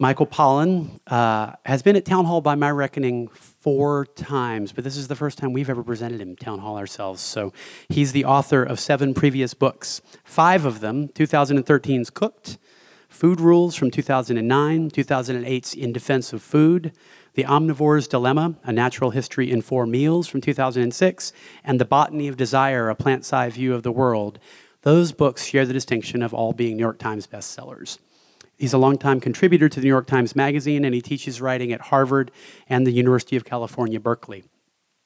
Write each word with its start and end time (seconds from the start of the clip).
Michael 0.00 0.26
Pollan 0.26 0.98
uh, 1.06 1.52
has 1.64 1.80
been 1.82 1.94
at 1.94 2.04
Town 2.04 2.24
Hall 2.24 2.40
by 2.40 2.56
my 2.56 2.68
reckoning 2.68 3.28
four 3.28 4.06
times, 4.16 4.72
but 4.72 4.82
this 4.82 4.96
is 4.96 5.06
the 5.06 5.14
first 5.14 5.38
time 5.38 5.52
we've 5.52 5.70
ever 5.70 5.84
presented 5.84 6.20
him 6.20 6.34
Town 6.34 6.58
Hall 6.58 6.76
ourselves. 6.76 7.20
So 7.20 7.52
he's 7.88 8.10
the 8.10 8.24
author 8.24 8.64
of 8.64 8.80
seven 8.80 9.14
previous 9.14 9.54
books, 9.54 10.02
five 10.24 10.64
of 10.64 10.80
them 10.80 11.06
2013's 11.10 12.10
Cooked, 12.10 12.58
Food 13.08 13.40
Rules 13.40 13.76
from 13.76 13.92
2009, 13.92 14.90
2008's 14.90 15.74
In 15.74 15.92
Defense 15.92 16.32
of 16.32 16.42
Food, 16.42 16.90
The 17.34 17.44
Omnivore's 17.44 18.08
Dilemma, 18.08 18.56
A 18.64 18.72
Natural 18.72 19.12
History 19.12 19.48
in 19.48 19.62
Four 19.62 19.86
Meals 19.86 20.26
from 20.26 20.40
2006, 20.40 21.32
and 21.62 21.80
The 21.80 21.84
Botany 21.84 22.26
of 22.26 22.36
Desire, 22.36 22.88
A 22.88 22.96
Plant's-Eye 22.96 23.50
View 23.50 23.72
of 23.72 23.84
the 23.84 23.92
World. 23.92 24.40
Those 24.82 25.12
books 25.12 25.44
share 25.44 25.64
the 25.64 25.72
distinction 25.72 26.20
of 26.20 26.34
all 26.34 26.52
being 26.52 26.76
New 26.76 26.82
York 26.82 26.98
Times 26.98 27.28
bestsellers. 27.28 27.98
He's 28.58 28.72
a 28.72 28.78
longtime 28.78 29.20
contributor 29.20 29.68
to 29.68 29.80
the 29.80 29.84
New 29.84 29.90
York 29.90 30.06
Times 30.06 30.36
Magazine, 30.36 30.84
and 30.84 30.94
he 30.94 31.00
teaches 31.00 31.40
writing 31.40 31.72
at 31.72 31.80
Harvard 31.80 32.30
and 32.68 32.86
the 32.86 32.92
University 32.92 33.36
of 33.36 33.44
California, 33.44 33.98
Berkeley. 33.98 34.44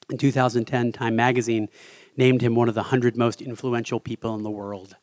In 0.09 0.17
2010, 0.17 0.91
Time 0.91 1.15
Magazine 1.15 1.69
named 2.15 2.41
him 2.41 2.55
one 2.55 2.67
of 2.67 2.75
the 2.75 2.81
100 2.81 3.17
most 3.17 3.41
influential 3.41 3.99
people 3.99 4.35
in 4.35 4.43
the 4.43 4.49
world. 4.49 4.95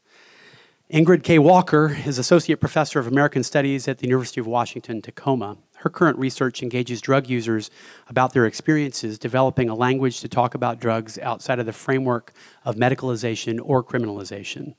Ingrid 0.93 1.25
K. 1.25 1.41
Walker 1.41 1.97
is 2.07 2.17
Associate 2.17 2.61
Professor 2.61 3.01
of 3.01 3.09
American 3.09 3.43
Studies 3.43 3.89
at 3.89 3.99
the 3.99 4.07
University 4.07 4.41
of 4.41 4.47
Washington, 4.47 5.03
Tacoma. 5.03 5.57
Her 5.79 5.91
current 5.91 6.17
research 6.17 6.63
engages 6.63 7.01
drug 7.01 7.29
users 7.29 7.71
about 8.09 8.33
their 8.33 8.47
experiences 8.47 9.19
developing 9.19 9.69
a 9.69 9.75
language 9.75 10.21
to 10.21 10.29
talk 10.29 10.55
about 10.55 10.81
drugs 10.81 11.19
outside 11.19 11.59
of 11.59 11.67
the 11.67 11.73
framework 11.73 12.33
of 12.65 12.77
medicalization 12.77 13.59
or 13.61 13.83
criminalization. 13.83 14.75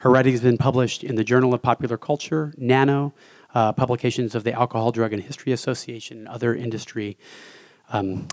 Her 0.00 0.10
writing 0.10 0.32
has 0.32 0.40
been 0.40 0.56
published 0.56 1.04
in 1.04 1.16
the 1.16 1.24
Journal 1.24 1.52
of 1.52 1.60
Popular 1.60 1.98
Culture, 1.98 2.54
NANO, 2.56 3.12
uh, 3.54 3.72
publications 3.72 4.34
of 4.34 4.44
the 4.44 4.52
Alcohol, 4.52 4.92
Drug, 4.92 5.12
and 5.12 5.22
History 5.22 5.52
Association, 5.52 6.18
and 6.18 6.28
other 6.28 6.54
industry 6.54 7.18
um, 7.90 8.26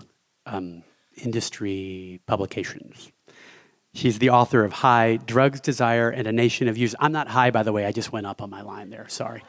um, 0.46 0.82
industry 1.22 2.20
publications. 2.26 3.12
She's 3.92 4.18
the 4.18 4.30
author 4.30 4.64
of 4.64 4.72
High, 4.72 5.18
Drugs, 5.26 5.60
Desire, 5.60 6.08
and 6.08 6.26
a 6.26 6.32
Nation 6.32 6.68
of 6.68 6.78
Users. 6.78 6.96
I'm 7.00 7.12
not 7.12 7.28
high, 7.28 7.50
by 7.50 7.62
the 7.62 7.72
way. 7.72 7.84
I 7.84 7.92
just 7.92 8.12
went 8.12 8.26
up 8.26 8.40
on 8.40 8.48
my 8.48 8.62
line 8.62 8.88
there. 8.88 9.06
Sorry. 9.08 9.42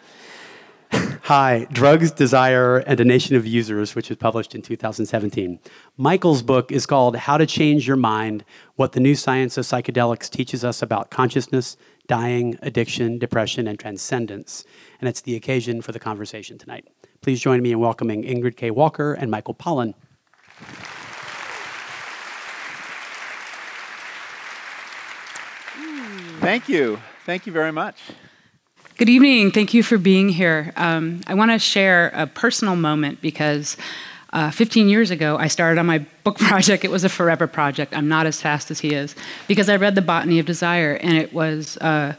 High, 1.22 1.68
Drugs, 1.72 2.12
Desire, 2.12 2.80
and 2.80 3.00
a 3.00 3.06
Nation 3.06 3.38
of 3.38 3.46
Users, 3.46 3.96
which 3.96 4.10
was 4.10 4.18
published 4.18 4.56
in 4.56 4.62
2017. 4.62 5.60
Michael's 5.96 6.42
book 6.42 6.70
is 6.70 6.86
called 6.86 7.16
How 7.16 7.38
to 7.38 7.46
Change 7.46 7.88
Your 7.88 7.96
Mind 7.96 8.44
What 8.76 8.92
the 8.92 9.00
New 9.00 9.16
Science 9.16 9.58
of 9.58 9.64
Psychedelics 9.64 10.30
Teaches 10.30 10.66
Us 10.66 10.82
About 10.82 11.12
Consciousness, 11.12 11.78
Dying, 12.10 12.58
Addiction, 12.64 13.20
Depression, 13.20 13.68
and 13.68 13.80
Transcendence. 13.80 14.66
And 15.00 15.08
it's 15.08 15.22
the 15.22 15.36
occasion 15.36 15.84
for 15.84 15.92
the 15.92 16.00
conversation 16.00 16.58
tonight. 16.58 16.88
Please 17.22 17.40
join 17.40 17.62
me 17.62 17.72
in 17.72 17.80
welcoming 17.80 18.24
Ingrid 18.24 18.58
K. 18.58 18.72
Walker 18.72 19.14
and 19.14 19.30
Michael 19.30 19.54
Pollan. 19.54 19.94
Thank 26.42 26.68
you. 26.68 27.00
Thank 27.26 27.46
you 27.46 27.54
very 27.54 27.72
much. 27.72 28.02
Good 28.98 29.10
evening. 29.10 29.52
Thank 29.52 29.76
you 29.76 29.84
for 29.84 30.00
being 30.00 30.30
here. 30.30 30.74
Um, 30.78 31.22
I 31.28 31.36
want 31.36 31.52
to 31.52 31.60
share 31.60 32.12
a 32.16 32.26
personal 32.26 32.76
moment 32.76 33.22
because 33.22 33.78
uh, 34.32 34.52
15 34.52 34.90
years 34.90 35.12
ago, 35.12 35.38
I 35.38 35.48
started 35.48 35.80
on 35.80 35.86
my 35.86 36.00
book 36.24 36.38
project. 36.40 36.86
It 36.86 36.92
was 36.92 37.04
a 37.04 37.10
forever 37.10 37.48
project. 37.48 37.96
I'm 37.96 38.08
not 38.08 38.26
as 38.26 38.42
fast 38.42 38.72
as 38.72 38.80
he 38.80 38.94
is 38.94 39.16
because 39.48 39.70
I 39.70 39.76
read 39.76 39.96
The 39.96 40.02
Botany 40.02 40.40
of 40.40 40.46
Desire, 40.46 40.94
and 40.94 41.18
it 41.18 41.34
was 41.34 41.78
uh, 41.78 42.14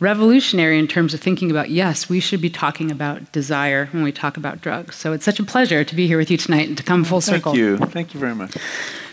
revolutionary 0.00 0.78
in 0.78 0.88
terms 0.88 1.14
of 1.14 1.20
thinking 1.20 1.50
about 1.50 1.70
yes, 1.70 2.08
we 2.08 2.20
should 2.20 2.40
be 2.40 2.50
talking 2.50 2.90
about 2.90 3.32
desire 3.32 3.86
when 3.92 4.02
we 4.02 4.12
talk 4.12 4.36
about 4.36 4.60
drugs. 4.60 4.96
So 4.96 5.12
it's 5.12 5.24
such 5.24 5.38
a 5.38 5.44
pleasure 5.44 5.84
to 5.84 5.94
be 5.94 6.06
here 6.06 6.18
with 6.18 6.30
you 6.30 6.36
tonight 6.36 6.68
and 6.68 6.76
to 6.76 6.82
come 6.82 7.04
full 7.04 7.20
circle. 7.20 7.52
Thank 7.52 7.58
you. 7.58 7.78
Thank 7.78 8.14
you 8.14 8.20
very 8.20 8.34
much. 8.34 8.56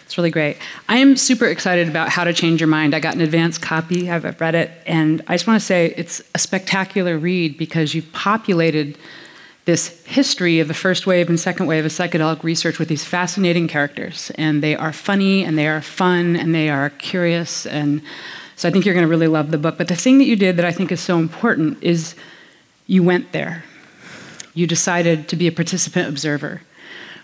It's 0.05 0.17
really 0.17 0.31
great. 0.31 0.58
I 0.89 0.98
am 0.98 1.16
super 1.16 1.45
excited 1.45 1.88
about 1.88 2.09
How 2.09 2.26
to 2.26 2.33
Change 2.33 2.59
Your 2.59 2.67
Mind. 2.67 2.94
I 2.94 2.99
got 2.99 3.15
an 3.15 3.21
advanced 3.21 3.61
copy, 3.61 4.11
I've 4.11 4.42
read 4.42 4.55
it, 4.55 4.70
and 4.86 5.21
I 5.27 5.36
just 5.36 5.48
want 5.48 5.58
to 5.61 5.65
say 5.65 5.94
it's 5.95 6.21
a 6.36 6.39
spectacular 6.39 7.17
read 7.17 7.58
because 7.58 7.95
you've 7.95 8.11
populated 8.11 8.98
this 9.66 10.04
history 10.05 10.60
of 10.60 10.67
the 10.67 10.73
first 10.73 11.05
wave 11.05 11.30
and 11.30 11.39
second 11.39 11.67
wave 11.67 11.86
of 11.86 11.92
psychedelic 11.92 12.44
research 12.44 12.80
with 12.80 12.88
these 12.88 13.05
fascinating 13.05 13.67
characters. 13.67 14.32
And 14.36 14.64
they 14.64 14.76
are 14.76 14.92
funny 14.92 15.44
and 15.44 15.58
they 15.58 15.67
are 15.67 15.82
fun 15.82 16.36
and 16.36 16.54
they 16.54 16.70
are 16.70 16.89
curious. 16.89 17.66
And 17.66 18.02
so 18.55 18.67
I 18.67 18.71
think 18.71 18.86
you're 18.86 18.95
going 18.95 19.05
to 19.05 19.10
really 19.10 19.27
love 19.27 19.52
the 19.52 19.58
book. 19.58 19.77
But 19.77 19.88
the 19.88 19.95
thing 19.95 20.17
that 20.17 20.26
you 20.26 20.36
did 20.36 20.58
that 20.58 20.66
I 20.66 20.71
think 20.71 20.92
is 20.92 21.00
so 21.00 21.20
important 21.20 21.82
is 21.82 22.16
you 22.88 23.04
went 23.04 23.32
there. 23.32 23.64
You 24.54 24.67
decided 24.67 25.30
to 25.30 25.36
be 25.36 25.48
a 25.48 25.52
participant 25.52 26.10
observer 26.10 26.61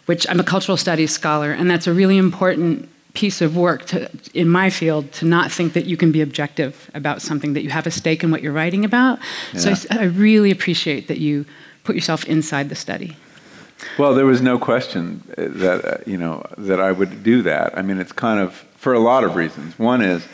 which 0.07 0.25
I'm 0.29 0.39
a 0.39 0.43
cultural 0.43 0.77
studies 0.77 1.11
scholar, 1.11 1.51
and 1.51 1.69
that's 1.69 1.85
a 1.85 1.93
really 1.93 2.17
important 2.17 2.89
piece 3.13 3.41
of 3.41 3.57
work 3.57 3.85
to, 3.87 4.09
in 4.33 4.47
my 4.47 4.69
field 4.69 5.11
to 5.11 5.25
not 5.25 5.51
think 5.51 5.73
that 5.73 5.85
you 5.85 5.97
can 5.97 6.11
be 6.11 6.21
objective 6.21 6.89
about 6.93 7.21
something, 7.21 7.53
that 7.53 7.63
you 7.63 7.69
have 7.69 7.85
a 7.85 7.91
stake 7.91 8.23
in 8.23 8.31
what 8.31 8.41
you're 8.41 8.53
writing 8.53 8.85
about. 8.85 9.19
Yeah. 9.53 9.59
So 9.59 9.87
I, 9.91 9.99
I 9.99 10.03
really 10.05 10.49
appreciate 10.49 11.07
that 11.09 11.17
you 11.17 11.45
put 11.87 11.95
yourself 11.95 12.25
inside 12.25 12.69
the 12.69 12.75
study. 12.75 13.15
Well, 13.97 14.13
there 14.13 14.25
was 14.25 14.41
no 14.41 14.59
question 14.59 15.23
that 15.37 15.85
uh, 15.85 15.97
you 16.05 16.17
know 16.17 16.43
that 16.57 16.79
I 16.79 16.91
would 16.91 17.23
do 17.23 17.41
that. 17.43 17.77
I 17.77 17.81
mean, 17.81 17.97
it's 17.97 18.11
kind 18.11 18.39
of 18.39 18.53
for 18.75 18.93
a 18.93 18.99
lot 18.99 19.23
of 19.23 19.35
reasons. 19.35 19.79
One 19.79 20.01
is 20.01 20.27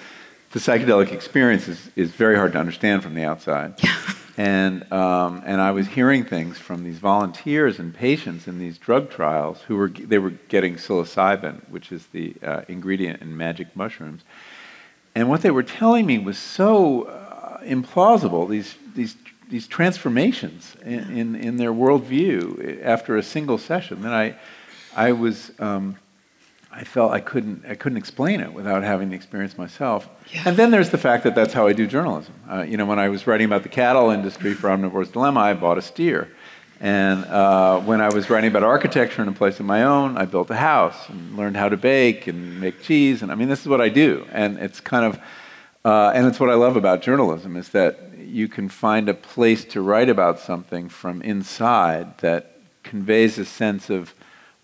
the 0.52 0.60
psychedelic 0.60 1.12
experience 1.12 1.68
is, 1.68 1.90
is 1.96 2.12
very 2.12 2.36
hard 2.36 2.54
to 2.54 2.60
understand 2.60 3.04
from 3.04 3.14
the 3.16 3.24
outside. 3.24 3.74
Yeah. 3.84 4.00
And, 4.36 4.92
um, 4.92 5.44
and 5.46 5.62
I 5.62 5.70
was 5.70 5.86
hearing 5.86 6.26
things 6.26 6.58
from 6.58 6.84
these 6.84 6.98
volunteers 6.98 7.78
and 7.78 7.94
patients 7.94 8.48
in 8.48 8.58
these 8.58 8.80
drug 8.80 9.12
trials 9.12 9.62
who 9.68 9.76
were, 9.76 9.90
they 9.90 10.18
were 10.18 10.32
getting 10.48 10.78
psilocybin, 10.78 11.70
which 11.70 11.92
is 11.92 12.08
the 12.08 12.34
uh, 12.42 12.62
ingredient 12.68 13.22
in 13.22 13.38
magic 13.38 13.76
mushrooms. 13.76 14.24
And 15.14 15.30
what 15.30 15.44
they 15.44 15.52
were 15.52 15.62
telling 15.62 16.08
me 16.08 16.18
was 16.18 16.40
so 16.40 17.04
uh, 17.04 17.62
implausible, 17.62 18.50
these, 18.50 18.76
these, 18.96 19.16
these 19.54 19.68
transformations 19.68 20.76
in, 20.84 21.16
in, 21.16 21.36
in, 21.36 21.58
their 21.58 21.72
worldview 21.72 22.84
after 22.84 23.18
a 23.18 23.22
single 23.22 23.60
session, 23.60 24.02
that 24.02 24.12
I, 24.12 24.36
I 24.96 25.12
was 25.12 25.52
um, 25.60 25.96
I 26.72 26.84
felt 26.84 27.12
I 27.12 27.20
couldn't, 27.20 27.64
I 27.68 27.76
couldn't 27.76 28.00
explain 28.00 28.40
it 28.40 28.52
without 28.52 28.82
having 28.82 29.10
the 29.10 29.16
experience 29.16 29.56
myself. 29.56 30.10
Yeah. 30.34 30.42
And 30.48 30.58
then 30.58 30.72
there's 30.72 30.90
the 30.90 30.98
fact 30.98 31.24
that 31.26 31.36
that's 31.36 31.54
how 31.54 31.68
I 31.68 31.74
do 31.74 31.86
journalism. 31.86 32.34
Uh, 32.50 32.64
you 32.64 32.78
know, 32.78 32.88
when 32.88 32.98
I 32.98 33.10
was 33.10 33.28
writing 33.28 33.46
about 33.46 33.62
the 33.62 33.70
cattle 33.70 34.10
industry 34.10 34.56
for 34.56 34.72
Omnivore's 34.72 35.12
Dilemma, 35.12 35.40
I 35.40 35.54
bought 35.54 35.78
a 35.78 35.84
steer. 35.84 36.32
And 36.80 37.24
uh, 37.26 37.80
when 37.82 38.02
I 38.02 38.10
was 38.10 38.32
writing 38.32 38.50
about 38.50 38.64
architecture 38.64 39.22
in 39.22 39.28
a 39.28 39.34
place 39.34 39.60
of 39.60 39.68
my 39.68 39.84
own, 39.84 40.18
I 40.18 40.26
built 40.26 40.50
a 40.50 40.56
house 40.56 41.10
and 41.10 41.38
learned 41.38 41.58
how 41.58 41.70
to 41.70 41.78
bake 41.78 42.26
and 42.26 42.60
make 42.60 42.82
cheese. 42.82 43.22
And 43.22 43.32
I 43.32 43.36
mean, 43.36 43.50
this 43.50 43.62
is 43.62 43.68
what 43.68 43.82
I 43.82 43.90
do. 43.90 44.26
And 44.32 44.58
it's 44.58 44.80
kind 44.80 45.06
of, 45.06 45.20
uh, 45.86 46.12
and 46.16 46.26
it's 46.26 46.40
what 46.40 46.50
I 46.50 46.56
love 46.56 46.76
about 46.76 47.04
journalism 47.04 47.56
is 47.56 47.70
that 47.70 48.13
you 48.34 48.48
can 48.48 48.68
find 48.68 49.08
a 49.08 49.14
place 49.14 49.64
to 49.66 49.82
write 49.82 50.10
about 50.10 50.40
something 50.40 50.90
from 50.90 51.22
inside 51.22 52.18
that 52.20 52.58
conveys 52.84 53.38
a 53.38 53.46
sense 53.46 53.90
of 53.90 54.14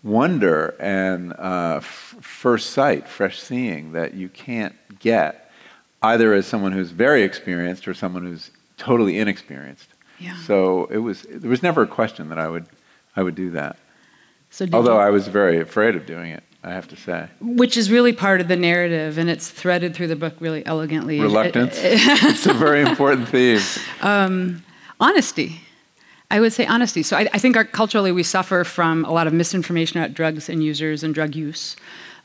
wonder 0.02 0.74
and 0.80 1.32
uh, 1.34 1.76
f- 1.76 2.16
first 2.20 2.70
sight, 2.70 3.08
fresh 3.08 3.40
seeing 3.40 3.92
that 3.92 4.14
you 4.14 4.28
can't 4.28 4.74
get 4.98 5.50
either 6.02 6.32
as 6.34 6.46
someone 6.46 6.72
who's 6.72 6.90
very 6.90 7.22
experienced 7.22 7.86
or 7.86 7.94
someone 7.94 8.24
who's 8.24 8.50
totally 8.76 9.18
inexperienced. 9.18 9.88
Yeah. 10.18 10.36
So 10.42 10.86
it 10.86 10.98
was 10.98 11.22
there 11.22 11.50
was 11.50 11.62
never 11.62 11.82
a 11.82 11.86
question 11.86 12.28
that 12.28 12.38
I 12.38 12.48
would 12.48 12.66
I 13.16 13.22
would 13.22 13.34
do 13.34 13.50
that. 13.50 13.78
So 14.50 14.66
Although 14.72 14.96
you, 14.96 15.06
I 15.06 15.10
was 15.10 15.28
very 15.28 15.60
afraid 15.60 15.94
of 15.96 16.06
doing 16.06 16.32
it, 16.32 16.42
I 16.62 16.72
have 16.72 16.88
to 16.88 16.96
say. 16.96 17.28
Which 17.40 17.76
is 17.76 17.90
really 17.90 18.12
part 18.12 18.40
of 18.40 18.48
the 18.48 18.56
narrative, 18.56 19.16
and 19.16 19.30
it's 19.30 19.48
threaded 19.48 19.94
through 19.94 20.08
the 20.08 20.16
book 20.16 20.34
really 20.40 20.64
elegantly. 20.66 21.20
Reluctance. 21.20 21.74
it's 21.80 22.46
a 22.46 22.52
very 22.52 22.82
important 22.82 23.28
theme. 23.28 23.60
Um, 24.02 24.62
honesty. 24.98 25.60
I 26.30 26.38
would 26.38 26.52
say 26.52 26.66
honesty. 26.66 27.02
So 27.02 27.16
I, 27.16 27.28
I 27.32 27.38
think 27.38 27.56
our, 27.56 27.64
culturally 27.64 28.12
we 28.12 28.22
suffer 28.22 28.62
from 28.62 29.04
a 29.04 29.10
lot 29.10 29.26
of 29.26 29.32
misinformation 29.32 30.00
about 30.00 30.14
drugs 30.14 30.48
and 30.48 30.62
users 30.62 31.02
and 31.02 31.14
drug 31.14 31.34
use. 31.34 31.76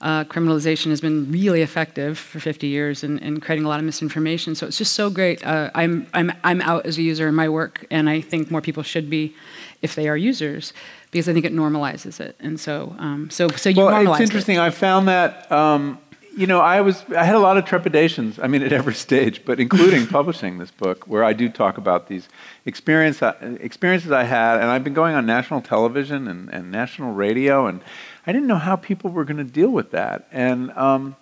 Uh, 0.01 0.25
criminalization 0.25 0.87
has 0.87 0.99
been 0.99 1.31
really 1.31 1.61
effective 1.61 2.19
for 2.19 2.39
50 2.39 2.67
years 2.67 3.03
in, 3.03 3.17
in, 3.19 3.39
creating 3.39 3.65
a 3.65 3.69
lot 3.69 3.79
of 3.79 3.85
misinformation. 3.85 4.53
So 4.53 4.67
it's 4.67 4.77
just 4.77 4.93
so 4.93 5.09
great. 5.09 5.43
Uh, 5.43 5.71
I'm, 5.73 6.05
I'm, 6.13 6.31
I'm 6.43 6.61
out 6.61 6.85
as 6.85 6.97
a 6.97 7.01
user 7.01 7.27
in 7.29 7.33
my 7.33 7.47
work, 7.47 7.87
and 7.89 8.09
I 8.09 8.21
think 8.21 8.51
more 8.51 8.61
people 8.61 8.83
should 8.83 9.09
be 9.09 9.33
if 9.81 9.95
they 9.95 10.07
are 10.09 10.17
users 10.17 10.73
because 11.15 11.29
I 11.29 11.33
think 11.33 11.45
it 11.45 11.53
normalizes 11.53 12.19
it. 12.19 12.35
And 12.41 12.59
so, 12.59 12.93
um, 12.99 13.29
so, 13.29 13.47
so 13.47 13.69
you 13.69 13.77
well, 13.77 13.87
normalize 13.87 14.15
it's 14.15 14.29
interesting. 14.29 14.57
It. 14.57 14.63
I 14.63 14.69
found 14.69 15.07
that 15.07 15.49
um, 15.49 15.97
you 16.35 16.45
know, 16.45 16.59
I 16.59 16.81
was 16.81 17.05
I 17.15 17.23
had 17.23 17.35
a 17.35 17.39
lot 17.39 17.55
of 17.55 17.63
trepidations. 17.63 18.37
I 18.37 18.47
mean, 18.47 18.61
at 18.61 18.73
every 18.73 18.93
stage, 18.93 19.45
but 19.45 19.61
including 19.61 20.07
publishing 20.19 20.57
this 20.57 20.71
book, 20.71 21.07
where 21.07 21.23
I 21.23 21.31
do 21.31 21.47
talk 21.47 21.77
about 21.77 22.09
these 22.09 22.27
experience, 22.65 23.21
uh, 23.21 23.33
experiences 23.61 24.11
I 24.11 24.23
had, 24.23 24.59
and 24.59 24.65
I've 24.65 24.83
been 24.83 24.93
going 24.93 25.15
on 25.15 25.25
national 25.25 25.61
television 25.61 26.27
and, 26.27 26.49
and 26.49 26.69
national 26.69 27.13
radio, 27.13 27.65
and 27.65 27.79
I 28.27 28.33
didn't 28.33 28.47
know 28.47 28.57
how 28.57 28.75
people 28.75 29.09
were 29.09 29.23
going 29.23 29.37
to 29.37 29.45
deal 29.45 29.69
with 29.69 29.91
that. 29.91 30.27
And 30.33 30.71
um, 30.71 31.15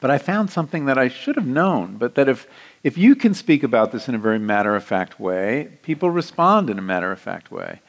but 0.00 0.12
I 0.12 0.18
found 0.18 0.50
something 0.50 0.84
that 0.84 0.98
I 0.98 1.08
should 1.08 1.34
have 1.34 1.48
known, 1.48 1.96
but 1.96 2.14
that 2.14 2.28
if 2.28 2.46
if 2.84 2.96
you 2.96 3.16
can 3.16 3.34
speak 3.34 3.64
about 3.64 3.90
this 3.90 4.08
in 4.08 4.14
a 4.14 4.18
very 4.18 4.38
matter 4.38 4.76
of 4.76 4.84
fact 4.84 5.18
way, 5.18 5.70
people 5.82 6.10
respond 6.10 6.70
in 6.70 6.78
a 6.78 6.82
matter 6.82 7.10
of 7.10 7.18
fact 7.18 7.50
way. 7.50 7.80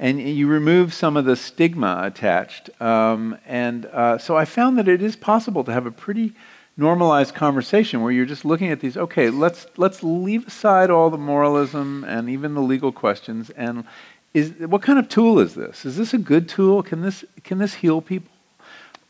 And 0.00 0.18
you 0.18 0.46
remove 0.46 0.94
some 0.94 1.18
of 1.18 1.26
the 1.26 1.36
stigma 1.36 2.00
attached. 2.02 2.70
Um, 2.80 3.36
and 3.46 3.84
uh, 3.84 4.16
so 4.16 4.34
I 4.34 4.46
found 4.46 4.78
that 4.78 4.88
it 4.88 5.02
is 5.02 5.14
possible 5.14 5.62
to 5.64 5.72
have 5.72 5.84
a 5.84 5.90
pretty 5.90 6.32
normalized 6.78 7.34
conversation 7.34 8.00
where 8.00 8.10
you're 8.10 8.24
just 8.24 8.46
looking 8.46 8.70
at 8.70 8.80
these. 8.80 8.96
Okay, 8.96 9.28
let's 9.28 9.66
let's 9.76 10.02
leave 10.02 10.46
aside 10.46 10.90
all 10.90 11.10
the 11.10 11.18
moralism 11.18 12.02
and 12.04 12.30
even 12.30 12.54
the 12.54 12.62
legal 12.62 12.92
questions. 12.92 13.50
And 13.50 13.84
is 14.32 14.54
what 14.60 14.80
kind 14.80 14.98
of 14.98 15.06
tool 15.10 15.38
is 15.38 15.54
this? 15.54 15.84
Is 15.84 15.98
this 15.98 16.14
a 16.14 16.18
good 16.18 16.48
tool? 16.48 16.82
Can 16.82 17.02
this 17.02 17.22
can 17.44 17.58
this 17.58 17.74
heal 17.74 18.00
people? 18.00 18.32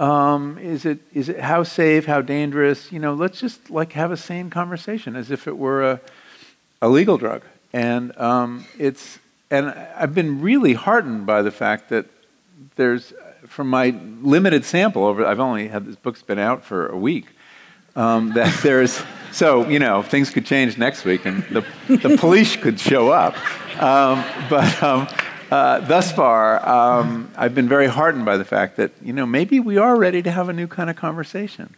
Um, 0.00 0.58
is 0.58 0.84
it 0.84 0.98
is 1.14 1.28
it 1.28 1.38
how 1.38 1.62
safe? 1.62 2.06
How 2.06 2.20
dangerous? 2.20 2.90
You 2.90 2.98
know, 2.98 3.14
let's 3.14 3.38
just 3.38 3.70
like 3.70 3.92
have 3.92 4.10
a 4.10 4.16
sane 4.16 4.50
conversation 4.50 5.14
as 5.14 5.30
if 5.30 5.46
it 5.46 5.56
were 5.56 5.88
a 5.88 6.00
a 6.82 6.88
legal 6.88 7.16
drug. 7.16 7.44
And 7.72 8.16
um, 8.18 8.66
it's 8.76 9.20
and 9.50 9.70
I've 9.70 10.14
been 10.14 10.40
really 10.40 10.74
heartened 10.74 11.26
by 11.26 11.42
the 11.42 11.50
fact 11.50 11.88
that 11.88 12.06
there's 12.76 13.12
from 13.46 13.68
my 13.68 13.90
limited 14.22 14.64
sample 14.64 15.04
over 15.04 15.24
I've 15.26 15.40
only 15.40 15.68
had 15.68 15.86
this 15.86 15.96
book's 15.96 16.22
been 16.22 16.38
out 16.38 16.64
for 16.64 16.86
a 16.86 16.96
week 16.96 17.26
um, 17.96 18.32
that 18.34 18.62
there's 18.62 19.02
so 19.32 19.68
you 19.68 19.78
know 19.78 20.02
things 20.02 20.30
could 20.30 20.46
change 20.46 20.78
next 20.78 21.04
week 21.04 21.24
and 21.24 21.42
the, 21.44 21.64
the 21.88 22.16
police 22.18 22.56
could 22.56 22.78
show 22.78 23.10
up. 23.10 23.34
Um, 23.82 24.24
but 24.48 24.82
um, 24.82 25.08
uh, 25.50 25.80
thus 25.80 26.12
far 26.12 26.68
um, 26.68 27.30
i've 27.36 27.54
been 27.54 27.68
very 27.68 27.88
heartened 27.88 28.24
by 28.24 28.36
the 28.36 28.44
fact 28.44 28.76
that 28.76 28.92
you 29.02 29.12
know 29.12 29.26
maybe 29.26 29.58
we 29.58 29.78
are 29.78 29.96
ready 29.96 30.22
to 30.22 30.30
have 30.30 30.48
a 30.48 30.52
new 30.52 30.66
kind 30.66 30.90
of 30.90 30.96
conversation. 30.96 31.74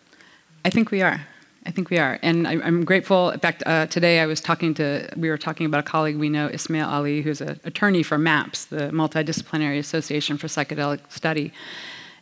I 0.64 0.70
think 0.70 0.90
we 0.90 1.02
are 1.02 1.26
I 1.64 1.70
think 1.70 1.90
we 1.90 1.98
are, 1.98 2.18
and 2.22 2.48
I, 2.48 2.54
am 2.54 2.84
grateful. 2.84 3.30
In 3.30 3.38
fact, 3.38 3.62
uh, 3.66 3.86
today 3.86 4.18
I 4.18 4.26
was 4.26 4.40
talking 4.40 4.74
to 4.74 5.08
we 5.16 5.28
were 5.28 5.38
talking 5.38 5.64
about 5.64 5.80
a 5.80 5.84
colleague 5.84 6.16
we 6.16 6.28
know, 6.28 6.48
Ismail 6.48 6.88
Ali, 6.88 7.22
who's 7.22 7.40
an 7.40 7.60
attorney 7.64 8.02
for 8.02 8.18
MAPS, 8.18 8.64
the 8.64 8.88
Multidisciplinary 8.90 9.78
Association 9.78 10.38
for 10.38 10.48
Psychedelic 10.48 11.00
Study, 11.08 11.52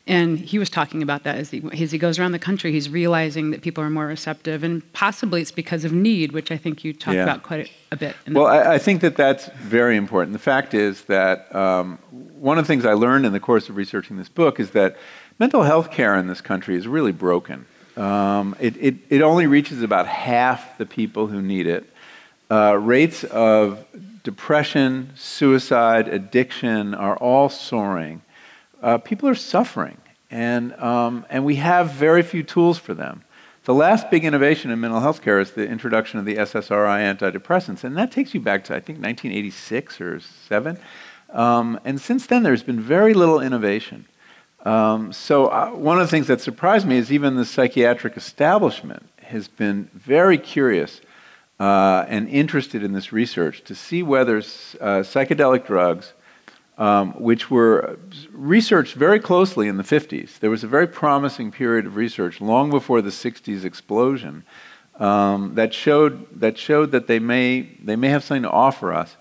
and 0.07 0.39
he 0.39 0.59
was 0.59 0.69
talking 0.69 1.03
about 1.03 1.23
that 1.23 1.37
as 1.37 1.51
he, 1.51 1.63
as 1.73 1.93
he 1.93 1.99
goes 1.99 2.19
around 2.19 2.33
the 2.33 2.39
country, 2.39 2.73
he's 2.73 2.91
realizing 2.91 3.51
that 3.51 3.63
people 3.63 3.85
are 3.85 3.91
more 3.91 4.07
receptive, 4.07 4.65
and 4.65 4.93
possibly 4.93 5.41
it's 5.41 5.53
because 5.53 5.85
of 5.85 5.93
need, 5.93 6.33
which 6.33 6.51
I 6.51 6.57
think 6.57 6.83
you 6.83 6.93
talk 6.93 7.15
yeah. 7.15 7.23
about 7.23 7.43
quite 7.43 7.67
a, 7.67 7.95
a 7.95 7.97
bit. 7.97 8.17
well, 8.29 8.47
I, 8.47 8.75
I, 8.75 8.79
think 8.79 9.03
that 9.03 9.17
that's 9.17 9.47
very 9.59 9.97
important. 9.97 10.33
The 10.33 10.41
fact 10.41 10.75
is 10.75 11.03
that 11.05 11.55
um, 11.55 11.99
one 12.11 12.59
of 12.59 12.65
the 12.65 12.69
things 12.69 12.85
I 12.85 12.95
learned 12.95 13.25
in 13.25 13.33
the 13.33 13.41
course 13.41 13.69
of 13.69 13.77
researching 13.77 14.17
this 14.17 14.29
book 14.29 14.59
is 14.59 14.73
that 14.73 14.97
mental 15.39 15.63
health 15.63 15.91
care 15.91 16.17
in 16.17 16.27
this 16.27 16.41
country 16.41 16.77
is 16.77 16.89
really 16.89 17.13
broken. 17.13 17.67
Um, 18.01 18.57
it, 18.59 18.77
it, 18.79 18.95
it, 19.11 19.21
only 19.21 19.47
reaches 19.47 19.83
about 19.83 20.07
half 20.07 20.79
the 20.79 20.87
people 20.87 21.27
who 21.27 21.43
need 21.43 21.67
it. 21.67 21.85
Uh, 22.51 22.79
rates 22.79 23.25
of 23.25 23.85
depression, 24.23 25.11
suicide, 25.17 26.09
addiction 26.09 26.95
are 26.95 27.19
all 27.19 27.51
soaring. 27.51 28.23
Uh, 28.83 28.97
people 28.97 29.29
are 29.29 29.35
suffering, 29.35 29.99
and, 30.31 30.73
um, 30.77 31.27
and 31.29 31.45
we 31.45 31.57
have 31.57 31.91
very 31.91 32.23
few 32.23 32.43
tools 32.43 32.79
for 32.79 32.95
them. 32.95 33.23
The 33.65 33.75
last 33.75 34.11
big 34.11 34.25
innovation 34.25 34.71
in 34.71 34.81
mental 34.81 35.01
health 35.01 35.21
care 35.21 35.39
is 35.39 35.51
the 35.51 35.69
introduction 35.69 36.19
of 36.19 36.25
the 36.25 36.37
SSRI 36.37 37.15
antidepressants, 37.15 37.85
and 37.85 37.95
that 37.99 38.11
takes 38.11 38.33
you 38.33 38.41
back 38.41 38.65
to, 38.65 38.75
I 38.75 38.81
think, 38.81 38.99
1986 38.99 40.01
or 40.01 40.21
7. 40.21 40.79
Um, 41.35 41.79
and 41.85 42.01
since 42.01 42.27
then, 42.27 42.45
there's 42.45 42.63
been 42.63 42.81
very 42.81 43.13
little 43.13 43.41
innovation. 43.41 44.07
Um, 44.65 45.13
so, 45.13 45.47
uh, 45.47 45.71
one 45.71 45.99
of 45.99 46.07
the 46.07 46.11
things 46.11 46.27
that 46.27 46.41
surprised 46.41 46.87
me 46.87 46.99
is 46.99 47.11
even 47.11 47.37
the 47.37 47.47
psychiatric 47.47 48.17
establishment 48.17 49.09
has 49.23 49.49
been 49.49 49.89
very 49.95 50.37
curious 50.37 51.01
uh, 51.59 52.05
and 52.09 52.29
interested 52.29 52.83
in 52.83 52.93
this 52.93 53.13
research 53.13 53.63
to 53.65 53.75
see 53.75 54.03
whether 54.03 54.39
uh, 54.39 55.03
psychedelic 55.03 55.67
drugs, 55.67 56.13
um, 56.77 57.13
which 57.13 57.51
were 57.51 57.99
researched 58.33 58.95
very 58.95 59.21
closely 59.21 59.69
in 59.69 59.77
the 59.77 59.83
50s, 59.83 60.39
there 60.41 60.51
was 60.51 60.65
a 60.65 60.69
very 60.69 60.87
promising 60.87 61.51
period 61.51 61.87
of 61.87 61.97
research 61.97 62.41
long 62.41 62.71
before 62.71 63.03
the 63.03 63.11
60s 63.11 63.65
explosion 63.65 64.45
um, 64.99 65.55
that 65.55 65.73
showed 65.73 66.41
that 66.41 66.59
showed 66.59 66.93
that 66.93 67.07
they 67.07 67.19
may 67.19 67.63
they 67.83 67.97
may 67.97 68.11
have 68.11 68.23
something 68.23 68.43
to 68.43 68.51
offer 68.51 68.93
us, 68.93 69.17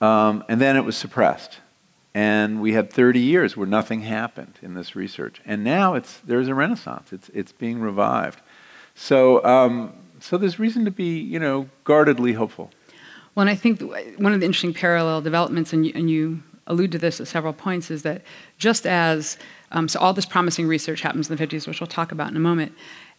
um, 0.00 0.44
and 0.48 0.60
then 0.60 0.76
it 0.76 0.84
was 0.84 0.96
suppressed. 0.96 1.61
And 2.14 2.60
we 2.60 2.74
had 2.74 2.92
30 2.92 3.20
years 3.20 3.56
where 3.56 3.66
nothing 3.66 4.02
happened 4.02 4.58
in 4.60 4.74
this 4.74 4.94
research. 4.94 5.40
And 5.46 5.64
now 5.64 5.94
it's, 5.94 6.18
there's 6.18 6.48
a 6.48 6.54
renaissance. 6.54 7.12
It's, 7.12 7.30
it's 7.30 7.52
being 7.52 7.80
revived. 7.80 8.40
So, 8.94 9.42
um, 9.44 9.94
so 10.20 10.36
there's 10.36 10.58
reason 10.58 10.84
to 10.84 10.90
be, 10.90 11.18
you 11.18 11.38
know, 11.38 11.68
guardedly 11.84 12.34
hopeful. 12.34 12.70
Well, 13.34 13.42
and 13.42 13.50
I 13.50 13.54
think 13.54 13.80
one 14.18 14.34
of 14.34 14.40
the 14.40 14.46
interesting 14.46 14.74
parallel 14.74 15.22
developments, 15.22 15.72
and 15.72 15.86
you, 15.86 15.92
and 15.94 16.10
you 16.10 16.42
allude 16.66 16.92
to 16.92 16.98
this 16.98 17.18
at 17.18 17.28
several 17.28 17.54
points, 17.54 17.90
is 17.90 18.02
that 18.02 18.22
just 18.58 18.86
as 18.86 19.38
um, 19.72 19.88
so 19.88 19.98
all 19.98 20.12
this 20.12 20.26
promising 20.26 20.66
research 20.68 21.00
happens 21.00 21.30
in 21.30 21.36
the 21.36 21.46
50s, 21.46 21.66
which 21.66 21.80
we'll 21.80 21.86
talk 21.86 22.12
about 22.12 22.30
in 22.30 22.36
a 22.36 22.40
moment, 22.40 22.72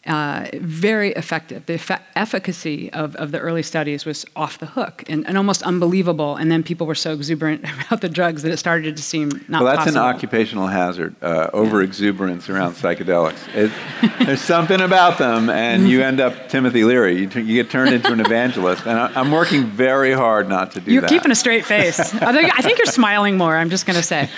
uh, 0.05 0.47
very 0.55 1.11
effective. 1.13 1.65
The 1.65 1.75
eff- 1.75 2.01
efficacy 2.15 2.91
of, 2.91 3.15
of 3.15 3.31
the 3.31 3.39
early 3.39 3.63
studies 3.63 4.05
was 4.05 4.25
off 4.35 4.59
the 4.59 4.65
hook 4.65 5.03
and, 5.07 5.25
and, 5.25 5.37
almost 5.37 5.63
unbelievable. 5.63 6.35
And 6.35 6.51
then 6.51 6.61
people 6.61 6.85
were 6.85 6.95
so 6.95 7.13
exuberant 7.13 7.63
about 7.87 8.01
the 8.01 8.09
drugs 8.09 8.43
that 8.43 8.51
it 8.51 8.57
started 8.57 8.97
to 8.97 9.03
seem 9.03 9.29
not 9.47 9.63
Well, 9.63 9.71
that's 9.71 9.85
possible. 9.85 10.01
an 10.01 10.15
occupational 10.15 10.67
hazard, 10.67 11.15
uh, 11.21 11.49
over 11.53 11.81
exuberance 11.81 12.49
around 12.49 12.73
psychedelics. 12.73 13.39
It, 13.55 13.71
there's 14.25 14.41
something 14.41 14.81
about 14.81 15.19
them, 15.19 15.49
and 15.49 15.87
you 15.87 16.01
end 16.01 16.19
up 16.19 16.49
Timothy 16.49 16.83
Leary. 16.83 17.19
You, 17.19 17.29
t- 17.29 17.41
you 17.41 17.63
get 17.63 17.71
turned 17.71 17.93
into 17.93 18.11
an 18.11 18.19
evangelist. 18.19 18.85
And 18.85 18.99
I, 18.99 19.21
am 19.21 19.31
working 19.31 19.67
very 19.67 20.11
hard 20.11 20.49
not 20.49 20.71
to 20.71 20.81
do 20.81 20.91
you're 20.91 21.01
that. 21.01 21.11
You're 21.11 21.19
keeping 21.19 21.31
a 21.31 21.35
straight 21.35 21.65
face. 21.65 21.99
I, 21.99 22.33
think, 22.33 22.59
I 22.59 22.61
think 22.61 22.77
you're 22.77 22.87
smiling 22.87 23.37
more, 23.37 23.55
I'm 23.55 23.69
just 23.69 23.85
going 23.85 23.97
to 23.97 24.03
say. 24.03 24.29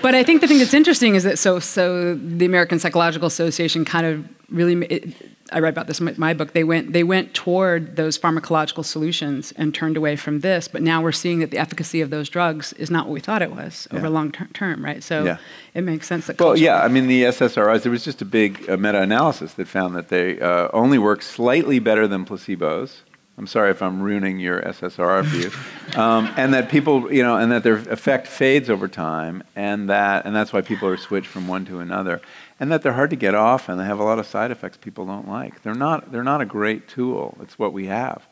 But 0.00 0.14
I 0.14 0.22
think 0.22 0.40
the 0.40 0.46
thing 0.46 0.58
that's 0.58 0.72
interesting 0.72 1.16
is 1.16 1.24
that 1.24 1.38
so, 1.38 1.58
so 1.58 2.14
the 2.14 2.46
American 2.46 2.78
Psychological 2.78 3.26
Association 3.26 3.84
kind 3.84 4.06
of 4.06 4.24
really 4.48 4.86
it, 4.86 5.14
I 5.52 5.60
write 5.60 5.70
about 5.70 5.86
this 5.86 6.00
in 6.00 6.14
my 6.16 6.34
book. 6.34 6.52
They 6.52 6.64
went 6.64 6.92
they 6.92 7.04
went 7.04 7.34
toward 7.34 7.96
those 7.96 8.18
pharmacological 8.18 8.84
solutions 8.84 9.52
and 9.56 9.74
turned 9.74 9.96
away 9.96 10.16
from 10.16 10.40
this. 10.40 10.68
But 10.68 10.82
now 10.82 11.02
we're 11.02 11.12
seeing 11.12 11.40
that 11.40 11.50
the 11.50 11.58
efficacy 11.58 12.00
of 12.00 12.10
those 12.10 12.28
drugs 12.28 12.72
is 12.74 12.90
not 12.90 13.06
what 13.06 13.12
we 13.12 13.20
thought 13.20 13.42
it 13.42 13.50
was 13.50 13.86
yeah. 13.90 13.98
over 13.98 14.10
long 14.10 14.32
ter- 14.32 14.46
term, 14.46 14.84
right? 14.84 15.02
So 15.02 15.24
yeah. 15.24 15.38
it 15.74 15.82
makes 15.82 16.06
sense 16.06 16.26
that. 16.26 16.40
Well, 16.40 16.56
yeah, 16.56 16.82
I 16.82 16.88
mean 16.88 17.06
the 17.06 17.24
SSRIs. 17.24 17.82
There 17.82 17.92
was 17.92 18.04
just 18.04 18.22
a 18.22 18.26
big 18.26 18.68
uh, 18.68 18.76
meta-analysis 18.76 19.54
that 19.54 19.68
found 19.68 19.94
that 19.96 20.08
they 20.08 20.40
uh, 20.40 20.68
only 20.72 20.98
work 20.98 21.22
slightly 21.22 21.78
better 21.78 22.06
than 22.06 22.24
placebos. 22.24 23.00
I'm 23.38 23.46
sorry 23.46 23.70
if 23.70 23.82
I'm 23.82 24.00
ruining 24.00 24.40
your 24.40 24.62
SSRI 24.62 25.24
view, 25.24 25.50
um, 26.00 26.32
and 26.38 26.54
that 26.54 26.70
people, 26.70 27.12
you 27.12 27.22
know, 27.22 27.36
and 27.36 27.52
that 27.52 27.64
their 27.64 27.74
effect 27.74 28.26
fades 28.26 28.70
over 28.70 28.88
time, 28.88 29.42
and 29.54 29.90
that, 29.90 30.24
and 30.24 30.34
that's 30.34 30.54
why 30.54 30.62
people 30.62 30.88
are 30.88 30.96
switched 30.96 31.26
from 31.26 31.46
one 31.46 31.66
to 31.66 31.80
another 31.80 32.22
and 32.58 32.72
that 32.72 32.82
they're 32.82 32.92
hard 32.92 33.10
to 33.10 33.16
get 33.16 33.34
off 33.34 33.68
and 33.68 33.78
they 33.78 33.84
have 33.84 33.98
a 33.98 34.04
lot 34.04 34.18
of 34.18 34.26
side 34.26 34.50
effects 34.50 34.76
people 34.76 35.06
don't 35.06 35.28
like. 35.28 35.62
They're 35.62 35.74
not, 35.74 36.10
they're 36.12 36.24
not 36.24 36.40
a 36.40 36.46
great 36.46 36.88
tool. 36.88 37.36
It's 37.42 37.58
what 37.58 37.72
we 37.72 37.86
have. 37.86 38.26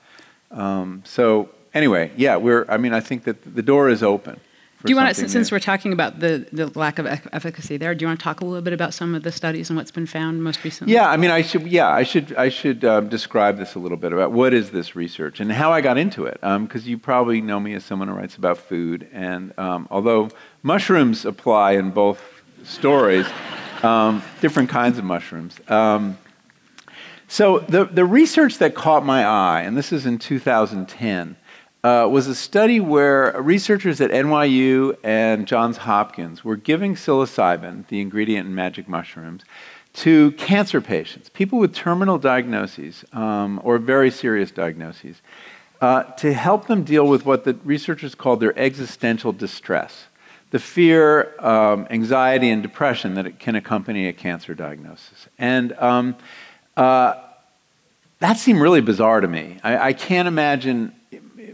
Um, 0.51 1.03
so 1.05 1.51
anyway, 1.73 2.11
yeah, 2.17 2.37
we're, 2.37 2.65
I 2.69 2.77
mean, 2.77 2.95
I 2.95 3.01
think 3.01 3.25
that 3.25 3.55
the 3.55 3.63
door 3.63 3.89
is 3.89 4.03
open. 4.03 4.41
Do 4.85 4.93
you 4.93 4.97
want 4.99 5.17
to, 5.17 5.29
since 5.31 5.51
we're 5.51 5.61
talking 5.61 5.95
about 5.95 6.21
the, 6.21 6.47
the 6.53 6.67
lack 6.79 6.99
of 6.99 7.07
efficacy 7.07 7.79
there, 7.79 7.95
do 7.95 8.03
you 8.03 8.07
want 8.07 8.21
to 8.21 8.25
talk 8.25 8.43
a 8.43 8.45
little 8.45 8.61
bit 8.61 8.75
about 8.75 8.93
some 8.93 9.15
of 9.15 9.23
the 9.23 9.33
studies 9.33 9.71
and 9.71 9.79
what's 9.79 9.91
been 9.91 10.05
found 10.05 10.45
most 10.45 10.63
recently? 10.63 10.93
Yeah, 10.93 11.09
I 11.09 11.17
mean, 11.17 11.31
I 11.31 11.41
should, 11.41 11.67
yeah, 11.67 11.89
I 11.89 12.03
should, 12.03 12.35
I 12.37 12.51
should 12.51 12.85
um, 12.85 13.09
describe 13.09 13.57
this 13.57 13.77
a 13.77 13.79
little 13.79 13.97
bit 13.97 14.13
about 14.13 14.33
what 14.33 14.53
is 14.53 14.73
this 14.73 14.95
research 14.95 15.41
and 15.41 15.51
how 15.51 15.73
I 15.73 15.81
got 15.81 15.97
into 15.97 16.27
it. 16.27 16.35
Because 16.35 16.83
um, 16.83 16.89
you 16.89 16.99
probably 16.99 17.41
know 17.41 17.59
me 17.59 17.73
as 17.73 17.83
someone 17.83 18.09
who 18.09 18.15
writes 18.15 18.37
about 18.37 18.59
food, 18.59 19.09
and 19.11 19.59
um, 19.59 19.89
although 19.91 20.29
mushrooms 20.63 21.25
apply 21.25 21.73
in 21.73 21.91
both 21.91 22.21
stories, 22.63 23.27
um, 23.85 24.23
different 24.41 24.71
kinds 24.71 24.99
of 24.99 25.05
mushrooms. 25.05 25.61
Um, 25.69 26.19
so 27.29 27.59
the, 27.61 27.85
the 27.85 28.05
research 28.05 28.59
that 28.59 28.75
caught 28.75 29.05
my 29.05 29.25
eye, 29.25 29.63
and 29.63 29.77
this 29.77 29.93
is 29.93 30.07
in 30.07 30.19
2010, 30.19 31.37
uh, 31.83 32.09
was 32.11 32.27
a 32.27 32.35
study 32.35 32.81
where 32.81 33.39
researchers 33.43 34.01
at 34.01 34.11
NYU 34.11 34.97
and 35.05 35.47
Johns 35.47 35.77
Hopkins 35.77 36.43
were 36.43 36.57
giving 36.57 36.95
psilocybin, 36.95 37.87
the 37.89 38.01
ingredient 38.01 38.49
in 38.49 38.55
magic 38.55 38.89
mushrooms, 38.89 39.43
to 39.95 40.33
cancer 40.33 40.81
patients, 40.81 41.29
people 41.29 41.59
with 41.59 41.75
terminal 41.75 42.19
diagnoses 42.19 43.05
um, 43.13 43.61
or 43.63 43.79
very 43.79 44.11
serious 44.11 44.51
diagnoses, 44.51 45.21
uh, 45.81 46.05
to 46.05 46.33
help 46.33 46.67
them 46.67 46.85
deal 46.85 47.07
with 47.07 47.27
what 47.27 47.45
the 47.45 47.55
researchers 47.65 48.15
called 48.15 48.41
their 48.41 48.59
existential 48.59 49.33
distress 49.33 50.07
the 50.55 50.61
fear, 50.61 51.35
um, 51.41 51.85
anxiety, 51.91 52.49
and 52.49 52.63
depression 52.63 53.15
that 53.15 53.41
can 53.41 53.57
accompany 53.57 54.07
a 54.07 54.13
cancer 54.13 54.55
diagnosis. 54.55 55.27
And 55.37 55.73
um, 55.73 56.15
uh, 56.77 57.15
that 58.21 58.37
seemed 58.37 58.61
really 58.61 58.81
bizarre 58.81 59.21
to 59.21 59.27
me. 59.27 59.59
I, 59.65 59.89
I, 59.89 59.93
can't 59.95 60.29
imagine 60.29 60.95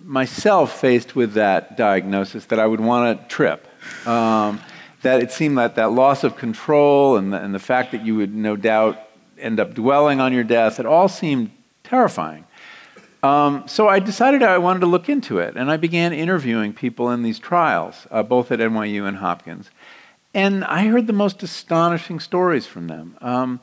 myself 0.02 0.78
faced 0.78 1.16
with 1.16 1.32
that 1.32 1.78
diagnosis 1.78 2.44
that 2.46 2.58
I 2.58 2.66
would 2.66 2.80
want 2.80 3.22
to 3.22 3.26
trip. 3.34 3.66
Um, 4.06 4.60
that 5.00 5.22
it 5.22 5.32
seemed 5.32 5.56
that 5.56 5.76
that 5.76 5.92
loss 5.92 6.22
of 6.22 6.36
control 6.36 7.16
and 7.16 7.32
the, 7.32 7.42
and 7.42 7.54
the 7.54 7.58
fact 7.58 7.92
that 7.92 8.04
you 8.04 8.16
would 8.16 8.34
no 8.34 8.54
doubt 8.54 9.00
end 9.38 9.60
up 9.60 9.72
dwelling 9.72 10.20
on 10.20 10.34
your 10.34 10.44
death, 10.44 10.78
it 10.78 10.84
all 10.84 11.08
seemed 11.08 11.52
terrifying. 11.84 12.44
Um, 13.22 13.64
so 13.66 13.88
I 13.88 13.98
decided 13.98 14.42
I 14.42 14.58
wanted 14.58 14.80
to 14.80 14.86
look 14.86 15.08
into 15.08 15.38
it, 15.38 15.56
and 15.56 15.70
I 15.70 15.76
began 15.76 16.12
interviewing 16.12 16.72
people 16.72 17.10
in 17.10 17.22
these 17.22 17.38
trials, 17.38 18.06
uh, 18.10 18.22
both 18.22 18.50
at 18.50 18.60
NYU 18.60 19.06
and 19.06 19.18
Hopkins. 19.18 19.70
And 20.32 20.64
I 20.64 20.86
heard 20.86 21.06
the 21.06 21.12
most 21.12 21.42
astonishing 21.42 22.20
stories 22.20 22.66
from 22.66 22.86
them. 22.86 23.16
Um, 23.20 23.60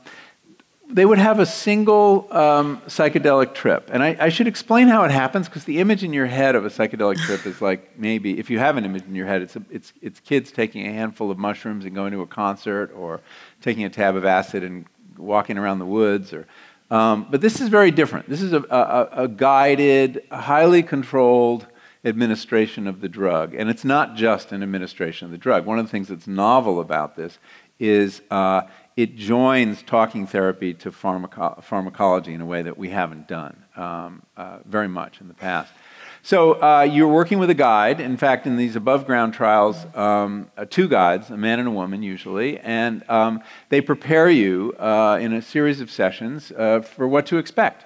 they 0.89 1.05
would 1.05 1.17
have 1.17 1.39
a 1.39 1.45
single 1.45 2.27
um, 2.31 2.81
psychedelic 2.87 3.53
trip. 3.53 3.89
And 3.91 4.01
I, 4.01 4.15
I, 4.19 4.29
should 4.29 4.47
explain 4.47 4.87
how 4.87 5.03
it 5.03 5.11
happens 5.11 5.47
because 5.47 5.65
the 5.65 5.79
image 5.79 6.03
in 6.03 6.13
your 6.13 6.27
head 6.27 6.55
of 6.55 6.65
a 6.65 6.69
psychedelic 6.69 7.17
trip 7.17 7.45
is 7.45 7.61
like 7.61 7.99
maybe, 7.99 8.39
if 8.39 8.49
you 8.49 8.59
have 8.59 8.77
an 8.77 8.85
image 8.85 9.03
in 9.03 9.13
your 9.13 9.27
head, 9.27 9.41
it's, 9.41 9.57
a, 9.57 9.63
it's, 9.69 9.91
it's 10.01 10.21
kids 10.21 10.49
taking 10.49 10.87
a 10.87 10.93
handful 10.93 11.29
of 11.29 11.37
mushrooms 11.37 11.83
and 11.83 11.93
going 11.93 12.13
to 12.13 12.21
a 12.21 12.27
concert 12.27 12.93
or 12.95 13.19
taking 13.61 13.83
a 13.83 13.89
tab 13.89 14.15
of 14.15 14.23
acid 14.23 14.63
and 14.63 14.85
walking 15.17 15.57
around 15.57 15.79
the 15.79 15.85
woods. 15.85 16.31
Or, 16.31 16.47
um, 16.89 17.27
but 17.29 17.41
this 17.41 17.59
is 17.59 17.69
very 17.69 17.91
different. 17.91 18.29
This 18.29 18.41
is 18.41 18.53
a, 18.53 18.63
a, 18.69 19.23
a 19.23 19.27
guided, 19.27 20.23
highly 20.31 20.83
controlled 20.83 21.67
administration 22.05 22.87
of 22.87 23.01
the 23.01 23.09
drug. 23.09 23.53
And 23.53 23.69
it's 23.69 23.83
not 23.83 24.15
just 24.15 24.51
an 24.51 24.63
administration 24.63 25.25
of 25.25 25.31
the 25.31 25.37
drug. 25.37 25.65
One 25.65 25.79
of 25.79 25.85
the 25.85 25.91
things 25.91 26.07
that's 26.07 26.27
novel 26.27 26.79
about 26.79 27.15
this 27.15 27.37
is 27.79 28.21
uh, 28.31 28.61
it 28.95 29.15
joins 29.15 29.83
talking 29.83 30.25
therapy 30.25 30.73
to 30.75 30.91
pharmaco- 30.91 31.63
pharmacology 31.63 32.33
in 32.33 32.41
a 32.41 32.45
way 32.45 32.63
that 32.63 32.77
we 32.77 32.89
haven't 32.89 33.27
done 33.27 33.63
um, 33.75 34.23
uh, 34.35 34.59
very 34.65 34.87
much 34.87 35.21
in 35.21 35.27
the 35.27 35.33
past. 35.33 35.71
So 36.27 36.61
uh, 36.61 36.81
you're 36.81 37.07
working 37.07 37.39
with 37.39 37.49
a 37.49 37.53
guide. 37.53 38.01
In 38.01 38.17
fact, 38.17 38.47
in 38.47 38.57
these 38.57 38.75
above 38.75 39.05
ground 39.05 39.33
trials, 39.33 39.85
um, 39.95 40.51
uh, 40.57 40.65
two 40.65 40.89
guides, 40.89 41.29
a 41.29 41.37
man 41.37 41.59
and 41.59 41.69
a 41.69 41.71
woman 41.71 42.03
usually, 42.03 42.59
and 42.59 43.09
um, 43.09 43.41
they 43.69 43.79
prepare 43.79 44.29
you 44.29 44.75
uh, 44.77 45.19
in 45.21 45.31
a 45.31 45.41
series 45.41 45.79
of 45.79 45.89
sessions 45.89 46.51
uh, 46.51 46.81
for 46.81 47.07
what 47.07 47.27
to 47.27 47.37
expect. 47.37 47.85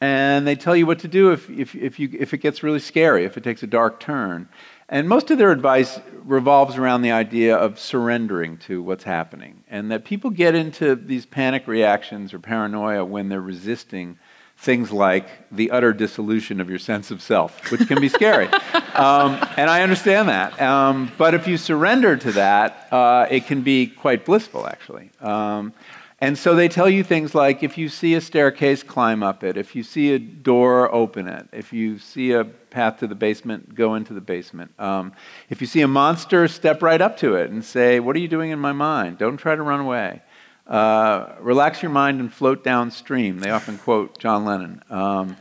And 0.00 0.44
they 0.44 0.56
tell 0.56 0.74
you 0.74 0.84
what 0.84 0.98
to 0.98 1.06
do 1.06 1.30
if, 1.30 1.48
if, 1.48 1.76
if, 1.76 2.00
you, 2.00 2.10
if 2.12 2.34
it 2.34 2.38
gets 2.38 2.64
really 2.64 2.80
scary, 2.80 3.24
if 3.24 3.36
it 3.36 3.44
takes 3.44 3.62
a 3.62 3.68
dark 3.68 4.00
turn. 4.00 4.48
And 4.88 5.08
most 5.08 5.30
of 5.30 5.38
their 5.38 5.52
advice 5.52 6.00
revolves 6.24 6.76
around 6.78 7.02
the 7.02 7.12
idea 7.12 7.54
of 7.56 7.78
surrendering 7.78 8.56
to 8.66 8.82
what's 8.82 9.04
happening. 9.04 9.62
And 9.68 9.92
that 9.92 10.04
people 10.04 10.30
get 10.30 10.56
into 10.56 10.96
these 10.96 11.24
panic 11.24 11.68
reactions 11.68 12.34
or 12.34 12.40
paranoia 12.40 13.04
when 13.04 13.28
they're 13.28 13.40
resisting 13.40 14.18
things 14.58 14.90
like 14.90 15.28
the 15.50 15.70
utter 15.70 15.92
dissolution 15.92 16.60
of 16.60 16.68
your 16.68 16.78
sense 16.78 17.10
of 17.10 17.20
self, 17.20 17.70
which 17.70 17.86
can 17.86 18.00
be 18.00 18.08
scary. 18.08 18.46
um, 18.94 19.38
and 19.56 19.70
I 19.70 19.82
understand 19.82 20.28
that. 20.28 20.60
Um, 20.60 21.12
but 21.18 21.34
if 21.34 21.46
you 21.46 21.56
surrender 21.56 22.16
to 22.16 22.32
that, 22.32 22.88
uh, 22.90 23.26
it 23.30 23.46
can 23.46 23.62
be 23.62 23.86
quite 23.86 24.24
blissful, 24.24 24.66
actually. 24.66 25.10
Um, 25.20 25.72
and 26.18 26.38
so 26.38 26.54
they 26.54 26.68
tell 26.68 26.88
you 26.88 27.04
things 27.04 27.34
like 27.34 27.62
if 27.62 27.76
you 27.76 27.90
see 27.90 28.14
a 28.14 28.22
staircase, 28.22 28.82
climb 28.82 29.22
up 29.22 29.44
it. 29.44 29.58
If 29.58 29.76
you 29.76 29.82
see 29.82 30.14
a 30.14 30.18
door, 30.18 30.92
open 30.92 31.28
it. 31.28 31.46
If 31.52 31.74
you 31.74 31.98
see 31.98 32.32
a 32.32 32.44
path 32.44 33.00
to 33.00 33.06
the 33.06 33.14
basement, 33.14 33.74
go 33.74 33.94
into 33.94 34.14
the 34.14 34.22
basement. 34.22 34.72
Um, 34.78 35.12
if 35.50 35.60
you 35.60 35.66
see 35.66 35.82
a 35.82 35.88
monster, 35.88 36.48
step 36.48 36.80
right 36.82 37.02
up 37.02 37.18
to 37.18 37.34
it 37.34 37.50
and 37.50 37.62
say, 37.62 38.00
What 38.00 38.16
are 38.16 38.18
you 38.18 38.28
doing 38.28 38.50
in 38.50 38.58
my 38.58 38.72
mind? 38.72 39.18
Don't 39.18 39.36
try 39.36 39.54
to 39.54 39.62
run 39.62 39.80
away. 39.80 40.22
Uh, 40.66 41.34
relax 41.40 41.80
your 41.80 41.92
mind 41.92 42.20
and 42.20 42.32
float 42.32 42.64
downstream. 42.64 43.38
They 43.38 43.50
often 43.50 43.78
quote 43.78 44.18
John 44.18 44.44
Lennon. 44.44 44.82
Um, 44.90 45.36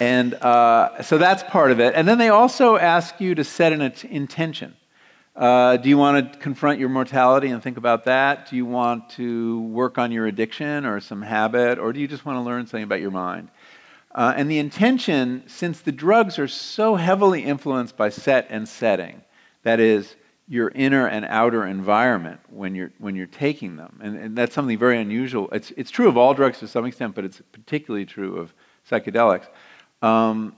and 0.00 0.34
uh, 0.34 1.02
so 1.02 1.18
that's 1.18 1.42
part 1.42 1.72
of 1.72 1.80
it. 1.80 1.94
And 1.96 2.06
then 2.06 2.18
they 2.18 2.28
also 2.28 2.76
ask 2.76 3.20
you 3.20 3.34
to 3.34 3.42
set 3.42 3.72
an 3.72 3.82
intention. 4.08 4.76
Uh, 5.34 5.76
do 5.76 5.88
you 5.88 5.98
want 5.98 6.32
to 6.32 6.38
confront 6.38 6.78
your 6.78 6.88
mortality 6.88 7.48
and 7.48 7.62
think 7.62 7.76
about 7.76 8.04
that? 8.04 8.50
Do 8.50 8.56
you 8.56 8.66
want 8.66 9.10
to 9.10 9.60
work 9.62 9.98
on 9.98 10.12
your 10.12 10.26
addiction 10.26 10.84
or 10.84 11.00
some 11.00 11.22
habit? 11.22 11.78
Or 11.78 11.92
do 11.92 12.00
you 12.00 12.08
just 12.08 12.24
want 12.24 12.36
to 12.36 12.42
learn 12.42 12.66
something 12.66 12.84
about 12.84 13.00
your 13.00 13.10
mind? 13.10 13.48
Uh, 14.12 14.34
and 14.36 14.50
the 14.50 14.58
intention, 14.58 15.44
since 15.46 15.80
the 15.80 15.92
drugs 15.92 16.38
are 16.38 16.48
so 16.48 16.96
heavily 16.96 17.44
influenced 17.44 17.96
by 17.96 18.08
set 18.08 18.46
and 18.50 18.68
setting, 18.68 19.22
that 19.62 19.80
is, 19.80 20.16
your 20.48 20.70
inner 20.74 21.06
and 21.06 21.26
outer 21.26 21.66
environment 21.66 22.40
when 22.48 22.74
you're, 22.74 22.90
when 22.98 23.14
you're 23.14 23.26
taking 23.26 23.76
them. 23.76 24.00
And, 24.02 24.16
and 24.16 24.36
that's 24.36 24.54
something 24.54 24.78
very 24.78 24.98
unusual. 24.98 25.48
It's, 25.52 25.72
it's 25.76 25.90
true 25.90 26.08
of 26.08 26.16
all 26.16 26.32
drugs 26.32 26.58
to 26.60 26.68
some 26.68 26.86
extent, 26.86 27.14
but 27.14 27.24
it's 27.24 27.42
particularly 27.52 28.06
true 28.06 28.38
of 28.38 28.54
psychedelics. 28.90 29.46
Um, 30.00 30.56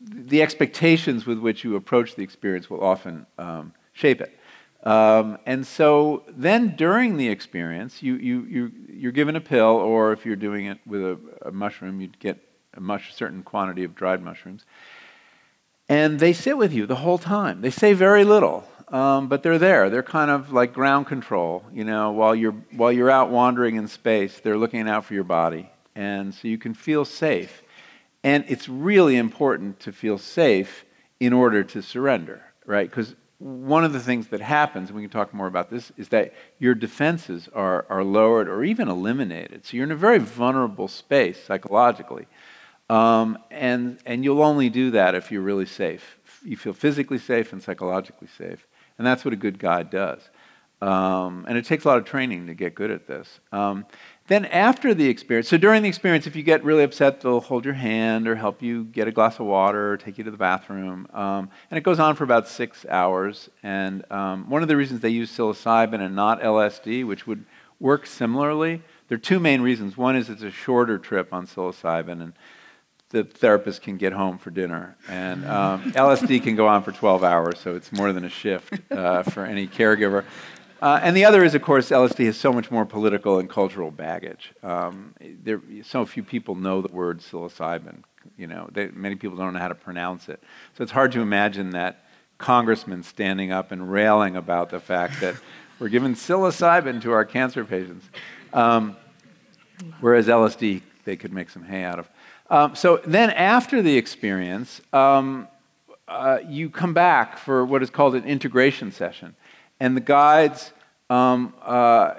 the 0.00 0.42
expectations 0.42 1.26
with 1.26 1.38
which 1.38 1.62
you 1.62 1.76
approach 1.76 2.16
the 2.16 2.22
experience 2.22 2.68
will 2.68 2.82
often 2.82 3.26
um, 3.38 3.72
shape 3.92 4.20
it. 4.20 4.38
Um, 4.82 5.38
and 5.46 5.66
so 5.66 6.24
then 6.28 6.74
during 6.76 7.16
the 7.16 7.28
experience, 7.28 8.02
you, 8.02 8.14
you, 8.16 8.46
you, 8.48 8.72
you're 8.88 9.12
given 9.12 9.36
a 9.36 9.40
pill, 9.40 9.76
or 9.76 10.12
if 10.12 10.24
you're 10.24 10.36
doing 10.36 10.66
it 10.66 10.78
with 10.86 11.02
a, 11.02 11.18
a 11.42 11.52
mushroom, 11.52 12.00
you'd 12.00 12.18
get 12.18 12.38
a 12.74 12.80
much, 12.80 13.14
certain 13.14 13.42
quantity 13.42 13.84
of 13.84 13.94
dried 13.94 14.22
mushrooms. 14.22 14.64
And 15.88 16.18
they 16.18 16.32
sit 16.32 16.58
with 16.58 16.72
you 16.72 16.86
the 16.86 16.96
whole 16.96 17.18
time. 17.18 17.60
They 17.60 17.70
say 17.70 17.92
very 17.92 18.24
little, 18.24 18.64
um, 18.88 19.28
but 19.28 19.42
they're 19.42 19.58
there. 19.58 19.88
They're 19.88 20.02
kind 20.02 20.30
of 20.30 20.52
like 20.52 20.72
ground 20.72 21.06
control. 21.06 21.64
You 21.72 21.84
know, 21.84 22.10
while 22.10 22.34
you're, 22.34 22.56
while 22.72 22.90
you're 22.90 23.10
out 23.10 23.30
wandering 23.30 23.76
in 23.76 23.86
space, 23.86 24.40
they're 24.40 24.58
looking 24.58 24.88
out 24.88 25.04
for 25.04 25.14
your 25.14 25.24
body. 25.24 25.70
And 25.94 26.34
so 26.34 26.48
you 26.48 26.58
can 26.58 26.74
feel 26.74 27.04
safe. 27.04 27.62
And 28.24 28.44
it's 28.48 28.68
really 28.68 29.16
important 29.16 29.78
to 29.80 29.92
feel 29.92 30.18
safe 30.18 30.84
in 31.20 31.32
order 31.32 31.62
to 31.62 31.82
surrender, 31.82 32.42
right? 32.66 32.90
Because 32.90 33.14
one 33.38 33.84
of 33.84 33.92
the 33.92 34.00
things 34.00 34.28
that 34.28 34.40
happens, 34.40 34.88
and 34.88 34.96
we 34.96 35.02
can 35.02 35.10
talk 35.10 35.32
more 35.32 35.46
about 35.46 35.70
this, 35.70 35.92
is 35.96 36.08
that 36.08 36.34
your 36.58 36.74
defenses 36.74 37.48
are, 37.54 37.86
are 37.88 38.02
lowered 38.02 38.48
or 38.48 38.64
even 38.64 38.88
eliminated. 38.88 39.64
So 39.64 39.76
you're 39.76 39.84
in 39.84 39.92
a 39.92 39.96
very 39.96 40.18
vulnerable 40.18 40.88
space 40.88 41.42
psychologically. 41.44 42.26
Um, 42.88 43.38
and, 43.50 43.98
and 44.06 44.24
you'll 44.24 44.42
only 44.42 44.70
do 44.70 44.92
that 44.92 45.14
if 45.14 45.32
you're 45.32 45.42
really 45.42 45.66
safe. 45.66 46.18
You 46.44 46.56
feel 46.56 46.72
physically 46.72 47.18
safe 47.18 47.52
and 47.52 47.62
psychologically 47.62 48.28
safe. 48.38 48.66
And 48.98 49.06
that's 49.06 49.24
what 49.24 49.34
a 49.34 49.36
good 49.36 49.58
guide 49.58 49.90
does. 49.90 50.22
Um, 50.80 51.46
and 51.48 51.56
it 51.56 51.64
takes 51.64 51.84
a 51.84 51.88
lot 51.88 51.98
of 51.98 52.04
training 52.04 52.46
to 52.48 52.54
get 52.54 52.74
good 52.74 52.90
at 52.90 53.06
this. 53.06 53.40
Um, 53.50 53.86
then, 54.28 54.44
after 54.46 54.92
the 54.92 55.08
experience, 55.08 55.48
so 55.48 55.56
during 55.56 55.82
the 55.82 55.88
experience, 55.88 56.26
if 56.26 56.34
you 56.34 56.42
get 56.42 56.64
really 56.64 56.82
upset, 56.82 57.20
they'll 57.20 57.40
hold 57.40 57.64
your 57.64 57.74
hand 57.74 58.26
or 58.26 58.34
help 58.34 58.60
you 58.60 58.84
get 58.84 59.06
a 59.06 59.12
glass 59.12 59.38
of 59.38 59.46
water 59.46 59.92
or 59.92 59.96
take 59.96 60.18
you 60.18 60.24
to 60.24 60.30
the 60.30 60.36
bathroom. 60.36 61.06
Um, 61.14 61.48
and 61.70 61.78
it 61.78 61.82
goes 61.82 62.00
on 62.00 62.16
for 62.16 62.24
about 62.24 62.48
six 62.48 62.84
hours. 62.90 63.48
And 63.62 64.04
um, 64.10 64.50
one 64.50 64.62
of 64.62 64.68
the 64.68 64.76
reasons 64.76 65.00
they 65.00 65.10
use 65.10 65.30
psilocybin 65.30 66.00
and 66.00 66.16
not 66.16 66.42
LSD, 66.42 67.06
which 67.06 67.26
would 67.26 67.44
work 67.78 68.04
similarly, 68.04 68.82
there 69.08 69.16
are 69.16 69.20
two 69.20 69.38
main 69.38 69.60
reasons. 69.60 69.96
One 69.96 70.16
is 70.16 70.28
it's 70.28 70.42
a 70.42 70.50
shorter 70.50 70.98
trip 70.98 71.32
on 71.32 71.46
psilocybin, 71.46 72.20
and 72.20 72.32
the 73.10 73.24
therapist 73.24 73.82
can 73.82 73.96
get 73.96 74.12
home 74.12 74.38
for 74.38 74.50
dinner. 74.50 74.96
And 75.08 75.44
um, 75.46 75.92
LSD 75.92 76.42
can 76.42 76.56
go 76.56 76.66
on 76.66 76.82
for 76.82 76.92
12 76.92 77.22
hours, 77.22 77.58
so 77.60 77.74
it's 77.74 77.92
more 77.92 78.12
than 78.12 78.24
a 78.24 78.28
shift 78.28 78.80
uh, 78.90 79.22
for 79.22 79.44
any 79.44 79.66
caregiver. 79.66 80.24
Uh, 80.82 81.00
and 81.02 81.16
the 81.16 81.24
other 81.24 81.42
is, 81.42 81.54
of 81.54 81.62
course, 81.62 81.90
LSD 81.90 82.26
has 82.26 82.36
so 82.36 82.52
much 82.52 82.70
more 82.70 82.84
political 82.84 83.38
and 83.38 83.48
cultural 83.48 83.90
baggage. 83.90 84.52
Um, 84.62 85.14
there, 85.20 85.60
so 85.82 86.04
few 86.04 86.22
people 86.22 86.54
know 86.54 86.82
the 86.82 86.92
word 86.92 87.20
psilocybin. 87.20 88.02
You 88.36 88.48
know, 88.48 88.68
they, 88.72 88.88
many 88.88 89.14
people 89.14 89.36
don't 89.36 89.54
know 89.54 89.60
how 89.60 89.68
to 89.68 89.74
pronounce 89.74 90.28
it. 90.28 90.42
So 90.76 90.82
it's 90.82 90.92
hard 90.92 91.12
to 91.12 91.20
imagine 91.20 91.70
that 91.70 92.04
congressman 92.38 93.02
standing 93.02 93.52
up 93.52 93.72
and 93.72 93.90
railing 93.90 94.36
about 94.36 94.68
the 94.68 94.80
fact 94.80 95.20
that 95.20 95.36
we're 95.78 95.88
giving 95.88 96.14
psilocybin 96.14 97.00
to 97.02 97.12
our 97.12 97.24
cancer 97.24 97.64
patients, 97.64 98.04
um, 98.52 98.96
whereas 100.00 100.26
LSD 100.26 100.82
they 101.04 101.16
could 101.16 101.32
make 101.32 101.48
some 101.48 101.64
hay 101.64 101.84
out 101.84 101.98
of. 101.98 102.08
Um, 102.48 102.76
so 102.76 103.00
then, 103.04 103.30
after 103.30 103.82
the 103.82 103.96
experience, 103.96 104.80
um, 104.92 105.48
uh, 106.06 106.38
you 106.48 106.70
come 106.70 106.94
back 106.94 107.38
for 107.38 107.64
what 107.64 107.82
is 107.82 107.90
called 107.90 108.14
an 108.14 108.24
integration 108.24 108.92
session. 108.92 109.34
And 109.80 109.96
the 109.96 110.00
guides 110.00 110.72
um, 111.10 111.54
uh, 111.62 112.14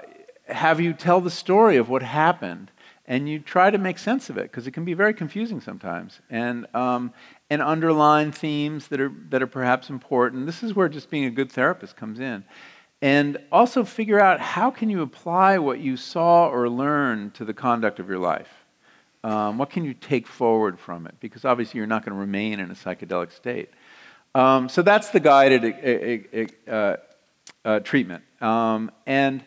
have 0.46 0.80
you 0.80 0.92
tell 0.92 1.20
the 1.20 1.30
story 1.30 1.76
of 1.76 1.88
what 1.88 2.02
happened. 2.02 2.70
And 3.06 3.26
you 3.26 3.38
try 3.38 3.70
to 3.70 3.78
make 3.78 3.98
sense 3.98 4.28
of 4.28 4.36
it 4.36 4.42
because 4.42 4.66
it 4.66 4.72
can 4.72 4.84
be 4.84 4.92
very 4.92 5.14
confusing 5.14 5.62
sometimes. 5.62 6.20
And, 6.28 6.66
um, 6.74 7.14
and 7.48 7.62
underline 7.62 8.32
themes 8.32 8.88
that 8.88 9.00
are, 9.00 9.10
that 9.30 9.42
are 9.42 9.46
perhaps 9.46 9.88
important. 9.88 10.44
This 10.44 10.62
is 10.62 10.74
where 10.74 10.90
just 10.90 11.08
being 11.08 11.24
a 11.24 11.30
good 11.30 11.50
therapist 11.50 11.96
comes 11.96 12.20
in. 12.20 12.44
And 13.00 13.38
also 13.50 13.82
figure 13.82 14.20
out 14.20 14.40
how 14.40 14.70
can 14.70 14.90
you 14.90 15.00
apply 15.00 15.56
what 15.56 15.80
you 15.80 15.96
saw 15.96 16.48
or 16.48 16.68
learned 16.68 17.32
to 17.36 17.46
the 17.46 17.54
conduct 17.54 17.98
of 17.98 18.10
your 18.10 18.18
life 18.18 18.57
um, 19.24 19.58
what 19.58 19.70
can 19.70 19.84
you 19.84 19.94
take 19.94 20.26
forward 20.26 20.78
from 20.78 21.06
it 21.06 21.14
because 21.20 21.44
obviously 21.44 21.78
you're 21.78 21.86
not 21.86 22.04
going 22.04 22.14
to 22.14 22.20
remain 22.20 22.60
in 22.60 22.70
a 22.70 22.74
psychedelic 22.74 23.32
state 23.32 23.70
um, 24.34 24.68
so 24.68 24.82
that's 24.82 25.10
the 25.10 25.20
guided 25.20 26.48
uh, 26.68 26.96
uh, 27.64 27.80
treatment. 27.80 28.22
Um, 28.40 28.90
and 29.06 29.44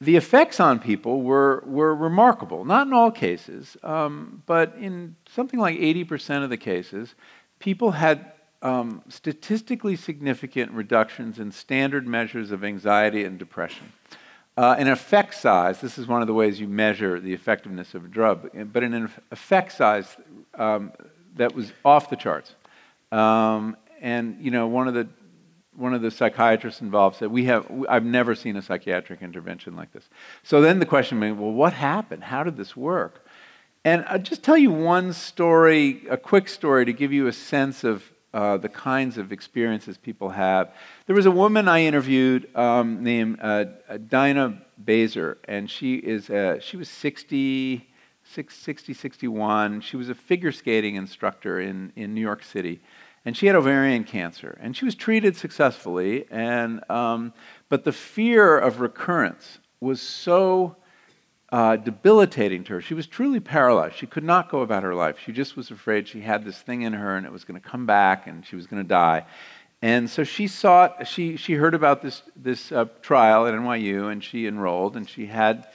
the 0.00 0.16
effects 0.16 0.60
on 0.60 0.78
people 0.78 1.22
were, 1.22 1.62
were 1.66 1.94
remarkable. 1.94 2.64
Not 2.64 2.86
in 2.86 2.92
all 2.92 3.10
cases, 3.10 3.76
um, 3.82 4.42
but 4.46 4.74
in 4.78 5.16
something 5.28 5.60
like 5.60 5.78
80% 5.78 6.42
of 6.42 6.50
the 6.50 6.56
cases, 6.56 7.14
people 7.58 7.92
had 7.92 8.32
um, 8.62 9.02
statistically 9.08 9.96
significant 9.96 10.72
reductions 10.72 11.38
in 11.38 11.50
standard 11.50 12.06
measures 12.06 12.50
of 12.50 12.62
anxiety 12.62 13.24
and 13.24 13.38
depression. 13.38 13.92
Uh, 14.60 14.76
an 14.78 14.88
effect 14.88 15.32
size, 15.32 15.80
this 15.80 15.96
is 15.96 16.06
one 16.06 16.20
of 16.20 16.26
the 16.26 16.34
ways 16.34 16.60
you 16.60 16.68
measure 16.68 17.18
the 17.18 17.32
effectiveness 17.32 17.94
of 17.94 18.04
a 18.04 18.08
drug, 18.08 18.50
but 18.74 18.82
an 18.82 19.10
effect 19.30 19.72
size 19.72 20.18
um, 20.56 20.92
that 21.34 21.54
was 21.54 21.72
off 21.82 22.10
the 22.10 22.16
charts. 22.16 22.54
Um, 23.10 23.74
and 24.02 24.36
you 24.38 24.50
know, 24.50 24.66
one 24.66 24.86
of 24.86 24.92
the 24.92 25.08
one 25.76 25.94
of 25.94 26.02
the 26.02 26.10
psychiatrists 26.10 26.82
involved 26.82 27.16
said, 27.16 27.30
"We 27.30 27.46
have 27.46 27.66
I've 27.88 28.04
never 28.04 28.34
seen 28.34 28.54
a 28.56 28.60
psychiatric 28.60 29.22
intervention 29.22 29.76
like 29.76 29.94
this." 29.94 30.10
So 30.42 30.60
then 30.60 30.78
the 30.78 30.84
question 30.84 31.20
became, 31.20 31.38
"Well, 31.38 31.52
what 31.52 31.72
happened? 31.72 32.24
How 32.24 32.44
did 32.44 32.58
this 32.58 32.76
work?" 32.76 33.26
And 33.82 34.04
I'll 34.08 34.18
just 34.18 34.42
tell 34.42 34.58
you 34.58 34.70
one 34.70 35.14
story, 35.14 36.02
a 36.10 36.18
quick 36.18 36.48
story, 36.48 36.84
to 36.84 36.92
give 36.92 37.14
you 37.14 37.28
a 37.28 37.32
sense 37.32 37.82
of 37.82 38.12
uh, 38.32 38.56
the 38.56 38.68
kinds 38.68 39.18
of 39.18 39.32
experiences 39.32 39.98
people 39.98 40.30
have. 40.30 40.72
There 41.06 41.16
was 41.16 41.26
a 41.26 41.30
woman 41.30 41.68
I 41.68 41.82
interviewed 41.82 42.54
um, 42.56 43.02
named 43.02 43.38
uh, 43.40 43.64
Dinah 44.08 44.62
Bazer, 44.82 45.36
and 45.44 45.68
she 45.68 45.96
is 45.96 46.30
uh, 46.30 46.60
she 46.60 46.76
was 46.76 46.88
60, 46.88 47.88
60, 48.22 48.94
61. 48.94 49.80
She 49.80 49.96
was 49.96 50.08
a 50.08 50.14
figure 50.14 50.52
skating 50.52 50.94
instructor 50.94 51.60
in, 51.60 51.92
in 51.96 52.14
New 52.14 52.20
York 52.20 52.44
City. 52.44 52.80
And 53.24 53.36
she 53.36 53.46
had 53.46 53.56
ovarian 53.56 54.04
cancer. 54.04 54.56
And 54.62 54.76
she 54.76 54.84
was 54.84 54.94
treated 54.94 55.36
successfully. 55.36 56.24
And, 56.30 56.88
um, 56.90 57.34
but 57.68 57.84
the 57.84 57.92
fear 57.92 58.56
of 58.58 58.80
recurrence 58.80 59.58
was 59.80 60.00
so 60.00 60.76
uh, 61.52 61.76
debilitating 61.76 62.64
to 62.64 62.74
her. 62.74 62.80
She 62.80 62.94
was 62.94 63.06
truly 63.06 63.40
paralyzed. 63.40 63.96
She 63.96 64.06
could 64.06 64.24
not 64.24 64.50
go 64.50 64.60
about 64.60 64.82
her 64.82 64.94
life. 64.94 65.18
She 65.24 65.32
just 65.32 65.56
was 65.56 65.70
afraid 65.70 66.06
she 66.06 66.20
had 66.20 66.44
this 66.44 66.58
thing 66.58 66.82
in 66.82 66.92
her 66.92 67.16
and 67.16 67.26
it 67.26 67.32
was 67.32 67.44
going 67.44 67.60
to 67.60 67.68
come 67.68 67.86
back 67.86 68.26
and 68.26 68.46
she 68.46 68.56
was 68.56 68.66
going 68.66 68.82
to 68.82 68.88
die. 68.88 69.24
And 69.82 70.08
so 70.08 70.24
she 70.24 70.46
sought, 70.46 71.06
she, 71.08 71.36
she 71.36 71.54
heard 71.54 71.74
about 71.74 72.02
this, 72.02 72.22
this 72.36 72.70
uh, 72.70 72.84
trial 73.02 73.46
at 73.46 73.54
NYU 73.54 74.12
and 74.12 74.22
she 74.22 74.46
enrolled 74.46 74.96
and 74.96 75.08
she 75.08 75.26
had 75.26 75.66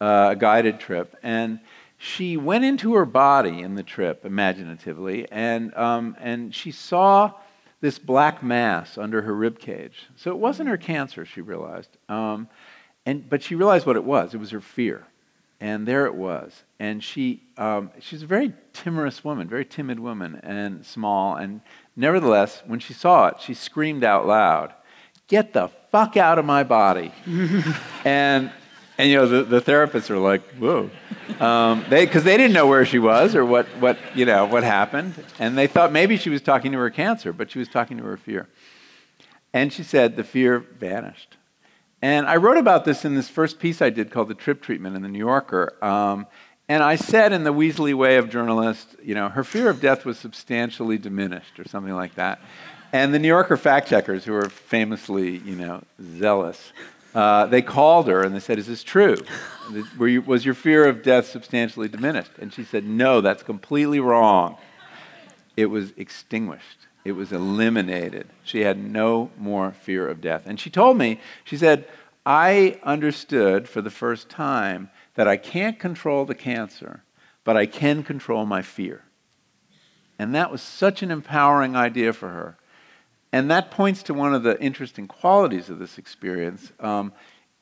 uh, 0.00 0.28
a 0.32 0.36
guided 0.36 0.80
trip. 0.80 1.16
And 1.22 1.60
she 1.96 2.36
went 2.36 2.64
into 2.64 2.94
her 2.94 3.04
body 3.06 3.60
in 3.60 3.76
the 3.76 3.84
trip 3.84 4.24
imaginatively, 4.24 5.30
and, 5.30 5.72
um, 5.76 6.16
and 6.18 6.52
she 6.52 6.72
saw 6.72 7.30
this 7.80 8.00
black 8.00 8.42
mass 8.42 8.98
under 8.98 9.22
her 9.22 9.32
rib 9.32 9.60
cage. 9.60 10.08
So 10.16 10.32
it 10.32 10.38
wasn't 10.38 10.68
her 10.68 10.76
cancer, 10.76 11.24
she 11.24 11.40
realized. 11.40 11.96
Um, 12.08 12.48
and, 13.06 13.30
but 13.30 13.44
she 13.44 13.54
realized 13.54 13.86
what 13.86 13.94
it 13.94 14.02
was. 14.02 14.34
It 14.34 14.38
was 14.38 14.50
her 14.50 14.60
fear. 14.60 15.06
And 15.62 15.86
there 15.86 16.06
it 16.06 16.16
was. 16.16 16.64
And 16.80 17.04
she, 17.04 17.44
um, 17.56 17.92
she's 18.00 18.24
a 18.24 18.26
very 18.26 18.52
timorous 18.72 19.22
woman, 19.22 19.46
very 19.46 19.64
timid 19.64 20.00
woman, 20.00 20.40
and 20.42 20.84
small. 20.84 21.36
And 21.36 21.60
nevertheless, 21.94 22.64
when 22.66 22.80
she 22.80 22.92
saw 22.92 23.28
it, 23.28 23.40
she 23.40 23.54
screamed 23.54 24.02
out 24.02 24.26
loud, 24.26 24.74
Get 25.28 25.52
the 25.52 25.68
fuck 25.92 26.16
out 26.16 26.40
of 26.40 26.44
my 26.44 26.64
body. 26.64 27.12
and 28.04 28.50
and 28.98 29.08
you 29.08 29.16
know, 29.16 29.26
the, 29.26 29.44
the 29.44 29.60
therapists 29.60 30.10
are 30.10 30.18
like, 30.18 30.42
whoa. 30.56 30.90
Um, 31.40 31.84
they, 31.88 32.06
because 32.06 32.24
they 32.24 32.36
didn't 32.36 32.52
know 32.52 32.66
where 32.66 32.84
she 32.84 32.98
was 32.98 33.34
or 33.34 33.44
what, 33.44 33.66
what, 33.78 33.98
you 34.14 34.26
know, 34.26 34.44
what 34.44 34.64
happened. 34.64 35.14
And 35.38 35.56
they 35.56 35.66
thought 35.66 35.92
maybe 35.92 36.16
she 36.16 36.28
was 36.28 36.42
talking 36.42 36.72
to 36.72 36.78
her 36.78 36.90
cancer, 36.90 37.32
but 37.32 37.50
she 37.50 37.58
was 37.58 37.68
talking 37.68 37.96
to 37.98 38.04
her 38.04 38.16
fear. 38.16 38.48
And 39.52 39.72
she 39.72 39.82
said 39.82 40.16
the 40.16 40.24
fear 40.24 40.58
vanished. 40.58 41.36
And 42.02 42.26
I 42.26 42.36
wrote 42.36 42.58
about 42.58 42.84
this 42.84 43.04
in 43.04 43.14
this 43.14 43.28
first 43.28 43.60
piece 43.60 43.80
I 43.80 43.88
did 43.90 44.10
called 44.10 44.28
The 44.28 44.34
Trip 44.34 44.60
Treatment 44.60 44.96
in 44.96 45.02
the 45.02 45.08
New 45.08 45.20
Yorker. 45.20 45.72
Um, 45.80 46.26
and 46.68 46.82
I 46.82 46.96
said 46.96 47.32
in 47.32 47.44
the 47.44 47.52
Weasley 47.52 47.94
way 47.94 48.16
of 48.16 48.28
journalist, 48.28 48.96
you 49.02 49.14
know, 49.14 49.28
her 49.28 49.44
fear 49.44 49.70
of 49.70 49.80
death 49.80 50.04
was 50.04 50.18
substantially 50.18 50.98
diminished 50.98 51.60
or 51.60 51.68
something 51.68 51.94
like 51.94 52.16
that. 52.16 52.40
And 52.92 53.14
the 53.14 53.18
New 53.18 53.28
Yorker 53.28 53.56
fact 53.56 53.88
checkers, 53.88 54.24
who 54.24 54.34
are 54.34 54.48
famously, 54.48 55.38
you 55.38 55.54
know, 55.54 55.82
zealous, 56.18 56.72
uh, 57.14 57.46
they 57.46 57.62
called 57.62 58.08
her 58.08 58.22
and 58.22 58.34
they 58.34 58.40
said, 58.40 58.58
Is 58.58 58.66
this 58.66 58.82
true? 58.82 59.16
You, 59.98 60.22
was 60.22 60.44
your 60.44 60.54
fear 60.54 60.86
of 60.86 61.02
death 61.02 61.26
substantially 61.26 61.88
diminished? 61.88 62.32
And 62.40 62.52
she 62.52 62.64
said, 62.64 62.84
No, 62.84 63.20
that's 63.20 63.42
completely 63.42 64.00
wrong. 64.00 64.56
It 65.56 65.66
was 65.66 65.92
extinguished, 65.96 66.86
it 67.04 67.12
was 67.12 67.32
eliminated. 67.32 68.28
She 68.44 68.60
had 68.60 68.78
no 68.78 69.30
more 69.36 69.72
fear 69.72 70.08
of 70.08 70.20
death. 70.20 70.44
And 70.46 70.58
she 70.58 70.70
told 70.70 70.96
me, 70.96 71.20
She 71.44 71.56
said, 71.56 71.86
I 72.24 72.78
understood 72.84 73.68
for 73.68 73.82
the 73.82 73.90
first 73.90 74.28
time 74.28 74.90
that 75.14 75.26
I 75.26 75.36
can't 75.36 75.78
control 75.78 76.24
the 76.24 76.34
cancer, 76.34 77.02
but 77.44 77.56
I 77.56 77.66
can 77.66 78.02
control 78.04 78.46
my 78.46 78.62
fear. 78.62 79.02
And 80.18 80.34
that 80.34 80.52
was 80.52 80.62
such 80.62 81.02
an 81.02 81.10
empowering 81.10 81.74
idea 81.74 82.12
for 82.12 82.28
her. 82.28 82.56
And 83.32 83.50
that 83.50 83.70
points 83.70 84.04
to 84.04 84.14
one 84.14 84.34
of 84.34 84.42
the 84.42 84.60
interesting 84.60 85.08
qualities 85.08 85.70
of 85.70 85.78
this 85.78 85.98
experience, 85.98 86.70
um, 86.78 87.12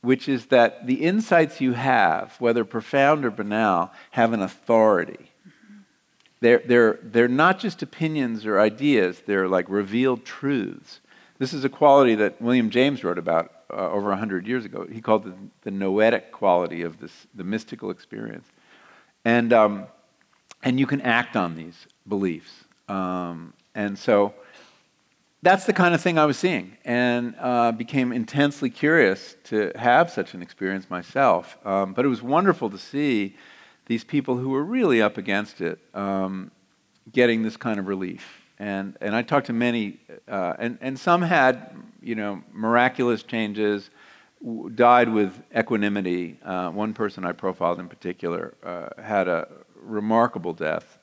which 0.03 0.29
is 0.29 0.47
that 0.47 0.87
the 0.87 1.05
insights 1.05 1.61
you 1.61 1.73
have, 1.73 2.35
whether 2.39 2.65
profound 2.65 3.25
or 3.25 3.31
banal, 3.31 3.93
have 4.11 4.33
an 4.33 4.43
authority. 4.43 5.30
They're, 6.41 6.63
they're, 6.65 6.99
they're 7.03 7.29
not 7.29 7.59
just 7.59 7.83
opinions 7.83 8.47
or 8.47 8.59
ideas, 8.59 9.23
they're 9.27 9.49
like 9.49 9.69
revealed 9.69 10.25
truths. 10.25 11.01
This 11.39 11.53
is 11.53 11.65
a 11.65 11.69
quality 11.69 12.15
that 12.17 12.41
William 12.41 12.71
James 12.71 13.05
wrote 13.05 13.19
about 13.19 13.53
uh, 13.71 13.91
over 13.91 14.09
100 14.11 14.47
years 14.47 14.65
ago. 14.65 14.87
He 14.91 15.01
called 15.01 15.27
it 15.27 15.35
the 15.63 15.71
noetic 15.71 16.33
quality 16.33 16.83
of 16.83 16.99
this, 17.01 17.27
the 17.35 17.45
mystical 17.45 17.91
experience. 17.91 18.47
And, 19.25 19.53
um, 19.53 19.87
and 20.63 20.79
you 20.81 20.87
can 20.87 21.01
act 21.03 21.37
on 21.37 21.57
these 21.57 21.87
beliefs. 22.09 22.65
Um, 22.89 23.55
and 23.75 23.99
so 23.99 24.35
that's 25.43 25.65
the 25.65 25.73
kind 25.73 25.95
of 25.95 26.01
thing 26.01 26.19
I 26.19 26.27
was 26.27 26.39
seeing, 26.39 26.77
and 26.85 27.35
uh, 27.39 27.73
became 27.73 28.13
intensely 28.13 28.69
curious 28.69 29.37
to 29.45 29.73
have 29.75 30.11
such 30.11 30.35
an 30.35 30.43
experience 30.43 30.91
myself. 30.91 31.57
Um, 31.65 31.95
but 31.95 32.05
it 32.05 32.09
was 32.09 32.23
wonderful 32.23 32.69
to 32.71 32.79
see 32.79 33.37
these 33.91 34.05
people 34.05 34.37
who 34.37 34.51
were 34.51 34.63
really 34.63 35.03
up 35.03 35.19
against 35.19 35.61
it 35.61 35.77
um, 35.95 36.53
getting 37.11 37.43
this 37.43 37.57
kind 37.57 37.81
of 37.81 37.89
relief. 37.89 38.25
And, 38.61 38.97
and 39.01 39.17
I 39.17 39.23
talked 39.23 39.49
to 39.49 39.53
many, 39.53 39.99
uh, 40.29 40.55
and, 40.61 40.79
and 40.81 40.97
some 40.97 41.23
had, 41.23 41.75
you 42.01 42.15
know, 42.15 42.41
miraculous 42.53 43.25
changes, 43.25 43.91
w- 44.45 44.71
died 44.71 45.09
with 45.09 45.33
equanimity. 45.59 46.39
Uh, 46.45 46.71
one 46.71 46.95
person 46.95 47.25
I 47.25 47.33
profiled 47.33 47.81
in 47.81 47.89
particular 47.89 48.55
uh, 48.63 49.03
had 49.03 49.27
a 49.27 49.49
remarkable 49.75 50.53
death 50.53 50.99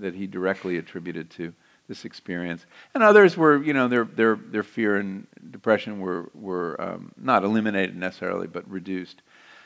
that 0.00 0.12
he 0.12 0.26
directly 0.26 0.78
attributed 0.78 1.30
to 1.30 1.52
this 1.86 2.04
experience. 2.04 2.66
And 2.92 3.04
others 3.04 3.36
were, 3.36 3.62
you 3.62 3.72
know, 3.72 3.86
their, 3.86 4.04
their, 4.04 4.34
their 4.34 4.64
fear 4.64 4.96
and 4.96 5.28
depression 5.52 6.00
were, 6.00 6.28
were 6.34 6.80
um, 6.80 7.12
not 7.16 7.44
eliminated 7.44 7.94
necessarily, 7.94 8.48
but 8.48 8.68
reduced. 8.68 9.22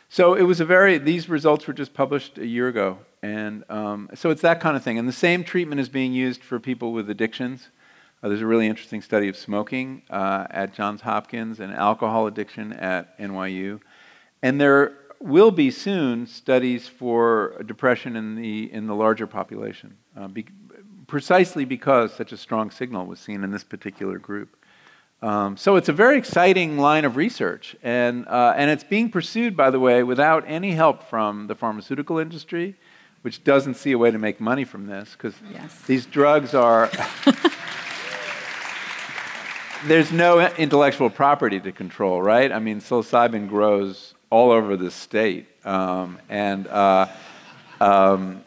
So 0.08 0.34
it 0.34 0.42
was 0.42 0.60
a 0.60 0.64
very, 0.64 0.98
these 0.98 1.28
results 1.28 1.66
were 1.66 1.72
just 1.72 1.92
published 1.92 2.38
a 2.38 2.46
year 2.46 2.68
ago. 2.68 2.98
And 3.22 3.64
um, 3.68 4.08
so 4.14 4.30
it's 4.30 4.42
that 4.42 4.60
kind 4.60 4.76
of 4.76 4.82
thing. 4.82 4.98
And 4.98 5.08
the 5.08 5.12
same 5.12 5.42
treatment 5.42 5.80
is 5.80 5.88
being 5.88 6.12
used 6.12 6.42
for 6.42 6.60
people 6.60 6.92
with 6.92 7.10
addictions. 7.10 7.68
Uh, 8.22 8.28
there's 8.28 8.40
a 8.40 8.46
really 8.46 8.66
interesting 8.66 9.02
study 9.02 9.28
of 9.28 9.36
smoking 9.36 10.02
uh, 10.10 10.46
at 10.50 10.74
Johns 10.74 11.00
Hopkins 11.00 11.60
and 11.60 11.72
alcohol 11.72 12.26
addiction 12.26 12.72
at 12.72 13.18
NYU. 13.18 13.80
And 14.42 14.60
there 14.60 14.96
will 15.20 15.50
be 15.50 15.70
soon 15.70 16.26
studies 16.26 16.86
for 16.86 17.62
depression 17.66 18.16
in 18.16 18.36
the, 18.36 18.72
in 18.72 18.86
the 18.86 18.94
larger 18.94 19.26
population. 19.26 19.96
Uh, 20.16 20.28
be, 20.28 20.46
precisely 21.06 21.64
because 21.64 22.12
such 22.12 22.32
a 22.32 22.36
strong 22.36 22.70
signal 22.70 23.06
was 23.06 23.18
seen 23.20 23.44
in 23.44 23.50
this 23.50 23.64
particular 23.64 24.18
group. 24.18 24.56
Um, 25.22 25.56
so 25.56 25.76
it's 25.76 25.88
a 25.88 25.94
very 25.94 26.18
exciting 26.18 26.76
line 26.78 27.04
of 27.04 27.16
research, 27.16 27.74
and, 27.82 28.28
uh, 28.28 28.52
and 28.56 28.70
it's 28.70 28.84
being 28.84 29.10
pursued, 29.10 29.56
by 29.56 29.70
the 29.70 29.80
way, 29.80 30.02
without 30.02 30.44
any 30.46 30.72
help 30.72 31.08
from 31.08 31.46
the 31.46 31.54
pharmaceutical 31.54 32.18
industry, 32.18 32.76
which 33.22 33.42
doesn't 33.42 33.74
see 33.74 33.92
a 33.92 33.98
way 33.98 34.10
to 34.10 34.18
make 34.18 34.40
money 34.40 34.64
from 34.64 34.86
this, 34.86 35.12
because 35.12 35.34
yes. 35.50 35.80
these 35.82 36.04
drugs 36.06 36.54
are. 36.54 36.90
there's 39.86 40.12
no 40.12 40.40
intellectual 40.40 41.08
property 41.08 41.60
to 41.60 41.72
control, 41.72 42.20
right? 42.20 42.52
I 42.52 42.58
mean, 42.58 42.80
psilocybin 42.80 43.48
grows 43.48 44.14
all 44.30 44.50
over 44.50 44.76
the 44.76 44.90
state, 44.90 45.46
um, 45.64 46.18
and 46.28 46.66
uh, 46.66 47.06
um, 47.80 48.42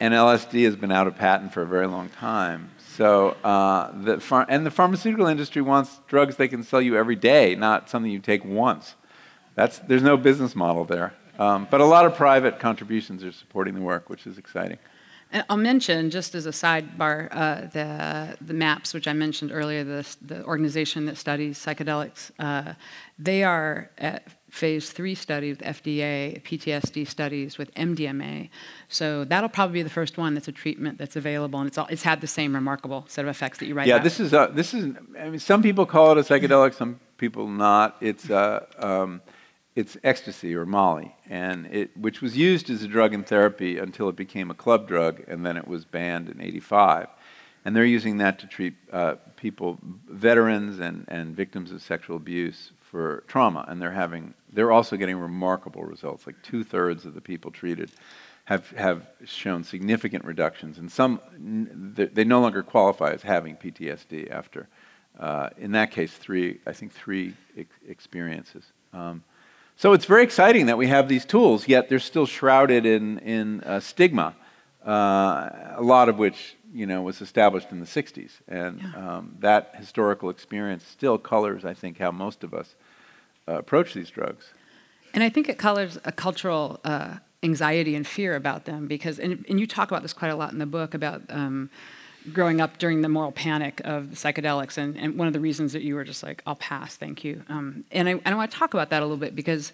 and 0.00 0.14
LSD 0.14 0.64
has 0.64 0.76
been 0.76 0.92
out 0.92 1.06
of 1.06 1.16
patent 1.16 1.52
for 1.52 1.62
a 1.62 1.66
very 1.66 1.86
long 1.86 2.10
time. 2.10 2.70
So, 2.96 3.36
uh, 3.44 3.92
the 4.02 4.20
phar- 4.20 4.46
and 4.48 4.64
the 4.64 4.70
pharmaceutical 4.70 5.26
industry 5.26 5.60
wants 5.60 6.00
drugs 6.08 6.36
they 6.36 6.48
can 6.48 6.62
sell 6.62 6.80
you 6.80 6.96
every 6.96 7.16
day, 7.16 7.54
not 7.54 7.90
something 7.90 8.10
you 8.10 8.20
take 8.20 8.44
once. 8.44 8.94
That's, 9.54 9.78
there's 9.80 10.02
no 10.02 10.16
business 10.16 10.56
model 10.56 10.84
there. 10.84 11.12
Um, 11.38 11.68
but 11.70 11.82
a 11.82 11.84
lot 11.84 12.06
of 12.06 12.14
private 12.14 12.58
contributions 12.58 13.22
are 13.22 13.32
supporting 13.32 13.74
the 13.74 13.82
work, 13.82 14.08
which 14.08 14.26
is 14.26 14.38
exciting. 14.38 14.78
And 15.32 15.44
I'll 15.50 15.56
mention, 15.56 16.10
just 16.10 16.34
as 16.34 16.46
a 16.46 16.50
sidebar, 16.50 17.28
uh, 17.32 17.66
the, 17.66 18.38
the 18.40 18.54
MAPS, 18.54 18.94
which 18.94 19.08
I 19.08 19.12
mentioned 19.12 19.50
earlier, 19.52 19.84
the, 19.84 20.16
the 20.22 20.44
organization 20.44 21.04
that 21.06 21.16
studies 21.18 21.58
psychedelics, 21.58 22.30
uh, 22.38 22.74
they 23.18 23.42
are 23.42 23.90
at 23.98 24.22
phase 24.56 24.90
three 24.90 25.14
study 25.14 25.50
with 25.50 25.60
FDA, 25.60 26.42
PTSD 26.42 27.06
studies 27.06 27.58
with 27.58 27.72
MDMA. 27.74 28.48
So 28.88 29.24
that'll 29.24 29.50
probably 29.50 29.74
be 29.74 29.82
the 29.82 29.90
first 29.90 30.16
one 30.16 30.34
that's 30.34 30.48
a 30.48 30.52
treatment 30.52 30.98
that's 30.98 31.14
available, 31.14 31.60
and 31.60 31.68
it's 31.68 31.76
all, 31.76 31.86
it's 31.90 32.02
had 32.02 32.20
the 32.20 32.26
same 32.26 32.54
remarkable 32.54 33.04
set 33.06 33.24
of 33.24 33.28
effects 33.28 33.58
that 33.58 33.66
you 33.66 33.74
write. 33.74 33.86
Yeah, 33.86 33.96
about. 33.96 34.04
this 34.04 34.20
is 34.20 34.30
this 34.30 34.74
is. 34.74 34.96
I 35.20 35.28
mean, 35.28 35.38
some 35.38 35.62
people 35.62 35.84
call 35.84 36.12
it 36.12 36.18
a 36.18 36.22
psychedelic, 36.22 36.74
some 36.74 36.98
people 37.18 37.46
not. 37.46 37.96
It's 38.00 38.30
uh, 38.30 38.64
um, 38.78 39.20
it's 39.74 39.98
ecstasy 40.02 40.54
or 40.54 40.64
Molly, 40.64 41.14
and 41.28 41.66
it, 41.66 41.96
which 41.96 42.22
was 42.22 42.36
used 42.36 42.70
as 42.70 42.82
a 42.82 42.88
drug 42.88 43.12
in 43.12 43.24
therapy 43.24 43.78
until 43.78 44.08
it 44.08 44.16
became 44.16 44.50
a 44.50 44.54
club 44.54 44.88
drug, 44.88 45.22
and 45.28 45.44
then 45.44 45.58
it 45.58 45.68
was 45.68 45.84
banned 45.84 46.30
in 46.30 46.40
'85. 46.40 47.08
And 47.66 47.74
they're 47.74 47.84
using 47.84 48.18
that 48.18 48.38
to 48.38 48.46
treat 48.46 48.74
uh, 48.92 49.16
people, 49.36 49.78
veterans 50.08 50.78
and, 50.78 51.04
and 51.08 51.34
victims 51.34 51.72
of 51.72 51.82
sexual 51.82 52.16
abuse 52.16 52.70
for 52.90 53.24
trauma, 53.26 53.64
and 53.68 53.80
they're 53.80 53.92
having 53.92 54.34
they're 54.52 54.72
also 54.72 54.96
getting 54.96 55.16
remarkable 55.16 55.84
results. 55.84 56.26
Like 56.26 56.40
two 56.42 56.64
thirds 56.64 57.04
of 57.04 57.14
the 57.14 57.20
people 57.20 57.50
treated 57.50 57.90
have 58.44 58.70
have 58.70 59.06
shown 59.24 59.64
significant 59.64 60.24
reductions, 60.24 60.78
and 60.78 60.90
some 60.90 61.20
they 61.38 62.24
no 62.24 62.40
longer 62.40 62.62
qualify 62.62 63.12
as 63.12 63.22
having 63.22 63.56
PTSD 63.56 64.30
after. 64.30 64.68
Uh, 65.18 65.48
in 65.58 65.72
that 65.72 65.90
case, 65.90 66.12
three 66.12 66.60
I 66.66 66.72
think 66.72 66.92
three 66.92 67.34
ex- 67.56 67.76
experiences. 67.88 68.64
Um, 68.92 69.24
so 69.76 69.92
it's 69.92 70.06
very 70.06 70.22
exciting 70.22 70.66
that 70.66 70.78
we 70.78 70.86
have 70.86 71.08
these 71.08 71.24
tools, 71.24 71.68
yet 71.68 71.88
they're 71.88 71.98
still 71.98 72.26
shrouded 72.26 72.86
in 72.86 73.18
in 73.18 73.60
uh, 73.62 73.80
stigma, 73.80 74.34
uh, 74.86 75.50
a 75.76 75.82
lot 75.82 76.08
of 76.08 76.18
which 76.18 76.55
you 76.72 76.86
know 76.86 77.02
was 77.02 77.20
established 77.20 77.70
in 77.70 77.80
the 77.80 77.86
'60s, 77.86 78.32
and 78.48 78.80
yeah. 78.80 79.16
um, 79.16 79.36
that 79.40 79.74
historical 79.76 80.30
experience 80.30 80.84
still 80.84 81.18
colors, 81.18 81.64
I 81.64 81.74
think, 81.74 81.98
how 81.98 82.10
most 82.10 82.44
of 82.44 82.54
us 82.54 82.74
uh, 83.48 83.58
approach 83.58 83.94
these 83.94 84.10
drugs. 84.10 84.46
And 85.14 85.22
I 85.22 85.28
think 85.28 85.48
it 85.48 85.56
colors 85.56 85.98
a 86.04 86.12
cultural 86.12 86.80
uh, 86.84 87.16
anxiety 87.42 87.94
and 87.94 88.06
fear 88.06 88.36
about 88.36 88.64
them 88.66 88.86
because, 88.86 89.18
and, 89.18 89.44
and, 89.48 89.58
you 89.58 89.66
talk 89.66 89.90
about 89.90 90.02
this 90.02 90.12
quite 90.12 90.28
a 90.28 90.36
lot 90.36 90.52
in 90.52 90.58
the 90.58 90.66
book 90.66 90.92
about 90.92 91.22
um, 91.30 91.70
growing 92.32 92.60
up 92.60 92.76
during 92.78 93.02
the 93.02 93.08
moral 93.08 93.32
panic 93.32 93.80
of 93.84 94.06
psychedelics, 94.08 94.76
and, 94.76 94.96
and, 94.98 95.16
one 95.16 95.26
of 95.26 95.32
the 95.32 95.40
reasons 95.40 95.72
that 95.72 95.82
you 95.82 95.94
were 95.94 96.04
just 96.04 96.22
like, 96.22 96.42
I'll 96.46 96.56
pass, 96.56 96.96
thank 96.96 97.24
you. 97.24 97.44
Um, 97.48 97.84
and 97.90 98.08
I, 98.08 98.12
and 98.12 98.28
I 98.28 98.34
want 98.34 98.50
to 98.50 98.58
talk 98.58 98.74
about 98.74 98.90
that 98.90 99.00
a 99.00 99.04
little 99.06 99.16
bit 99.16 99.34
because 99.34 99.72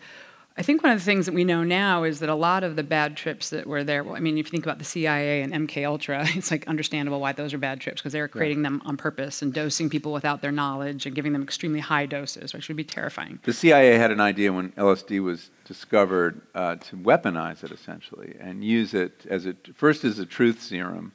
I 0.57 0.63
think 0.63 0.83
one 0.83 0.93
of 0.93 0.99
the 0.99 1.05
things 1.05 1.25
that 1.27 1.35
we 1.35 1.45
know 1.45 1.65
now 1.65 2.05
is 2.05 2.21
that 2.21 2.29
a 2.29 2.35
lot 2.35 2.63
of 2.63 2.77
the 2.77 2.83
bad 2.83 3.17
trips 3.17 3.51
that 3.51 3.67
were 3.67 3.83
there. 3.83 4.05
Well, 4.05 4.17
I 4.17 4.21
mean, 4.21 4.37
if 4.37 4.47
you 4.47 4.51
think 4.51 4.65
about 4.65 4.79
the 4.79 4.85
CIA 4.85 5.41
and 5.41 5.53
MK 5.53 5.87
Ultra, 5.87 6.27
it's 6.35 6.51
like 6.51 6.69
understandable 6.69 7.21
why 7.21 7.33
those 7.33 7.55
are 7.55 7.59
bad 7.59 7.81
trips 7.81 8.03
because 8.03 8.13
they 8.13 8.21
were 8.21 8.29
creating 8.29 8.59
yeah. 8.59 8.65
them 8.65 8.83
on 8.85 8.97
purpose 8.97 9.41
and 9.41 9.53
dosing 9.53 9.89
people 9.89 10.13
without 10.13 10.43
their 10.43 10.53
knowledge 10.53 11.07
and 11.07 11.15
giving 11.15 11.33
them 11.33 11.43
extremely 11.43 11.81
high 11.81 12.05
doses, 12.05 12.53
which 12.53 12.69
would 12.69 12.77
be 12.77 12.85
terrifying. 12.85 13.39
The 13.45 13.53
CIA 13.53 13.97
had 13.97 14.11
an 14.11 14.21
idea 14.21 14.53
when 14.53 14.73
LSD 14.73 15.23
was 15.23 15.51
discovered 15.65 16.43
uh, 16.55 16.77
to 16.77 16.97
weaponize 16.97 17.65
it 17.65 17.71
essentially 17.71 18.37
and 18.39 18.63
use 18.63 18.93
it 18.93 19.25
as 19.31 19.47
a 19.47 19.57
first 19.75 20.05
as 20.05 20.19
a 20.19 20.27
truth 20.27 20.63
serum. 20.63 21.13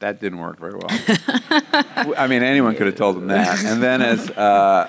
That 0.00 0.20
didn't 0.20 0.40
work 0.40 0.58
very 0.58 0.74
well. 0.74 0.88
I 2.16 2.26
mean, 2.26 2.42
anyone 2.42 2.74
could 2.74 2.86
have 2.86 2.96
told 2.96 3.14
them 3.14 3.28
that. 3.28 3.64
And 3.64 3.80
then 3.80 4.02
as 4.02 4.30
uh, 4.30 4.40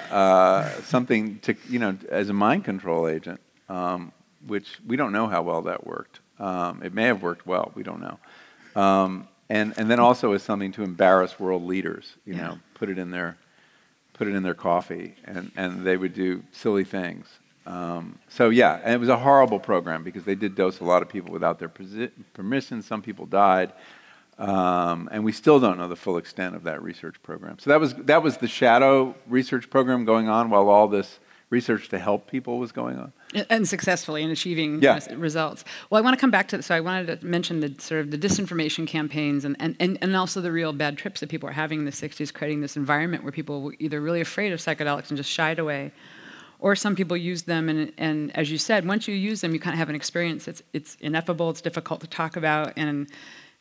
uh, 0.10 0.82
something 0.86 1.38
to, 1.39 1.56
you 1.69 1.78
know, 1.78 1.96
as 2.10 2.30
a 2.30 2.34
mind 2.34 2.65
control 2.65 3.08
agent 3.08 3.39
um, 3.74 4.12
which 4.46 4.80
we 4.86 4.96
don't 4.96 5.12
know 5.12 5.28
how 5.28 5.42
well 5.42 5.64
that 5.64 5.86
worked. 5.86 6.20
Um, 6.40 6.84
it 6.84 6.94
may 6.94 7.06
have 7.06 7.22
worked 7.22 7.48
well, 7.48 7.72
we 7.76 7.84
don't 7.84 8.02
know. 8.02 8.20
Um, 8.82 9.28
and, 9.50 9.74
and 9.78 9.90
then 9.90 10.00
also 10.00 10.34
as 10.34 10.44
something 10.44 10.72
to 10.74 10.84
embarrass 10.84 11.40
world 11.40 11.64
leaders, 11.64 12.16
you 12.26 12.36
yeah. 12.36 12.48
know, 12.48 12.60
put 12.76 12.90
it 12.90 12.98
in 12.98 13.12
their, 13.12 13.38
put 14.14 14.28
it 14.28 14.36
in 14.36 14.44
their 14.44 14.54
coffee, 14.54 15.16
and, 15.26 15.52
and 15.56 15.84
they 15.86 15.98
would 15.98 16.14
do 16.14 16.44
silly 16.52 16.84
things. 16.84 17.28
Um, 17.66 18.20
so 18.28 18.50
yeah, 18.50 18.80
and 18.84 18.94
it 18.94 19.00
was 19.00 19.10
a 19.10 19.18
horrible 19.18 19.60
program 19.60 20.04
because 20.04 20.24
they 20.24 20.36
did 20.36 20.56
dose 20.56 20.80
a 20.80 20.84
lot 20.84 21.02
of 21.02 21.10
people 21.10 21.32
without 21.32 21.60
their 21.60 21.72
permission. 22.34 22.82
Some 22.82 23.02
people 23.02 23.26
died, 23.26 23.72
um, 24.38 25.08
and 25.12 25.24
we 25.24 25.32
still 25.32 25.62
don't 25.62 25.78
know 25.78 25.88
the 25.88 25.96
full 25.96 26.18
extent 26.18 26.56
of 26.56 26.64
that 26.64 26.84
research 26.84 27.16
program. 27.24 27.60
So 27.60 27.70
that 27.70 27.80
was 27.80 27.94
that 27.94 28.22
was 28.22 28.38
the 28.38 28.50
shadow 28.50 29.16
research 29.28 29.70
program 29.70 30.04
going 30.04 30.28
on 30.28 30.50
while 30.50 30.68
all 30.68 30.90
this 30.90 31.20
research 31.54 31.88
to 31.89 32.00
help 32.00 32.28
people 32.28 32.58
was 32.58 32.72
going 32.72 32.98
on 32.98 33.13
and 33.50 33.68
successfully 33.68 34.24
in 34.24 34.30
achieving 34.30 34.82
yeah. 34.82 35.00
results. 35.16 35.63
Well, 35.89 36.00
I 36.00 36.04
want 36.04 36.18
to 36.18 36.22
come 36.22 36.32
back 36.32 36.48
to 36.50 36.62
so 36.62 36.76
I 36.76 36.80
wanted 36.80 37.22
to 37.22 37.26
mention 37.26 37.60
the 37.60 37.76
sort 37.80 38.02
of 38.02 38.12
the 38.12 38.18
disinformation 38.18 38.88
campaigns 38.88 39.46
and, 39.46 39.56
and, 39.60 39.76
and, 39.80 39.98
and 40.02 40.16
also 40.16 40.42
the 40.42 40.52
real 40.52 40.74
bad 40.74 40.98
trips 40.98 41.20
that 41.20 41.30
people 41.30 41.48
were 41.48 41.54
having 41.54 41.80
in 41.80 41.86
the 41.86 41.92
60s, 41.92 42.34
creating 42.34 42.62
this 42.62 42.76
environment 42.76 43.24
where 43.24 43.32
people 43.32 43.62
were 43.62 43.76
either 43.80 44.02
really 44.02 44.22
afraid 44.22 44.52
of 44.52 44.60
psychedelics 44.60 45.10
and 45.10 45.18
just 45.18 45.30
shied 45.30 45.60
away, 45.60 45.92
or 46.60 46.76
some 46.76 46.96
people 46.96 47.16
used 47.16 47.46
them 47.46 47.70
and, 47.70 47.94
and 47.98 48.36
as 48.36 48.52
you 48.52 48.58
said, 48.58 48.88
once 48.88 49.08
you 49.08 49.16
use 49.16 49.42
them, 49.42 49.54
you 49.54 49.60
kind 49.60 49.74
of 49.74 49.80
have 49.80 49.89
an 49.89 49.96
experience 49.96 50.46
that's 50.46 50.63
it's 50.74 50.98
ineffable, 51.00 51.50
it's 51.52 51.62
difficult 51.62 52.02
to 52.02 52.08
talk 52.08 52.36
about, 52.36 52.74
and 52.76 53.08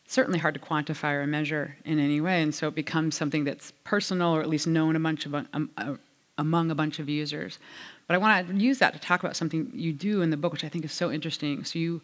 certainly 0.06 0.38
hard 0.38 0.54
to 0.54 0.60
quantify 0.60 1.12
or 1.12 1.26
measure 1.26 1.76
in 1.84 1.98
any 1.98 2.20
way, 2.20 2.42
and 2.42 2.54
so 2.54 2.68
it 2.68 2.74
becomes 2.74 3.16
something 3.16 3.44
that's 3.44 3.72
personal 3.84 4.34
or 4.34 4.40
at 4.40 4.48
least 4.48 4.66
known 4.66 4.96
a 4.96 5.00
bunch 5.00 5.26
of 5.26 5.34
um, 5.34 5.70
uh, 5.76 5.94
among 6.38 6.70
a 6.70 6.74
bunch 6.74 6.98
of 6.98 7.08
users. 7.08 7.58
But 8.06 8.14
I 8.14 8.18
want 8.18 8.48
to 8.48 8.54
use 8.54 8.78
that 8.78 8.92
to 8.94 8.98
talk 8.98 9.22
about 9.22 9.36
something 9.36 9.70
you 9.74 9.92
do 9.92 10.22
in 10.22 10.30
the 10.30 10.36
book, 10.36 10.52
which 10.52 10.64
I 10.64 10.68
think 10.68 10.84
is 10.84 10.92
so 10.92 11.10
interesting. 11.10 11.64
So 11.64 11.78
you, 11.78 12.02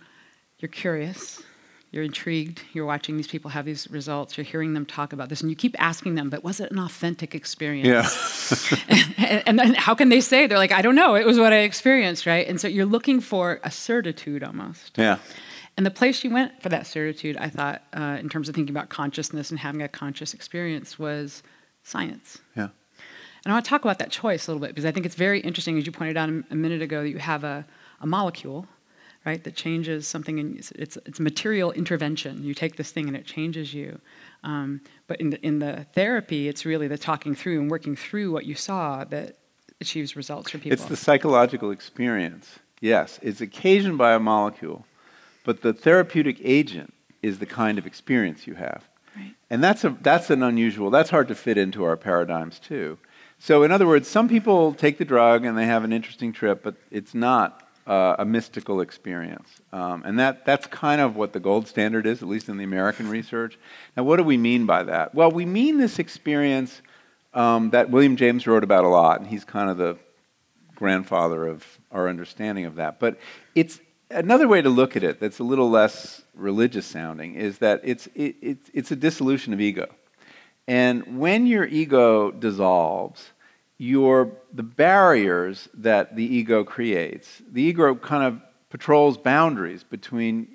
you're 0.58 0.68
curious, 0.68 1.42
you're 1.90 2.04
intrigued, 2.04 2.62
you're 2.72 2.84
watching 2.84 3.16
these 3.16 3.26
people 3.26 3.50
have 3.50 3.64
these 3.64 3.90
results, 3.90 4.36
you're 4.36 4.44
hearing 4.44 4.74
them 4.74 4.84
talk 4.84 5.12
about 5.12 5.28
this, 5.28 5.40
and 5.40 5.50
you 5.50 5.56
keep 5.56 5.74
asking 5.78 6.14
them, 6.14 6.28
but 6.28 6.44
was 6.44 6.60
it 6.60 6.70
an 6.70 6.78
authentic 6.78 7.34
experience? 7.34 7.86
Yeah. 7.86 8.78
and, 9.18 9.42
and, 9.46 9.58
then 9.58 9.74
how 9.74 9.94
can 9.94 10.10
they 10.10 10.20
say? 10.20 10.46
They're 10.46 10.58
like, 10.58 10.72
I 10.72 10.82
don't 10.82 10.94
know, 10.94 11.14
it 11.14 11.24
was 11.24 11.38
what 11.38 11.52
I 11.52 11.60
experienced, 11.60 12.26
right? 12.26 12.46
And 12.46 12.60
so 12.60 12.68
you're 12.68 12.86
looking 12.86 13.20
for 13.20 13.60
a 13.64 13.70
certitude 13.70 14.42
almost. 14.42 14.98
Yeah. 14.98 15.18
And 15.78 15.86
the 15.86 15.90
place 15.90 16.24
you 16.24 16.30
went 16.30 16.60
for 16.60 16.68
that 16.70 16.86
certitude, 16.86 17.36
I 17.36 17.48
thought, 17.48 17.82
uh, 17.92 18.18
in 18.20 18.28
terms 18.28 18.48
of 18.48 18.54
thinking 18.54 18.74
about 18.74 18.88
consciousness 18.88 19.50
and 19.50 19.58
having 19.60 19.80
a 19.80 19.88
conscious 19.88 20.34
experience, 20.34 20.98
was 20.98 21.42
science. 21.84 22.38
Yeah. 22.56 22.68
And 23.48 23.54
I 23.54 23.56
want 23.56 23.64
to 23.64 23.70
talk 23.70 23.82
about 23.82 23.98
that 24.00 24.10
choice 24.10 24.46
a 24.46 24.50
little 24.50 24.60
bit 24.60 24.74
because 24.74 24.84
I 24.84 24.90
think 24.90 25.06
it's 25.06 25.14
very 25.14 25.40
interesting, 25.40 25.78
as 25.78 25.86
you 25.86 25.90
pointed 25.90 26.18
out 26.18 26.28
a 26.28 26.54
minute 26.54 26.82
ago, 26.82 27.02
that 27.02 27.08
you 27.08 27.16
have 27.16 27.44
a, 27.44 27.64
a 27.98 28.06
molecule, 28.06 28.66
right, 29.24 29.42
that 29.42 29.56
changes 29.56 30.06
something. 30.06 30.36
In, 30.36 30.58
it's, 30.74 30.98
it's 31.06 31.18
material 31.18 31.72
intervention. 31.72 32.44
You 32.44 32.52
take 32.52 32.76
this 32.76 32.92
thing 32.92 33.08
and 33.08 33.16
it 33.16 33.24
changes 33.24 33.72
you. 33.72 34.02
Um, 34.44 34.82
but 35.06 35.18
in 35.18 35.30
the, 35.30 35.40
in 35.40 35.60
the 35.60 35.86
therapy, 35.94 36.46
it's 36.46 36.66
really 36.66 36.88
the 36.88 36.98
talking 36.98 37.34
through 37.34 37.58
and 37.58 37.70
working 37.70 37.96
through 37.96 38.32
what 38.32 38.44
you 38.44 38.54
saw 38.54 39.04
that 39.04 39.38
achieves 39.80 40.14
results 40.14 40.50
for 40.50 40.58
people. 40.58 40.74
It's 40.74 40.84
the 40.84 40.96
psychological 40.96 41.70
experience. 41.70 42.58
Yes, 42.82 43.18
it's 43.22 43.40
occasioned 43.40 43.96
by 43.96 44.12
a 44.12 44.18
molecule, 44.18 44.84
but 45.44 45.62
the 45.62 45.72
therapeutic 45.72 46.36
agent 46.44 46.92
is 47.22 47.38
the 47.38 47.46
kind 47.46 47.78
of 47.78 47.86
experience 47.86 48.46
you 48.46 48.56
have. 48.56 48.84
Right. 49.16 49.34
And 49.48 49.64
that's, 49.64 49.84
a, 49.84 49.96
that's 50.02 50.28
an 50.28 50.42
unusual, 50.42 50.90
that's 50.90 51.08
hard 51.08 51.28
to 51.28 51.34
fit 51.34 51.56
into 51.56 51.82
our 51.84 51.96
paradigms 51.96 52.58
too. 52.58 52.98
So, 53.38 53.62
in 53.62 53.70
other 53.70 53.86
words, 53.86 54.08
some 54.08 54.28
people 54.28 54.74
take 54.74 54.98
the 54.98 55.04
drug 55.04 55.44
and 55.44 55.56
they 55.56 55.66
have 55.66 55.84
an 55.84 55.92
interesting 55.92 56.32
trip, 56.32 56.62
but 56.62 56.74
it's 56.90 57.14
not 57.14 57.62
uh, 57.86 58.16
a 58.18 58.24
mystical 58.24 58.80
experience. 58.80 59.48
Um, 59.72 60.02
and 60.04 60.18
that, 60.18 60.44
that's 60.44 60.66
kind 60.66 61.00
of 61.00 61.16
what 61.16 61.32
the 61.32 61.40
gold 61.40 61.66
standard 61.66 62.06
is, 62.06 62.20
at 62.20 62.28
least 62.28 62.48
in 62.48 62.58
the 62.58 62.64
American 62.64 63.08
research. 63.08 63.58
Now, 63.96 64.04
what 64.04 64.16
do 64.16 64.24
we 64.24 64.36
mean 64.36 64.66
by 64.66 64.82
that? 64.82 65.14
Well, 65.14 65.30
we 65.30 65.46
mean 65.46 65.78
this 65.78 65.98
experience 65.98 66.82
um, 67.32 67.70
that 67.70 67.90
William 67.90 68.16
James 68.16 68.46
wrote 68.46 68.64
about 68.64 68.84
a 68.84 68.88
lot, 68.88 69.20
and 69.20 69.28
he's 69.28 69.44
kind 69.44 69.70
of 69.70 69.78
the 69.78 69.96
grandfather 70.74 71.46
of 71.46 71.64
our 71.90 72.08
understanding 72.08 72.66
of 72.66 72.76
that. 72.76 73.00
But 73.00 73.18
it's 73.54 73.80
another 74.10 74.48
way 74.48 74.62
to 74.62 74.68
look 74.68 74.96
at 74.96 75.02
it 75.02 75.20
that's 75.20 75.38
a 75.38 75.44
little 75.44 75.70
less 75.70 76.22
religious 76.34 76.86
sounding 76.86 77.34
is 77.34 77.58
that 77.58 77.80
it's, 77.84 78.06
it, 78.14 78.36
it's, 78.40 78.70
it's 78.72 78.90
a 78.90 78.96
dissolution 78.96 79.52
of 79.52 79.60
ego. 79.60 79.86
And 80.68 81.18
when 81.18 81.46
your 81.46 81.64
ego 81.64 82.30
dissolves, 82.30 83.30
your, 83.78 84.32
the 84.52 84.62
barriers 84.62 85.66
that 85.72 86.14
the 86.14 86.22
ego 86.22 86.62
creates, 86.62 87.40
the 87.50 87.62
ego 87.62 87.94
kind 87.94 88.22
of 88.22 88.42
patrols 88.68 89.16
boundaries 89.16 89.82
between 89.82 90.46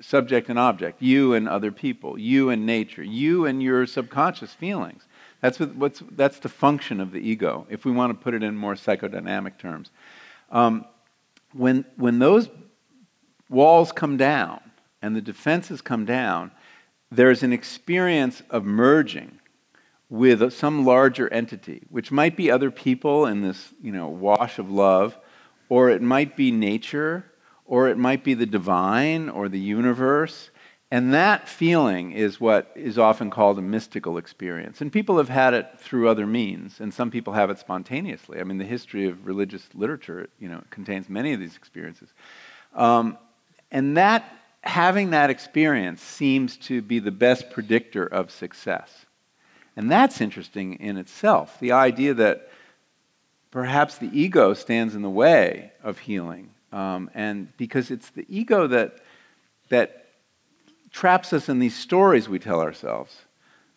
subject 0.00 0.48
and 0.48 0.58
object, 0.58 1.00
you 1.00 1.34
and 1.34 1.48
other 1.48 1.70
people, 1.70 2.18
you 2.18 2.50
and 2.50 2.66
nature, 2.66 3.04
you 3.04 3.46
and 3.46 3.62
your 3.62 3.86
subconscious 3.86 4.52
feelings. 4.52 5.06
That's, 5.40 5.60
what, 5.60 6.16
that's 6.16 6.40
the 6.40 6.48
function 6.48 7.00
of 7.00 7.12
the 7.12 7.20
ego, 7.20 7.64
if 7.70 7.84
we 7.84 7.92
want 7.92 8.10
to 8.10 8.20
put 8.20 8.34
it 8.34 8.42
in 8.42 8.56
more 8.56 8.74
psychodynamic 8.74 9.58
terms. 9.58 9.92
Um, 10.50 10.86
when, 11.52 11.84
when 11.94 12.18
those 12.18 12.48
walls 13.48 13.92
come 13.92 14.16
down 14.16 14.60
and 15.00 15.14
the 15.14 15.20
defenses 15.20 15.80
come 15.80 16.04
down, 16.04 16.50
there's 17.12 17.44
an 17.44 17.52
experience 17.52 18.42
of 18.50 18.64
merging 18.64 19.38
with 20.12 20.52
some 20.52 20.84
larger 20.84 21.26
entity, 21.32 21.80
which 21.88 22.12
might 22.12 22.36
be 22.36 22.50
other 22.50 22.70
people 22.70 23.24
in 23.24 23.40
this 23.40 23.72
you 23.80 23.90
know, 23.90 24.08
wash 24.08 24.58
of 24.58 24.70
love, 24.70 25.16
or 25.70 25.88
it 25.88 26.02
might 26.02 26.36
be 26.36 26.50
nature, 26.50 27.24
or 27.64 27.88
it 27.88 27.96
might 27.96 28.22
be 28.22 28.34
the 28.34 28.44
divine 28.44 29.30
or 29.30 29.48
the 29.48 29.58
universe. 29.58 30.50
And 30.90 31.14
that 31.14 31.48
feeling 31.48 32.12
is 32.12 32.38
what 32.38 32.70
is 32.74 32.98
often 32.98 33.30
called 33.30 33.58
a 33.58 33.62
mystical 33.62 34.18
experience. 34.18 34.82
And 34.82 34.92
people 34.92 35.16
have 35.16 35.30
had 35.30 35.54
it 35.54 35.78
through 35.78 36.10
other 36.10 36.26
means, 36.26 36.78
and 36.78 36.92
some 36.92 37.10
people 37.10 37.32
have 37.32 37.48
it 37.48 37.58
spontaneously. 37.58 38.38
I 38.38 38.44
mean, 38.44 38.58
the 38.58 38.66
history 38.66 39.08
of 39.08 39.26
religious 39.26 39.66
literature 39.72 40.28
you 40.38 40.50
know, 40.50 40.62
contains 40.68 41.08
many 41.08 41.32
of 41.32 41.40
these 41.40 41.56
experiences. 41.56 42.10
Um, 42.74 43.16
and 43.70 43.96
that, 43.96 44.30
having 44.60 45.08
that 45.12 45.30
experience 45.30 46.02
seems 46.02 46.58
to 46.58 46.82
be 46.82 46.98
the 46.98 47.10
best 47.10 47.48
predictor 47.50 48.06
of 48.06 48.30
success. 48.30 49.06
And 49.76 49.90
that's 49.90 50.20
interesting 50.20 50.74
in 50.74 50.96
itself. 50.96 51.58
The 51.60 51.72
idea 51.72 52.14
that 52.14 52.48
perhaps 53.50 53.98
the 53.98 54.10
ego 54.12 54.54
stands 54.54 54.94
in 54.94 55.02
the 55.02 55.10
way 55.10 55.72
of 55.82 55.98
healing. 55.98 56.50
Um, 56.72 57.10
and 57.14 57.54
because 57.56 57.90
it's 57.90 58.10
the 58.10 58.26
ego 58.28 58.66
that, 58.66 58.96
that 59.68 60.08
traps 60.90 61.32
us 61.32 61.48
in 61.48 61.58
these 61.58 61.76
stories 61.76 62.28
we 62.28 62.38
tell 62.38 62.60
ourselves. 62.60 63.16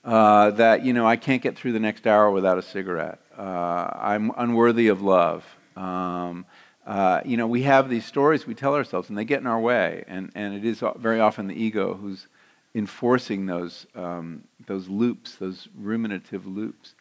Uh, 0.04 0.52
that, 0.52 0.86
you 0.86 0.94
know, 0.94 1.08
I 1.08 1.16
can't 1.16 1.42
get 1.42 1.58
through 1.58 1.72
the 1.72 1.80
next 1.80 2.06
hour 2.06 2.30
without 2.30 2.60
a 2.60 2.62
cigarette. 2.62 3.20
Uh, 3.36 3.90
I'm 3.96 4.32
unworthy 4.38 4.88
of 4.90 5.02
love. 5.02 5.44
Um, 5.76 6.46
uh, 6.86 7.22
you 7.26 7.38
know, 7.38 7.48
we 7.48 7.64
have 7.64 7.90
these 7.90 8.06
stories 8.06 8.46
we 8.46 8.54
tell 8.54 8.76
ourselves, 8.76 9.10
and 9.10 9.18
they 9.18 9.26
get 9.26 9.40
in 9.40 9.48
our 9.48 9.60
way. 9.60 10.04
And, 10.08 10.32
and 10.36 10.54
it 10.54 10.64
is 10.64 10.84
very 10.98 11.20
often 11.20 11.48
the 11.48 11.56
ego 11.56 11.96
who's 11.96 12.28
enforcing 12.76 13.46
those, 13.46 13.88
um, 13.96 14.44
those 14.68 14.88
loops, 14.90 15.36
those 15.36 15.70
ruminative 15.80 16.46
loops. 16.46 16.94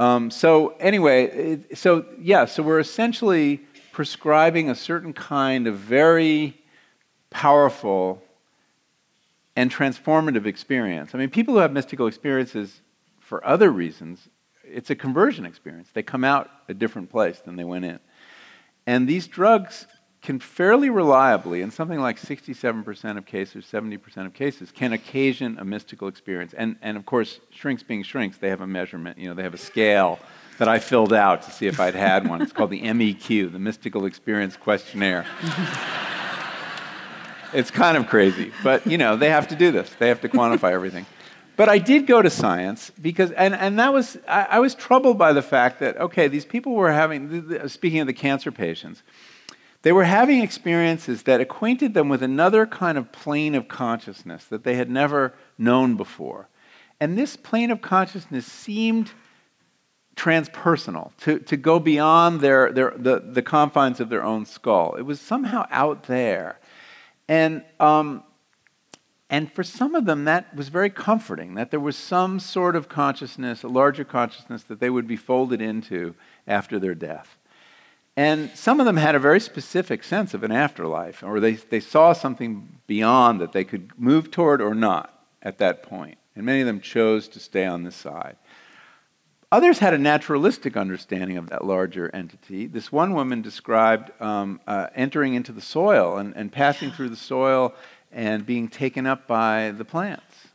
Um, 0.00 0.30
so, 0.30 0.68
anyway, 0.78 1.24
it, 1.24 1.76
so 1.76 2.06
yeah, 2.20 2.44
so 2.44 2.62
we're 2.62 2.78
essentially 2.78 3.60
prescribing 3.92 4.70
a 4.70 4.74
certain 4.76 5.12
kind 5.12 5.66
of 5.66 5.76
very 5.76 6.56
powerful 7.30 8.22
and 9.56 9.72
transformative 9.72 10.46
experience. 10.46 11.16
I 11.16 11.18
mean, 11.18 11.30
people 11.30 11.54
who 11.54 11.60
have 11.60 11.72
mystical 11.72 12.06
experiences 12.06 12.80
for 13.18 13.44
other 13.44 13.70
reasons, 13.70 14.28
it's 14.62 14.90
a 14.90 14.94
conversion 14.94 15.44
experience. 15.44 15.88
They 15.92 16.04
come 16.04 16.22
out 16.22 16.48
a 16.68 16.74
different 16.74 17.10
place 17.10 17.40
than 17.40 17.56
they 17.56 17.64
went 17.64 17.84
in. 17.84 17.98
And 18.86 19.08
these 19.08 19.26
drugs 19.26 19.88
can 20.20 20.40
fairly 20.40 20.90
reliably, 20.90 21.62
in 21.62 21.70
something 21.70 22.00
like 22.00 22.20
67% 22.20 23.18
of 23.18 23.24
cases, 23.24 23.64
70% 23.70 24.26
of 24.26 24.34
cases, 24.34 24.72
can 24.72 24.92
occasion 24.92 25.58
a 25.58 25.64
mystical 25.64 26.08
experience. 26.08 26.52
And, 26.54 26.76
and 26.82 26.96
of 26.96 27.06
course, 27.06 27.40
shrinks 27.50 27.82
being 27.82 28.02
shrinks, 28.02 28.38
they 28.38 28.48
have 28.48 28.60
a 28.60 28.66
measurement, 28.66 29.18
you 29.18 29.28
know, 29.28 29.34
they 29.34 29.44
have 29.44 29.54
a 29.54 29.58
scale 29.58 30.18
that 30.58 30.66
I 30.68 30.80
filled 30.80 31.12
out 31.12 31.42
to 31.42 31.50
see 31.52 31.68
if 31.68 31.78
I'd 31.78 31.94
had 31.94 32.28
one. 32.28 32.42
It's 32.42 32.52
called 32.52 32.70
the 32.70 32.82
MEQ, 32.82 33.52
the 33.52 33.60
Mystical 33.60 34.06
Experience 34.06 34.56
Questionnaire. 34.56 35.24
it's 37.54 37.70
kind 37.70 37.96
of 37.96 38.08
crazy, 38.08 38.52
but 38.64 38.84
you 38.86 38.98
know, 38.98 39.16
they 39.16 39.30
have 39.30 39.48
to 39.48 39.56
do 39.56 39.70
this. 39.70 39.94
They 40.00 40.08
have 40.08 40.20
to 40.22 40.28
quantify 40.28 40.72
everything. 40.72 41.06
But 41.56 41.68
I 41.68 41.78
did 41.78 42.06
go 42.06 42.22
to 42.22 42.30
science 42.30 42.90
because, 43.02 43.32
and, 43.32 43.54
and 43.54 43.78
that 43.80 43.92
was, 43.92 44.16
I, 44.28 44.46
I 44.50 44.58
was 44.60 44.74
troubled 44.76 45.18
by 45.18 45.32
the 45.32 45.42
fact 45.42 45.80
that, 45.80 45.96
okay, 45.96 46.28
these 46.28 46.44
people 46.44 46.74
were 46.74 46.92
having, 46.92 47.68
speaking 47.68 48.00
of 48.00 48.06
the 48.06 48.12
cancer 48.12 48.52
patients, 48.52 49.02
they 49.82 49.92
were 49.92 50.04
having 50.04 50.42
experiences 50.42 51.22
that 51.24 51.40
acquainted 51.40 51.94
them 51.94 52.08
with 52.08 52.22
another 52.22 52.66
kind 52.66 52.98
of 52.98 53.12
plane 53.12 53.54
of 53.54 53.68
consciousness 53.68 54.44
that 54.46 54.64
they 54.64 54.74
had 54.74 54.90
never 54.90 55.34
known 55.56 55.96
before. 55.96 56.48
And 57.00 57.16
this 57.16 57.36
plane 57.36 57.70
of 57.70 57.80
consciousness 57.80 58.44
seemed 58.44 59.12
transpersonal, 60.16 61.12
to, 61.18 61.38
to 61.38 61.56
go 61.56 61.78
beyond 61.78 62.40
their, 62.40 62.72
their, 62.72 62.92
the, 62.96 63.20
the 63.20 63.40
confines 63.40 64.00
of 64.00 64.08
their 64.08 64.24
own 64.24 64.44
skull. 64.44 64.96
It 64.96 65.02
was 65.02 65.20
somehow 65.20 65.66
out 65.70 66.04
there. 66.04 66.58
And, 67.28 67.62
um, 67.78 68.24
and 69.30 69.52
for 69.52 69.62
some 69.62 69.94
of 69.94 70.06
them, 70.06 70.24
that 70.24 70.54
was 70.56 70.70
very 70.70 70.90
comforting, 70.90 71.54
that 71.54 71.70
there 71.70 71.78
was 71.78 71.96
some 71.96 72.40
sort 72.40 72.74
of 72.74 72.88
consciousness, 72.88 73.62
a 73.62 73.68
larger 73.68 74.02
consciousness 74.02 74.64
that 74.64 74.80
they 74.80 74.90
would 74.90 75.06
be 75.06 75.16
folded 75.16 75.62
into 75.62 76.16
after 76.48 76.80
their 76.80 76.96
death. 76.96 77.37
And 78.18 78.50
some 78.56 78.80
of 78.80 78.86
them 78.86 78.96
had 78.96 79.14
a 79.14 79.20
very 79.20 79.38
specific 79.38 80.02
sense 80.02 80.34
of 80.34 80.42
an 80.42 80.50
afterlife, 80.50 81.22
or 81.22 81.38
they, 81.38 81.52
they 81.52 81.78
saw 81.78 82.12
something 82.12 82.80
beyond 82.88 83.40
that 83.40 83.52
they 83.52 83.62
could 83.62 83.92
move 83.96 84.32
toward 84.32 84.60
or 84.60 84.74
not 84.74 85.22
at 85.40 85.58
that 85.58 85.84
point. 85.84 86.18
And 86.34 86.44
many 86.44 86.62
of 86.62 86.66
them 86.66 86.80
chose 86.80 87.28
to 87.28 87.38
stay 87.38 87.64
on 87.64 87.84
this 87.84 87.94
side. 87.94 88.34
Others 89.52 89.78
had 89.78 89.94
a 89.94 89.98
naturalistic 89.98 90.76
understanding 90.76 91.36
of 91.36 91.48
that 91.50 91.64
larger 91.64 92.10
entity. 92.12 92.66
This 92.66 92.90
one 92.90 93.14
woman 93.14 93.40
described 93.40 94.10
um, 94.20 94.60
uh, 94.66 94.88
entering 94.96 95.34
into 95.34 95.52
the 95.52 95.60
soil 95.60 96.16
and, 96.16 96.34
and 96.34 96.50
passing 96.50 96.90
through 96.90 97.10
the 97.10 97.16
soil 97.16 97.72
and 98.10 98.44
being 98.44 98.66
taken 98.66 99.06
up 99.06 99.28
by 99.28 99.70
the 99.70 99.84
plants. 99.84 100.48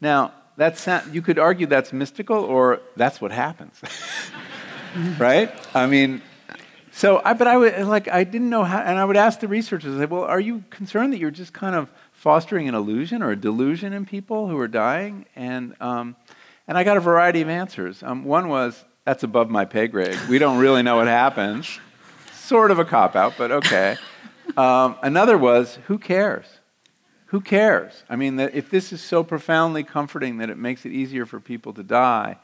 Now, 0.00 0.34
that's, 0.56 0.86
you 1.10 1.20
could 1.20 1.40
argue 1.40 1.66
that's 1.66 1.92
mystical 1.92 2.44
or 2.44 2.80
that's 2.94 3.20
what 3.20 3.32
happens. 3.32 3.74
right? 5.18 5.52
I 5.74 5.86
mean, 5.86 6.22
so, 7.02 7.20
I, 7.24 7.34
but 7.34 7.48
I 7.48 7.56
would 7.56 7.86
like 7.88 8.06
I 8.06 8.22
didn't 8.22 8.48
know 8.48 8.62
how, 8.62 8.78
and 8.78 8.96
I 8.96 9.04
would 9.04 9.16
ask 9.16 9.40
the 9.40 9.48
researchers, 9.48 10.08
well, 10.08 10.22
are 10.22 10.38
you 10.38 10.62
concerned 10.70 11.12
that 11.12 11.18
you're 11.18 11.32
just 11.32 11.52
kind 11.52 11.74
of 11.74 11.90
fostering 12.12 12.68
an 12.68 12.76
illusion 12.76 13.24
or 13.24 13.32
a 13.32 13.36
delusion 13.36 13.92
in 13.92 14.06
people 14.06 14.46
who 14.46 14.56
are 14.56 14.68
dying? 14.68 15.26
And 15.34 15.74
um, 15.80 16.14
and 16.68 16.78
I 16.78 16.84
got 16.84 16.96
a 16.96 17.00
variety 17.00 17.40
of 17.40 17.48
answers. 17.48 18.04
Um, 18.04 18.24
one 18.24 18.46
was, 18.46 18.84
that's 19.04 19.24
above 19.24 19.50
my 19.50 19.64
pay 19.64 19.88
grade. 19.88 20.16
We 20.28 20.38
don't 20.38 20.58
really 20.58 20.84
know 20.84 20.94
what 20.94 21.08
happens. 21.08 21.80
Sort 22.34 22.70
of 22.70 22.78
a 22.78 22.84
cop 22.84 23.16
out, 23.16 23.34
but 23.36 23.50
okay. 23.50 23.96
Um, 24.56 24.94
another 25.02 25.36
was, 25.36 25.80
who 25.88 25.98
cares? 25.98 26.46
Who 27.26 27.40
cares? 27.40 28.04
I 28.08 28.14
mean, 28.14 28.38
if 28.38 28.70
this 28.70 28.92
is 28.92 29.00
so 29.00 29.24
profoundly 29.24 29.82
comforting 29.82 30.38
that 30.38 30.50
it 30.50 30.56
makes 30.56 30.86
it 30.86 30.92
easier 30.92 31.26
for 31.26 31.40
people 31.40 31.72
to 31.72 31.82
die, 31.82 32.38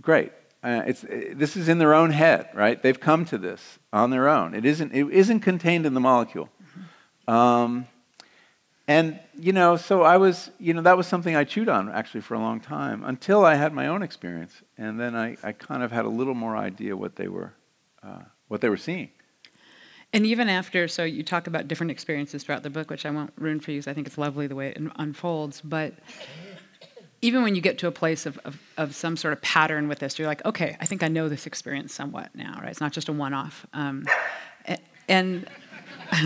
great. 0.00 0.30
Uh, 0.62 0.82
it's, 0.86 1.04
uh, 1.04 1.32
this 1.32 1.56
is 1.56 1.68
in 1.68 1.78
their 1.78 1.94
own 1.94 2.10
head, 2.10 2.48
right? 2.54 2.82
They've 2.82 3.00
come 3.00 3.24
to 3.26 3.38
this 3.38 3.78
on 3.92 4.10
their 4.10 4.28
own. 4.28 4.54
It 4.54 4.64
isn't, 4.64 4.92
it 4.92 5.08
isn't 5.10 5.40
contained 5.40 5.86
in 5.86 5.94
the 5.94 6.00
molecule. 6.00 6.50
Um, 7.26 7.86
and, 8.86 9.20
you 9.38 9.52
know, 9.52 9.76
so 9.76 10.02
I 10.02 10.16
was, 10.16 10.50
you 10.58 10.74
know, 10.74 10.82
that 10.82 10.96
was 10.96 11.06
something 11.06 11.36
I 11.36 11.44
chewed 11.44 11.68
on 11.68 11.88
actually 11.90 12.22
for 12.22 12.34
a 12.34 12.40
long 12.40 12.60
time 12.60 13.04
until 13.04 13.44
I 13.44 13.54
had 13.54 13.72
my 13.72 13.86
own 13.86 14.02
experience. 14.02 14.62
And 14.76 14.98
then 14.98 15.14
I, 15.14 15.36
I 15.42 15.52
kind 15.52 15.82
of 15.82 15.92
had 15.92 16.04
a 16.04 16.08
little 16.08 16.34
more 16.34 16.56
idea 16.56 16.96
what 16.96 17.16
they 17.16 17.28
were, 17.28 17.54
uh, 18.02 18.22
what 18.48 18.60
they 18.60 18.68
were 18.68 18.76
seeing. 18.76 19.10
And 20.12 20.26
even 20.26 20.48
after, 20.48 20.88
so 20.88 21.04
you 21.04 21.22
talk 21.22 21.46
about 21.46 21.68
different 21.68 21.92
experiences 21.92 22.42
throughout 22.42 22.64
the 22.64 22.70
book, 22.70 22.90
which 22.90 23.06
I 23.06 23.10
won't 23.10 23.32
ruin 23.38 23.60
for 23.60 23.70
you 23.70 23.78
because 23.78 23.88
I 23.88 23.94
think 23.94 24.08
it's 24.08 24.18
lovely 24.18 24.48
the 24.48 24.56
way 24.56 24.70
it 24.70 24.82
unfolds. 24.96 25.60
But 25.60 25.94
even 27.22 27.42
when 27.42 27.54
you 27.54 27.60
get 27.60 27.78
to 27.78 27.86
a 27.86 27.92
place 27.92 28.26
of, 28.26 28.38
of, 28.44 28.58
of, 28.76 28.94
some 28.94 29.16
sort 29.16 29.32
of 29.32 29.42
pattern 29.42 29.88
with 29.88 29.98
this, 29.98 30.18
you're 30.18 30.28
like, 30.28 30.44
okay, 30.44 30.76
I 30.80 30.86
think 30.86 31.02
I 31.02 31.08
know 31.08 31.28
this 31.28 31.46
experience 31.46 31.92
somewhat 31.92 32.30
now, 32.34 32.58
right? 32.60 32.70
It's 32.70 32.80
not 32.80 32.92
just 32.92 33.08
a 33.08 33.12
one 33.12 33.34
off. 33.34 33.66
Um, 33.72 34.06
and. 35.08 35.48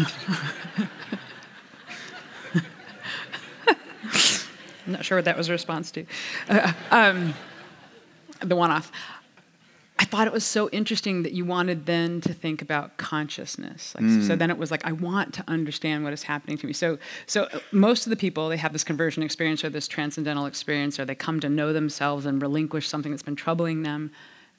I'm 4.86 4.92
not 4.92 5.04
sure 5.04 5.18
what 5.18 5.24
that 5.24 5.36
was 5.36 5.48
a 5.48 5.52
response 5.52 5.90
to. 5.92 6.04
Uh, 6.48 6.72
um, 6.90 7.34
the 8.40 8.54
one 8.54 8.70
off. 8.70 8.92
I 9.96 10.04
thought 10.04 10.26
it 10.26 10.32
was 10.32 10.44
so 10.44 10.68
interesting 10.70 11.22
that 11.22 11.32
you 11.32 11.44
wanted 11.44 11.86
then 11.86 12.20
to 12.22 12.34
think 12.34 12.60
about 12.60 12.96
consciousness. 12.96 13.94
Like, 13.94 14.04
mm. 14.04 14.26
So 14.26 14.34
then 14.34 14.50
it 14.50 14.58
was 14.58 14.72
like, 14.72 14.84
I 14.84 14.90
want 14.90 15.32
to 15.34 15.44
understand 15.46 16.02
what 16.02 16.12
is 16.12 16.24
happening 16.24 16.58
to 16.58 16.66
me. 16.66 16.72
So, 16.72 16.98
so 17.26 17.44
uh, 17.44 17.60
most 17.70 18.04
of 18.04 18.10
the 18.10 18.16
people, 18.16 18.48
they 18.48 18.56
have 18.56 18.72
this 18.72 18.82
conversion 18.82 19.22
experience 19.22 19.62
or 19.62 19.70
this 19.70 19.86
transcendental 19.86 20.46
experience, 20.46 20.98
or 20.98 21.04
they 21.04 21.14
come 21.14 21.38
to 21.40 21.48
know 21.48 21.72
themselves 21.72 22.26
and 22.26 22.42
relinquish 22.42 22.88
something 22.88 23.12
that's 23.12 23.22
been 23.22 23.36
troubling 23.36 23.82
them 23.82 24.10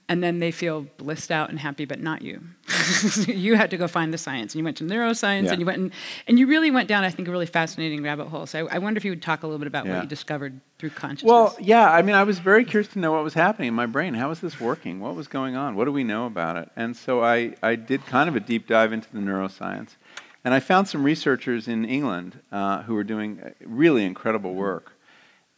and 0.08 0.24
then 0.24 0.40
they 0.40 0.52
feel 0.52 0.86
blissed 0.98 1.32
out 1.32 1.50
and 1.50 1.60
happy, 1.60 1.86
but 1.86 2.00
not 2.00 2.22
you. 2.22 2.42
you 3.28 3.56
had 3.56 3.72
to 3.72 3.78
go 3.78 3.88
find 3.88 4.14
the 4.14 4.18
science, 4.18 4.54
and 4.54 4.60
you 4.60 4.64
went 4.64 4.78
to 4.78 4.84
neuroscience, 4.84 5.46
yeah. 5.46 5.52
and 5.52 5.60
you 5.60 5.66
went 5.66 5.80
and, 5.80 5.92
and 6.28 6.38
you 6.38 6.46
really 6.48 6.70
went 6.70 6.88
down, 6.88 7.04
I 7.04 7.10
think, 7.10 7.28
a 7.28 7.32
really 7.32 7.46
fascinating 7.48 8.04
rabbit 8.04 8.28
hole. 8.28 8.46
So 8.46 8.68
I, 8.68 8.76
I 8.76 8.78
wonder 8.78 8.98
if 8.98 9.06
you 9.06 9.12
would 9.12 9.22
talk 9.22 9.44
a 9.44 9.48
little 9.48 9.60
bit 9.60 9.68
about 9.68 9.86
yeah. 9.86 9.96
what 9.96 10.04
you 10.04 10.10
discovered 10.10 10.60
through 10.78 10.92
consciousness. 10.92 11.30
Well, 11.30 11.56
yeah, 11.60 11.90
I 11.90 12.02
mean, 12.04 12.16
I 12.16 12.24
was 12.24 12.40
very 12.40 12.66
curious 12.66 12.92
to 12.94 13.00
know 13.00 13.14
what 13.14 13.24
was 13.24 13.34
happening 13.34 13.70
in 13.70 13.74
my 13.74 13.88
brain. 13.88 14.14
How 14.14 14.30
was 14.30 14.42
this 14.42 14.60
working? 14.60 15.00
What 15.00 15.16
was 15.16 15.28
going 15.28 15.56
on? 15.56 15.76
What 15.76 15.86
do 15.86 15.92
we 15.92 16.04
know 16.04 16.28
about 16.28 16.58
it? 16.58 16.70
And 16.76 16.96
so 16.96 17.24
I, 17.24 17.56
I 17.64 17.76
did 17.76 18.06
kind 18.06 18.30
of 18.30 18.36
a 18.36 18.40
deep 18.40 18.68
dive 18.68 18.94
into 18.94 19.12
the 19.12 19.20
neuroscience, 19.20 19.96
and 20.44 20.54
I 20.54 20.60
found 20.60 20.88
some 20.88 21.04
researchers 21.04 21.68
in 21.68 21.84
England 21.86 22.40
uh, 22.52 22.84
who 22.84 22.94
were 22.94 23.04
doing 23.04 23.40
uh, 23.42 23.50
really 23.66 24.06
incredible 24.06 24.54
work. 24.54 24.92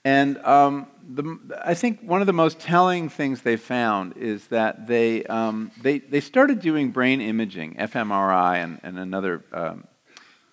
And 0.08 0.38
um, 0.46 0.88
the, 1.06 1.38
I 1.66 1.74
think 1.74 2.00
one 2.00 2.22
of 2.22 2.28
the 2.28 2.34
most 2.34 2.62
telling 2.62 3.10
things 3.10 3.42
they 3.42 3.58
found 3.58 4.16
is 4.16 4.48
that 4.48 4.88
they, 4.88 5.26
um, 5.26 5.70
they, 5.82 6.00
they 6.00 6.22
started 6.22 6.62
doing 6.62 6.92
brain 6.92 7.20
imaging, 7.20 7.76
fMRI, 7.76 8.64
and, 8.64 8.80
and 8.84 8.98
another 8.98 9.44
um, 9.52 9.86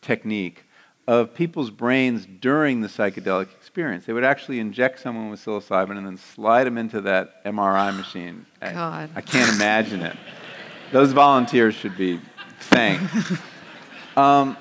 technique 0.02 0.64
of 1.06 1.34
people's 1.34 1.70
brains 1.70 2.26
during 2.26 2.80
the 2.80 2.88
psychedelic 2.88 3.52
experience. 3.52 4.06
They 4.06 4.12
would 4.12 4.24
actually 4.24 4.58
inject 4.58 4.98
someone 4.98 5.30
with 5.30 5.38
psilocybin 5.44 5.98
and 5.98 6.04
then 6.04 6.16
slide 6.16 6.64
them 6.64 6.76
into 6.76 7.00
that 7.02 7.44
MRI 7.44 7.96
machine. 7.96 8.46
God. 8.60 9.10
I, 9.14 9.18
I 9.18 9.20
can't 9.20 9.54
imagine 9.54 10.02
it. 10.02 10.16
Those 10.90 11.12
volunteers 11.12 11.76
should 11.76 11.96
be 11.96 12.20
thanked. 12.58 13.14
Um, 14.16 14.56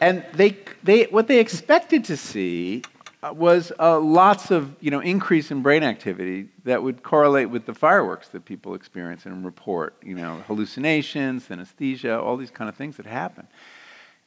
and 0.00 0.24
they, 0.34 0.58
they, 0.82 1.04
what 1.04 1.28
they 1.28 1.38
expected 1.38 2.06
to 2.06 2.16
see 2.16 2.82
was 3.22 3.72
uh, 3.78 3.98
lots 3.98 4.50
of 4.50 4.74
you 4.80 4.90
know 4.90 5.00
increase 5.00 5.50
in 5.50 5.62
brain 5.62 5.82
activity 5.82 6.48
that 6.64 6.82
would 6.82 7.02
correlate 7.02 7.50
with 7.50 7.66
the 7.66 7.74
fireworks 7.74 8.28
that 8.28 8.44
people 8.44 8.74
experience 8.74 9.26
and 9.26 9.44
report. 9.44 9.96
You 10.02 10.14
know, 10.14 10.42
hallucinations, 10.46 11.48
synesthesia, 11.48 12.22
all 12.22 12.36
these 12.36 12.50
kind 12.50 12.68
of 12.68 12.76
things 12.76 12.96
that 12.96 13.06
happen, 13.06 13.48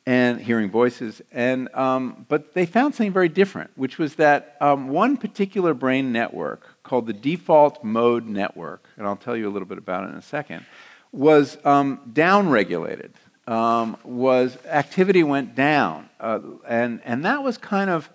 and 0.05 0.41
hearing 0.41 0.69
voices. 0.69 1.21
And 1.31 1.73
um, 1.73 2.25
but 2.27 2.53
they 2.53 2.65
found 2.65 2.93
something 2.93 3.13
very 3.13 3.29
different, 3.29 3.71
which 3.75 3.97
was 3.97 4.15
that 4.15 4.57
um, 4.59 4.89
one 4.89 5.15
particular 5.15 5.73
brain 5.73 6.11
network 6.11 6.83
called 6.83 7.07
the 7.07 7.13
default 7.13 7.83
mode 7.83 8.25
network, 8.25 8.89
and 8.97 9.07
I'll 9.07 9.15
tell 9.15 9.37
you 9.37 9.47
a 9.47 9.51
little 9.51 9.67
bit 9.67 9.77
about 9.77 10.03
it 10.03 10.09
in 10.11 10.15
a 10.15 10.21
second, 10.21 10.65
was 11.11 11.57
um, 11.65 12.11
downregulated. 12.11 13.11
Um, 13.47 13.97
was 14.03 14.57
activity 14.65 15.23
went 15.23 15.55
down, 15.55 16.09
uh, 16.19 16.39
and 16.67 17.01
and 17.03 17.25
that 17.25 17.41
was 17.41 17.57
kind 17.57 17.89
of 17.89 18.09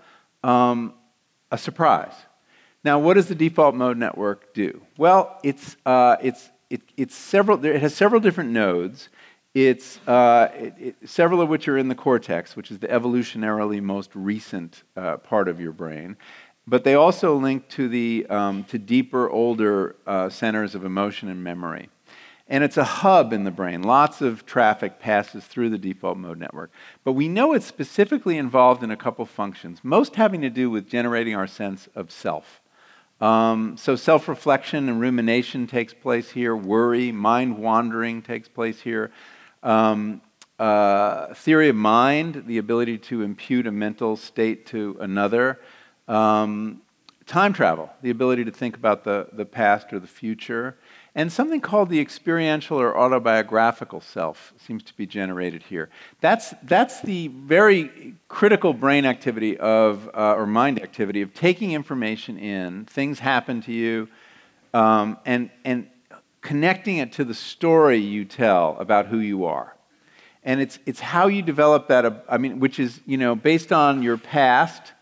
um, 0.46 0.94
a 1.50 1.58
surprise. 1.58 2.14
Now, 2.84 2.98
what 2.98 3.14
does 3.14 3.26
the 3.26 3.34
default 3.34 3.74
mode 3.74 3.98
network 3.98 4.54
do? 4.54 4.80
Well, 4.96 5.38
it's 5.42 5.76
uh, 5.84 6.16
it's 6.22 6.50
it, 6.70 6.82
it's 6.96 7.14
several. 7.14 7.64
It 7.64 7.80
has 7.80 7.94
several 7.94 8.20
different 8.20 8.50
nodes. 8.50 9.08
It's 9.54 9.98
uh, 10.06 10.50
it, 10.54 10.74
it, 10.78 11.08
several 11.08 11.40
of 11.40 11.48
which 11.48 11.66
are 11.66 11.76
in 11.76 11.88
the 11.88 11.94
cortex, 11.94 12.54
which 12.54 12.70
is 12.70 12.78
the 12.78 12.88
evolutionarily 12.88 13.82
most 13.82 14.10
recent 14.14 14.84
uh, 14.96 15.16
part 15.16 15.48
of 15.48 15.60
your 15.60 15.72
brain. 15.72 16.16
But 16.68 16.84
they 16.84 16.94
also 16.94 17.36
link 17.36 17.68
to 17.70 17.88
the 17.88 18.26
um, 18.28 18.64
to 18.64 18.78
deeper, 18.78 19.28
older 19.28 19.96
uh, 20.06 20.28
centers 20.28 20.74
of 20.74 20.84
emotion 20.84 21.28
and 21.28 21.42
memory. 21.42 21.88
And 22.48 22.62
it's 22.62 22.76
a 22.76 22.84
hub 22.84 23.32
in 23.32 23.42
the 23.42 23.50
brain. 23.50 23.82
Lots 23.82 24.20
of 24.20 24.46
traffic 24.46 25.00
passes 25.00 25.44
through 25.44 25.70
the 25.70 25.78
default 25.78 26.16
mode 26.16 26.38
network. 26.38 26.70
But 27.02 27.12
we 27.12 27.26
know 27.28 27.52
it's 27.52 27.66
specifically 27.66 28.38
involved 28.38 28.84
in 28.84 28.90
a 28.92 28.96
couple 28.96 29.26
functions, 29.26 29.80
most 29.82 30.14
having 30.14 30.42
to 30.42 30.50
do 30.50 30.70
with 30.70 30.88
generating 30.88 31.34
our 31.34 31.48
sense 31.48 31.88
of 31.96 32.12
self. 32.12 32.60
Um, 33.20 33.76
so 33.76 33.96
self 33.96 34.28
reflection 34.28 34.88
and 34.88 35.00
rumination 35.00 35.66
takes 35.66 35.94
place 35.94 36.30
here, 36.30 36.54
worry, 36.54 37.10
mind 37.10 37.58
wandering 37.58 38.22
takes 38.22 38.46
place 38.46 38.80
here. 38.80 39.10
Um, 39.62 40.20
uh, 40.58 41.34
theory 41.34 41.68
of 41.68 41.76
mind, 41.76 42.44
the 42.46 42.58
ability 42.58 42.98
to 42.98 43.22
impute 43.22 43.66
a 43.66 43.72
mental 43.72 44.16
state 44.16 44.66
to 44.66 44.96
another. 45.00 45.60
Um, 46.08 46.82
time 47.26 47.52
travel, 47.52 47.90
the 48.02 48.10
ability 48.10 48.44
to 48.44 48.50
think 48.50 48.76
about 48.76 49.02
the, 49.02 49.28
the 49.32 49.44
past 49.44 49.92
or 49.92 49.98
the 49.98 50.06
future 50.06 50.76
and 51.16 51.32
something 51.32 51.62
called 51.62 51.88
the 51.88 51.98
experiential 51.98 52.78
or 52.78 52.96
autobiographical 52.96 54.02
self 54.02 54.52
seems 54.58 54.82
to 54.82 54.94
be 54.94 55.06
generated 55.06 55.62
here. 55.62 55.88
That's, 56.20 56.52
that's 56.62 57.00
the 57.00 57.28
very 57.28 58.14
critical 58.28 58.74
brain 58.74 59.06
activity 59.06 59.56
of, 59.56 60.10
uh, 60.14 60.34
or 60.34 60.46
mind 60.46 60.80
activity 60.80 61.22
of 61.22 61.32
taking 61.32 61.72
information 61.72 62.36
in, 62.38 62.84
things 62.84 63.18
happen 63.18 63.62
to 63.62 63.72
you, 63.72 64.08
um, 64.74 65.16
and, 65.24 65.48
and 65.64 65.88
connecting 66.42 66.98
it 66.98 67.12
to 67.12 67.24
the 67.24 67.34
story 67.34 67.96
you 67.96 68.26
tell 68.26 68.76
about 68.78 69.06
who 69.06 69.18
you 69.18 69.46
are. 69.46 69.74
And 70.44 70.60
it's, 70.60 70.78
it's 70.84 71.00
how 71.00 71.28
you 71.28 71.40
develop 71.40 71.88
that, 71.88 72.26
I 72.28 72.36
mean, 72.36 72.60
which 72.60 72.78
is, 72.78 73.00
you 73.06 73.16
know, 73.16 73.34
based 73.34 73.72
on 73.72 74.02
your 74.02 74.18
past, 74.18 74.92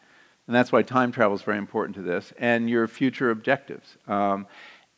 and 0.46 0.55
that's 0.55 0.70
why 0.70 0.83
time 0.83 1.11
travel 1.11 1.35
is 1.35 1.42
very 1.42 1.59
important 1.59 1.96
to 1.96 2.03
this, 2.03 2.33
and 2.38 2.70
your 2.70 2.87
future 2.87 3.31
objectives. 3.31 3.96
Um, 4.07 4.46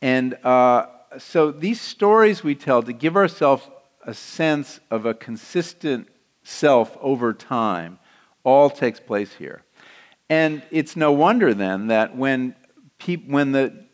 and 0.02 0.35
uh, 0.44 0.87
so 1.18 1.50
these 1.50 1.81
stories 1.81 2.42
we 2.42 2.55
tell 2.55 2.83
to 2.83 2.92
give 2.92 3.16
ourselves 3.16 3.68
a 4.05 4.14
sense 4.14 4.81
of 4.90 5.07
a 5.07 5.14
consistent 5.14 6.09
self 6.42 6.96
over 7.00 7.33
time 7.33 7.98
all 8.44 8.70
takes 8.70 9.00
place 9.00 9.33
here. 9.35 9.62
And 10.29 10.62
it's 10.70 10.96
no 10.96 11.12
wonder 11.12 11.55
then 11.55 11.88
that 11.88 12.16
when, 12.16 12.55
peop- 12.98 13.29
when, 13.29 13.52
the, 13.52 13.85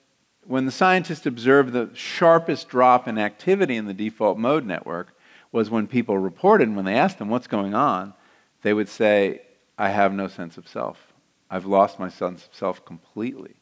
when 0.44 0.66
the 0.66 0.72
scientists 0.72 1.26
observed 1.26 1.72
the 1.72 1.90
sharpest 1.94 2.68
drop 2.68 3.08
in 3.08 3.18
activity 3.18 3.76
in 3.76 3.86
the 3.86 3.94
default 3.94 4.38
mode 4.38 4.66
network 4.66 5.16
was 5.50 5.70
when 5.70 5.86
people 5.86 6.18
reported, 6.18 6.74
when 6.74 6.84
they 6.84 6.94
asked 6.94 7.18
them 7.18 7.28
what's 7.28 7.46
going 7.46 7.74
on, 7.74 8.14
they 8.62 8.72
would 8.72 8.88
say, 8.88 9.42
I 9.78 9.88
have 9.88 10.12
no 10.12 10.28
sense 10.28 10.56
of 10.56 10.68
self. 10.68 11.12
I've 11.50 11.66
lost 11.66 11.98
my 11.98 12.08
sense 12.08 12.46
of 12.46 12.54
self 12.54 12.84
completely. 12.84 13.54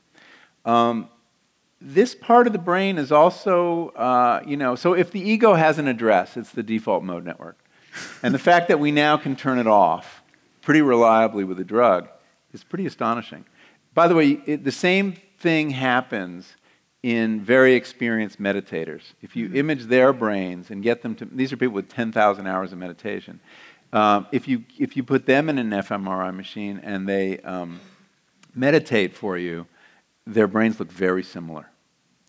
Um, 0.64 1.08
this 1.80 2.14
part 2.14 2.46
of 2.46 2.52
the 2.52 2.58
brain 2.58 2.98
is 2.98 3.10
also, 3.10 3.88
uh, 3.90 4.42
you 4.46 4.56
know, 4.56 4.74
so 4.74 4.92
if 4.92 5.10
the 5.10 5.20
ego 5.20 5.54
has 5.54 5.78
an 5.78 5.88
address, 5.88 6.36
it's 6.36 6.50
the 6.50 6.62
default 6.62 7.02
mode 7.02 7.24
network. 7.24 7.58
And 8.22 8.34
the 8.34 8.38
fact 8.38 8.68
that 8.68 8.78
we 8.78 8.92
now 8.92 9.16
can 9.16 9.34
turn 9.34 9.58
it 9.58 9.66
off 9.66 10.22
pretty 10.62 10.82
reliably 10.82 11.44
with 11.44 11.58
a 11.58 11.64
drug 11.64 12.08
is 12.52 12.62
pretty 12.62 12.86
astonishing. 12.86 13.44
By 13.94 14.08
the 14.08 14.14
way, 14.14 14.40
it, 14.46 14.64
the 14.64 14.72
same 14.72 15.14
thing 15.38 15.70
happens 15.70 16.54
in 17.02 17.40
very 17.40 17.74
experienced 17.74 18.40
meditators. 18.40 19.02
If 19.22 19.34
you 19.34 19.46
mm-hmm. 19.46 19.56
image 19.56 19.84
their 19.84 20.12
brains 20.12 20.70
and 20.70 20.82
get 20.82 21.02
them 21.02 21.14
to, 21.16 21.24
these 21.24 21.52
are 21.52 21.56
people 21.56 21.74
with 21.74 21.88
10,000 21.88 22.46
hours 22.46 22.72
of 22.72 22.78
meditation. 22.78 23.40
Um, 23.92 24.26
if, 24.32 24.46
you, 24.46 24.64
if 24.78 24.96
you 24.96 25.02
put 25.02 25.26
them 25.26 25.48
in 25.48 25.58
an 25.58 25.70
fMRI 25.70 26.34
machine 26.34 26.80
and 26.84 27.08
they 27.08 27.38
um, 27.38 27.80
meditate 28.54 29.14
for 29.14 29.38
you, 29.38 29.66
their 30.34 30.46
brains 30.46 30.78
look 30.78 30.90
very 30.90 31.22
similar. 31.22 31.66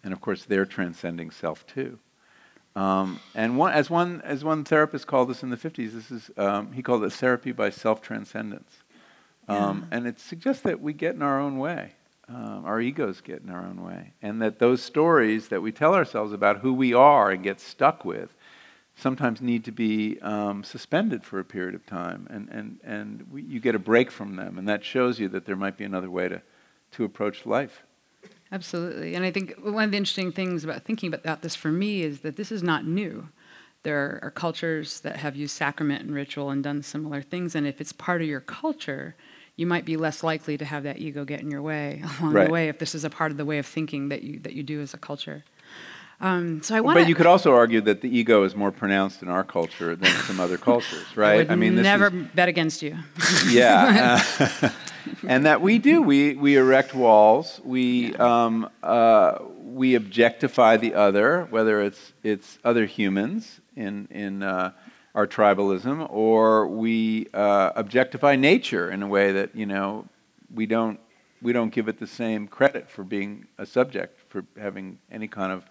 And 0.04 0.14
of 0.14 0.22
course, 0.22 0.46
they're 0.46 0.66
transcending 0.66 1.32
self 1.32 1.66
too. 1.68 2.00
Um, 2.76 3.20
and 3.36 3.58
one, 3.58 3.74
as, 3.74 3.90
one, 3.90 4.22
as 4.22 4.44
one 4.44 4.64
therapist 4.64 5.06
called 5.06 5.30
this 5.30 5.44
in 5.44 5.50
the 5.50 5.58
50s, 5.58 5.92
this 5.94 6.10
is, 6.10 6.32
um, 6.38 6.72
he 6.72 6.82
called 6.82 7.04
it 7.04 7.12
therapy 7.12 7.52
by 7.52 7.70
self 7.70 8.02
transcendence. 8.02 8.72
Um, 9.48 9.88
yeah. 9.92 9.98
And 9.98 10.08
it 10.08 10.20
suggests 10.20 10.64
that 10.64 10.80
we 10.80 10.94
get 10.94 11.16
in 11.16 11.22
our 11.22 11.40
own 11.40 11.58
way. 11.58 11.94
Um, 12.30 12.64
our 12.66 12.80
egos 12.80 13.20
get 13.20 13.42
in 13.42 13.50
our 13.50 13.66
own 13.66 13.84
way. 13.84 14.14
And 14.22 14.42
that 14.42 14.60
those 14.60 14.82
stories 14.82 15.50
that 15.50 15.62
we 15.62 15.72
tell 15.72 15.94
ourselves 15.94 16.32
about 16.32 16.60
who 16.60 16.74
we 16.74 16.94
are 16.94 17.30
and 17.32 17.44
get 17.44 17.60
stuck 17.60 18.06
with 18.06 18.34
sometimes 18.96 19.42
need 19.42 19.66
to 19.66 19.72
be 19.72 20.20
um, 20.22 20.64
suspended 20.64 21.26
for 21.26 21.40
a 21.40 21.44
period 21.44 21.76
of 21.76 21.86
time. 21.86 22.28
And, 22.30 22.48
and, 22.50 22.80
and 22.84 23.28
we, 23.32 23.42
you 23.42 23.60
get 23.60 23.76
a 23.76 23.80
break 23.80 24.12
from 24.12 24.38
them. 24.38 24.58
And 24.58 24.68
that 24.70 24.86
shows 24.86 25.20
you 25.20 25.28
that 25.30 25.46
there 25.46 25.56
might 25.58 25.76
be 25.76 25.84
another 25.84 26.10
way 26.10 26.30
to, 26.30 26.42
to 26.92 27.04
approach 27.04 27.46
life. 27.46 27.84
Absolutely. 28.52 29.16
And 29.16 29.24
I 29.24 29.32
think 29.32 29.56
one 29.64 29.86
of 29.86 29.92
the 29.92 29.98
interesting 29.98 30.32
things 30.32 30.64
about 30.64 30.84
thinking 30.84 31.14
about 31.14 31.42
this 31.42 31.56
for 31.56 31.72
me 31.72 32.02
is 32.02 32.20
that 32.20 32.36
this 32.36 32.52
is 32.52 32.62
not 32.62 32.86
new. 32.86 33.30
There 33.84 34.20
are 34.22 34.32
cultures 34.32 35.00
that 35.02 35.18
have 35.18 35.36
used 35.36 35.56
sacrament 35.56 36.04
and 36.04 36.14
ritual 36.14 36.50
and 36.50 36.64
done 36.64 36.84
similar 36.84 37.22
things. 37.22 37.56
And 37.56 37.66
if 37.66 37.80
it's 37.80 37.94
part 37.94 38.22
of 38.22 38.28
your 38.28 38.42
culture, 38.42 39.16
you 39.56 39.66
might 39.66 39.86
be 39.86 39.98
less 39.98 40.24
likely 40.24 40.58
to 40.58 40.66
have 40.66 40.84
that 40.84 41.00
ego 41.00 41.24
get 41.26 41.42
in 41.42 41.50
your 41.50 41.62
way 41.62 42.04
along 42.20 42.34
right. 42.34 42.48
the 42.48 42.52
way 42.52 42.68
if 42.68 42.80
this 42.80 42.94
is 42.94 43.04
a 43.04 43.10
part 43.10 43.32
of 43.32 43.38
the 43.38 43.46
way 43.46 43.58
of 43.58 43.66
thinking 43.66 44.10
that 44.10 44.22
you, 44.22 44.40
that 44.40 44.54
you 44.54 44.64
do 44.64 44.82
as 44.82 44.94
a 44.94 44.98
culture. 44.98 45.44
Um, 46.22 46.62
so 46.62 46.76
I 46.76 46.82
want. 46.82 47.00
But 47.00 47.08
you 47.10 47.16
could 47.16 47.26
also 47.26 47.52
argue 47.52 47.82
that 47.82 48.02
the 48.02 48.16
ego 48.16 48.44
is 48.44 48.56
more 48.56 48.72
pronounced 48.72 49.24
in 49.24 49.28
our 49.28 49.44
culture 49.44 49.96
than 49.96 50.12
some 50.24 50.40
other 50.40 50.58
cultures, 50.70 51.06
right? 51.18 51.34
I, 51.34 51.38
would 51.38 51.52
I 51.52 51.56
mean, 51.56 51.76
never 51.76 52.16
is, 52.16 52.28
bet 52.36 52.48
against 52.48 52.84
you. 52.84 52.96
yeah, 53.50 54.22
uh, 54.40 54.70
and 55.28 55.48
that 55.48 55.62
we 55.62 55.80
do. 55.80 56.04
We 56.04 56.36
we 56.36 56.58
erect 56.58 56.94
walls. 56.94 57.60
We 57.64 58.12
yeah. 58.12 58.46
um, 58.46 58.70
uh, 58.84 59.40
we 59.64 59.96
objectify 59.96 60.78
the 60.78 60.94
other, 60.94 61.48
whether 61.50 61.82
it's 61.82 62.14
it's 62.22 62.60
other 62.64 62.86
humans 62.86 63.60
in 63.76 64.08
in 64.12 64.44
uh, 64.44 64.74
our 65.16 65.26
tribalism, 65.26 66.08
or 66.12 66.68
we 66.68 67.30
uh, 67.34 67.72
objectify 67.76 68.36
nature 68.36 68.92
in 68.92 69.02
a 69.02 69.08
way 69.08 69.32
that 69.32 69.56
you 69.56 69.66
know 69.66 70.06
we 70.54 70.68
don't 70.68 71.00
we 71.42 71.52
don't 71.52 71.74
give 71.74 71.88
it 71.88 71.98
the 72.00 72.06
same 72.06 72.48
credit 72.48 72.92
for 72.92 73.04
being 73.04 73.48
a 73.58 73.66
subject 73.66 74.20
for 74.30 74.46
having 74.56 75.00
any 75.12 75.28
kind 75.28 75.52
of 75.52 75.66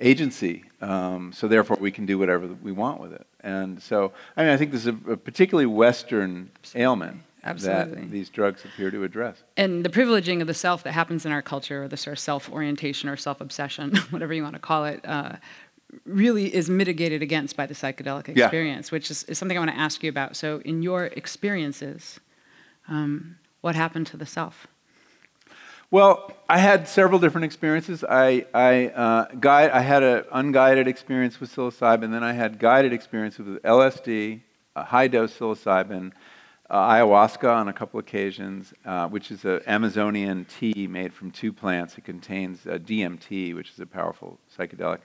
agency. 0.00 0.64
Um, 0.80 1.32
so 1.32 1.46
therefore, 1.48 1.76
we 1.80 1.90
can 1.90 2.06
do 2.06 2.18
whatever 2.18 2.46
we 2.46 2.72
want 2.72 3.00
with 3.00 3.12
it. 3.12 3.26
And 3.40 3.82
so, 3.82 4.12
I 4.36 4.42
mean, 4.42 4.52
I 4.52 4.56
think 4.56 4.72
this 4.72 4.82
is 4.82 4.88
a, 4.88 5.12
a 5.12 5.16
particularly 5.16 5.66
Western 5.66 6.50
ailment. 6.74 7.22
Absolutely. 7.42 8.02
that 8.02 8.10
these 8.10 8.28
drugs 8.28 8.66
appear 8.66 8.90
to 8.90 9.02
address. 9.02 9.42
And 9.56 9.82
the 9.82 9.88
privileging 9.88 10.42
of 10.42 10.46
the 10.46 10.52
self 10.52 10.82
that 10.82 10.92
happens 10.92 11.24
in 11.24 11.32
our 11.32 11.40
culture, 11.40 11.84
or 11.84 11.88
the 11.88 11.96
sort 11.96 12.12
of 12.12 12.18
self 12.18 12.50
orientation 12.50 13.08
or 13.08 13.16
self 13.16 13.40
obsession, 13.40 13.96
whatever 14.10 14.34
you 14.34 14.42
want 14.42 14.56
to 14.56 14.60
call 14.60 14.84
it, 14.84 15.00
uh, 15.06 15.36
really 16.04 16.54
is 16.54 16.68
mitigated 16.68 17.22
against 17.22 17.56
by 17.56 17.66
the 17.66 17.74
psychedelic 17.74 18.28
experience, 18.28 18.88
yeah. 18.88 18.94
which 18.94 19.10
is, 19.10 19.24
is, 19.24 19.38
something 19.38 19.56
I 19.56 19.60
want 19.60 19.70
to 19.70 19.78
ask 19.78 20.02
you 20.02 20.10
about. 20.10 20.36
So, 20.36 20.60
in 20.64 20.82
your 20.82 21.06
experiences, 21.06 22.20
um, 22.88 23.36
what 23.60 23.74
happened 23.74 24.06
to 24.08 24.16
the 24.16 24.26
self? 24.26 24.66
Well, 25.92 26.30
I 26.48 26.58
had 26.58 26.86
several 26.86 27.18
different 27.18 27.46
experiences. 27.46 28.04
I, 28.08 28.46
I, 28.54 28.86
uh, 28.90 29.24
guide, 29.40 29.72
I 29.72 29.80
had 29.80 30.04
an 30.04 30.22
unguided 30.30 30.86
experience 30.86 31.40
with 31.40 31.52
psilocybin, 31.52 32.12
then 32.12 32.22
I 32.22 32.32
had 32.32 32.60
guided 32.60 32.92
experiences 32.92 33.44
with 33.44 33.62
LSD, 33.64 34.40
high 34.76 35.08
dose 35.08 35.36
psilocybin, 35.36 36.12
uh, 36.70 36.90
ayahuasca 36.90 37.52
on 37.52 37.66
a 37.66 37.72
couple 37.72 37.98
occasions, 37.98 38.72
uh, 38.84 39.08
which 39.08 39.32
is 39.32 39.44
an 39.44 39.62
Amazonian 39.66 40.44
tea 40.44 40.86
made 40.86 41.12
from 41.12 41.32
two 41.32 41.52
plants. 41.52 41.98
It 41.98 42.04
contains 42.04 42.60
DMT, 42.60 43.56
which 43.56 43.70
is 43.70 43.80
a 43.80 43.86
powerful 43.86 44.38
psychedelic, 44.56 45.00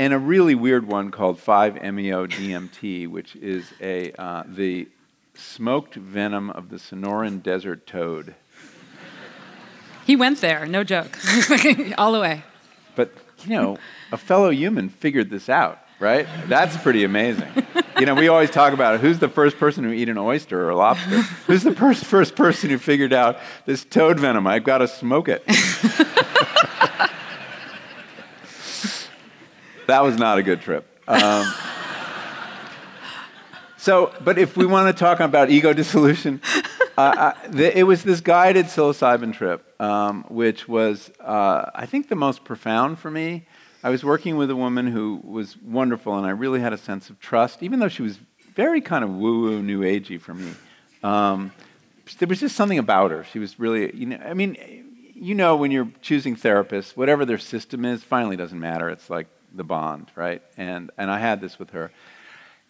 and 0.00 0.12
a 0.12 0.18
really 0.18 0.56
weird 0.56 0.84
one 0.84 1.12
called 1.12 1.38
5-MeO 1.38 2.26
DMT, 2.26 3.06
which 3.06 3.36
is 3.36 3.72
a, 3.80 4.10
uh, 4.20 4.42
the 4.48 4.88
smoked 5.34 5.94
venom 5.94 6.50
of 6.50 6.70
the 6.70 6.76
Sonoran 6.76 7.40
desert 7.40 7.86
toad. 7.86 8.34
He 10.08 10.16
went 10.16 10.40
there, 10.40 10.64
no 10.64 10.84
joke, 10.84 11.18
all 11.98 12.12
the 12.12 12.20
way. 12.20 12.42
But, 12.96 13.12
you 13.44 13.50
know, 13.50 13.76
a 14.10 14.16
fellow 14.16 14.48
human 14.48 14.88
figured 14.88 15.28
this 15.28 15.50
out, 15.50 15.80
right? 16.00 16.26
That's 16.46 16.74
pretty 16.78 17.04
amazing. 17.04 17.46
you 18.00 18.06
know, 18.06 18.14
we 18.14 18.28
always 18.28 18.50
talk 18.50 18.72
about 18.72 18.94
it. 18.94 19.02
who's 19.02 19.18
the 19.18 19.28
first 19.28 19.58
person 19.58 19.84
who 19.84 19.92
eat 19.92 20.08
an 20.08 20.16
oyster 20.16 20.64
or 20.64 20.70
a 20.70 20.76
lobster? 20.76 21.20
Who's 21.46 21.62
the 21.62 21.74
first, 21.74 22.06
first 22.06 22.36
person 22.36 22.70
who 22.70 22.78
figured 22.78 23.12
out 23.12 23.38
this 23.66 23.84
toad 23.84 24.18
venom? 24.18 24.46
I've 24.46 24.64
got 24.64 24.78
to 24.78 24.88
smoke 24.88 25.28
it. 25.28 25.44
that 29.86 30.02
was 30.02 30.16
not 30.16 30.38
a 30.38 30.42
good 30.42 30.62
trip. 30.62 30.86
Um, 31.06 31.52
so, 33.76 34.14
but 34.24 34.38
if 34.38 34.56
we 34.56 34.64
want 34.64 34.96
to 34.96 34.98
talk 34.98 35.20
about 35.20 35.50
ego 35.50 35.74
dissolution, 35.74 36.40
it 37.54 37.86
was 37.86 38.02
this 38.02 38.20
guided 38.20 38.66
psilocybin 38.66 39.32
trip, 39.32 39.80
um, 39.80 40.24
which 40.28 40.66
was, 40.66 41.10
uh, 41.20 41.70
I 41.74 41.86
think, 41.86 42.08
the 42.08 42.16
most 42.16 42.44
profound 42.44 42.98
for 42.98 43.10
me. 43.10 43.46
I 43.84 43.90
was 43.90 44.02
working 44.02 44.36
with 44.36 44.50
a 44.50 44.56
woman 44.56 44.88
who 44.88 45.20
was 45.22 45.56
wonderful, 45.62 46.16
and 46.18 46.26
I 46.26 46.30
really 46.30 46.60
had 46.60 46.72
a 46.72 46.78
sense 46.78 47.10
of 47.10 47.20
trust, 47.20 47.62
even 47.62 47.78
though 47.78 47.88
she 47.88 48.02
was 48.02 48.18
very 48.54 48.80
kind 48.80 49.04
of 49.04 49.10
woo-woo, 49.10 49.62
new 49.62 49.82
agey 49.82 50.20
for 50.20 50.34
me. 50.34 50.52
Um, 51.04 51.52
there 52.18 52.26
was 52.26 52.40
just 52.40 52.56
something 52.56 52.78
about 52.78 53.12
her. 53.12 53.24
She 53.32 53.38
was 53.38 53.60
really, 53.60 53.94
you 53.94 54.06
know, 54.06 54.16
I 54.16 54.34
mean, 54.34 54.56
you 55.14 55.34
know, 55.34 55.54
when 55.56 55.70
you're 55.70 55.88
choosing 56.02 56.34
therapists, 56.34 56.96
whatever 56.96 57.24
their 57.24 57.38
system 57.38 57.84
is, 57.84 58.02
finally 58.02 58.36
doesn't 58.36 58.58
matter. 58.58 58.88
It's 58.88 59.08
like 59.08 59.28
the 59.54 59.64
bond, 59.64 60.10
right? 60.16 60.42
And 60.56 60.90
and 60.98 61.10
I 61.10 61.18
had 61.18 61.40
this 61.40 61.58
with 61.58 61.70
her. 61.70 61.90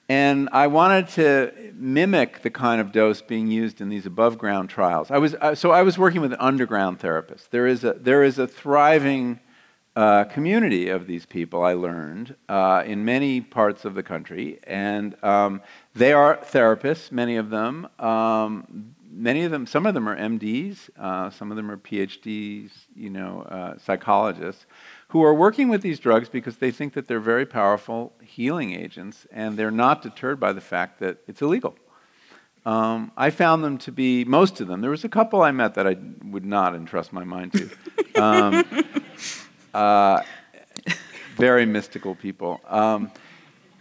And 0.09 0.49
I 0.53 0.69
wanted 0.69 1.09
to 1.09 1.73
mimic 1.75 2.41
the 2.41 2.51
kind 2.51 2.81
of 2.81 2.93
dose 2.93 3.21
being 3.21 3.49
used 3.49 3.83
in 3.83 3.91
these 3.91 4.07
above 4.07 4.39
ground 4.39 4.71
trials. 4.71 5.11
I 5.11 5.19
was, 5.19 5.35
uh, 5.35 5.55
so 5.55 5.71
I 5.71 5.83
was 5.83 5.99
working 5.99 6.23
with 6.23 6.33
an 6.33 6.41
underground 6.41 6.99
therapist. 6.99 7.51
There 7.51 7.67
is 7.67 7.85
a, 7.85 7.93
there 7.93 8.23
is 8.23 8.39
a 8.39 8.47
thriving 8.47 9.41
uh, 9.95 10.25
community 10.25 10.89
of 10.89 11.07
these 11.07 11.27
people, 11.27 11.63
I 11.63 11.75
learned, 11.75 12.37
uh, 12.49 12.85
in 12.87 13.05
many 13.05 13.43
parts 13.43 13.85
of 13.85 13.95
the 13.95 14.03
country. 14.03 14.61
And 14.65 15.23
um, 15.23 15.61
they 15.95 16.15
are 16.15 16.39
therapists, 16.39 17.13
many 17.13 17.37
of 17.37 17.51
them. 17.51 17.89
Um, 17.99 18.95
many 19.11 19.45
of 19.45 19.51
them, 19.51 19.67
some 19.67 19.85
of 19.85 19.93
them 19.93 20.09
are 20.09 20.17
MDs, 20.17 20.89
uh, 20.99 21.29
some 21.31 21.51
of 21.51 21.57
them 21.57 21.71
are 21.71 21.77
PhDs, 21.77 22.71
you 22.95 23.11
know, 23.11 23.43
uh, 23.43 23.77
psychologists 23.79 24.65
who 25.09 25.25
are 25.25 25.35
working 25.35 25.69
with 25.69 25.83
these 25.83 25.99
drugs 25.99 26.29
because 26.29 26.59
they 26.59 26.71
think 26.71 26.93
that 26.93 27.09
they're 27.09 27.21
very 27.21 27.47
powerful 27.47 28.13
healing 28.23 28.73
agents 28.73 29.27
and 29.33 29.57
they're 29.59 29.71
not 29.71 30.03
deterred 30.03 30.39
by 30.39 30.53
the 30.53 30.61
fact 30.61 31.01
that 31.01 31.19
it's 31.27 31.41
illegal. 31.41 31.75
Um, 32.67 33.13
I 33.17 33.31
found 33.31 33.65
them 33.65 33.79
to 33.79 33.93
be, 33.93 34.25
most 34.25 34.61
of 34.61 34.69
them, 34.69 34.83
there 34.83 34.91
was 34.91 35.05
a 35.05 35.09
couple 35.09 35.41
I 35.41 35.53
met 35.53 35.75
that 35.75 35.87
I 35.87 35.97
would 36.25 36.45
not 36.45 36.75
entrust 36.75 37.13
my 37.13 37.25
mind 37.25 37.53
to. 37.55 37.71
Um, 38.23 38.65
uh, 39.75 40.23
very 41.37 41.65
mystical 41.65 42.15
people. 42.15 42.61
Um, 42.67 43.11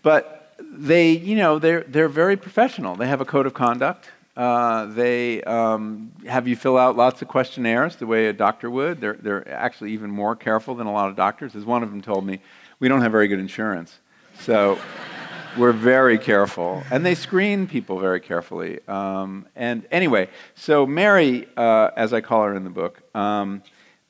but 0.03 0.55
they, 0.61 1.11
you 1.11 1.35
know, 1.35 1.59
they're, 1.59 1.83
they're 1.83 2.07
very 2.07 2.37
professional. 2.37 2.95
They 2.95 3.07
have 3.07 3.19
a 3.19 3.25
code 3.25 3.45
of 3.45 3.53
conduct. 3.53 4.09
Uh, 4.37 4.85
they 4.85 5.41
um, 5.45 6.11
have 6.27 6.47
you 6.47 6.55
fill 6.55 6.77
out 6.77 6.95
lots 6.95 7.23
of 7.23 7.27
questionnaires 7.27 7.95
the 7.95 8.05
way 8.05 8.27
a 8.27 8.33
doctor 8.33 8.69
would. 8.69 9.01
They're, 9.01 9.15
they're 9.15 9.51
actually 9.51 9.93
even 9.93 10.11
more 10.11 10.35
careful 10.35 10.75
than 10.75 10.85
a 10.85 10.91
lot 10.91 11.09
of 11.09 11.15
doctors. 11.15 11.55
As 11.55 11.65
one 11.65 11.81
of 11.81 11.89
them 11.89 12.03
told 12.03 12.23
me, 12.23 12.39
we 12.79 12.87
don't 12.87 13.01
have 13.01 13.11
very 13.11 13.27
good 13.27 13.39
insurance. 13.39 13.97
So 14.41 14.77
we're 15.57 15.71
very 15.71 16.19
careful. 16.19 16.83
And 16.91 17.03
they 17.03 17.15
screen 17.15 17.65
people 17.65 17.99
very 17.99 18.19
carefully. 18.19 18.79
Um, 18.87 19.47
and 19.55 19.87
anyway, 19.89 20.29
so 20.53 20.85
Mary, 20.85 21.47
uh, 21.57 21.89
as 21.97 22.13
I 22.13 22.21
call 22.21 22.43
her 22.43 22.55
in 22.55 22.63
the 22.63 22.69
book, 22.69 23.01
um, 23.15 23.63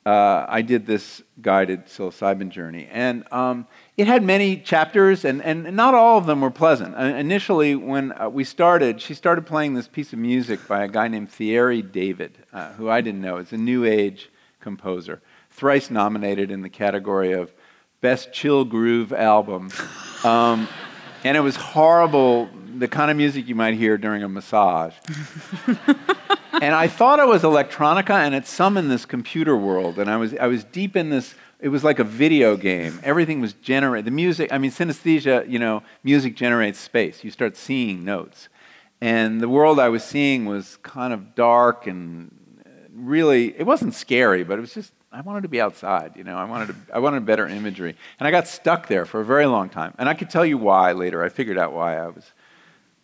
uh, 0.06 0.46
I 0.50 0.62
did 0.62 0.86
this 0.86 1.22
guided 1.42 1.86
psilocybin 1.86 2.50
journey. 2.50 2.90
And 2.92 3.24
um, 3.32 3.66
it 3.98 4.06
had 4.06 4.24
many 4.24 4.58
chapters, 4.58 5.26
and, 5.26 5.42
and 5.42 5.76
not 5.76 5.96
all 5.96 6.20
of 6.20 6.28
them 6.28 6.42
were 6.42 6.52
pleasant. 6.52 6.96
Uh, 6.96 7.02
initially, 7.02 7.76
when 7.76 8.12
uh, 8.12 8.30
we 8.30 8.44
started, 8.44 9.02
she 9.02 9.16
started 9.16 9.48
playing 9.48 9.74
this 9.74 9.88
piece 9.88 10.14
of 10.14 10.20
music 10.20 10.68
by 10.68 10.84
a 10.84 10.88
guy 10.88 11.08
named 11.08 11.32
Thierry 11.32 11.82
David, 11.82 12.38
uh, 12.54 12.74
who 12.74 12.92
I 12.92 13.02
didn't 13.02 13.22
know. 13.22 13.38
It's 13.38 13.54
a 13.54 13.58
New 13.58 13.86
Age 13.86 14.30
composer, 14.60 15.20
thrice 15.50 15.90
nominated 15.90 16.52
in 16.52 16.62
the 16.62 16.70
category 16.70 17.34
of 17.34 17.52
Best 18.00 18.32
Chill 18.32 18.66
Groove 18.66 19.12
Album. 19.12 19.72
Um, 20.24 20.68
and 21.24 21.36
it 21.36 21.42
was 21.42 21.56
horrible, 21.56 22.50
the 22.78 22.88
kind 22.88 23.10
of 23.10 23.18
music 23.18 23.48
you 23.48 23.56
might 23.56 23.74
hear 23.74 23.98
during 23.98 24.22
a 24.22 24.30
massage. 24.30 24.94
and 26.62 26.76
I 26.76 26.88
thought 26.88 27.18
it 27.18 27.28
was 27.28 27.42
electronica, 27.42 28.12
and 28.12 28.36
it 28.36 28.46
summoned 28.46 28.92
this 28.92 29.06
computer 29.06 29.58
world. 29.58 29.98
And 29.98 30.08
I 30.08 30.18
was, 30.18 30.36
I 30.36 30.46
was 30.46 30.64
deep 30.64 30.96
in 30.96 31.10
this. 31.10 31.34
It 31.60 31.70
was 31.70 31.84
like 31.84 32.00
a 32.00 32.04
video 32.04 32.56
game. 32.56 33.00
Everything 33.04 33.42
was 33.42 33.54
generated. 33.54 34.06
The 34.06 34.12
music, 34.12 34.54
I 34.54 34.60
mean, 34.60 34.72
synesthesia, 34.72 35.50
you 35.50 35.58
know, 35.58 35.82
music 36.04 36.36
generates 36.36 36.80
space. 36.80 37.24
You 37.24 37.32
start 37.32 37.58
seeing 37.58 38.06
notes. 38.06 38.50
And 39.02 39.42
the 39.42 39.50
world 39.50 39.80
I 39.80 39.90
was 39.90 40.04
seeing 40.04 40.46
was 40.46 40.78
kind 40.78 41.14
of 41.14 41.36
dark 41.36 41.88
and 41.88 42.32
really, 42.94 43.58
it 43.58 43.66
wasn't 43.66 43.94
scary, 43.94 44.44
but 44.44 44.58
it 44.58 44.62
was 44.62 44.74
just, 44.74 44.92
I 45.12 45.22
wanted 45.22 45.44
to 45.44 45.48
be 45.48 45.62
outside, 45.62 46.14
you 46.16 46.24
know, 46.24 46.36
I 46.36 46.46
wanted, 46.46 46.68
to, 46.68 46.76
I 46.94 47.00
wanted 47.00 47.26
better 47.26 47.48
imagery. 47.48 47.96
And 48.20 48.28
I 48.28 48.32
got 48.32 48.48
stuck 48.48 48.88
there 48.88 49.06
for 49.06 49.22
a 49.22 49.26
very 49.26 49.46
long 49.46 49.70
time. 49.70 49.94
And 49.98 50.10
I 50.10 50.14
could 50.14 50.30
tell 50.30 50.46
you 50.46 50.58
why 50.58 50.92
later. 50.92 51.24
I 51.24 51.30
figured 51.30 51.58
out 51.58 51.74
why 51.74 51.98
I 51.98 52.08
was 52.08 52.32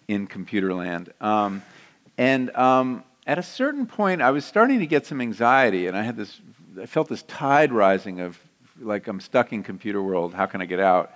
in 0.08 0.28
computer 0.28 0.74
land. 0.74 1.12
Um, 1.22 1.64
and 2.18 2.56
um, 2.56 3.04
at 3.26 3.40
a 3.40 3.44
certain 3.44 3.86
point, 3.88 4.22
I 4.22 4.32
was 4.32 4.46
starting 4.46 4.80
to 4.80 4.86
get 4.86 5.06
some 5.06 5.22
anxiety, 5.22 5.88
and 5.88 5.96
I 5.98 6.04
had 6.04 6.18
this, 6.18 6.40
I 6.82 6.86
felt 6.86 7.08
this 7.08 7.24
tide 7.24 7.72
rising 7.72 8.20
of 8.22 8.40
like 8.80 9.08
I'm 9.08 9.20
stuck 9.20 9.54
in 9.54 9.64
computer 9.64 10.02
world. 10.02 10.34
How 10.34 10.46
can 10.46 10.62
I 10.62 10.66
get 10.66 10.80
out? 10.80 11.12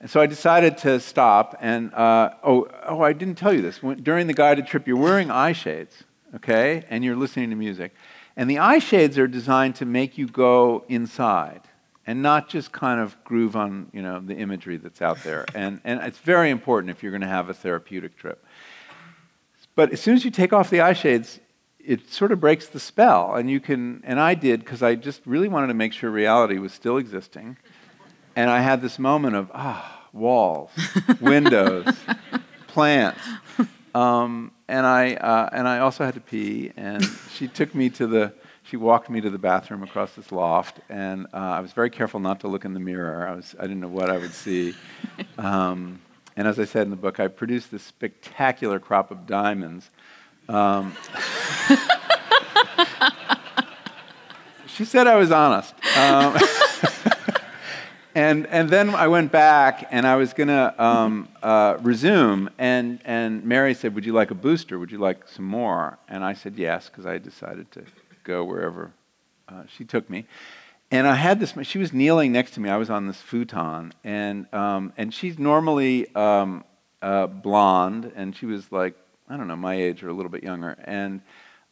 And 0.00 0.10
so 0.10 0.20
I 0.20 0.26
decided 0.26 0.78
to 0.78 0.98
stop. 1.00 1.56
And 1.60 1.92
uh, 1.94 2.30
oh, 2.42 2.68
oh, 2.86 3.02
I 3.02 3.12
didn't 3.12 3.36
tell 3.36 3.52
you 3.52 3.62
this. 3.62 3.82
When, 3.82 4.02
during 4.02 4.26
the 4.26 4.34
guided 4.34 4.66
trip, 4.66 4.86
you're 4.86 4.96
wearing 4.96 5.30
eye 5.30 5.52
shades, 5.52 6.04
okay, 6.36 6.84
and 6.88 7.04
you're 7.04 7.16
listening 7.16 7.50
to 7.50 7.56
music. 7.56 7.94
And 8.36 8.48
the 8.48 8.58
eye 8.58 8.78
shades 8.78 9.18
are 9.18 9.28
designed 9.28 9.76
to 9.76 9.84
make 9.84 10.16
you 10.16 10.26
go 10.26 10.84
inside 10.88 11.62
and 12.06 12.22
not 12.22 12.48
just 12.48 12.72
kind 12.72 13.00
of 13.00 13.22
groove 13.24 13.54
on 13.56 13.88
you 13.92 14.02
know 14.02 14.20
the 14.20 14.34
imagery 14.34 14.78
that's 14.78 15.02
out 15.02 15.22
there. 15.22 15.44
And 15.54 15.80
and 15.84 16.00
it's 16.00 16.18
very 16.18 16.50
important 16.50 16.90
if 16.90 17.02
you're 17.02 17.12
going 17.12 17.20
to 17.22 17.28
have 17.28 17.50
a 17.50 17.54
therapeutic 17.54 18.16
trip. 18.16 18.44
But 19.74 19.92
as 19.92 20.00
soon 20.00 20.14
as 20.14 20.24
you 20.24 20.30
take 20.30 20.52
off 20.52 20.70
the 20.70 20.80
eye 20.80 20.94
shades, 20.94 21.40
it 21.84 22.10
sort 22.10 22.32
of 22.32 22.40
breaks 22.40 22.66
the 22.66 22.80
spell. 22.80 23.34
And 23.34 23.50
you 23.50 23.60
can, 23.60 24.02
and 24.04 24.20
I 24.20 24.34
did 24.34 24.60
because 24.60 24.82
I 24.82 24.94
just 24.94 25.22
really 25.26 25.48
wanted 25.48 25.68
to 25.68 25.74
make 25.74 25.92
sure 25.92 26.10
reality 26.10 26.58
was 26.58 26.72
still 26.72 26.96
existing. 26.96 27.56
And 28.36 28.50
I 28.50 28.60
had 28.60 28.80
this 28.80 28.98
moment 28.98 29.36
of, 29.36 29.50
ah, 29.52 30.08
walls, 30.12 30.70
windows, 31.20 31.86
plants. 32.68 33.20
Um, 33.94 34.52
and, 34.68 34.86
I, 34.86 35.14
uh, 35.14 35.50
and 35.52 35.66
I 35.66 35.80
also 35.80 36.04
had 36.04 36.14
to 36.14 36.20
pee. 36.20 36.72
And 36.76 37.04
she 37.34 37.48
took 37.48 37.74
me 37.74 37.90
to 37.90 38.06
the, 38.06 38.32
she 38.62 38.76
walked 38.76 39.10
me 39.10 39.20
to 39.20 39.30
the 39.30 39.38
bathroom 39.38 39.82
across 39.82 40.14
this 40.14 40.30
loft. 40.30 40.80
And 40.88 41.26
uh, 41.34 41.38
I 41.38 41.60
was 41.60 41.72
very 41.72 41.90
careful 41.90 42.20
not 42.20 42.40
to 42.40 42.48
look 42.48 42.64
in 42.64 42.74
the 42.74 42.80
mirror. 42.80 43.26
I, 43.26 43.34
was, 43.34 43.54
I 43.58 43.62
didn't 43.62 43.80
know 43.80 43.88
what 43.88 44.10
I 44.10 44.18
would 44.18 44.34
see. 44.34 44.74
Um, 45.38 46.00
and 46.36 46.46
as 46.46 46.58
I 46.58 46.64
said 46.64 46.82
in 46.82 46.90
the 46.90 46.96
book, 46.96 47.20
I 47.20 47.28
produced 47.28 47.70
this 47.70 47.82
spectacular 47.82 48.78
crop 48.78 49.10
of 49.10 49.26
diamonds. 49.26 49.90
Um, 50.48 50.96
she 54.66 54.84
said 54.84 55.06
I 55.06 55.16
was 55.16 55.30
honest. 55.30 55.74
Um, 55.96 56.36
and, 58.14 58.46
and 58.46 58.68
then 58.68 58.90
I 58.90 59.08
went 59.08 59.30
back 59.30 59.88
and 59.90 60.06
I 60.06 60.16
was 60.16 60.32
going 60.32 60.48
to 60.48 60.82
um, 60.82 61.28
uh, 61.42 61.76
resume. 61.80 62.48
And, 62.58 63.00
and 63.04 63.44
Mary 63.44 63.74
said, 63.74 63.94
Would 63.94 64.04
you 64.04 64.12
like 64.12 64.30
a 64.30 64.34
booster? 64.34 64.78
Would 64.78 64.90
you 64.90 64.98
like 64.98 65.28
some 65.28 65.44
more? 65.44 65.98
And 66.08 66.24
I 66.24 66.34
said 66.34 66.56
yes, 66.56 66.88
because 66.88 67.06
I 67.06 67.18
decided 67.18 67.70
to 67.72 67.84
go 68.24 68.44
wherever 68.44 68.92
uh, 69.48 69.62
she 69.66 69.84
took 69.84 70.08
me 70.08 70.26
and 70.90 71.06
I 71.06 71.14
had 71.14 71.38
this. 71.38 71.54
She 71.62 71.78
was 71.78 71.92
kneeling 71.92 72.32
next 72.32 72.52
to 72.52 72.60
me. 72.60 72.68
I 72.68 72.76
was 72.76 72.90
on 72.90 73.06
this 73.06 73.20
futon, 73.20 73.92
and 74.02 74.52
um, 74.52 74.92
and 74.96 75.14
she's 75.14 75.38
normally 75.38 76.12
um, 76.14 76.64
uh, 77.00 77.26
blonde, 77.26 78.12
and 78.16 78.34
she 78.34 78.46
was 78.46 78.70
like 78.72 78.96
I 79.30 79.36
don't 79.36 79.46
know 79.46 79.54
my 79.54 79.74
age 79.74 80.02
or 80.02 80.08
a 80.08 80.12
little 80.12 80.30
bit 80.30 80.42
younger, 80.42 80.76
and 80.84 81.22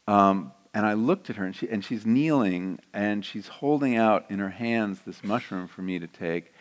um, 0.07 0.53
and 0.73 0.85
I 0.85 0.93
looked 0.93 1.29
at 1.29 1.35
her, 1.35 1.45
and 1.45 1.53
she 1.53 1.67
and 1.67 1.83
she's 1.83 2.05
kneeling, 2.05 2.79
and 2.93 3.23
she's 3.25 3.47
holding 3.47 3.97
out 3.97 4.25
in 4.29 4.39
her 4.39 4.49
hands 4.49 5.01
this 5.05 5.23
mushroom 5.25 5.67
for 5.67 5.81
me 5.81 5.99
to 5.99 6.07
take, 6.07 6.53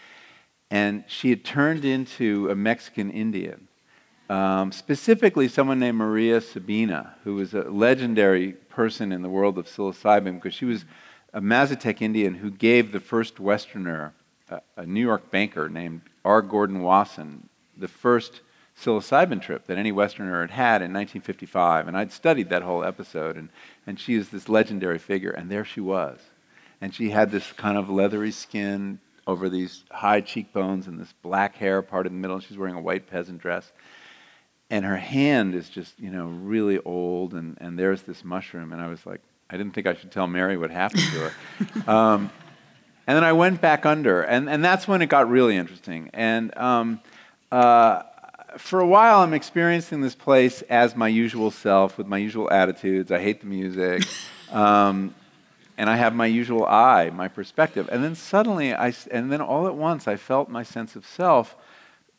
and 0.72 1.04
she 1.06 1.30
had 1.30 1.44
turned 1.44 1.84
into 1.84 2.50
a 2.50 2.56
Mexican 2.56 3.10
Indian. 3.10 3.68
Um, 4.28 4.72
specifically, 4.72 5.46
someone 5.46 5.78
named 5.78 5.96
Maria 5.96 6.40
Sabina, 6.40 7.14
who 7.22 7.36
was 7.36 7.54
a 7.54 7.62
legendary 7.62 8.52
person 8.52 9.12
in 9.12 9.22
the 9.22 9.30
world 9.30 9.56
of 9.56 9.66
psilocybin, 9.66 10.34
because 10.34 10.52
she 10.52 10.64
was 10.64 10.84
a 11.32 11.40
Mazatec 11.40 12.02
Indian 12.02 12.34
who 12.34 12.50
gave 12.50 12.90
the 12.90 13.00
first 13.00 13.38
Westerner, 13.38 14.12
a, 14.50 14.60
a 14.76 14.84
New 14.84 15.00
York 15.00 15.30
banker 15.30 15.68
named 15.68 16.00
R. 16.24 16.42
Gordon 16.42 16.82
Wasson, 16.82 17.48
the 17.76 17.88
first 17.88 18.42
psilocybin 18.78 19.42
trip 19.42 19.66
that 19.66 19.78
any 19.78 19.90
Westerner 19.92 20.40
had 20.42 20.50
had 20.50 20.82
in 20.82 20.92
1955. 20.92 21.88
And 21.88 21.96
I'd 21.96 22.12
studied 22.12 22.48
that 22.50 22.62
whole 22.62 22.84
episode, 22.84 23.36
and, 23.36 23.48
and 23.86 23.98
she 23.98 24.14
is 24.14 24.28
this 24.28 24.48
legendary 24.48 24.98
figure, 24.98 25.30
and 25.30 25.50
there 25.50 25.64
she 25.64 25.80
was. 25.80 26.18
And 26.80 26.94
she 26.94 27.10
had 27.10 27.30
this 27.30 27.52
kind 27.52 27.76
of 27.76 27.90
leathery 27.90 28.30
skin 28.30 29.00
over 29.26 29.48
these 29.48 29.84
high 29.90 30.20
cheekbones 30.20 30.86
and 30.86 30.98
this 30.98 31.12
black 31.22 31.56
hair 31.56 31.82
part 31.82 32.06
in 32.06 32.12
the 32.12 32.18
middle. 32.18 32.36
And 32.36 32.44
she's 32.44 32.56
wearing 32.56 32.76
a 32.76 32.80
white 32.80 33.08
peasant 33.08 33.40
dress. 33.40 33.72
And 34.70 34.84
her 34.84 34.96
hand 34.96 35.54
is 35.54 35.68
just, 35.68 35.98
you 35.98 36.10
know, 36.10 36.26
really 36.26 36.78
old, 36.78 37.34
and, 37.34 37.58
and 37.60 37.78
there's 37.78 38.02
this 38.02 38.24
mushroom. 38.24 38.72
And 38.72 38.80
I 38.80 38.88
was 38.88 39.04
like, 39.04 39.20
I 39.50 39.56
didn't 39.56 39.74
think 39.74 39.86
I 39.86 39.94
should 39.94 40.12
tell 40.12 40.26
Mary 40.26 40.56
what 40.56 40.70
happened 40.70 41.02
to 41.02 41.30
her. 41.30 41.90
um, 41.90 42.30
And 43.08 43.16
then 43.16 43.24
I 43.24 43.32
went 43.32 43.62
back 43.62 43.86
under, 43.86 44.20
and, 44.20 44.50
and 44.50 44.62
that's 44.62 44.86
when 44.86 45.00
it 45.00 45.06
got 45.06 45.30
really 45.30 45.56
interesting. 45.56 46.10
And 46.12 46.54
um, 46.58 47.00
uh, 47.50 48.02
for 48.58 48.80
a 48.80 48.86
while, 48.86 49.20
I'm 49.20 49.34
experiencing 49.34 50.00
this 50.00 50.14
place 50.14 50.62
as 50.62 50.94
my 50.94 51.08
usual 51.08 51.50
self 51.50 51.96
with 51.96 52.06
my 52.06 52.18
usual 52.18 52.50
attitudes. 52.50 53.10
I 53.10 53.20
hate 53.20 53.40
the 53.40 53.46
music. 53.46 54.04
Um, 54.50 55.14
and 55.76 55.88
I 55.88 55.96
have 55.96 56.14
my 56.14 56.26
usual 56.26 56.64
eye, 56.66 57.10
my 57.10 57.28
perspective. 57.28 57.88
And 57.92 58.02
then 58.02 58.16
suddenly, 58.16 58.74
I, 58.74 58.92
and 59.10 59.30
then 59.30 59.40
all 59.40 59.66
at 59.66 59.74
once, 59.74 60.08
I 60.08 60.16
felt 60.16 60.48
my 60.48 60.62
sense 60.62 60.96
of 60.96 61.06
self 61.06 61.54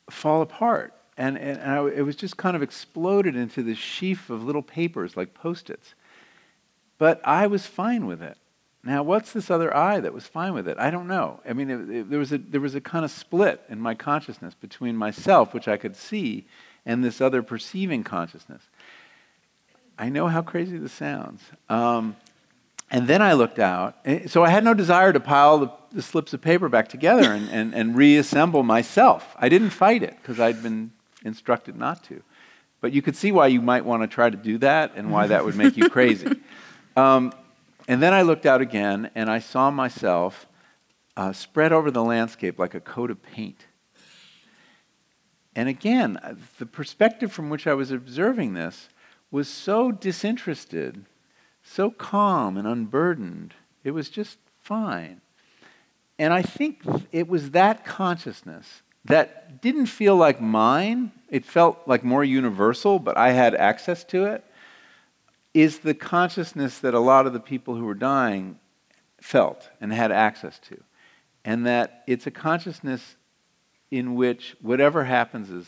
fall 0.09 0.41
apart. 0.41 0.93
And, 1.17 1.37
and, 1.37 1.59
and 1.59 1.71
I, 1.71 1.85
it 1.87 2.01
was 2.03 2.15
just 2.15 2.37
kind 2.37 2.55
of 2.55 2.63
exploded 2.63 3.35
into 3.35 3.61
this 3.61 3.77
sheaf 3.77 4.29
of 4.29 4.43
little 4.43 4.61
papers 4.61 5.17
like 5.17 5.33
post 5.33 5.69
its. 5.69 5.93
But 6.97 7.19
I 7.25 7.47
was 7.47 7.65
fine 7.65 8.05
with 8.05 8.21
it. 8.21 8.37
Now, 8.83 9.03
what's 9.03 9.33
this 9.33 9.51
other 9.51 9.75
I 9.75 9.99
that 9.99 10.13
was 10.13 10.25
fine 10.25 10.53
with 10.53 10.67
it? 10.67 10.77
I 10.79 10.89
don't 10.89 11.07
know. 11.07 11.41
I 11.47 11.53
mean, 11.53 11.69
it, 11.69 11.89
it, 11.89 12.09
there, 12.09 12.19
was 12.19 12.31
a, 12.31 12.37
there 12.37 12.61
was 12.61 12.75
a 12.75 12.81
kind 12.81 13.03
of 13.03 13.11
split 13.11 13.61
in 13.69 13.79
my 13.79 13.93
consciousness 13.93 14.53
between 14.53 14.95
myself, 14.95 15.53
which 15.53 15.67
I 15.67 15.75
could 15.75 15.97
see, 15.97 16.47
and 16.85 17.03
this 17.03 17.19
other 17.19 17.43
perceiving 17.43 18.03
consciousness. 18.03 18.63
I 19.97 20.07
know 20.07 20.27
how 20.27 20.41
crazy 20.41 20.77
this 20.77 20.93
sounds. 20.93 21.43
Um, 21.67 22.15
and 22.89 23.07
then 23.07 23.21
I 23.21 23.33
looked 23.33 23.59
out. 23.59 23.97
Eh, 24.05 24.27
so 24.27 24.43
I 24.43 24.49
had 24.49 24.63
no 24.63 24.73
desire 24.73 25.11
to 25.11 25.19
pile 25.19 25.57
the, 25.59 25.71
the 25.91 26.01
slips 26.01 26.33
of 26.33 26.41
paper 26.41 26.69
back 26.69 26.87
together 26.87 27.33
and, 27.33 27.49
and, 27.49 27.75
and 27.75 27.95
reassemble 27.97 28.63
myself. 28.63 29.35
I 29.37 29.49
didn't 29.49 29.71
fight 29.71 30.03
it 30.03 30.15
because 30.21 30.39
I'd 30.39 30.63
been 30.63 30.91
instructed 31.25 31.75
not 31.75 32.03
to. 32.05 32.23
But 32.79 32.93
you 32.93 33.01
could 33.01 33.17
see 33.17 33.33
why 33.33 33.47
you 33.47 33.61
might 33.61 33.83
want 33.83 34.03
to 34.03 34.07
try 34.07 34.29
to 34.29 34.37
do 34.37 34.57
that 34.59 34.93
and 34.95 35.11
why 35.11 35.27
that 35.27 35.43
would 35.43 35.55
make 35.55 35.75
you 35.75 35.89
crazy. 35.89 36.27
Um, 36.95 37.31
and 37.89 38.01
then 38.01 38.13
I 38.13 38.21
looked 38.21 38.45
out 38.45 38.61
again 38.61 39.11
and 39.15 39.29
I 39.29 39.39
saw 39.39 39.69
myself 39.69 40.47
uh, 41.17 41.33
spread 41.33 41.73
over 41.73 41.91
the 41.91 42.03
landscape 42.03 42.57
like 42.57 42.73
a 42.73 42.79
coat 42.79 43.11
of 43.11 43.21
paint. 43.21 43.65
And 45.53 45.67
again, 45.67 46.15
uh, 46.23 46.35
the 46.57 46.65
perspective 46.65 47.33
from 47.33 47.49
which 47.49 47.67
I 47.67 47.73
was 47.73 47.91
observing 47.91 48.53
this 48.53 48.87
was 49.29 49.49
so 49.49 49.91
disinterested 49.91 51.05
so 51.63 51.91
calm 51.91 52.57
and 52.57 52.67
unburdened. 52.67 53.53
It 53.83 53.91
was 53.91 54.09
just 54.09 54.37
fine. 54.61 55.21
And 56.17 56.33
I 56.33 56.41
think 56.41 56.81
it 57.11 57.27
was 57.27 57.51
that 57.51 57.85
consciousness 57.85 58.81
that 59.05 59.61
didn't 59.61 59.85
feel 59.85 60.15
like 60.15 60.41
mine, 60.41 61.11
it 61.29 61.45
felt 61.45 61.79
like 61.85 62.03
more 62.03 62.23
universal, 62.23 62.99
but 62.99 63.17
I 63.17 63.31
had 63.31 63.55
access 63.55 64.03
to 64.05 64.25
it, 64.25 64.43
is 65.53 65.79
the 65.79 65.93
consciousness 65.93 66.79
that 66.79 66.93
a 66.93 66.99
lot 66.99 67.25
of 67.25 67.33
the 67.33 67.39
people 67.39 67.75
who 67.75 67.85
were 67.85 67.93
dying 67.95 68.59
felt 69.21 69.69
and 69.81 69.91
had 69.91 70.11
access 70.11 70.59
to. 70.59 70.81
And 71.43 71.65
that 71.65 72.03
it's 72.07 72.27
a 72.27 72.31
consciousness 72.31 73.15
in 73.91 74.15
which 74.15 74.55
whatever 74.61 75.03
happens 75.03 75.49
is 75.49 75.67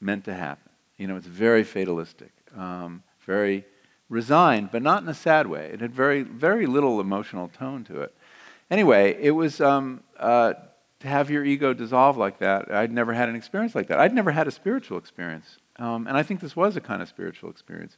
meant 0.00 0.24
to 0.24 0.34
happen. 0.34 0.70
You 0.96 1.06
know, 1.06 1.16
it's 1.16 1.26
very 1.26 1.64
fatalistic, 1.64 2.32
um, 2.56 3.02
very 3.24 3.64
resigned, 4.08 4.70
but 4.72 4.82
not 4.82 5.02
in 5.02 5.08
a 5.08 5.14
sad 5.14 5.46
way. 5.46 5.70
It 5.72 5.80
had 5.80 5.94
very, 5.94 6.22
very 6.22 6.66
little 6.66 7.00
emotional 7.00 7.48
tone 7.48 7.84
to 7.84 8.02
it. 8.02 8.14
Anyway, 8.70 9.16
it 9.20 9.30
was 9.30 9.60
um, 9.60 10.02
uh, 10.18 10.54
to 11.00 11.08
have 11.08 11.30
your 11.30 11.44
ego 11.44 11.72
dissolve 11.72 12.16
like 12.16 12.38
that. 12.38 12.70
I'd 12.72 12.92
never 12.92 13.12
had 13.12 13.28
an 13.28 13.36
experience 13.36 13.74
like 13.74 13.88
that. 13.88 13.98
I'd 13.98 14.14
never 14.14 14.30
had 14.30 14.46
a 14.46 14.50
spiritual 14.50 14.98
experience. 14.98 15.58
Um, 15.76 16.06
and 16.06 16.16
I 16.16 16.22
think 16.22 16.40
this 16.40 16.54
was 16.54 16.76
a 16.76 16.80
kind 16.80 17.00
of 17.00 17.08
spiritual 17.08 17.50
experience. 17.50 17.96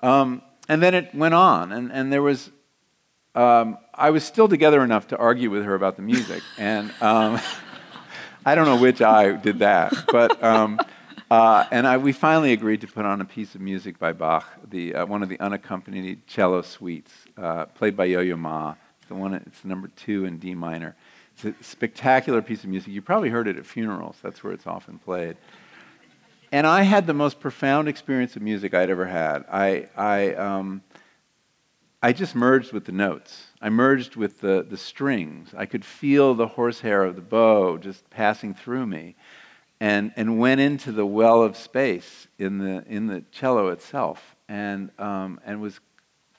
Um, 0.00 0.42
and 0.68 0.82
then 0.82 0.94
it 0.94 1.14
went 1.14 1.34
on, 1.34 1.72
and, 1.72 1.92
and 1.92 2.12
there 2.12 2.22
was, 2.22 2.50
um, 3.34 3.78
I 3.94 4.10
was 4.10 4.24
still 4.24 4.48
together 4.48 4.82
enough 4.82 5.08
to 5.08 5.16
argue 5.16 5.50
with 5.50 5.64
her 5.64 5.74
about 5.74 5.96
the 5.96 6.02
music. 6.02 6.42
and 6.58 6.92
um, 7.00 7.40
I 8.46 8.54
don't 8.54 8.66
know 8.66 8.80
which 8.80 9.02
I 9.02 9.32
did 9.32 9.60
that, 9.60 9.92
but 10.10 10.42
um, 10.42 10.78
uh, 11.30 11.64
and 11.72 11.88
I, 11.88 11.96
we 11.96 12.12
finally 12.12 12.52
agreed 12.52 12.82
to 12.82 12.86
put 12.86 13.04
on 13.04 13.20
a 13.20 13.24
piece 13.24 13.56
of 13.56 13.60
music 13.60 13.98
by 13.98 14.12
Bach, 14.12 14.44
the, 14.70 14.94
uh, 14.94 15.06
one 15.06 15.24
of 15.24 15.28
the 15.28 15.40
unaccompanied 15.40 16.24
cello 16.28 16.62
suites, 16.62 17.12
uh, 17.36 17.64
played 17.66 17.96
by 17.96 18.04
Yo-Yo 18.04 18.36
Ma. 18.36 18.74
It's, 19.00 19.08
the 19.08 19.14
one, 19.16 19.34
it's 19.34 19.64
number 19.64 19.88
two 19.96 20.24
in 20.24 20.38
D 20.38 20.54
minor. 20.54 20.94
It's 21.34 21.44
a 21.44 21.64
spectacular 21.64 22.42
piece 22.42 22.62
of 22.62 22.70
music. 22.70 22.92
You 22.92 23.02
probably 23.02 23.28
heard 23.28 23.48
it 23.48 23.56
at 23.56 23.66
funerals. 23.66 24.16
That's 24.22 24.44
where 24.44 24.52
it's 24.52 24.66
often 24.68 24.98
played. 24.98 25.36
And 26.56 26.66
I 26.66 26.84
had 26.84 27.06
the 27.06 27.12
most 27.12 27.38
profound 27.38 27.86
experience 27.86 28.34
of 28.34 28.40
music 28.40 28.72
I'd 28.72 28.88
ever 28.88 29.04
had. 29.04 29.44
I, 29.52 29.90
I, 29.94 30.32
um, 30.36 30.80
I 32.02 32.14
just 32.14 32.34
merged 32.34 32.72
with 32.72 32.86
the 32.86 32.92
notes. 32.92 33.48
I 33.60 33.68
merged 33.68 34.16
with 34.16 34.40
the, 34.40 34.66
the 34.66 34.78
strings. 34.78 35.50
I 35.54 35.66
could 35.66 35.84
feel 35.84 36.34
the 36.34 36.46
horsehair 36.46 37.04
of 37.04 37.14
the 37.14 37.20
bow 37.20 37.76
just 37.76 38.08
passing 38.08 38.54
through 38.54 38.86
me 38.86 39.16
and, 39.80 40.14
and 40.16 40.38
went 40.38 40.62
into 40.62 40.92
the 40.92 41.04
well 41.04 41.42
of 41.42 41.58
space 41.58 42.26
in 42.38 42.56
the, 42.56 42.82
in 42.88 43.06
the 43.06 43.22
cello 43.32 43.68
itself 43.68 44.34
and, 44.48 44.90
um, 44.98 45.38
and 45.44 45.60
was 45.60 45.80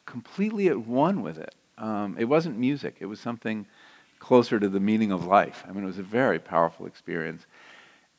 completely 0.07 0.67
at 0.67 0.79
one 0.79 1.21
with 1.21 1.37
it. 1.37 1.53
Um, 1.77 2.15
it 2.17 2.25
wasn't 2.25 2.57
music, 2.57 2.95
it 3.01 3.05
was 3.05 3.19
something 3.19 3.67
closer 4.17 4.59
to 4.59 4.67
the 4.67 4.79
meaning 4.79 5.11
of 5.11 5.27
life. 5.27 5.63
I 5.69 5.73
mean, 5.73 5.83
it 5.83 5.85
was 5.87 5.99
a 5.99 6.01
very 6.01 6.39
powerful 6.39 6.87
experience. 6.87 7.45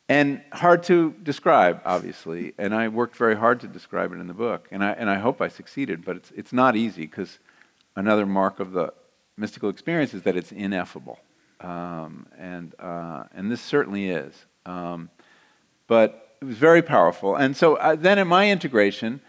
And 0.09 0.41
hard 0.53 0.85
to 0.85 1.15
describe, 1.23 1.83
obviously, 1.85 2.55
and 2.57 2.75
I 2.75 2.89
worked 2.89 3.17
very 3.17 3.37
hard 3.37 3.61
to 3.61 3.69
describe 3.69 4.13
it 4.13 4.19
in 4.19 4.27
the 4.27 4.35
book, 4.35 4.67
and 4.71 4.83
I, 4.83 4.93
and 4.93 5.11
I 5.11 5.19
hope 5.19 5.43
I 5.43 5.49
succeeded, 5.49 6.03
but 6.03 6.17
it's, 6.17 6.31
it's 6.35 6.53
not 6.53 6.77
easy 6.77 7.03
because 7.03 7.39
another 7.95 8.25
mark 8.25 8.59
of 8.59 8.73
the 8.73 8.95
mystical 9.37 9.69
experience 9.69 10.15
is 10.15 10.23
that 10.23 10.35
it's 10.35 10.51
ineffable. 10.51 11.19
Um, 11.61 12.27
and, 12.39 12.75
uh, 12.79 13.25
and 13.35 13.51
this 13.51 13.61
certainly 13.61 14.09
is. 14.11 14.35
Um, 14.65 15.11
but 15.89 16.37
it 16.41 16.45
was 16.45 16.57
very 16.57 16.83
powerful. 16.83 17.37
And 17.37 17.57
so 17.57 17.77
uh, 17.77 17.97
then 17.97 18.19
in 18.19 18.29
my 18.29 18.51
integration, 18.51 19.21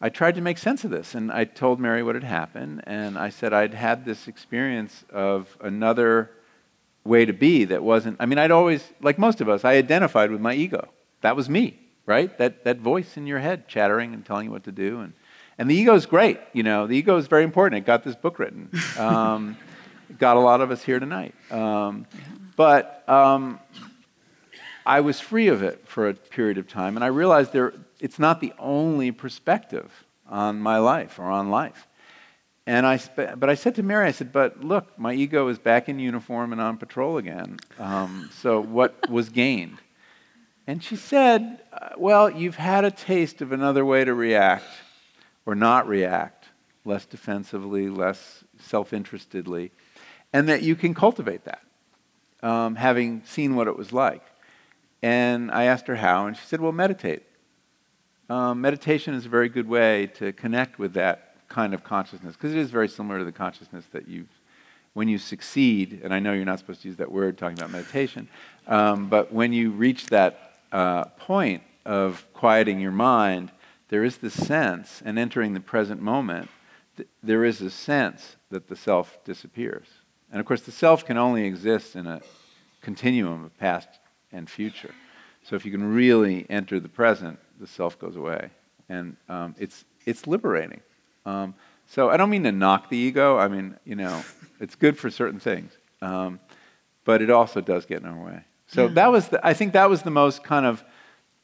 I 0.00 0.08
tried 0.08 0.34
to 0.34 0.40
make 0.40 0.58
sense 0.58 0.84
of 0.84 0.90
this. 0.90 1.14
And 1.14 1.32
I 1.32 1.44
told 1.44 1.80
Mary 1.80 2.02
what 2.02 2.14
had 2.14 2.24
happened. 2.24 2.82
And 2.86 3.18
I 3.18 3.30
said 3.30 3.52
I'd 3.52 3.74
had 3.74 4.04
this 4.04 4.28
experience 4.28 5.04
of 5.10 5.56
another 5.60 6.30
way 7.04 7.24
to 7.24 7.32
be 7.32 7.64
that 7.64 7.82
wasn't, 7.82 8.16
I 8.20 8.26
mean, 8.26 8.38
I'd 8.38 8.50
always, 8.50 8.86
like 9.00 9.18
most 9.18 9.40
of 9.40 9.48
us, 9.48 9.64
I 9.64 9.74
identified 9.74 10.30
with 10.30 10.40
my 10.40 10.54
ego. 10.54 10.88
That 11.20 11.36
was 11.36 11.48
me, 11.48 11.78
right? 12.06 12.36
That, 12.38 12.64
that 12.64 12.78
voice 12.78 13.16
in 13.16 13.26
your 13.26 13.38
head 13.38 13.68
chattering 13.68 14.14
and 14.14 14.24
telling 14.24 14.46
you 14.46 14.52
what 14.52 14.64
to 14.64 14.72
do. 14.72 15.00
And, 15.00 15.12
and 15.58 15.70
the 15.70 15.74
ego 15.74 15.94
is 15.94 16.06
great. 16.06 16.38
You 16.52 16.62
know, 16.62 16.86
the 16.86 16.96
ego 16.96 17.16
is 17.16 17.26
very 17.26 17.44
important. 17.44 17.82
It 17.82 17.86
got 17.86 18.04
this 18.04 18.16
book 18.16 18.38
written. 18.38 18.70
Um, 18.98 19.56
got 20.18 20.36
a 20.36 20.40
lot 20.40 20.60
of 20.60 20.70
us 20.70 20.82
here 20.82 21.00
tonight. 21.00 21.34
Um, 21.50 22.06
but 22.56 23.08
um, 23.08 23.60
I 24.84 25.00
was 25.00 25.20
free 25.20 25.48
of 25.48 25.62
it 25.62 25.86
for 25.86 26.08
a 26.08 26.14
period 26.14 26.58
of 26.58 26.68
time, 26.68 26.96
and 26.96 27.04
I 27.04 27.08
realized 27.08 27.52
there, 27.52 27.72
it's 28.00 28.18
not 28.18 28.40
the 28.40 28.52
only 28.58 29.10
perspective 29.10 30.04
on 30.28 30.60
my 30.60 30.78
life 30.78 31.18
or 31.18 31.24
on 31.24 31.50
life. 31.50 31.86
And 32.66 32.86
I, 32.86 33.00
but 33.16 33.50
I 33.50 33.54
said 33.54 33.74
to 33.76 33.82
Mary, 33.82 34.06
I 34.06 34.12
said, 34.12 34.32
but 34.32 34.62
look, 34.62 34.96
my 34.96 35.12
ego 35.12 35.48
is 35.48 35.58
back 35.58 35.88
in 35.88 35.98
uniform 35.98 36.52
and 36.52 36.60
on 36.60 36.76
patrol 36.76 37.16
again. 37.16 37.58
Um, 37.78 38.30
so 38.40 38.60
what 38.60 39.10
was 39.10 39.30
gained? 39.30 39.78
And 40.68 40.82
she 40.82 40.94
said, 40.94 41.60
uh, 41.72 41.90
well, 41.96 42.30
you've 42.30 42.54
had 42.54 42.84
a 42.84 42.90
taste 42.92 43.42
of 43.42 43.50
another 43.50 43.84
way 43.84 44.04
to 44.04 44.14
react 44.14 44.64
or 45.44 45.56
not 45.56 45.88
react, 45.88 46.46
less 46.84 47.04
defensively, 47.04 47.88
less 47.88 48.44
self 48.60 48.92
interestedly, 48.92 49.72
and 50.32 50.48
that 50.48 50.62
you 50.62 50.76
can 50.76 50.94
cultivate 50.94 51.44
that, 51.44 51.62
um, 52.44 52.76
having 52.76 53.22
seen 53.24 53.56
what 53.56 53.66
it 53.66 53.76
was 53.76 53.92
like. 53.92 54.22
And 55.02 55.50
I 55.50 55.64
asked 55.64 55.88
her 55.88 55.96
how, 55.96 56.26
and 56.26 56.36
she 56.36 56.46
said, 56.46 56.60
Well, 56.60 56.70
meditate. 56.70 57.24
Um, 58.30 58.60
meditation 58.60 59.14
is 59.14 59.26
a 59.26 59.28
very 59.28 59.48
good 59.48 59.68
way 59.68 60.06
to 60.14 60.32
connect 60.32 60.78
with 60.78 60.94
that 60.94 61.31
kind 61.52 61.74
of 61.74 61.84
consciousness 61.84 62.34
because 62.34 62.52
it 62.52 62.58
is 62.58 62.70
very 62.70 62.88
similar 62.88 63.18
to 63.18 63.24
the 63.24 63.32
consciousness 63.32 63.84
that 63.92 64.08
you, 64.08 64.26
when 64.94 65.08
you 65.08 65.18
succeed, 65.18 66.00
and 66.02 66.12
I 66.12 66.18
know 66.18 66.32
you're 66.32 66.44
not 66.44 66.58
supposed 66.58 66.82
to 66.82 66.88
use 66.88 66.96
that 66.96 67.10
word 67.10 67.38
talking 67.38 67.58
about 67.58 67.70
meditation, 67.70 68.28
um, 68.66 69.08
but 69.08 69.32
when 69.32 69.52
you 69.52 69.70
reach 69.70 70.06
that 70.06 70.54
uh, 70.72 71.04
point 71.04 71.62
of 71.84 72.24
quieting 72.32 72.80
your 72.80 72.92
mind, 72.92 73.50
there 73.88 74.04
is 74.04 74.16
this 74.18 74.34
sense, 74.34 75.02
and 75.04 75.18
entering 75.18 75.54
the 75.54 75.60
present 75.60 76.00
moment, 76.00 76.48
th- 76.96 77.08
there 77.22 77.44
is 77.44 77.60
a 77.60 77.70
sense 77.70 78.36
that 78.50 78.68
the 78.68 78.76
self 78.76 79.18
disappears. 79.24 79.86
And 80.30 80.40
of 80.40 80.46
course, 80.46 80.62
the 80.62 80.72
self 80.72 81.04
can 81.04 81.18
only 81.18 81.44
exist 81.44 81.94
in 81.94 82.06
a 82.06 82.22
continuum 82.80 83.44
of 83.44 83.58
past, 83.58 83.88
and 84.32 84.48
future. 84.48 84.94
So 85.44 85.56
if 85.56 85.64
you 85.64 85.70
can 85.70 85.94
really 85.94 86.46
enter 86.48 86.80
the 86.80 86.88
present, 86.88 87.38
the 87.60 87.66
self 87.66 87.98
goes 87.98 88.16
away, 88.16 88.50
and 88.88 89.16
um, 89.28 89.54
it's 89.58 89.84
it's 90.04 90.26
liberating. 90.26 90.80
Um, 91.24 91.54
so 91.86 92.10
I 92.10 92.16
don't 92.16 92.30
mean 92.30 92.44
to 92.44 92.52
knock 92.52 92.88
the 92.88 92.96
ego. 92.96 93.38
I 93.38 93.48
mean, 93.48 93.76
you 93.84 93.94
know, 93.94 94.24
it's 94.60 94.74
good 94.74 94.98
for 94.98 95.10
certain 95.10 95.40
things, 95.40 95.72
um, 96.00 96.40
but 97.04 97.22
it 97.22 97.30
also 97.30 97.60
does 97.60 97.86
get 97.86 98.02
in 98.02 98.08
our 98.08 98.24
way. 98.24 98.44
So 98.66 98.86
yeah. 98.86 98.94
that 98.94 99.12
was, 99.12 99.28
the, 99.28 99.46
I 99.46 99.54
think, 99.54 99.74
that 99.74 99.90
was 99.90 100.02
the 100.02 100.10
most 100.10 100.42
kind 100.42 100.66
of 100.66 100.82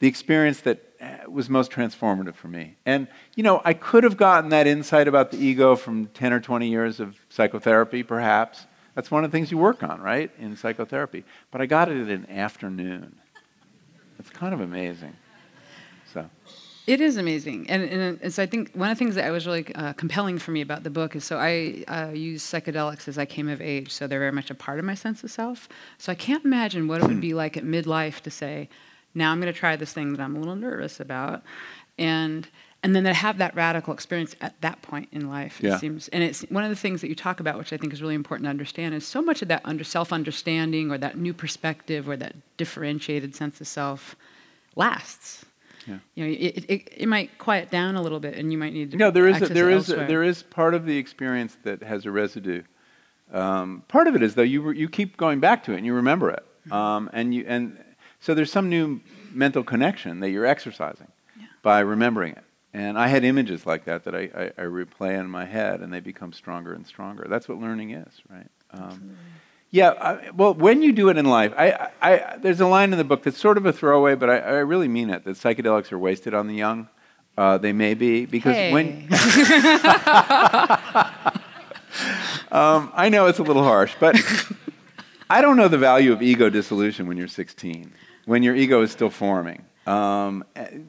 the 0.01 0.09
experience 0.09 0.61
that 0.61 0.83
uh, 1.01 1.31
was 1.31 1.51
most 1.51 1.71
transformative 1.71 2.35
for 2.35 2.49
me. 2.49 2.77
And 2.87 3.09
you 3.35 3.43
know, 3.43 3.61
I 3.65 3.75
could 3.75 4.05
have 4.05 4.17
gotten 4.17 4.51
that 4.51 4.67
insight 4.67 5.09
about 5.09 5.31
the 5.31 5.39
ego 5.39 5.77
from 5.77 6.07
ten 6.07 6.33
or 6.33 6.41
twenty 6.41 6.69
years 6.69 7.01
of 7.01 7.17
psychotherapy, 7.29 8.03
perhaps. 8.03 8.67
That's 8.95 9.11
one 9.11 9.25
of 9.25 9.31
the 9.31 9.37
things 9.37 9.53
you 9.53 9.59
work 9.59 9.83
on, 9.83 10.01
right, 10.01 10.31
in 10.39 10.57
psychotherapy. 10.57 11.25
But 11.51 11.61
I 11.61 11.67
got 11.67 11.89
it 11.89 11.97
in 11.97 12.11
an 12.11 12.31
afternoon. 12.31 13.15
It's 14.19 14.31
kind 14.31 14.53
of 14.55 14.61
amazing. 14.61 15.15
So. 16.13 16.29
It 16.89 17.03
is 17.03 17.19
amazing, 17.19 17.69
and, 17.69 17.83
and, 17.83 18.19
and, 18.23 18.33
so 18.33 18.43
I 18.43 18.47
think 18.47 18.73
one 18.73 18.89
of 18.89 18.97
the 18.97 18.99
things 18.99 19.17
that 19.17 19.31
was 19.31 19.47
really 19.47 19.75
uh, 19.75 19.93
compelling 19.93 20.39
for 20.39 20.53
me 20.53 20.63
about 20.63 20.85
the 20.85 20.91
book 20.91 21.15
is 21.15 21.23
so 21.23 21.37
I 21.37 21.85
uh, 21.87 22.13
use 22.15 22.43
psychedelics 22.43 23.07
as 23.09 23.19
I 23.19 23.27
came 23.27 23.47
of 23.51 23.61
age, 23.61 23.93
so 23.93 24.07
they're 24.07 24.19
very 24.19 24.33
much 24.33 24.51
a 24.51 24.55
part 24.55 24.79
of 24.79 24.87
my 24.87 24.95
sense 24.95 25.23
of 25.23 25.31
self. 25.31 25.69
So 25.99 26.11
I 26.11 26.15
can't 26.15 26.47
imagine 26.47 26.89
what 26.89 27.03
it 27.03 27.07
would 27.07 27.21
be 27.21 27.35
like 27.35 27.59
at 27.59 27.65
midlife 27.65 28.23
to 28.23 28.31
say, 28.31 28.71
now 29.15 29.31
I'm 29.31 29.39
going 29.39 29.53
to 29.53 29.59
try 29.59 29.77
this 29.77 29.93
thing 29.93 30.13
that 30.13 30.23
I'm 30.23 30.35
a 30.35 30.39
little 30.39 30.57
nervous 30.57 30.99
about, 30.99 31.43
and 31.99 32.49
and 32.83 32.97
then 32.97 33.05
to 33.05 33.13
have 33.13 33.37
that 33.37 33.55
radical 33.55 33.93
experience 33.93 34.35
at 34.41 34.59
that 34.63 34.81
point 34.81 35.11
in 35.13 35.29
life. 35.29 35.61
Yeah. 35.63 35.75
It 35.75 35.81
seems, 35.81 36.09
and 36.09 36.23
it's 36.23 36.41
one 36.45 36.65
of 36.65 36.71
the 36.71 36.77
things 36.77 37.03
that 37.03 37.09
you 37.09 37.15
talk 37.15 37.39
about, 37.39 37.59
which 37.59 37.75
I 37.75 37.77
think 37.77 37.93
is 37.93 38.01
really 38.01 38.15
important 38.15 38.47
to 38.47 38.51
understand, 38.51 38.95
is 38.95 39.07
so 39.07 39.21
much 39.21 39.43
of 39.43 39.49
that 39.49 39.61
under 39.67 39.85
self-understanding 39.85 40.91
or 40.91 40.97
that 40.97 41.19
new 41.19 41.35
perspective 41.35 42.09
or 42.09 42.17
that 42.17 42.35
differentiated 42.57 43.35
sense 43.35 43.61
of 43.61 43.67
self 43.67 44.17
lasts 44.75 45.45
yeah. 45.89 45.99
You 46.15 46.25
know, 46.25 46.31
it, 46.31 46.65
it, 46.69 46.89
it 46.97 47.07
might 47.09 47.39
quiet 47.39 47.71
down 47.71 47.97
a 47.97 48.03
little 48.03 48.21
bit, 48.21 48.37
and 48.37 48.53
you 48.53 48.59
might 48.59 48.73
need 48.73 48.91
to. 48.91 48.97
No, 48.97 49.11
there 49.11 49.27
is 49.27 49.43
a, 49.43 49.47
there 49.47 49.71
is 49.71 49.91
a, 49.91 49.97
there 49.97 50.23
is 50.23 50.43
part 50.43 50.75
of 50.75 50.85
the 50.85 50.97
experience 50.97 51.57
that 51.65 51.83
has 51.83 52.05
a 52.07 52.11
residue. 52.11 52.63
Um, 53.33 53.83
part 53.89 54.07
of 54.07 54.15
it 54.15 54.23
is 54.23 54.35
though 54.35 54.43
you 54.43 54.71
you 54.71 54.89
keep 54.89 55.17
going 55.17 55.41
back 55.41 55.65
to 55.65 55.73
it 55.73 55.77
and 55.79 55.87
you 55.87 55.95
remember 55.95 56.31
it, 56.31 56.45
mm-hmm. 56.67 56.73
um, 56.73 57.11
and 57.13 57.35
you 57.35 57.45
and 57.47 57.79
so 58.21 58.35
there's 58.35 58.53
some 58.53 58.69
new 58.69 59.01
mental 59.33 59.63
connection 59.65 60.21
that 60.21 60.31
you're 60.31 60.47
exercising 60.47 61.09
yeah. 61.39 61.47
by 61.63 61.81
remembering 61.81 62.33
it. 62.33 62.45
And 62.75 62.99
I 62.99 63.09
had 63.09 63.25
images 63.25 63.67
like 63.67 63.85
that 63.87 64.05
that 64.05 64.15
I, 64.15 64.31
I, 64.35 64.45
I, 64.59 64.67
replay 64.67 65.19
in 65.19 65.29
my 65.31 65.47
head, 65.47 65.81
and 65.81 65.93
they 65.93 66.01
become 66.01 66.35
stronger 66.35 66.75
and 66.75 66.87
stronger. 66.87 67.27
That's 67.29 67.49
what 67.49 67.59
learning 67.59 67.93
is, 67.93 68.13
right? 68.29 68.47
Um, 68.73 69.17
yeah, 69.71 69.91
I, 69.91 70.31
well, 70.31 70.55
when 70.55 70.83
you 70.83 70.93
do 70.93 71.11
it 71.11 71.19
in 71.19 71.27
life, 71.27 71.53
I, 71.57 71.91
I, 72.01 72.37
there's 72.39 72.61
a 72.61 72.67
line 72.67 72.93
in 72.93 72.99
the 72.99 73.05
book 73.05 73.23
that's 73.23 73.39
sort 73.39 73.59
of 73.59 73.67
a 73.67 73.73
throwaway, 73.73 74.15
but 74.15 74.31
I, 74.31 74.39
I 74.39 74.53
really 74.59 74.89
mean 74.89 75.11
it 75.11 75.25
that 75.25 75.37
psychedelics 75.37 75.93
are 75.93 75.99
wasted 75.99 76.33
on 76.33 76.47
the 76.47 76.55
young. 76.55 76.89
Uh, 77.37 77.59
they 77.59 77.73
may 77.73 77.95
be, 77.95 78.25
because 78.27 78.55
hey. 78.55 78.73
when. 78.73 79.09
um, 82.51 82.91
I 82.95 83.09
know 83.11 83.27
it's 83.27 83.39
a 83.39 83.43
little 83.43 83.63
harsh, 83.63 83.95
but 84.01 84.17
I 85.31 85.41
don't 85.43 85.57
know 85.57 85.69
the 85.69 85.79
value 85.79 86.13
of 86.13 86.23
ego 86.23 86.49
dissolution 86.49 87.07
when 87.07 87.17
you're 87.17 87.29
16, 87.29 87.93
when 88.25 88.43
your 88.43 88.57
ego 88.57 88.81
is 88.83 88.91
still 88.91 89.11
forming. 89.11 89.65
Um, 89.87 90.45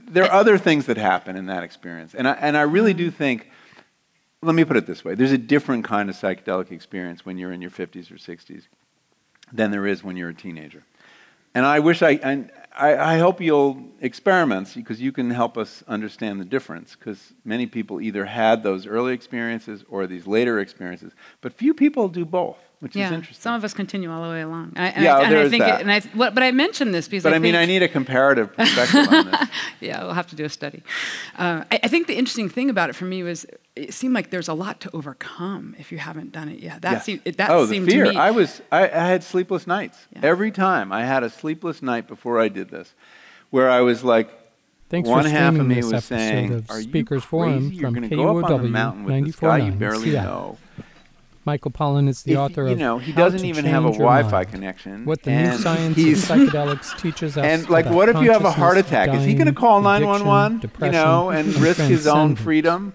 there 0.08 0.24
are 0.24 0.32
other 0.32 0.58
things 0.58 0.86
that 0.88 0.98
happen 0.98 1.36
in 1.36 1.48
that 1.48 1.64
experience. 1.64 2.16
And 2.16 2.28
I, 2.28 2.34
and 2.34 2.58
I 2.58 2.62
really 2.62 2.94
do 2.94 3.12
think 3.12 3.50
let 4.42 4.56
me 4.56 4.64
put 4.64 4.78
it 4.78 4.86
this 4.86 5.04
way 5.04 5.16
there's 5.16 5.32
a 5.32 5.38
different 5.38 5.84
kind 5.84 6.10
of 6.10 6.16
psychedelic 6.16 6.72
experience 6.72 7.26
when 7.26 7.38
you're 7.38 7.52
in 7.52 7.62
your 7.62 7.72
50s 7.72 8.12
or 8.12 8.16
60s 8.16 8.64
than 9.52 9.72
there 9.72 9.88
is 9.88 10.04
when 10.04 10.16
you're 10.16 10.30
a 10.30 10.34
teenager. 10.34 10.84
And 11.56 11.66
I 11.66 11.80
wish 11.80 12.02
I, 12.02 12.12
and 12.22 12.52
I, 12.72 12.96
I 12.96 13.18
hope 13.18 13.42
you'll 13.42 13.84
experiment 14.02 14.72
because 14.76 15.02
you 15.02 15.12
can 15.12 15.32
help 15.32 15.58
us 15.58 15.84
understand 15.88 16.40
the 16.40 16.46
difference 16.46 16.96
because 16.96 17.34
many 17.44 17.66
people 17.66 18.00
either 18.00 18.26
had 18.26 18.62
those 18.62 18.86
early 18.86 19.14
experiences 19.14 19.84
or 19.90 20.06
these 20.06 20.28
later 20.28 20.60
experiences, 20.60 21.14
but 21.42 21.54
few 21.54 21.74
people 21.74 22.08
do 22.08 22.26
both 22.26 22.58
which 22.80 22.96
yeah, 22.96 23.08
is 23.08 23.12
interesting. 23.12 23.42
Some 23.42 23.56
of 23.56 23.64
us 23.64 23.74
continue 23.74 24.10
all 24.10 24.24
the 24.24 24.30
way 24.30 24.42
along. 24.42 24.72
And 24.76 24.86
I, 24.86 24.88
and 24.88 25.04
yeah, 25.04 25.18
I, 25.18 25.24
and 25.24 25.32
there 25.32 25.40
I 25.42 25.44
is 25.44 25.50
think 25.50 25.64
that. 25.64 25.80
It, 25.80 25.82
and 25.82 25.92
I, 25.92 26.02
well, 26.16 26.32
but 26.32 26.44
I 26.44 26.52
mentioned 26.52 26.94
this 26.94 27.10
because 27.10 27.24
but 27.24 27.34
I, 27.34 27.36
I, 27.36 27.40
mean, 27.40 27.54
think, 27.54 27.62
I 27.62 27.66
need 27.66 27.84
a 27.84 27.90
comparative 27.90 28.56
perspective 28.56 29.08
on 29.10 29.32
this. 29.32 29.50
yeah, 29.82 30.04
we'll 30.04 30.14
have 30.14 30.28
to 30.28 30.36
do 30.36 30.46
a 30.46 30.50
study. 30.50 30.82
Uh, 31.38 31.66
I, 31.72 31.80
I, 31.84 31.88
think 31.90 32.08
the 32.08 32.18
interesting 32.18 32.48
thing 32.48 32.70
about 32.70 32.90
it 32.90 32.94
for 32.94 33.04
me 33.04 33.22
was 33.22 33.46
it 33.76 33.94
seemed 33.94 34.14
like 34.14 34.30
there's 34.30 34.48
a 34.48 34.54
lot 34.54 34.80
to 34.82 34.96
overcome 34.96 35.76
if 35.78 35.92
you 35.92 35.98
haven't 35.98 36.32
done 36.32 36.48
it 36.48 36.60
yet. 36.60 36.82
That 36.82 36.92
yeah. 36.92 37.00
seemed 37.00 37.24
that 37.26 37.50
oh, 37.50 37.66
seemed 37.66 37.88
the 37.88 37.92
fear. 37.92 38.06
to 38.06 38.12
me. 38.12 38.16
I 38.16 38.32
was 38.32 38.62
I, 38.72 38.84
I 38.84 39.08
had 39.08 39.24
sleepless 39.24 39.68
nights 39.68 40.08
Yeah. 40.14 40.22
every 40.24 40.52
time. 40.52 40.94
I 40.94 41.04
had 41.04 41.24
a 41.24 41.30
sleepless 41.30 41.82
night 41.82 42.08
before 42.08 42.40
I 42.40 42.48
did 42.48 42.70
this, 42.70 42.94
where 43.50 43.70
I 43.70 43.82
was 43.82 44.04
like. 44.04 44.30
Thanks 44.90 45.08
One 45.08 45.24
for 45.24 45.30
half 45.30 45.54
of 45.54 45.68
me 45.68 45.76
this 45.76 45.86
was 45.86 45.94
episode 45.94 46.16
saying, 46.16 46.54
of 46.54 46.72
"Are 46.72 46.82
Speakers 46.82 47.18
you 47.18 47.28
Forum 47.28 47.60
crazy? 47.60 47.76
You're 47.76 47.92
from 47.92 47.94
going 47.94 48.10
to 48.10 48.16
go 48.16 48.40
up 48.40 48.50
on 48.50 48.64
the 48.64 48.68
KUOW 48.70 48.72
mountain 48.72 49.04
with 49.04 49.26
this 49.26 49.36
guy 49.36 49.58
you 49.60 49.72
barely 49.72 50.10
Seattle. 50.10 50.58
know." 50.78 50.84
Michael 51.46 51.72
Pollan 51.72 52.08
is 52.08 52.24
the 52.24 52.34
If- 52.34 52.38
author 52.38 52.66
you 52.68 52.74
of 52.74 52.78
know, 52.80 52.98
he 53.00 53.12
doesn't 53.12 53.46
even 53.46 53.66
have 53.66 53.86
a 53.86 53.92
Wi-Fi 53.92 54.30
Mind, 54.32 54.52
connection. 54.52 55.06
What 55.06 55.24
the 55.24 55.32
new 55.32 55.58
science 55.58 55.98
of 55.98 56.04
psychedelics 56.04 56.98
teaches 57.00 57.38
us. 57.38 57.44
And 57.46 57.70
like, 57.70 57.86
what 57.86 58.10
if 58.10 58.22
you 58.22 58.32
have 58.32 58.46
a 58.46 58.52
heart 58.52 58.78
attack? 58.78 59.10
Is 59.10 59.24
he 59.26 59.34
going 59.34 59.48
to 59.48 59.54
call 59.54 59.82
911? 59.82 60.62
You 60.82 60.92
know, 60.92 61.30
and 61.30 61.54
risk 61.56 61.80
his 61.82 62.08
own 62.08 62.36
freedom? 62.36 62.94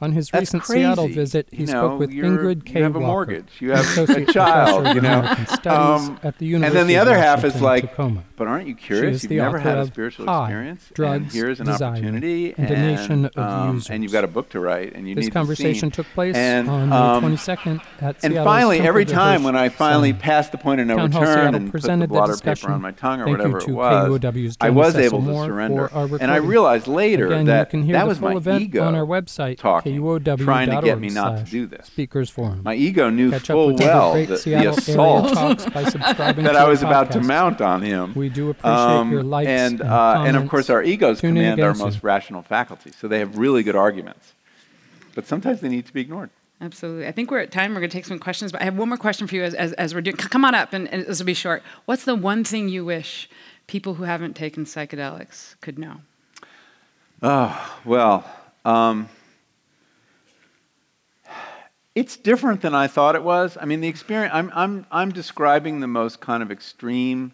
On 0.00 0.12
his 0.12 0.28
That's 0.28 0.42
recent 0.42 0.62
crazy. 0.64 0.82
Seattle 0.82 1.08
visit, 1.08 1.48
he 1.50 1.58
you 1.62 1.66
know, 1.66 1.72
spoke 1.72 1.98
with 2.00 2.10
Ingrid 2.10 2.64
K. 2.66 2.78
You 2.78 2.82
have 2.84 2.96
a 2.96 2.98
Walker, 2.98 3.06
mortgage. 3.06 3.48
You 3.60 3.70
have 3.72 4.10
a 4.10 4.24
child. 4.26 4.94
You 4.94 5.00
know, 5.00 5.20
Um, 5.66 6.18
at 6.22 6.36
the 6.38 6.54
and 6.54 6.64
then 6.64 6.86
the 6.86 6.98
other 6.98 7.16
half 7.16 7.44
is 7.44 7.62
like, 7.62 7.90
Tacoma. 7.90 8.24
but 8.36 8.46
aren't 8.46 8.66
you 8.66 8.74
curious? 8.74 9.22
You've 9.22 9.32
never 9.32 9.58
had 9.58 9.78
a 9.78 9.86
spiritual 9.86 10.26
High, 10.26 10.44
experience, 10.44 10.90
and 10.98 11.32
here's 11.32 11.60
an 11.60 11.66
Desire, 11.66 11.92
opportunity, 11.92 12.54
and 12.56 12.70
a 12.70 12.76
nation 12.76 13.26
of 13.26 13.38
um, 13.38 13.82
and 13.88 14.02
you've 14.02 14.12
got 14.12 14.24
a 14.24 14.28
book 14.28 14.50
to 14.50 14.60
write, 14.60 14.94
and 14.94 15.08
you 15.08 15.14
This 15.14 15.24
need 15.24 15.30
This 15.30 15.32
conversation 15.32 15.90
took 15.90 16.06
place 16.08 16.34
and, 16.34 16.68
on 16.68 16.92
um, 16.92 17.24
22nd 17.24 17.80
at 18.00 18.20
Seattle. 18.20 18.38
And 18.38 18.44
finally, 18.44 18.76
Temple 18.78 18.88
every 18.88 19.04
time 19.04 19.42
when 19.44 19.56
I 19.56 19.68
finally 19.68 20.10
Center. 20.10 20.22
passed 20.22 20.52
the 20.52 20.58
point 20.58 20.80
of 20.80 20.86
no 20.86 20.96
Town 20.96 21.06
return 21.10 21.54
and 21.54 21.72
put 21.72 21.82
the 21.82 21.96
the 21.96 22.08
blotter 22.08 22.32
discussion. 22.32 22.66
paper 22.66 22.74
on 22.74 22.82
my 22.82 22.92
tongue 22.92 23.20
or 23.20 23.24
Thank 23.26 23.38
whatever 23.38 23.58
it 23.58 23.68
was, 23.68 24.56
I 24.60 24.70
was 24.70 24.96
able 24.96 25.22
to 25.24 25.44
surrender. 25.44 25.88
And 26.20 26.30
I 26.30 26.36
realized 26.36 26.86
later 26.88 27.44
that 27.44 27.68
you 27.68 27.70
can 27.70 27.82
hear 27.84 27.92
that 27.94 28.06
was 28.06 28.20
my 28.20 28.34
event 28.34 28.62
ego 28.62 28.82
on 28.84 28.94
our 28.94 29.06
website, 29.06 29.58
talking, 29.84 30.00
KUOW.org 30.00 30.40
trying 30.40 30.70
to 30.70 30.80
get 30.82 30.98
me 30.98 31.08
not 31.08 31.44
to 31.44 31.50
do 31.50 31.66
this. 31.66 31.86
Speakers 31.86 32.30
Forum. 32.30 32.62
My 32.64 32.74
ego 32.74 33.10
knew 33.10 33.30
Catch 33.30 33.50
up 33.50 33.54
full 33.54 33.74
well 33.76 34.12
great 34.12 34.28
the, 34.28 34.36
the 34.36 34.70
assault 34.70 35.34
by 35.72 35.82
that 36.32 36.56
I 36.56 36.66
was 36.68 36.82
about 36.82 37.12
to 37.12 37.20
mount 37.20 37.60
on 37.60 37.82
him. 37.82 38.14
We 38.14 38.28
do 38.28 38.50
appreciate 38.50 38.70
Um, 38.72 39.10
your 39.12 39.22
likes 39.22 39.48
and 39.48 39.80
and, 39.80 39.90
uh, 39.90 40.24
and 40.26 40.36
of 40.36 40.48
course 40.48 40.68
our 40.70 40.82
egos 40.82 41.20
Tune 41.20 41.34
command 41.34 41.60
our 41.60 41.74
most 41.74 41.94
soon. 41.94 42.00
rational 42.02 42.42
faculty, 42.42 42.92
so 42.92 43.08
they 43.08 43.18
have 43.18 43.38
really 43.38 43.62
good 43.62 43.76
arguments. 43.76 44.34
But 45.14 45.26
sometimes 45.26 45.60
they 45.60 45.68
need 45.68 45.86
to 45.86 45.92
be 45.92 46.00
ignored. 46.00 46.30
Absolutely. 46.60 47.06
I 47.06 47.12
think 47.12 47.30
we're 47.30 47.40
at 47.40 47.50
time. 47.50 47.72
We're 47.74 47.80
going 47.80 47.90
to 47.90 47.96
take 47.96 48.04
some 48.04 48.18
questions, 48.18 48.50
but 48.52 48.60
I 48.60 48.64
have 48.64 48.76
one 48.76 48.88
more 48.88 48.96
question 48.98 49.26
for 49.26 49.34
you 49.34 49.42
as, 49.44 49.54
as, 49.54 49.72
as 49.74 49.94
we're 49.94 50.00
doing. 50.00 50.16
Come 50.16 50.44
on 50.44 50.54
up, 50.54 50.72
and, 50.72 50.88
and 50.88 51.04
this 51.04 51.18
will 51.18 51.26
be 51.26 51.34
short. 51.34 51.62
What's 51.84 52.04
the 52.04 52.14
one 52.14 52.42
thing 52.44 52.68
you 52.68 52.84
wish 52.84 53.28
people 53.66 53.94
who 53.94 54.04
haven't 54.04 54.34
taken 54.34 54.64
psychedelics 54.64 55.54
could 55.60 55.78
know? 55.78 56.00
Oh, 57.22 57.78
well, 57.84 58.24
um, 58.64 59.08
it's 61.94 62.16
different 62.16 62.60
than 62.60 62.74
I 62.74 62.86
thought 62.86 63.14
it 63.14 63.22
was. 63.22 63.56
I 63.60 63.64
mean, 63.66 63.80
the 63.80 63.88
experience, 63.88 64.32
I'm, 64.34 64.50
I'm, 64.54 64.86
I'm 64.90 65.12
describing 65.12 65.80
the 65.80 65.86
most 65.86 66.20
kind 66.20 66.42
of 66.42 66.50
extreme 66.50 67.32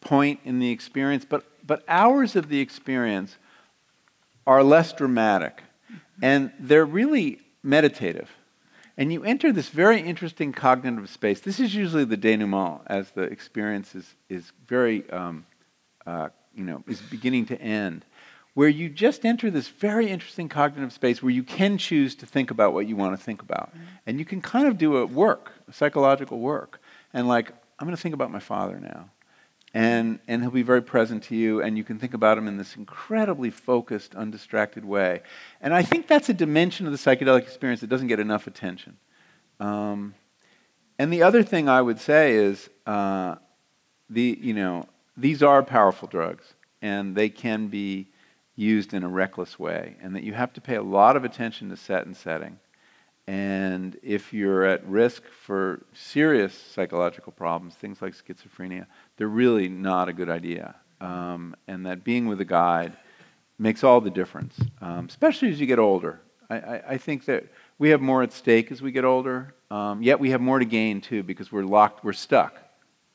point 0.00 0.40
in 0.44 0.58
the 0.58 0.70
experience, 0.70 1.24
but, 1.28 1.44
but 1.66 1.82
hours 1.88 2.36
of 2.36 2.48
the 2.48 2.60
experience 2.60 3.36
are 4.46 4.62
less 4.62 4.92
dramatic, 4.92 5.62
and 6.22 6.52
they're 6.58 6.84
really 6.84 7.40
meditative. 7.62 8.30
And 8.96 9.12
you 9.12 9.24
enter 9.24 9.52
this 9.52 9.70
very 9.70 10.00
interesting 10.00 10.52
cognitive 10.52 11.08
space. 11.10 11.40
This 11.40 11.58
is 11.58 11.74
usually 11.74 12.04
the 12.04 12.16
denouement, 12.16 12.82
as 12.86 13.10
the 13.10 13.22
experience 13.22 13.94
is, 13.94 14.14
is 14.28 14.52
very, 14.68 15.08
um, 15.10 15.46
uh, 16.06 16.28
you 16.54 16.64
know, 16.64 16.84
is 16.86 17.00
beginning 17.00 17.46
to 17.46 17.60
end, 17.60 18.04
where 18.54 18.68
you 18.68 18.88
just 18.88 19.24
enter 19.24 19.50
this 19.50 19.68
very 19.68 20.08
interesting 20.08 20.48
cognitive 20.48 20.92
space 20.92 21.22
where 21.22 21.32
you 21.32 21.42
can 21.42 21.76
choose 21.76 22.14
to 22.14 22.26
think 22.26 22.50
about 22.50 22.72
what 22.72 22.86
you 22.86 22.96
want 22.96 23.18
to 23.18 23.22
think 23.22 23.42
about. 23.42 23.72
And 24.06 24.18
you 24.18 24.24
can 24.24 24.40
kind 24.40 24.68
of 24.68 24.78
do 24.78 24.96
a 24.96 25.06
work, 25.06 25.52
a 25.68 25.72
psychological 25.72 26.38
work. 26.38 26.80
And 27.12 27.26
like, 27.26 27.50
I'm 27.78 27.86
going 27.86 27.96
to 27.96 28.00
think 28.00 28.14
about 28.14 28.30
my 28.30 28.38
father 28.38 28.78
now. 28.78 29.10
And, 29.76 30.20
and 30.28 30.40
he'll 30.40 30.52
be 30.52 30.62
very 30.62 30.82
present 30.82 31.24
to 31.24 31.34
you, 31.34 31.60
and 31.60 31.76
you 31.76 31.82
can 31.82 31.98
think 31.98 32.14
about 32.14 32.38
him 32.38 32.46
in 32.46 32.56
this 32.58 32.76
incredibly 32.76 33.50
focused, 33.50 34.14
undistracted 34.14 34.84
way. 34.84 35.22
And 35.60 35.74
I 35.74 35.82
think 35.82 36.06
that's 36.06 36.28
a 36.28 36.32
dimension 36.32 36.86
of 36.86 36.92
the 36.92 36.98
psychedelic 36.98 37.42
experience 37.42 37.80
that 37.80 37.88
doesn't 37.88 38.06
get 38.06 38.20
enough 38.20 38.46
attention. 38.46 38.98
Um, 39.58 40.14
and 40.96 41.12
the 41.12 41.24
other 41.24 41.42
thing 41.42 41.68
I 41.68 41.82
would 41.82 41.98
say 41.98 42.34
is, 42.34 42.70
uh, 42.86 43.34
the, 44.08 44.38
you 44.40 44.54
know, 44.54 44.86
these 45.16 45.42
are 45.42 45.60
powerful 45.64 46.06
drugs, 46.06 46.54
and 46.80 47.16
they 47.16 47.28
can 47.28 47.66
be 47.66 48.06
used 48.56 48.94
in 48.94 49.02
a 49.02 49.08
reckless 49.08 49.58
way, 49.58 49.96
and 50.00 50.14
that 50.14 50.22
you 50.22 50.32
have 50.32 50.52
to 50.52 50.60
pay 50.60 50.76
a 50.76 50.82
lot 50.82 51.16
of 51.16 51.24
attention 51.24 51.70
to 51.70 51.76
set 51.76 52.06
and 52.06 52.16
setting. 52.16 52.58
And 53.26 53.98
if 54.02 54.32
you're 54.32 54.64
at 54.64 54.86
risk 54.86 55.22
for 55.28 55.84
serious 55.94 56.54
psychological 56.54 57.32
problems, 57.32 57.74
things 57.74 58.02
like 58.02 58.14
schizophrenia, 58.14 58.86
they're 59.16 59.28
really 59.28 59.68
not 59.68 60.08
a 60.08 60.12
good 60.12 60.28
idea. 60.28 60.74
Um, 61.00 61.56
and 61.66 61.86
that 61.86 62.04
being 62.04 62.26
with 62.26 62.40
a 62.40 62.44
guide 62.44 62.96
makes 63.58 63.82
all 63.82 64.00
the 64.00 64.10
difference, 64.10 64.58
um, 64.80 65.06
especially 65.06 65.50
as 65.50 65.60
you 65.60 65.66
get 65.66 65.78
older. 65.78 66.20
I, 66.50 66.56
I, 66.56 66.82
I 66.90 66.98
think 66.98 67.24
that 67.24 67.46
we 67.78 67.90
have 67.90 68.00
more 68.00 68.22
at 68.22 68.32
stake 68.32 68.70
as 68.70 68.82
we 68.82 68.92
get 68.92 69.04
older, 69.04 69.54
um, 69.70 70.02
yet 70.02 70.20
we 70.20 70.30
have 70.30 70.40
more 70.40 70.58
to 70.58 70.64
gain 70.64 71.00
too 71.00 71.22
because 71.22 71.50
we're 71.50 71.64
locked, 71.64 72.04
we're 72.04 72.12
stuck. 72.12 72.58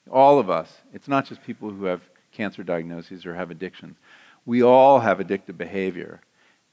All 0.10 0.40
of 0.40 0.50
us. 0.50 0.74
It's 0.92 1.08
not 1.08 1.26
just 1.26 1.44
people 1.44 1.70
who 1.70 1.86
have 1.86 2.02
cancer 2.32 2.64
diagnoses 2.64 3.26
or 3.26 3.36
have 3.36 3.52
addictions. 3.52 3.98
We 4.50 4.64
all 4.64 5.00
have 5.02 5.20
addictive 5.20 5.60
behavior. 5.60 6.22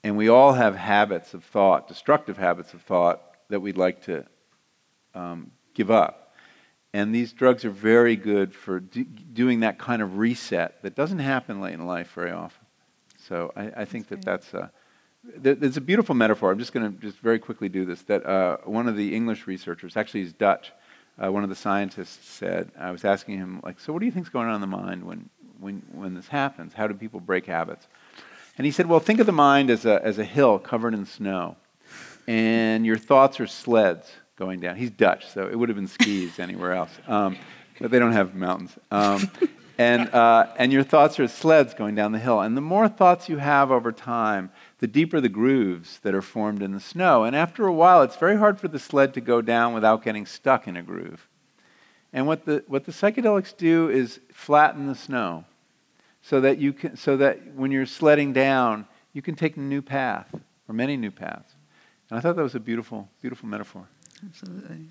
And 0.02 0.16
we 0.16 0.30
all 0.30 0.54
have 0.54 0.76
habits 0.76 1.34
of 1.34 1.44
thought, 1.44 1.88
destructive 1.88 2.38
habits 2.38 2.72
of 2.72 2.80
thought, 2.80 3.20
that 3.50 3.60
we'd 3.60 3.76
like 3.76 4.02
to 4.04 4.24
um, 5.14 5.50
give 5.74 5.90
up. 5.90 6.32
And 6.94 7.14
these 7.14 7.34
drugs 7.34 7.66
are 7.66 7.70
very 7.70 8.16
good 8.16 8.54
for 8.54 8.80
do, 8.80 9.04
doing 9.04 9.60
that 9.60 9.78
kind 9.78 10.00
of 10.00 10.16
reset 10.16 10.80
that 10.84 10.94
doesn't 10.94 11.18
happen 11.18 11.60
late 11.60 11.74
in 11.74 11.84
life 11.84 12.12
very 12.14 12.30
often. 12.30 12.64
So 13.28 13.52
I, 13.54 13.82
I 13.82 13.84
think 13.84 14.08
that 14.08 14.24
that's 14.24 14.54
a, 14.54 14.72
there's 15.22 15.76
a 15.76 15.82
beautiful 15.82 16.14
metaphor. 16.14 16.50
I'm 16.50 16.58
just 16.58 16.72
going 16.72 16.90
to 16.90 16.98
just 16.98 17.18
very 17.18 17.38
quickly 17.38 17.68
do 17.68 17.84
this. 17.84 18.00
That 18.04 18.24
uh, 18.24 18.56
one 18.64 18.88
of 18.88 18.96
the 18.96 19.14
English 19.14 19.46
researchers, 19.46 19.98
actually 19.98 20.22
he's 20.22 20.32
Dutch, 20.32 20.72
uh, 21.22 21.30
one 21.30 21.42
of 21.42 21.50
the 21.50 21.56
scientists 21.56 22.26
said, 22.26 22.72
I 22.78 22.90
was 22.90 23.04
asking 23.04 23.36
him, 23.36 23.60
like, 23.62 23.80
so 23.80 23.92
what 23.92 23.98
do 24.00 24.06
you 24.06 24.12
think's 24.12 24.30
going 24.30 24.48
on 24.48 24.54
in 24.54 24.60
the 24.62 24.66
mind 24.66 25.04
when, 25.04 25.28
when, 25.60 25.82
when 25.92 26.14
this 26.14 26.28
happens? 26.28 26.72
How 26.74 26.86
do 26.86 26.94
people 26.94 27.20
break 27.20 27.46
habits? 27.46 27.86
And 28.58 28.64
he 28.64 28.70
said, 28.70 28.86
well, 28.86 29.00
think 29.00 29.20
of 29.20 29.26
the 29.26 29.32
mind 29.32 29.70
as 29.70 29.84
a, 29.84 30.02
as 30.04 30.18
a 30.18 30.24
hill 30.24 30.58
covered 30.58 30.94
in 30.94 31.04
snow, 31.04 31.56
and 32.26 32.86
your 32.86 32.96
thoughts 32.96 33.38
are 33.40 33.46
sleds 33.46 34.10
going 34.36 34.60
down. 34.60 34.76
He's 34.76 34.90
Dutch, 34.90 35.28
so 35.28 35.46
it 35.46 35.58
would 35.58 35.68
have 35.68 35.76
been 35.76 35.88
skis 35.88 36.38
anywhere 36.38 36.72
else, 36.72 36.90
um, 37.06 37.36
but 37.80 37.90
they 37.90 37.98
don't 37.98 38.12
have 38.12 38.34
mountains. 38.34 38.72
Um, 38.90 39.30
and, 39.78 40.08
uh, 40.14 40.46
and 40.56 40.72
your 40.72 40.82
thoughts 40.82 41.20
are 41.20 41.28
sleds 41.28 41.74
going 41.74 41.94
down 41.94 42.12
the 42.12 42.18
hill. 42.18 42.40
And 42.40 42.56
the 42.56 42.62
more 42.62 42.88
thoughts 42.88 43.28
you 43.28 43.36
have 43.36 43.70
over 43.70 43.92
time, 43.92 44.50
the 44.78 44.86
deeper 44.86 45.20
the 45.20 45.28
grooves 45.28 45.98
that 46.00 46.14
are 46.14 46.22
formed 46.22 46.62
in 46.62 46.72
the 46.72 46.80
snow. 46.80 47.24
And 47.24 47.36
after 47.36 47.66
a 47.66 47.72
while, 47.72 48.02
it's 48.02 48.16
very 48.16 48.38
hard 48.38 48.58
for 48.58 48.68
the 48.68 48.78
sled 48.78 49.12
to 49.14 49.20
go 49.20 49.42
down 49.42 49.74
without 49.74 50.02
getting 50.02 50.24
stuck 50.24 50.66
in 50.66 50.76
a 50.76 50.82
groove. 50.82 51.28
And 52.12 52.26
what 52.26 52.44
the, 52.44 52.64
what 52.66 52.84
the 52.84 52.92
psychedelics 52.92 53.56
do 53.56 53.88
is 53.88 54.20
flatten 54.32 54.86
the 54.86 54.94
snow 54.94 55.44
so 56.22 56.40
that, 56.40 56.58
you 56.58 56.72
can, 56.72 56.96
so 56.96 57.16
that 57.18 57.54
when 57.54 57.70
you're 57.70 57.86
sledding 57.86 58.32
down, 58.32 58.86
you 59.12 59.22
can 59.22 59.34
take 59.34 59.56
a 59.56 59.60
new 59.60 59.82
path 59.82 60.34
or 60.68 60.74
many 60.74 60.96
new 60.96 61.10
paths. 61.10 61.54
And 62.10 62.18
I 62.18 62.20
thought 62.20 62.36
that 62.36 62.42
was 62.42 62.54
a 62.54 62.60
beautiful, 62.60 63.08
beautiful 63.20 63.48
metaphor. 63.48 63.88
Absolutely. 64.24 64.86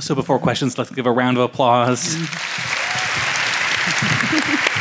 So 0.00 0.14
before 0.14 0.38
questions, 0.38 0.78
let's 0.78 0.90
give 0.90 1.06
a 1.06 1.12
round 1.12 1.36
of 1.36 1.44
applause. 1.44 2.14
Mm-hmm. 2.14 4.64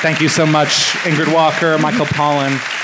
Thank 0.00 0.20
you 0.20 0.28
so 0.28 0.46
much, 0.46 0.92
Ingrid 1.02 1.34
Walker, 1.34 1.76
Michael 1.78 2.06
Pollan. 2.06 2.77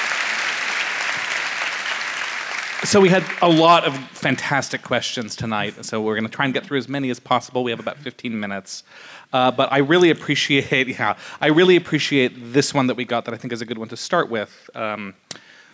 So 2.84 3.00
we 3.00 3.08
had 3.08 3.24
a 3.40 3.48
lot 3.48 3.84
of 3.84 3.96
fantastic 4.10 4.82
questions 4.82 5.34
tonight. 5.34 5.86
So 5.86 6.02
we're 6.02 6.16
going 6.16 6.28
to 6.28 6.30
try 6.30 6.44
and 6.44 6.52
get 6.52 6.66
through 6.66 6.76
as 6.76 6.86
many 6.86 7.08
as 7.08 7.18
possible. 7.18 7.64
We 7.64 7.70
have 7.70 7.80
about 7.80 7.96
15 7.96 8.38
minutes. 8.38 8.84
Uh, 9.32 9.50
but 9.50 9.72
I 9.72 9.78
really 9.78 10.10
appreciate, 10.10 10.86
yeah, 10.98 11.16
I 11.40 11.46
really 11.46 11.76
appreciate 11.76 12.52
this 12.52 12.74
one 12.74 12.86
that 12.88 12.94
we 12.94 13.06
got 13.06 13.24
that 13.24 13.32
I 13.32 13.38
think 13.38 13.54
is 13.54 13.62
a 13.62 13.64
good 13.64 13.78
one 13.78 13.88
to 13.88 13.96
start 13.96 14.28
with. 14.28 14.68
Um, 14.74 15.14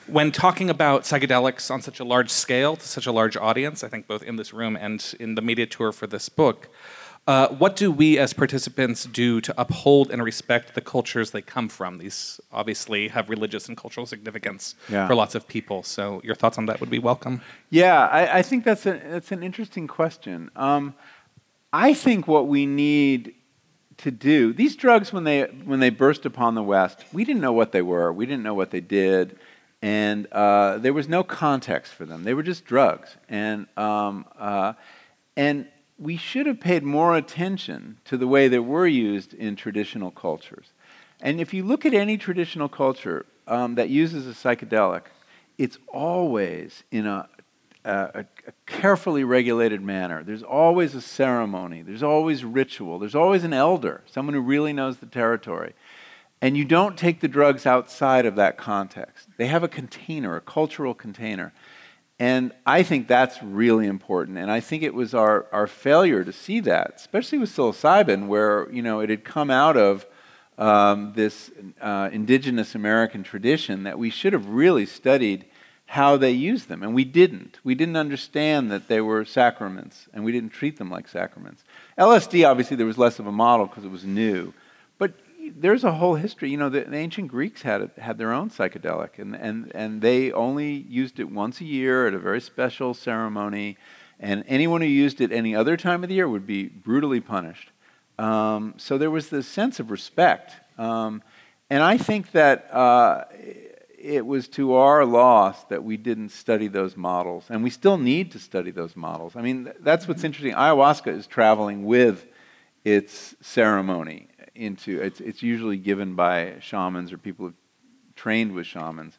when 0.06 0.30
talking 0.30 0.70
about 0.70 1.02
psychedelics 1.02 1.68
on 1.68 1.82
such 1.82 1.98
a 1.98 2.04
large 2.04 2.30
scale 2.30 2.76
to 2.76 2.86
such 2.86 3.06
a 3.06 3.12
large 3.12 3.36
audience, 3.36 3.82
I 3.82 3.88
think 3.88 4.06
both 4.06 4.22
in 4.22 4.36
this 4.36 4.52
room 4.52 4.76
and 4.76 5.14
in 5.18 5.34
the 5.34 5.42
media 5.42 5.66
tour 5.66 5.90
for 5.90 6.06
this 6.06 6.28
book, 6.28 6.68
uh, 7.26 7.48
what 7.48 7.76
do 7.76 7.92
we 7.92 8.18
as 8.18 8.32
participants 8.32 9.04
do 9.04 9.40
to 9.40 9.54
uphold 9.60 10.10
and 10.10 10.22
respect 10.24 10.74
the 10.74 10.80
cultures 10.80 11.30
they 11.30 11.42
come 11.42 11.68
from? 11.68 11.98
These 11.98 12.40
obviously 12.52 13.08
have 13.08 13.28
religious 13.30 13.68
and 13.68 13.76
cultural 13.76 14.06
significance 14.06 14.74
Yeah. 14.88 15.06
for 15.06 15.14
lots 15.14 15.34
of 15.34 15.46
people. 15.46 15.82
So 15.82 16.20
your 16.24 16.34
thoughts 16.34 16.58
on 16.58 16.66
that 16.66 16.80
would 16.80 16.90
be 16.90 16.98
welcome. 16.98 17.40
Yeah, 17.70 18.06
I, 18.06 18.38
I 18.38 18.42
think 18.42 18.64
that's, 18.64 18.84
a, 18.86 18.92
that's 18.92 19.32
an 19.32 19.42
interesting 19.42 19.86
question. 19.86 20.50
Um, 20.56 20.94
I 21.72 21.94
think 21.94 22.26
what 22.26 22.48
we 22.48 22.66
need 22.66 23.34
to 23.98 24.10
do, 24.10 24.52
these 24.52 24.74
drugs, 24.74 25.12
when 25.12 25.24
they, 25.24 25.42
when 25.64 25.78
they 25.78 25.90
burst 25.90 26.24
upon 26.26 26.54
the 26.54 26.62
West, 26.62 27.04
we 27.12 27.24
didn't 27.24 27.42
know 27.42 27.52
what 27.52 27.70
they 27.70 27.82
were, 27.82 28.12
we 28.12 28.26
didn't 28.26 28.42
know 28.42 28.54
what 28.54 28.70
they 28.70 28.80
did, 28.80 29.38
and 29.82 30.26
uh, 30.32 30.78
there 30.78 30.92
was 30.94 31.06
no 31.08 31.22
context 31.22 31.92
for 31.94 32.06
them. 32.06 32.24
They 32.24 32.34
were 32.34 32.42
just 32.42 32.64
drugs. 32.64 33.16
And, 33.28 33.66
um, 33.76 34.24
uh, 34.38 34.72
and 35.36 35.68
we 36.00 36.16
should 36.16 36.46
have 36.46 36.58
paid 36.58 36.82
more 36.82 37.14
attention 37.14 37.98
to 38.06 38.16
the 38.16 38.26
way 38.26 38.48
they 38.48 38.58
were 38.58 38.86
used 38.86 39.34
in 39.34 39.54
traditional 39.54 40.10
cultures. 40.10 40.72
And 41.20 41.40
if 41.40 41.52
you 41.52 41.62
look 41.62 41.84
at 41.84 41.92
any 41.92 42.16
traditional 42.16 42.70
culture 42.70 43.26
um, 43.46 43.74
that 43.74 43.90
uses 43.90 44.26
a 44.26 44.30
psychedelic, 44.30 45.02
it's 45.58 45.76
always 45.88 46.82
in 46.90 47.06
a, 47.06 47.28
a, 47.84 48.24
a 48.46 48.52
carefully 48.64 49.24
regulated 49.24 49.82
manner. 49.82 50.22
There's 50.22 50.42
always 50.42 50.94
a 50.94 51.02
ceremony, 51.02 51.82
there's 51.82 52.02
always 52.02 52.44
ritual, 52.44 52.98
there's 52.98 53.14
always 53.14 53.44
an 53.44 53.52
elder, 53.52 54.02
someone 54.06 54.32
who 54.32 54.40
really 54.40 54.72
knows 54.72 54.96
the 54.96 55.06
territory. 55.06 55.74
And 56.40 56.56
you 56.56 56.64
don't 56.64 56.96
take 56.96 57.20
the 57.20 57.28
drugs 57.28 57.66
outside 57.66 58.24
of 58.24 58.36
that 58.36 58.56
context. 58.56 59.28
They 59.36 59.48
have 59.48 59.62
a 59.62 59.68
container, 59.68 60.36
a 60.36 60.40
cultural 60.40 60.94
container. 60.94 61.52
And 62.20 62.52
I 62.66 62.82
think 62.82 63.08
that's 63.08 63.42
really 63.42 63.86
important. 63.86 64.36
And 64.36 64.50
I 64.50 64.60
think 64.60 64.82
it 64.82 64.92
was 64.92 65.14
our, 65.14 65.46
our 65.52 65.66
failure 65.66 66.22
to 66.22 66.34
see 66.34 66.60
that, 66.60 66.92
especially 66.96 67.38
with 67.38 67.48
psilocybin, 67.48 68.26
where 68.26 68.70
you 68.70 68.82
know 68.82 69.00
it 69.00 69.08
had 69.08 69.24
come 69.24 69.50
out 69.50 69.78
of 69.78 70.04
um, 70.58 71.14
this 71.16 71.50
uh, 71.80 72.10
indigenous 72.12 72.74
American 72.74 73.22
tradition 73.22 73.84
that 73.84 73.98
we 73.98 74.10
should 74.10 74.34
have 74.34 74.46
really 74.46 74.84
studied 74.84 75.46
how 75.86 76.18
they 76.18 76.30
used 76.30 76.68
them. 76.68 76.82
And 76.82 76.94
we 76.94 77.04
didn't. 77.04 77.58
We 77.64 77.74
didn't 77.74 77.96
understand 77.96 78.70
that 78.70 78.86
they 78.86 79.00
were 79.00 79.24
sacraments, 79.24 80.06
and 80.12 80.22
we 80.22 80.30
didn't 80.30 80.50
treat 80.50 80.76
them 80.76 80.90
like 80.90 81.08
sacraments. 81.08 81.64
LSD, 81.98 82.46
obviously, 82.46 82.76
there 82.76 82.84
was 82.84 82.98
less 82.98 83.18
of 83.18 83.26
a 83.26 83.32
model 83.32 83.64
because 83.64 83.86
it 83.86 83.90
was 83.90 84.04
new. 84.04 84.52
There's 85.56 85.84
a 85.84 85.92
whole 85.92 86.14
history. 86.14 86.50
You 86.50 86.56
know, 86.56 86.68
the, 86.68 86.82
the 86.82 86.96
ancient 86.96 87.28
Greeks 87.28 87.62
had 87.62 87.80
it, 87.82 87.90
had 87.98 88.18
their 88.18 88.32
own 88.32 88.50
psychedelic, 88.50 89.18
and, 89.18 89.34
and, 89.34 89.70
and 89.74 90.00
they 90.00 90.32
only 90.32 90.72
used 90.72 91.20
it 91.20 91.30
once 91.30 91.60
a 91.60 91.64
year 91.64 92.06
at 92.06 92.14
a 92.14 92.18
very 92.18 92.40
special 92.40 92.94
ceremony. 92.94 93.76
And 94.18 94.44
anyone 94.46 94.80
who 94.80 94.86
used 94.86 95.20
it 95.20 95.32
any 95.32 95.54
other 95.54 95.76
time 95.76 96.02
of 96.02 96.08
the 96.08 96.14
year 96.14 96.28
would 96.28 96.46
be 96.46 96.64
brutally 96.68 97.20
punished. 97.20 97.70
Um, 98.18 98.74
so 98.76 98.98
there 98.98 99.10
was 99.10 99.30
this 99.30 99.46
sense 99.46 99.80
of 99.80 99.90
respect. 99.90 100.52
Um, 100.78 101.22
and 101.70 101.82
I 101.82 101.96
think 101.96 102.32
that 102.32 102.72
uh, 102.74 103.24
it 103.98 104.26
was 104.26 104.48
to 104.48 104.74
our 104.74 105.04
loss 105.04 105.64
that 105.64 105.84
we 105.84 105.96
didn't 105.96 106.30
study 106.30 106.68
those 106.68 106.96
models. 106.96 107.46
And 107.48 107.62
we 107.62 107.70
still 107.70 107.98
need 107.98 108.32
to 108.32 108.38
study 108.38 108.70
those 108.70 108.96
models. 108.96 109.36
I 109.36 109.42
mean, 109.42 109.72
that's 109.80 110.06
what's 110.06 110.24
interesting. 110.24 110.54
Ayahuasca 110.54 111.16
is 111.16 111.26
traveling 111.26 111.84
with 111.84 112.26
its 112.84 113.34
ceremony 113.42 114.29
into 114.54 115.00
it's, 115.00 115.20
it's 115.20 115.42
usually 115.42 115.76
given 115.76 116.14
by 116.14 116.54
shamans 116.60 117.12
or 117.12 117.18
people 117.18 117.46
who've 117.46 117.54
trained 118.16 118.52
with 118.52 118.66
shamans 118.66 119.18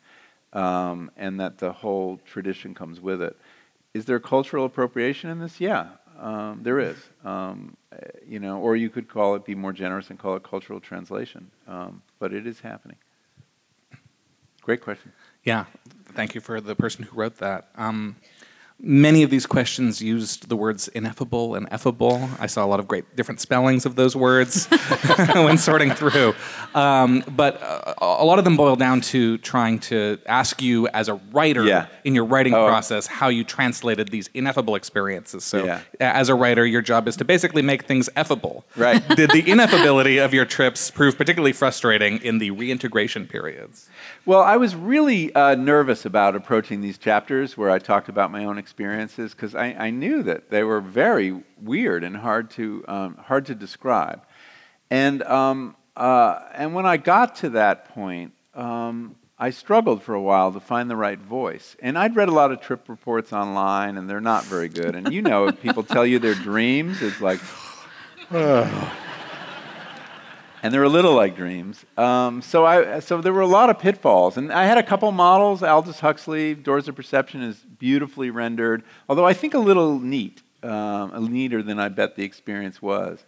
um, 0.54 1.12
and 1.18 1.40
that 1.40 1.58
the 1.58 1.72
whole 1.72 2.20
tradition 2.26 2.74
comes 2.74 3.00
with 3.00 3.22
it. 3.22 3.38
Is 3.94 4.06
there 4.06 4.20
cultural 4.20 4.66
appropriation 4.66 5.30
in 5.30 5.40
this? 5.40 5.60
Yeah 5.60 5.88
um, 6.20 6.60
there 6.62 6.80
is. 6.80 6.98
Um, 7.26 7.76
you 8.26 8.40
know 8.40 8.60
or 8.60 8.76
you 8.76 8.90
could 8.90 9.08
call 9.08 9.36
it 9.36 9.44
be 9.44 9.56
more 9.56 9.74
generous 9.74 10.10
and 10.10 10.18
call 10.18 10.36
it 10.36 10.44
cultural 10.44 10.80
translation 10.80 11.52
um, 11.68 12.02
but 12.20 12.34
it 12.34 12.48
is 12.48 12.60
happening. 12.60 12.98
Great 14.62 14.82
question. 14.82 15.12
Yeah, 15.44 15.66
thank 16.14 16.36
you 16.36 16.42
for 16.42 16.62
the 16.62 16.76
person 16.76 17.04
who 17.04 17.16
wrote 17.16 17.38
that. 17.38 17.70
Many 18.84 19.22
of 19.22 19.30
these 19.30 19.46
questions 19.46 20.02
used 20.02 20.50
the 20.50 20.56
words 20.56 20.88
ineffable 20.88 21.54
and 21.54 21.70
effable. 21.70 22.28
I 22.40 22.48
saw 22.48 22.66
a 22.66 22.68
lot 22.68 22.80
of 22.80 22.88
great 22.88 23.16
different 23.16 23.40
spellings 23.40 23.86
of 23.86 23.96
those 23.96 24.16
words 24.16 24.66
when 25.36 25.60
sorting 25.60 25.92
through. 25.92 26.34
Um, 26.74 27.24
but 27.36 27.62
uh, 27.62 27.94
a 28.02 28.26
lot 28.26 28.40
of 28.40 28.44
them 28.44 28.58
boil 28.58 28.76
down 28.76 29.02
to 29.02 29.38
trying 29.38 29.78
to 29.82 30.18
ask 30.26 30.64
you, 30.64 30.88
as 30.88 31.10
a 31.10 31.16
writer, 31.32 31.64
Yeah. 31.64 31.86
in 32.04 32.16
your 32.16 32.26
writing 32.26 32.56
Oh. 32.56 32.66
process, 32.68 33.06
how 33.06 33.28
you 33.30 33.44
translated 33.44 34.08
these 34.08 34.32
ineffable 34.34 34.74
experiences. 34.74 35.44
So, 35.44 35.64
Yeah. 35.64 35.82
as 36.00 36.30
a 36.30 36.34
writer, 36.36 36.66
your 36.66 36.82
job 36.82 37.08
is 37.08 37.16
to 37.18 37.26
basically 37.26 37.62
make 37.62 37.84
things 37.84 38.10
effable. 38.18 38.64
Right. 38.76 39.08
Did 39.16 39.30
the 39.38 39.44
ineffability 39.44 40.24
of 40.26 40.34
your 40.34 40.46
trips 40.46 40.90
prove 40.90 41.18
particularly 41.20 41.54
frustrating 41.54 42.18
in 42.24 42.40
the 42.40 42.50
reintegration 42.50 43.28
periods? 43.28 43.90
Well, 44.24 44.42
I 44.42 44.58
was 44.58 44.76
really 44.76 45.34
uh, 45.34 45.56
nervous 45.56 46.06
about 46.06 46.36
approaching 46.36 46.80
these 46.80 47.00
chapters 47.00 47.58
where 47.58 47.72
I 47.72 47.80
talked 47.80 48.08
about 48.08 48.30
my 48.30 48.46
own 48.46 48.60
experiences 48.60 49.34
because 49.34 49.56
I, 49.56 49.74
I 49.74 49.90
knew 49.90 50.22
that 50.24 50.52
they 50.52 50.64
were 50.64 50.80
very 50.80 51.42
weird 51.60 52.04
and 52.04 52.16
hard 52.16 52.52
to, 52.52 52.86
um, 52.88 53.16
hard 53.16 53.48
to 53.48 53.56
describe. 53.56 54.22
And, 54.92 55.24
um, 55.24 55.76
uh, 55.98 56.40
and 56.54 56.76
when 56.76 56.86
I 56.86 56.98
got 56.98 57.38
to 57.38 57.50
that 57.52 57.96
point, 57.96 58.34
um, 58.54 59.16
I 59.40 59.50
struggled 59.50 60.04
for 60.04 60.14
a 60.14 60.22
while 60.22 60.54
to 60.54 60.60
find 60.60 60.88
the 60.88 60.96
right 60.96 61.18
voice. 61.18 61.76
And 61.80 61.98
I'd 61.98 62.16
read 62.16 62.30
a 62.30 62.34
lot 62.34 62.52
of 62.52 62.62
trip 62.62 62.88
reports 62.90 63.34
online, 63.34 63.98
and 63.98 64.08
they're 64.08 64.22
not 64.22 64.44
very 64.46 64.70
good. 64.70 64.96
And 64.96 65.12
you 65.12 65.24
know, 65.24 65.48
if 65.48 65.60
people 65.60 65.82
tell 65.82 66.06
you 66.06 66.20
their 66.20 66.36
dreams, 66.36 67.02
it's 67.02 67.22
like, 67.22 67.40
and 70.62 70.74
they're 70.74 70.84
a 70.84 70.90
little 70.90 71.14
like 71.14 71.36
dreams. 71.36 71.86
Um, 71.98 72.42
so 72.42 72.66
I, 72.66 73.00
so 73.00 73.22
there 73.22 73.34
were 73.34 73.42
a 73.42 73.48
lot 73.48 73.70
of 73.70 73.80
pitfalls, 73.80 74.38
and 74.38 74.52
I 74.52 74.66
had 74.66 74.78
a 74.78 74.84
couple 74.84 75.12
models. 75.12 75.64
Aldous 75.64 76.00
Huxley, 76.00 76.54
Doors 76.54 76.88
of 76.88 76.96
Perception, 76.96 77.42
is 77.42 77.58
beautifully 77.58 78.30
rendered, 78.30 78.84
although 79.10 79.26
I 79.26 79.34
think 79.34 79.54
a 79.54 79.60
little 79.60 80.00
neat, 80.00 80.44
um, 80.64 81.32
neater 81.32 81.64
than 81.64 81.80
I 81.80 81.90
bet 81.90 82.16
the 82.16 82.24
experience 82.24 82.82
was. 82.82 83.24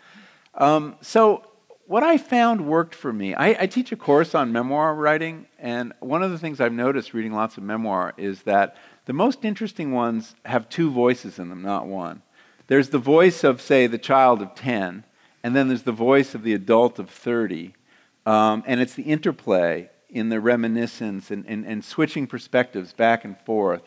Um, 0.55 0.95
so 1.01 1.47
what 1.85 2.03
I 2.03 2.17
found 2.17 2.65
worked 2.65 2.95
for 2.95 3.11
me. 3.11 3.33
I, 3.33 3.63
I 3.63 3.67
teach 3.67 3.91
a 3.91 3.95
course 3.95 4.35
on 4.35 4.51
memoir 4.51 4.95
writing, 4.95 5.47
and 5.59 5.93
one 5.99 6.23
of 6.23 6.31
the 6.31 6.37
things 6.37 6.61
I've 6.61 6.73
noticed 6.73 7.13
reading 7.13 7.33
lots 7.33 7.57
of 7.57 7.63
memoir 7.63 8.13
is 8.17 8.43
that 8.43 8.77
the 9.05 9.13
most 9.13 9.43
interesting 9.43 9.91
ones 9.91 10.35
have 10.45 10.69
two 10.69 10.89
voices 10.91 11.39
in 11.39 11.49
them, 11.49 11.61
not 11.61 11.87
one. 11.87 12.21
There's 12.67 12.89
the 12.89 12.99
voice 12.99 13.43
of, 13.43 13.61
say, 13.61 13.87
the 13.87 13.97
child 13.97 14.41
of 14.41 14.55
10, 14.55 15.03
and 15.43 15.55
then 15.55 15.67
there's 15.67 15.83
the 15.83 15.91
voice 15.91 16.33
of 16.33 16.43
the 16.43 16.53
adult 16.53 16.99
of 16.99 17.09
30. 17.09 17.73
Um, 18.25 18.63
and 18.65 18.79
it's 18.79 18.93
the 18.93 19.03
interplay 19.03 19.89
in 20.09 20.29
the 20.29 20.39
reminiscence 20.39 21.31
and, 21.31 21.45
and, 21.47 21.65
and 21.65 21.83
switching 21.83 22.27
perspectives 22.27 22.93
back 22.93 23.25
and 23.25 23.37
forth 23.39 23.81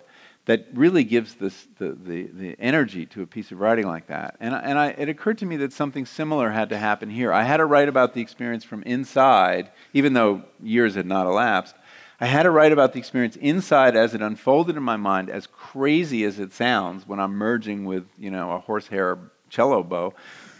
that 0.46 0.66
really 0.74 1.02
gives 1.02 1.34
this, 1.34 1.66
the, 1.78 1.92
the, 1.92 2.28
the 2.32 2.56
energy 2.60 3.04
to 3.06 3.22
a 3.22 3.26
piece 3.26 3.50
of 3.50 3.58
writing 3.58 3.86
like 3.86 4.06
that. 4.06 4.36
And, 4.38 4.54
and 4.54 4.78
I, 4.78 4.88
it 4.90 5.08
occurred 5.08 5.38
to 5.38 5.46
me 5.46 5.56
that 5.58 5.72
something 5.72 6.06
similar 6.06 6.50
had 6.50 6.68
to 6.68 6.78
happen 6.78 7.10
here. 7.10 7.32
I 7.32 7.42
had 7.42 7.56
to 7.56 7.64
write 7.64 7.88
about 7.88 8.14
the 8.14 8.20
experience 8.20 8.62
from 8.62 8.82
inside, 8.84 9.70
even 9.92 10.12
though 10.12 10.44
years 10.62 10.94
had 10.94 11.06
not 11.06 11.26
elapsed. 11.26 11.74
I 12.20 12.26
had 12.26 12.44
to 12.44 12.50
write 12.50 12.72
about 12.72 12.92
the 12.92 12.98
experience 12.98 13.36
inside 13.36 13.96
as 13.96 14.14
it 14.14 14.22
unfolded 14.22 14.76
in 14.76 14.82
my 14.82 14.96
mind, 14.96 15.30
as 15.30 15.46
crazy 15.46 16.24
as 16.24 16.38
it 16.38 16.52
sounds 16.52 17.06
when 17.06 17.18
I'm 17.18 17.32
merging 17.32 17.84
with, 17.84 18.06
you 18.16 18.30
know, 18.30 18.52
a 18.52 18.58
horsehair 18.58 19.18
cello 19.50 19.82
bow. 19.82 20.14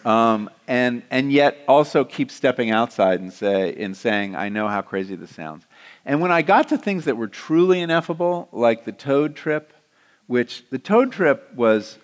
Um, 0.07 0.50
and, 0.68 1.02
and 1.11 1.32
yet 1.32 1.59
also 1.66 2.04
keep 2.04 2.30
stepping 2.30 2.70
outside 2.70 3.20
and, 3.20 3.32
say, 3.32 3.74
and 3.74 3.96
saying, 3.96 4.36
I 4.36 4.48
know 4.48 4.68
how 4.68 4.80
crazy 4.80 5.16
this 5.16 5.34
sounds. 5.34 5.66
And 6.04 6.20
when 6.20 6.30
I 6.30 6.42
got 6.42 6.68
to 6.68 6.78
things 6.78 7.07
that 7.07 7.16
were 7.16 7.26
truly 7.26 7.80
ineffable, 7.80 8.48
like 8.52 8.84
the 8.84 8.92
toad 8.92 9.34
trip, 9.34 9.72
which 10.28 10.64
the 10.70 10.78
toad 10.78 11.11
trip 11.11 11.52
was 11.57 11.98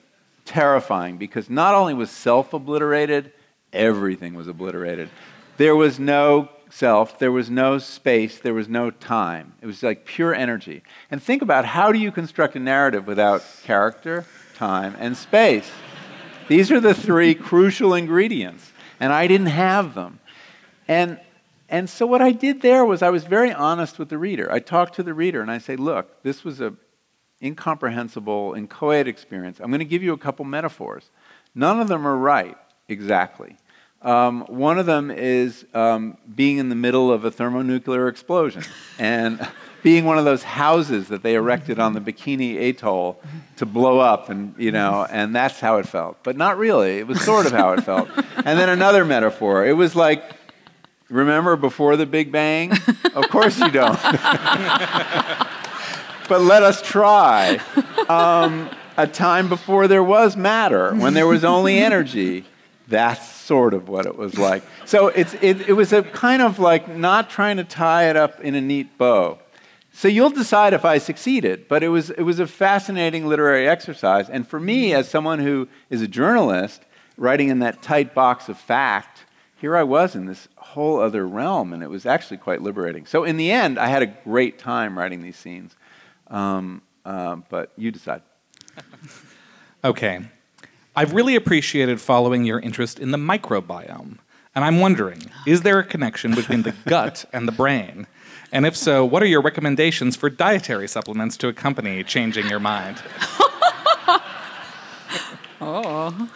terrifying 0.45 1.17
because 1.17 1.49
not 1.49 1.77
only 1.77 1.95
was 1.95 2.11
self 2.11 2.53
obliterated, 2.53 3.33
everything 3.73 4.35
was 4.35 4.49
obliterated. 4.49 5.09
There 5.57 5.77
was 5.77 6.01
no 6.01 6.49
self, 6.71 7.21
there 7.21 7.31
was 7.31 7.51
no 7.51 7.79
space, 7.79 8.41
there 8.41 8.55
was 8.55 8.69
no 8.69 8.91
time. 8.91 9.53
It 9.61 9.67
was 9.67 9.81
like 9.81 10.07
pure 10.07 10.35
energy. 10.35 10.83
And 11.09 11.23
think 11.23 11.41
about 11.41 11.67
how 11.67 11.93
do 11.93 12.01
you 12.01 12.11
construct 12.11 12.57
a 12.57 12.59
narrative 12.59 13.07
without 13.07 13.45
character, 13.63 14.27
time, 14.57 14.97
and 14.99 15.17
space? 15.17 15.71
These 16.49 16.71
are 16.71 16.81
the 16.81 16.95
three 16.95 17.35
crucial 17.51 17.95
ingredients, 17.95 18.73
and 19.01 19.13
I 19.13 19.27
didn't 19.27 19.49
have 19.49 19.95
them. 19.95 20.21
And, 20.89 21.21
and 21.69 21.89
so 21.89 22.07
what 22.07 22.21
I 22.21 22.33
did 22.33 22.63
there 22.63 22.85
was 22.85 23.03
I 23.03 23.11
was 23.11 23.25
very 23.25 23.53
honest 23.53 23.99
with 23.99 24.09
the 24.09 24.19
reader. 24.19 24.51
I 24.51 24.59
talked 24.59 24.95
to 24.97 25.03
the 25.03 25.15
reader 25.15 25.41
and 25.41 25.51
I 25.51 25.59
say, 25.59 25.77
look, 25.77 26.23
this 26.23 26.45
was 26.45 26.61
a 26.61 26.75
incomprehensible, 27.43 28.55
inchoate 28.57 29.09
experience. 29.09 29.59
I'm 29.61 29.71
going 29.71 29.81
to 29.81 29.85
give 29.85 30.03
you 30.03 30.13
a 30.13 30.19
couple 30.19 30.45
metaphors. 30.45 31.11
None 31.55 31.81
of 31.81 31.89
them 31.89 32.07
are 32.07 32.17
right 32.17 32.57
exactly. 32.89 33.57
Um, 34.01 34.43
one 34.49 34.79
of 34.79 34.87
them 34.87 35.11
is 35.11 35.65
um, 35.75 36.17
being 36.35 36.59
in 36.59 36.69
the 36.69 36.75
middle 36.75 37.13
of 37.13 37.25
a 37.25 37.31
thermonuclear 37.31 38.09
explosion 38.09 38.65
and 38.99 39.49
being 39.83 40.05
one 40.05 40.19
of 40.19 40.25
those 40.25 40.43
houses 40.43 41.09
that 41.09 41.23
they 41.23 41.35
erected 41.35 41.79
on 41.79 41.93
the 41.93 42.01
Bikini 42.01 42.57
Atoll 42.69 43.21
to 43.57 43.67
blow 43.67 43.99
up, 43.99 44.29
and 44.29 44.55
you 44.57 44.71
know, 44.71 45.07
and 45.11 45.35
that's 45.35 45.59
how 45.61 45.79
it 45.79 45.89
felt. 45.89 46.23
But 46.23 46.37
not 46.37 46.57
really. 46.57 46.99
It 46.99 47.07
was 47.07 47.21
sort 47.23 47.47
of 47.47 47.53
how 47.53 47.73
it 47.73 47.83
felt. 47.83 48.09
And 48.45 48.59
then 48.59 48.69
another 48.69 49.05
metaphor. 49.05 49.65
It 49.65 49.75
was 49.75 49.95
like, 49.95 50.25
remember 51.09 51.55
before 51.55 51.97
the 51.97 52.07
Big 52.07 52.33
Bang? 52.33 52.73
Of 53.15 53.29
course 53.29 53.57
you 53.57 53.71
don't. 53.71 54.03
but 56.29 56.41
let 56.41 56.65
us 56.65 56.83
try. 56.83 57.61
Um, 58.09 58.69
a 58.97 59.07
time 59.07 59.49
before 59.49 59.87
there 59.87 60.03
was 60.03 60.37
matter, 60.37 60.93
when 60.95 61.15
there 61.15 61.29
was 61.29 61.45
only 61.45 61.79
energy. 61.79 62.45
That's 62.89 63.31
sort 63.31 63.75
of 63.75 63.89
what 63.89 64.07
it 64.07 64.17
was 64.17 64.37
like. 64.39 64.65
So 64.85 65.07
it's, 65.09 65.35
it, 65.35 65.69
it 65.69 65.75
was 65.75 65.93
a 65.93 66.03
kind 66.03 66.43
of 66.43 66.59
like 66.59 66.89
not 66.89 67.31
trying 67.31 67.59
to 67.59 67.65
tie 67.65 68.11
it 68.11 68.17
up 68.17 68.41
in 68.41 68.55
a 68.55 68.61
neat 68.61 68.99
bow. 68.99 69.39
So 69.93 70.09
you'll 70.09 70.31
decide 70.31 70.73
if 70.73 70.85
I 70.85 70.99
succeeded, 70.99 71.69
but 71.69 71.83
it 71.83 71.89
was, 71.89 72.11
it 72.11 72.23
was 72.23 72.41
a 72.41 72.47
fascinating 72.47 73.27
literary 73.27 73.69
exercise. 73.69 74.31
And 74.31 74.49
for 74.49 74.59
me, 74.59 74.95
as 74.95 75.09
someone 75.09 75.39
who 75.39 75.69
is 75.91 76.01
a 76.01 76.09
journalist, 76.09 76.83
writing 77.19 77.49
in 77.49 77.59
that 77.59 77.83
tight 77.83 78.15
box 78.15 78.49
of 78.49 78.59
fact, 78.59 79.27
here 79.57 79.77
I 79.77 79.83
was 79.83 80.17
in 80.17 80.27
this 80.27 80.49
whole 80.57 80.99
other 80.99 81.27
realm, 81.27 81.73
and 81.73 81.83
it 81.83 81.91
was 81.91 82.07
actually 82.07 82.39
quite 82.39 82.63
liberating. 82.63 83.07
So 83.07 83.25
in 83.25 83.37
the 83.37 83.53
end, 83.53 83.79
I 83.79 83.87
had 83.87 84.03
a 84.03 84.07
great 84.07 84.59
time 84.59 84.99
writing 84.99 85.23
these 85.23 85.37
scenes. 85.37 85.77
Um, 86.29 86.83
uh, 87.05 87.37
but 87.49 87.73
you 87.77 87.91
decide. 87.91 88.23
Okay. 89.85 90.21
I've 90.95 91.13
really 91.13 91.35
appreciated 91.35 92.01
following 92.01 92.45
your 92.45 92.61
interest 92.61 93.01
in 93.01 93.11
the 93.11 93.19
microbiome. 93.19 94.19
And 94.55 94.65
I'm 94.65 94.79
wondering, 94.79 95.23
is 95.45 95.63
there 95.63 95.81
a 95.81 95.85
connection 95.85 96.37
between 96.37 96.63
the 96.63 96.73
gut 96.87 97.25
and 97.33 97.49
the 97.49 97.53
brain? 97.53 98.07
And 98.53 98.67
if 98.67 98.77
so, 98.77 99.03
what 99.03 99.23
are 99.23 99.27
your 99.27 99.41
recommendations 99.41 100.15
for 100.15 100.29
dietary 100.29 100.87
supplements 100.87 101.39
to 101.39 101.49
accompany 101.49 102.05
changing 102.05 102.49
your 102.49 102.61
mind? 102.61 103.03
Oh. 105.65 106.29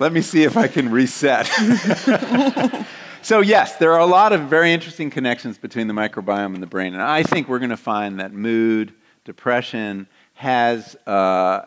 Let 0.00 0.12
me 0.12 0.22
see 0.22 0.42
if 0.42 0.56
I 0.56 0.66
can 0.66 0.90
reset. 0.90 1.46
so, 3.22 3.38
yes, 3.38 3.76
there 3.76 3.92
are 3.92 4.00
a 4.00 4.06
lot 4.06 4.32
of 4.32 4.48
very 4.48 4.72
interesting 4.72 5.08
connections 5.08 5.56
between 5.56 5.86
the 5.86 5.94
microbiome 5.94 6.54
and 6.54 6.60
the 6.60 6.66
brain. 6.66 6.92
And 6.92 7.00
I 7.00 7.22
think 7.22 7.48
we're 7.48 7.60
going 7.60 7.70
to 7.70 7.76
find 7.76 8.18
that 8.18 8.32
mood, 8.32 8.92
depression 9.24 10.08
has 10.34 10.96
uh, 11.06 11.60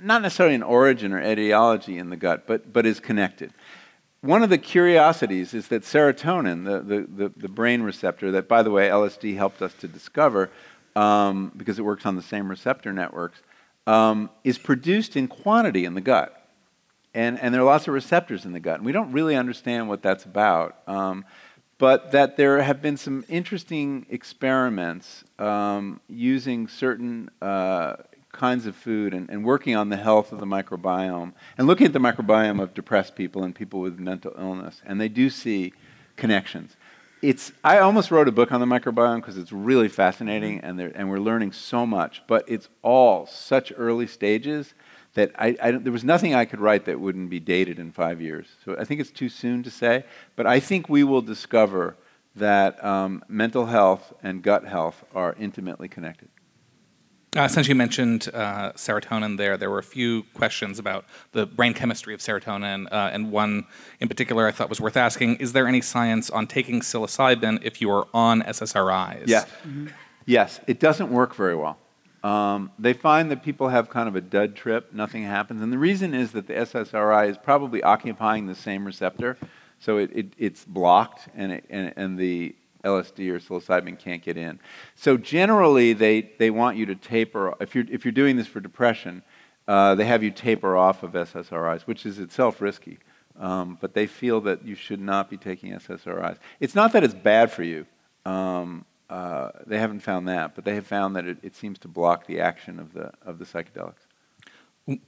not 0.00 0.22
necessarily 0.22 0.54
an 0.54 0.62
origin 0.62 1.12
or 1.12 1.22
etiology 1.22 1.98
in 1.98 2.08
the 2.08 2.16
gut, 2.16 2.46
but, 2.46 2.72
but 2.72 2.86
is 2.86 2.98
connected. 2.98 3.52
One 4.22 4.44
of 4.44 4.50
the 4.50 4.58
curiosities 4.58 5.52
is 5.52 5.66
that 5.68 5.82
serotonin, 5.82 6.64
the, 6.64 6.78
the, 6.78 7.06
the, 7.08 7.32
the 7.36 7.48
brain 7.48 7.82
receptor, 7.82 8.30
that 8.30 8.46
by 8.46 8.62
the 8.62 8.70
way 8.70 8.88
LSD 8.88 9.36
helped 9.36 9.60
us 9.60 9.74
to 9.80 9.88
discover 9.88 10.48
um, 10.94 11.50
because 11.56 11.80
it 11.80 11.82
works 11.82 12.06
on 12.06 12.14
the 12.14 12.22
same 12.22 12.48
receptor 12.48 12.92
networks, 12.92 13.42
um, 13.88 14.30
is 14.44 14.58
produced 14.58 15.16
in 15.16 15.26
quantity 15.26 15.84
in 15.84 15.94
the 15.94 16.00
gut. 16.00 16.48
And, 17.14 17.36
and 17.40 17.52
there 17.52 17.62
are 17.62 17.64
lots 17.64 17.88
of 17.88 17.94
receptors 17.94 18.44
in 18.44 18.52
the 18.52 18.60
gut. 18.60 18.76
And 18.76 18.86
we 18.86 18.92
don't 18.92 19.10
really 19.10 19.34
understand 19.34 19.88
what 19.88 20.02
that's 20.02 20.24
about. 20.24 20.76
Um, 20.86 21.24
but 21.78 22.12
that 22.12 22.36
there 22.36 22.62
have 22.62 22.80
been 22.80 22.96
some 22.96 23.24
interesting 23.28 24.06
experiments 24.08 25.24
um, 25.40 26.00
using 26.08 26.68
certain 26.68 27.28
uh, 27.40 27.96
kinds 28.32 28.66
of 28.66 28.74
food 28.74 29.12
and, 29.14 29.28
and 29.30 29.44
working 29.44 29.76
on 29.76 29.90
the 29.90 29.96
health 29.96 30.32
of 30.32 30.40
the 30.40 30.46
microbiome 30.46 31.32
and 31.58 31.66
looking 31.66 31.86
at 31.86 31.92
the 31.92 31.98
microbiome 31.98 32.60
of 32.60 32.74
depressed 32.74 33.14
people 33.14 33.44
and 33.44 33.54
people 33.54 33.80
with 33.80 33.98
mental 33.98 34.32
illness. 34.38 34.82
And 34.84 35.00
they 35.00 35.08
do 35.08 35.30
see 35.30 35.74
connections. 36.16 36.76
It's, 37.20 37.52
I 37.62 37.78
almost 37.78 38.10
wrote 38.10 38.26
a 38.26 38.32
book 38.32 38.50
on 38.50 38.58
the 38.58 38.66
microbiome 38.66 39.16
because 39.16 39.36
it's 39.36 39.52
really 39.52 39.88
fascinating 39.88 40.60
and, 40.60 40.80
and 40.80 41.08
we're 41.08 41.20
learning 41.20 41.52
so 41.52 41.86
much, 41.86 42.22
but 42.26 42.44
it's 42.48 42.68
all 42.82 43.26
such 43.26 43.72
early 43.76 44.08
stages 44.08 44.74
that 45.14 45.30
I, 45.38 45.56
I, 45.62 45.70
there 45.72 45.92
was 45.92 46.04
nothing 46.04 46.34
I 46.34 46.46
could 46.46 46.58
write 46.58 46.86
that 46.86 46.98
wouldn't 46.98 47.30
be 47.30 47.38
dated 47.38 47.78
in 47.78 47.92
five 47.92 48.20
years. 48.20 48.48
So 48.64 48.76
I 48.78 48.84
think 48.84 49.00
it's 49.00 49.10
too 49.10 49.28
soon 49.28 49.62
to 49.62 49.70
say, 49.70 50.04
but 50.36 50.46
I 50.46 50.58
think 50.58 50.88
we 50.88 51.04
will 51.04 51.22
discover 51.22 51.96
that 52.34 52.82
um, 52.82 53.22
mental 53.28 53.66
health 53.66 54.14
and 54.22 54.42
gut 54.42 54.64
health 54.64 55.04
are 55.14 55.36
intimately 55.38 55.86
connected. 55.86 56.28
Uh, 57.34 57.48
since 57.48 57.66
you 57.66 57.74
mentioned 57.74 58.28
uh, 58.34 58.72
serotonin 58.72 59.38
there, 59.38 59.56
there 59.56 59.70
were 59.70 59.78
a 59.78 59.82
few 59.82 60.22
questions 60.34 60.78
about 60.78 61.06
the 61.32 61.46
brain 61.46 61.72
chemistry 61.72 62.12
of 62.12 62.20
serotonin, 62.20 62.86
uh, 62.92 63.08
and 63.10 63.32
one 63.32 63.64
in 64.00 64.08
particular 64.08 64.46
I 64.46 64.50
thought 64.50 64.68
was 64.68 64.82
worth 64.82 64.98
asking. 64.98 65.36
Is 65.36 65.54
there 65.54 65.66
any 65.66 65.80
science 65.80 66.28
on 66.28 66.46
taking 66.46 66.80
psilocybin 66.80 67.60
if 67.62 67.80
you 67.80 67.90
are 67.90 68.06
on 68.12 68.42
SSRIs? 68.42 69.28
Yes. 69.28 69.46
Mm-hmm. 69.66 69.86
Yes, 70.26 70.60
it 70.66 70.78
doesn't 70.78 71.10
work 71.10 71.34
very 71.34 71.56
well. 71.56 71.78
Um, 72.22 72.70
they 72.78 72.92
find 72.92 73.30
that 73.30 73.42
people 73.42 73.70
have 73.70 73.88
kind 73.88 74.08
of 74.08 74.14
a 74.14 74.20
dud 74.20 74.54
trip, 74.54 74.92
nothing 74.92 75.24
happens. 75.24 75.62
And 75.62 75.72
the 75.72 75.78
reason 75.78 76.12
is 76.12 76.32
that 76.32 76.46
the 76.46 76.52
SSRI 76.52 77.30
is 77.30 77.38
probably 77.38 77.82
occupying 77.82 78.46
the 78.46 78.54
same 78.54 78.84
receptor, 78.84 79.38
so 79.80 79.96
it, 79.96 80.10
it, 80.14 80.26
it's 80.36 80.66
blocked, 80.66 81.28
and, 81.34 81.50
it, 81.50 81.64
and, 81.70 81.94
and 81.96 82.18
the 82.18 82.54
LSD 82.84 83.30
or 83.30 83.38
psilocybin 83.38 83.98
can't 83.98 84.22
get 84.22 84.36
in. 84.36 84.58
So 84.94 85.16
generally, 85.16 85.92
they, 85.92 86.32
they 86.38 86.50
want 86.50 86.76
you 86.76 86.86
to 86.86 86.94
taper. 86.94 87.54
If 87.60 87.74
you're, 87.74 87.84
if 87.90 88.04
you're 88.04 88.12
doing 88.12 88.36
this 88.36 88.46
for 88.46 88.60
depression, 88.60 89.22
uh, 89.68 89.94
they 89.94 90.04
have 90.04 90.22
you 90.22 90.30
taper 90.30 90.76
off 90.76 91.02
of 91.02 91.12
SSRIs, 91.12 91.82
which 91.82 92.04
is 92.04 92.18
itself 92.18 92.60
risky. 92.60 92.98
Um, 93.38 93.78
but 93.80 93.94
they 93.94 94.06
feel 94.06 94.40
that 94.42 94.64
you 94.64 94.74
should 94.74 95.00
not 95.00 95.30
be 95.30 95.36
taking 95.36 95.72
SSRIs. 95.72 96.36
It's 96.60 96.74
not 96.74 96.92
that 96.92 97.02
it's 97.02 97.14
bad 97.14 97.50
for 97.50 97.62
you. 97.62 97.86
Um, 98.26 98.84
uh, 99.08 99.50
they 99.66 99.78
haven't 99.78 100.00
found 100.00 100.28
that, 100.28 100.54
but 100.54 100.64
they 100.64 100.74
have 100.74 100.86
found 100.86 101.16
that 101.16 101.26
it, 101.26 101.38
it 101.42 101.54
seems 101.56 101.78
to 101.80 101.88
block 101.88 102.26
the 102.26 102.40
action 102.40 102.78
of 102.78 102.92
the, 102.92 103.12
of 103.24 103.38
the 103.38 103.44
psychedelics. 103.44 103.94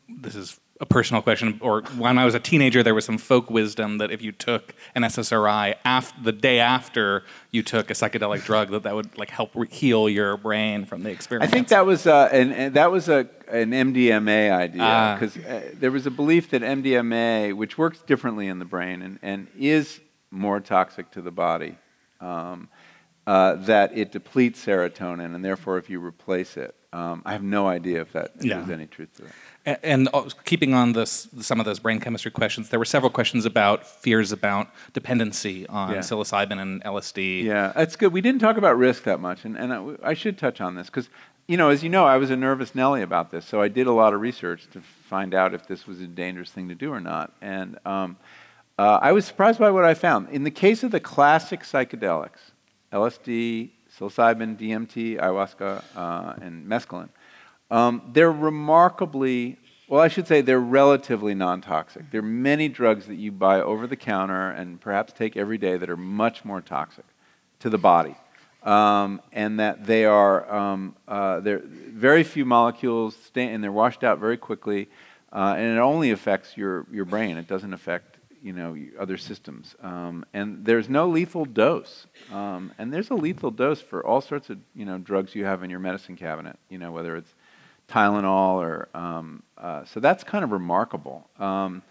This 0.09 0.35
is 0.35 0.61
a 0.81 0.87
personal 0.87 1.23
question, 1.23 1.59
or 1.63 1.83
when 1.97 2.19
I 2.19 2.25
was 2.25 2.35
a 2.35 2.41
teenager, 2.41 2.83
there 2.83 2.95
was 2.95 3.05
some 3.05 3.17
folk 3.17 3.49
wisdom 3.49 3.99
that 3.99 4.11
if 4.11 4.21
you 4.23 4.33
took 4.33 4.75
an 4.97 5.03
SSRI 5.03 5.77
af- 5.85 6.13
the 6.21 6.33
day 6.33 6.59
after 6.59 7.23
you 7.53 7.63
took 7.63 7.91
a 7.91 7.95
psychedelic 7.95 8.45
drug, 8.45 8.71
that 8.71 8.83
that 8.83 8.95
would 8.95 9.17
like 9.17 9.31
help 9.31 9.53
re- 9.55 9.69
heal 9.71 10.09
your 10.09 10.37
brain 10.37 10.85
from 10.85 11.05
the 11.05 11.11
experience. 11.11 11.49
I 11.49 11.53
think 11.55 11.69
that 11.69 11.87
was 11.87 12.07
uh, 12.09 12.29
an, 12.33 12.53
and 12.53 12.75
that 12.75 12.91
was 12.91 13.09
a 13.09 13.29
an 13.49 13.71
MDMA 13.71 14.51
idea 14.51 15.17
because 15.19 15.39
ah. 15.47 15.49
uh, 15.49 15.61
there 15.75 15.93
was 15.93 16.07
a 16.07 16.11
belief 16.11 16.51
that 16.51 16.63
MDMA, 16.63 17.55
which 17.55 17.79
works 17.79 18.01
differently 18.03 18.49
in 18.49 18.59
the 18.59 18.65
brain 18.65 19.01
and, 19.03 19.19
and 19.23 19.47
is 19.57 20.01
more 20.33 20.59
toxic 20.59 21.11
to 21.13 21.23
the 21.23 21.31
body, 21.31 21.77
um, 22.21 22.69
uh, 23.29 23.55
that 23.55 23.97
it 23.97 24.11
depletes 24.11 24.65
serotonin, 24.67 25.35
and 25.37 25.45
therefore, 25.45 25.79
if 25.79 25.89
you 25.89 26.05
replace 26.05 26.57
it, 26.57 26.75
Um, 26.93 27.23
I 27.25 27.33
have 27.33 27.43
no 27.43 27.67
idea 27.67 28.01
if 28.03 28.13
that 28.13 28.33
if 28.39 28.45
Yeah. 28.45 28.59
there's 28.59 28.71
any 28.71 28.87
truth 28.87 29.13
to 29.17 29.23
that. 29.23 29.33
And 29.67 30.11
uh, 30.13 30.29
keeping 30.45 30.75
on 30.75 30.93
this, 30.93 31.27
some 31.41 31.59
of 31.59 31.65
those 31.65 31.79
brain 31.79 31.99
chemistry 31.99 32.31
questions, 32.31 32.69
there 32.69 32.79
were 32.79 32.85
several 32.85 33.11
questions 33.11 33.47
about 33.47 33.87
fears 33.87 34.31
about 34.31 34.69
dependency 34.93 35.67
on 35.69 35.93
Yeah. 35.93 35.99
psilocybin 36.01 36.61
and 36.61 36.85
LSD. 36.85 37.45
Yeah, 37.45 37.73
that's 37.75 37.97
good. 37.97 38.13
We 38.13 38.21
didn't 38.21 38.41
talk 38.41 38.59
about 38.59 38.77
risk 38.77 39.05
that 39.05 39.21
much, 39.21 39.47
and, 39.47 39.57
and 39.57 39.73
I, 39.73 40.11
I 40.11 40.15
should 40.15 40.37
touch 40.37 40.61
on 40.61 40.75
this 40.75 40.89
because, 40.89 41.09
you 41.49 41.57
know, 41.57 41.71
as 41.71 41.83
you 41.83 41.89
know, 41.89 42.05
I 42.05 42.19
was 42.19 42.31
a 42.31 42.37
nervous 42.37 42.75
Nelly 42.75 43.01
about 43.01 43.31
this, 43.31 43.47
so 43.47 43.63
I 43.63 43.69
did 43.69 43.87
a 43.87 43.93
lot 43.93 44.13
of 44.13 44.21
research 44.21 44.69
to 44.73 44.83
find 45.09 45.33
out 45.35 45.55
if 45.55 45.67
this 45.67 45.87
was 45.87 45.99
a 46.03 46.07
dangerous 46.07 46.51
thing 46.51 46.69
to 46.69 46.75
do 46.75 46.93
or 46.93 47.01
not. 47.01 47.33
And 47.41 47.79
um, 47.87 48.19
uh, 48.79 48.99
I 49.01 49.13
was 49.13 49.25
surprised 49.25 49.59
by 49.59 49.71
what 49.71 49.85
I 49.85 49.95
found. 49.95 50.29
In 50.29 50.45
the 50.45 50.51
case 50.51 50.83
of 50.83 50.91
the 50.91 51.01
classic 51.01 51.61
psychedelics, 51.63 52.53
LSD, 52.93 53.71
psilocybin, 53.99 54.59
DMT, 54.59 55.19
ayahuasca, 55.19 55.83
uh, 55.97 56.35
and 56.43 56.67
mescaline, 56.67 57.09
um, 57.71 58.11
they're 58.13 58.33
remarkably, 58.33 59.59
well, 59.89 60.01
I 60.01 60.09
should 60.09 60.27
say 60.27 60.41
they're 60.41 60.61
relatively 60.61 61.35
non 61.35 61.61
toxic. 61.61 62.11
There 62.11 62.21
are 62.21 62.23
many 62.23 62.69
drugs 62.69 63.07
that 63.07 63.17
you 63.17 63.33
buy 63.33 63.61
over 63.61 63.87
the 63.87 63.97
counter 63.97 64.51
and 64.51 64.81
perhaps 64.81 65.13
take 65.13 65.37
every 65.37 65.59
day 65.59 65.77
that 65.77 65.91
are 65.91 65.97
much 65.97 66.45
more 66.45 66.61
toxic 66.61 67.05
to 67.61 67.71
the 67.71 67.79
body. 67.79 68.17
Um, 68.63 69.21
and 69.33 69.61
that 69.61 69.87
they 69.87 70.07
are, 70.07 70.51
um, 70.51 70.97
uh, 71.07 71.41
very 71.41 72.23
few 72.23 72.47
molecules, 72.47 73.15
stay, 73.27 73.53
and 73.53 73.63
they're 73.63 73.71
washed 73.71 74.03
out 74.03 74.19
very 74.19 74.39
quickly, 74.39 74.89
uh, 75.31 75.55
and 75.59 75.77
it 75.77 75.81
only 75.81 76.13
affects 76.13 76.57
your, 76.57 76.87
your 76.91 77.05
brain. 77.05 77.37
It 77.37 77.47
doesn't 77.47 77.75
affect 77.75 78.15
you 78.45 78.53
know 78.53 78.77
other 79.01 79.17
systems. 79.17 79.75
Um, 79.83 80.25
and 80.35 80.65
there's 80.65 80.89
no 80.89 81.09
lethal 81.09 81.47
dose. 81.47 82.07
Um, 82.31 82.73
and 82.79 82.93
there's 82.93 83.11
a 83.11 83.15
lethal 83.15 83.51
dose 83.51 83.81
for 83.81 84.07
all 84.07 84.21
sorts 84.21 84.51
of 84.51 84.59
you 84.75 84.85
know 84.85 84.99
drugs 84.99 85.35
you 85.35 85.47
have 85.47 85.63
in 85.65 85.71
your 85.71 85.81
medicine 85.81 86.15
cabinet. 86.15 86.59
You 86.69 86.79
know 86.79 86.93
whether 86.93 87.17
it's 87.17 87.35
Tylenol 87.89 88.55
or 88.57 88.89
um, 88.95 89.43
uh, 89.59 89.85
so 89.85 90.01
that's 90.01 90.25
kind 90.25 90.45
of 90.45 90.53
remarkable. 90.53 91.29
Um, 91.39 91.83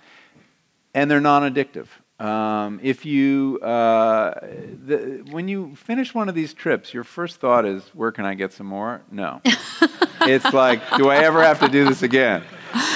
and 0.94 1.10
they're 1.10 1.22
non-addictive. 1.22 1.88
Um, 2.20 2.80
if 2.84 3.06
you 3.06 3.60
uh, 3.62 4.40
the, 4.42 5.24
when 5.32 5.48
you 5.48 5.76
finish 5.76 6.14
one 6.14 6.30
of 6.30 6.36
these 6.36 6.54
trips, 6.54 6.94
your 6.94 7.04
first 7.04 7.38
thought 7.38 7.66
is, 7.66 7.84
"Where 7.94 8.12
can 8.12 8.26
I 8.26 8.34
get 8.36 8.54
some 8.54 8.68
more?" 8.68 9.02
No, 9.12 9.42
it's 10.22 10.54
like, 10.54 10.82
"Do 10.98 11.10
I 11.10 11.18
ever 11.18 11.44
have 11.44 11.60
to 11.62 11.68
do 11.68 11.86
this 11.86 12.04
again?" 12.04 12.44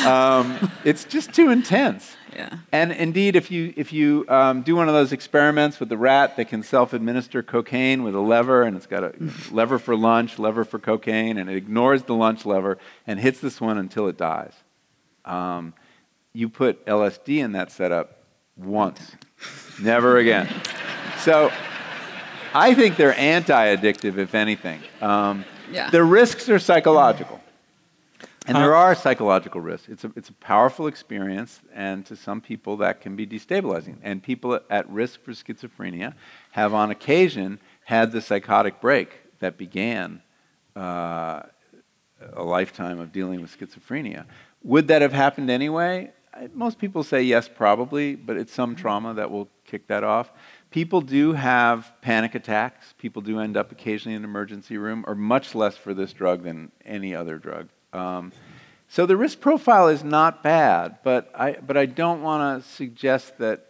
Um, 0.05 0.71
it's 0.83 1.03
just 1.03 1.33
too 1.33 1.49
intense. 1.49 2.16
Yeah. 2.33 2.57
And 2.71 2.91
indeed, 2.91 3.35
if 3.35 3.49
you 3.51 3.73
if 3.75 3.91
you 3.93 4.25
um, 4.27 4.61
do 4.61 4.75
one 4.75 4.87
of 4.87 4.93
those 4.93 5.11
experiments 5.11 5.79
with 5.79 5.89
the 5.89 5.97
rat 5.97 6.35
that 6.37 6.49
can 6.49 6.63
self-administer 6.63 7.43
cocaine 7.43 8.03
with 8.03 8.15
a 8.15 8.19
lever, 8.19 8.63
and 8.63 8.75
it's 8.75 8.85
got 8.87 9.03
a 9.03 9.13
lever 9.51 9.79
for 9.79 9.95
lunch, 9.95 10.37
lever 10.39 10.63
for 10.63 10.79
cocaine, 10.79 11.37
and 11.37 11.49
it 11.49 11.55
ignores 11.55 12.03
the 12.03 12.13
lunch 12.13 12.45
lever 12.45 12.77
and 13.05 13.19
hits 13.19 13.39
this 13.39 13.59
one 13.61 13.77
until 13.77 14.07
it 14.07 14.17
dies. 14.17 14.53
Um, 15.25 15.73
you 16.33 16.49
put 16.49 16.85
LSD 16.85 17.39
in 17.43 17.53
that 17.53 17.71
setup 17.71 18.23
once, 18.55 19.15
never 19.81 20.17
again. 20.17 20.47
So 21.19 21.51
I 22.53 22.73
think 22.73 22.95
they're 22.95 23.17
anti-addictive, 23.17 24.17
if 24.17 24.35
anything. 24.35 24.81
Um, 25.01 25.45
Yeah. 25.71 25.89
The 25.89 26.03
risks 26.03 26.47
are 26.49 26.59
psychological. 26.59 27.41
And 28.47 28.57
there 28.57 28.75
are 28.75 28.95
psychological 28.95 29.61
risks. 29.61 29.89
It's 29.89 30.03
a, 30.03 30.11
it's 30.15 30.29
a 30.29 30.33
powerful 30.33 30.87
experience, 30.87 31.59
and 31.73 32.05
to 32.05 32.15
some 32.15 32.39
people 32.39 32.77
that 32.77 33.01
can 33.01 33.15
be 33.15 33.27
destabilizing. 33.27 33.97
And 34.01 34.23
people 34.23 34.59
at 34.69 34.89
risk 34.89 35.21
for 35.21 35.31
schizophrenia 35.31 36.13
have, 36.51 36.73
on 36.73 36.89
occasion, 36.91 37.59
had 37.83 38.11
the 38.11 38.21
psychotic 38.21 38.79
break 38.79 39.09
that 39.39 39.57
began 39.57 40.21
uh, 40.75 41.43
a 42.33 42.43
lifetime 42.43 42.99
of 42.99 43.11
dealing 43.11 43.41
with 43.41 43.57
schizophrenia. 43.57 44.25
Would 44.63 44.87
that 44.87 45.01
have 45.01 45.13
happened 45.13 45.49
anyway? 45.49 46.11
Most 46.53 46.77
people 46.77 47.03
say 47.03 47.23
yes, 47.23 47.49
probably, 47.53 48.15
but 48.15 48.37
it's 48.37 48.53
some 48.53 48.75
trauma 48.75 49.13
that 49.15 49.29
will 49.29 49.49
kick 49.65 49.87
that 49.87 50.03
off. 50.03 50.31
People 50.69 51.01
do 51.01 51.33
have 51.33 51.91
panic 52.01 52.35
attacks. 52.35 52.93
People 52.97 53.21
do 53.21 53.39
end 53.39 53.57
up 53.57 53.71
occasionally 53.71 54.15
in 54.15 54.23
an 54.23 54.29
emergency 54.29 54.77
room, 54.77 55.03
or 55.07 55.15
much 55.15 55.55
less 55.55 55.75
for 55.77 55.93
this 55.93 56.13
drug 56.13 56.43
than 56.43 56.71
any 56.85 57.15
other 57.15 57.37
drug. 57.37 57.69
Um, 57.97 58.31
so 58.89 59.05
the 59.05 59.17
risk 59.17 59.41
profile 59.41 59.87
is 59.89 60.03
not 60.03 60.43
bad, 60.43 60.99
but 61.03 61.29
I, 61.35 61.53
but 61.53 61.75
I 61.75 61.85
don't 61.85 62.21
want 62.21 62.63
to 62.63 62.69
suggest 62.69 63.37
that 63.39 63.65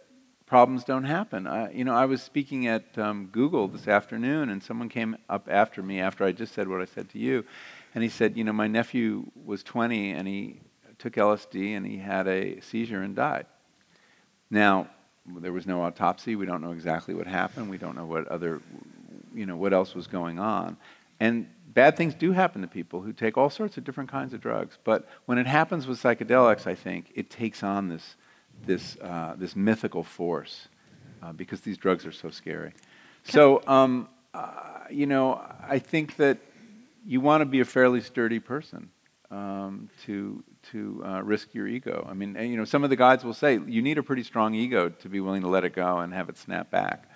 problems 0.46 0.84
don't 0.84 1.04
happen. 1.04 1.46
I, 1.46 1.72
you 1.72 1.84
know, 1.84 1.94
I 1.94 2.04
was 2.04 2.22
speaking 2.22 2.66
at 2.66 2.96
um, 2.96 3.26
Google 3.32 3.68
this 3.68 3.88
afternoon, 3.88 4.48
and 4.48 4.62
someone 4.62 4.88
came 4.88 5.16
up 5.28 5.48
after 5.50 5.82
me 5.82 6.00
after 6.00 6.24
I 6.24 6.32
just 6.32 6.54
said 6.54 6.68
what 6.68 6.80
I 6.80 6.84
said 6.84 7.08
to 7.10 7.18
you, 7.18 7.44
and 7.94 8.02
he 8.02 8.08
said, 8.08 8.36
you 8.36 8.44
know, 8.44 8.52
my 8.52 8.68
nephew 8.68 9.26
was 9.44 9.62
20 9.62 10.12
and 10.12 10.28
he 10.28 10.60
took 10.98 11.14
LSD 11.14 11.76
and 11.76 11.86
he 11.86 11.98
had 11.98 12.28
a 12.28 12.60
seizure 12.60 13.02
and 13.02 13.16
died. 13.16 13.46
Now, 14.50 14.88
there 15.26 15.52
was 15.52 15.66
no 15.66 15.82
autopsy. 15.82 16.36
We 16.36 16.46
don't 16.46 16.62
know 16.62 16.72
exactly 16.72 17.14
what 17.14 17.26
happened. 17.26 17.68
We 17.68 17.78
don't 17.78 17.96
know 17.96 18.06
what 18.06 18.28
other, 18.28 18.60
you 19.34 19.46
know, 19.46 19.56
what 19.56 19.72
else 19.72 19.94
was 19.94 20.06
going 20.06 20.38
on. 20.38 20.76
And 21.20 21.48
bad 21.74 21.96
things 21.96 22.14
do 22.14 22.32
happen 22.32 22.62
to 22.62 22.68
people 22.68 23.00
who 23.00 23.12
take 23.12 23.36
all 23.36 23.50
sorts 23.50 23.76
of 23.76 23.84
different 23.84 24.10
kinds 24.10 24.32
of 24.34 24.40
drugs. 24.40 24.78
But 24.84 25.06
when 25.26 25.38
it 25.38 25.46
happens 25.46 25.86
with 25.86 26.02
psychedelics, 26.02 26.66
I 26.66 26.74
think 26.74 27.12
it 27.14 27.30
takes 27.30 27.62
on 27.62 27.88
this, 27.88 28.16
this, 28.66 28.96
uh, 29.02 29.34
this 29.36 29.54
mythical 29.54 30.02
force 30.02 30.68
uh, 31.22 31.32
because 31.32 31.60
these 31.60 31.76
drugs 31.76 32.06
are 32.06 32.12
so 32.12 32.30
scary. 32.30 32.72
So, 33.24 33.62
um, 33.66 34.08
uh, 34.32 34.84
you 34.90 35.06
know, 35.06 35.40
I 35.66 35.78
think 35.78 36.16
that 36.16 36.38
you 37.04 37.20
want 37.20 37.42
to 37.42 37.46
be 37.46 37.60
a 37.60 37.64
fairly 37.64 38.00
sturdy 38.00 38.40
person 38.40 38.90
um, 39.30 39.90
to 40.04 40.42
to 40.72 41.02
uh, 41.04 41.22
risk 41.22 41.54
your 41.54 41.66
ego. 41.66 42.06
I 42.08 42.14
mean, 42.14 42.34
you 42.34 42.56
know, 42.56 42.64
some 42.64 42.84
of 42.84 42.90
the 42.90 42.96
guides 42.96 43.24
will 43.24 43.34
say 43.34 43.58
you 43.66 43.80
need 43.80 43.96
a 43.96 44.02
pretty 44.02 44.22
strong 44.22 44.54
ego 44.54 44.90
to 44.90 45.08
be 45.08 45.20
willing 45.20 45.42
to 45.42 45.48
let 45.48 45.64
it 45.64 45.74
go 45.74 45.98
and 45.98 46.12
have 46.12 46.28
it 46.28 46.36
snap 46.36 46.70
back. 46.70 47.08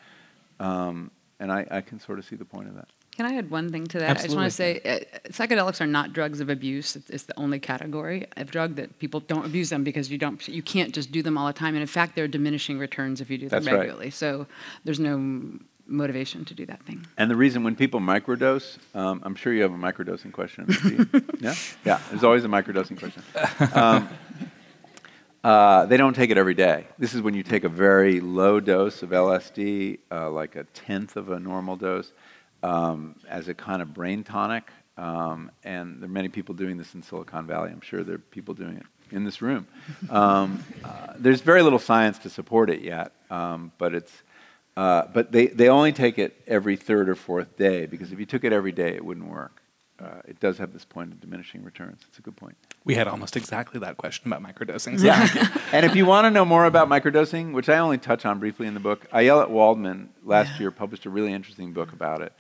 Um, 0.59 1.11
and 1.39 1.53
I, 1.53 1.67
I 1.71 1.81
can 1.81 2.01
sort 2.01 2.19
of 2.19 2.25
see 2.25 2.37
the 2.37 2.45
point 2.45 2.69
of 2.69 2.77
that. 2.77 2.89
Can 3.17 3.27
I 3.27 3.37
add 3.37 3.51
one 3.51 3.71
thing 3.71 3.87
to 3.89 3.99
that? 3.99 4.19
I 4.19 4.23
just 4.23 4.35
want 4.35 4.47
to 4.47 4.51
say 4.51 4.81
uh, 4.85 5.31
psychedelics 5.31 5.83
are 5.83 5.87
not 5.87 6.15
drugs 6.15 6.41
of 6.41 6.49
abuse. 6.49 6.97
It's, 6.97 7.11
it's 7.11 7.25
the 7.25 7.39
only 7.39 7.59
category 7.59 8.27
of 8.39 8.51
drug 8.51 8.77
that 8.77 8.99
people 8.99 9.21
don't 9.21 9.45
abuse 9.45 9.69
them 9.69 9.85
because 9.85 10.11
you 10.11 10.17
don't 10.17 10.47
you 10.49 10.63
can't 10.63 10.95
just 10.95 11.13
do 11.13 11.23
them 11.23 11.37
all 11.37 11.47
the 11.47 11.53
time. 11.53 11.75
And 11.75 11.83
in 11.83 11.87
fact, 11.87 12.17
they're 12.17 12.29
diminishing 12.29 12.79
returns 12.79 13.21
if 13.21 13.29
you 13.29 13.37
do 13.37 13.49
them 13.51 13.63
That's 13.63 13.73
right. 13.73 13.81
regularly. 13.81 14.11
So 14.11 14.47
there's 14.85 14.99
no 14.99 15.59
motivation 15.87 16.45
to 16.47 16.55
do 16.55 16.65
that 16.67 16.83
thing. 16.85 17.07
And 17.19 17.31
the 17.31 17.37
reason 17.37 17.65
when 17.65 17.77
people 17.77 18.01
microdose, 18.01 18.79
um, 18.95 19.21
I'm 19.25 19.35
sure 19.35 19.53
you 19.53 19.63
have 19.63 19.73
a 19.73 19.77
microdosing 19.77 20.33
question. 20.33 20.67
yeah, 21.41 21.55
yeah. 21.85 22.01
There's 22.11 22.25
always 22.25 22.45
a 22.45 22.49
microdosing 22.49 22.99
question. 22.99 23.23
Um, 23.75 24.09
uh, 25.45 25.85
they 25.87 25.99
don't 25.99 26.15
take 26.15 26.31
it 26.31 26.39
every 26.39 26.55
day. 26.55 26.87
This 26.99 27.13
is 27.13 27.21
when 27.21 27.35
you 27.35 27.43
take 27.43 27.65
a 27.65 27.69
very 27.69 28.21
low 28.21 28.59
dose 28.59 29.03
of 29.03 29.11
LSD, 29.11 29.99
uh, 30.11 30.31
like 30.31 30.57
a 30.57 30.65
tenth 30.65 31.17
of 31.17 31.31
a 31.31 31.39
normal 31.39 31.77
dose, 31.77 32.13
um, 32.63 33.17
as 33.29 33.49
a 33.49 33.55
kind 33.55 33.83
of 33.83 33.93
brain 33.93 34.25
tonic. 34.25 34.71
Um, 34.97 35.51
and 35.65 36.01
there 36.01 36.07
are 36.07 36.13
many 36.13 36.29
people 36.29 36.55
doing 36.55 36.77
this 36.77 36.95
in 36.95 37.03
Silicon 37.03 37.47
Valley. 37.47 37.71
I'm 37.71 37.81
sure 37.81 38.05
there 38.05 38.17
are 38.17 38.19
people 38.19 38.55
doing 38.55 38.77
it 38.77 38.87
in 39.11 39.25
this 39.25 39.43
room. 39.43 39.67
Um, 40.11 40.63
uh, 40.85 41.15
there's 41.17 41.41
very 41.41 41.63
little 41.63 41.79
science 41.79 42.19
to 42.21 42.31
support 42.31 42.71
it 42.71 42.83
yet, 42.83 43.13
um, 43.31 43.73
but 43.79 43.95
it's 43.95 44.23
uh, 44.77 45.07
but 45.13 45.33
they, 45.33 45.49
they 45.49 45.69
only 45.69 45.93
take 45.93 46.19
it 46.19 46.41
every 46.47 46.77
third 46.77 47.09
or 47.09 47.15
fourth 47.15 47.57
day 47.59 47.85
because 47.87 48.11
if 48.11 48.19
you 48.19 48.27
took 48.27 48.43
it 48.43 48.53
every 48.53 48.73
day, 48.73 48.95
it 48.95 49.05
wouldn't 49.05 49.29
work. 49.29 49.61
Uh, 50.01 50.21
it 50.27 50.41
does 50.41 50.59
have 50.59 50.73
this 50.73 50.85
point 50.85 51.13
of 51.13 51.21
diminishing 51.21 51.63
returns. 51.63 52.01
It's 52.09 52.19
a 52.19 52.23
good 52.23 52.37
point. 52.37 52.57
We 52.85 52.95
had 52.95 53.07
almost 53.07 53.37
exactly 53.37 53.79
that 53.81 53.99
question 53.99 54.33
about 54.33 54.43
microdosing. 54.43 54.99
so 54.99 55.05
Yeah. 55.05 55.59
and 55.73 55.87
if 55.87 55.95
you 55.95 56.07
want 56.07 56.25
to 56.25 56.31
know 56.31 56.45
more 56.45 56.65
about 56.65 56.89
microdosing, 56.89 57.53
which 57.53 57.69
I 57.69 57.79
only 57.79 57.99
touch 57.99 58.25
on 58.25 58.41
briefly 58.41 58.67
in 58.67 58.75
the 58.75 58.81
book, 58.81 59.09
Ayelet 59.13 59.51
Waldman 59.51 60.09
last 60.25 60.59
year 60.59 60.71
published 60.71 61.05
a 61.07 61.11
really 61.11 61.33
interesting 61.33 61.73
book 61.73 61.93
about 61.93 62.23
it 62.23 62.33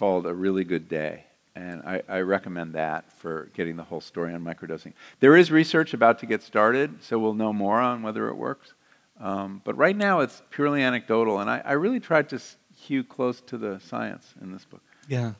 called 0.00 0.24
A 0.24 0.32
Really 0.32 0.64
Good 0.64 0.88
Day. 0.88 1.24
And 1.54 1.82
I, 1.82 2.00
I 2.08 2.20
recommend 2.20 2.72
that 2.72 3.12
for 3.12 3.50
getting 3.52 3.76
the 3.76 3.82
whole 3.82 4.00
story 4.00 4.32
on 4.32 4.42
microdosing. 4.42 4.94
There 5.20 5.36
is 5.36 5.50
research 5.50 5.92
about 5.92 6.20
to 6.20 6.26
get 6.26 6.42
started, 6.42 7.02
so 7.02 7.18
we'll 7.18 7.34
know 7.34 7.52
more 7.52 7.78
on 7.78 8.02
whether 8.02 8.28
it 8.28 8.36
works. 8.36 8.72
Um, 9.20 9.60
but 9.62 9.76
right 9.76 9.94
now, 9.94 10.20
it's 10.20 10.40
purely 10.48 10.82
anecdotal, 10.82 11.38
and 11.38 11.50
I, 11.50 11.60
I 11.66 11.72
really 11.72 12.00
tried 12.00 12.30
to 12.30 12.40
hew 12.74 13.04
close 13.04 13.42
to 13.42 13.58
the 13.58 13.78
science 13.78 14.32
in 14.40 14.52
this 14.52 14.64
book. 14.64 14.80
Yeah. 15.06 15.34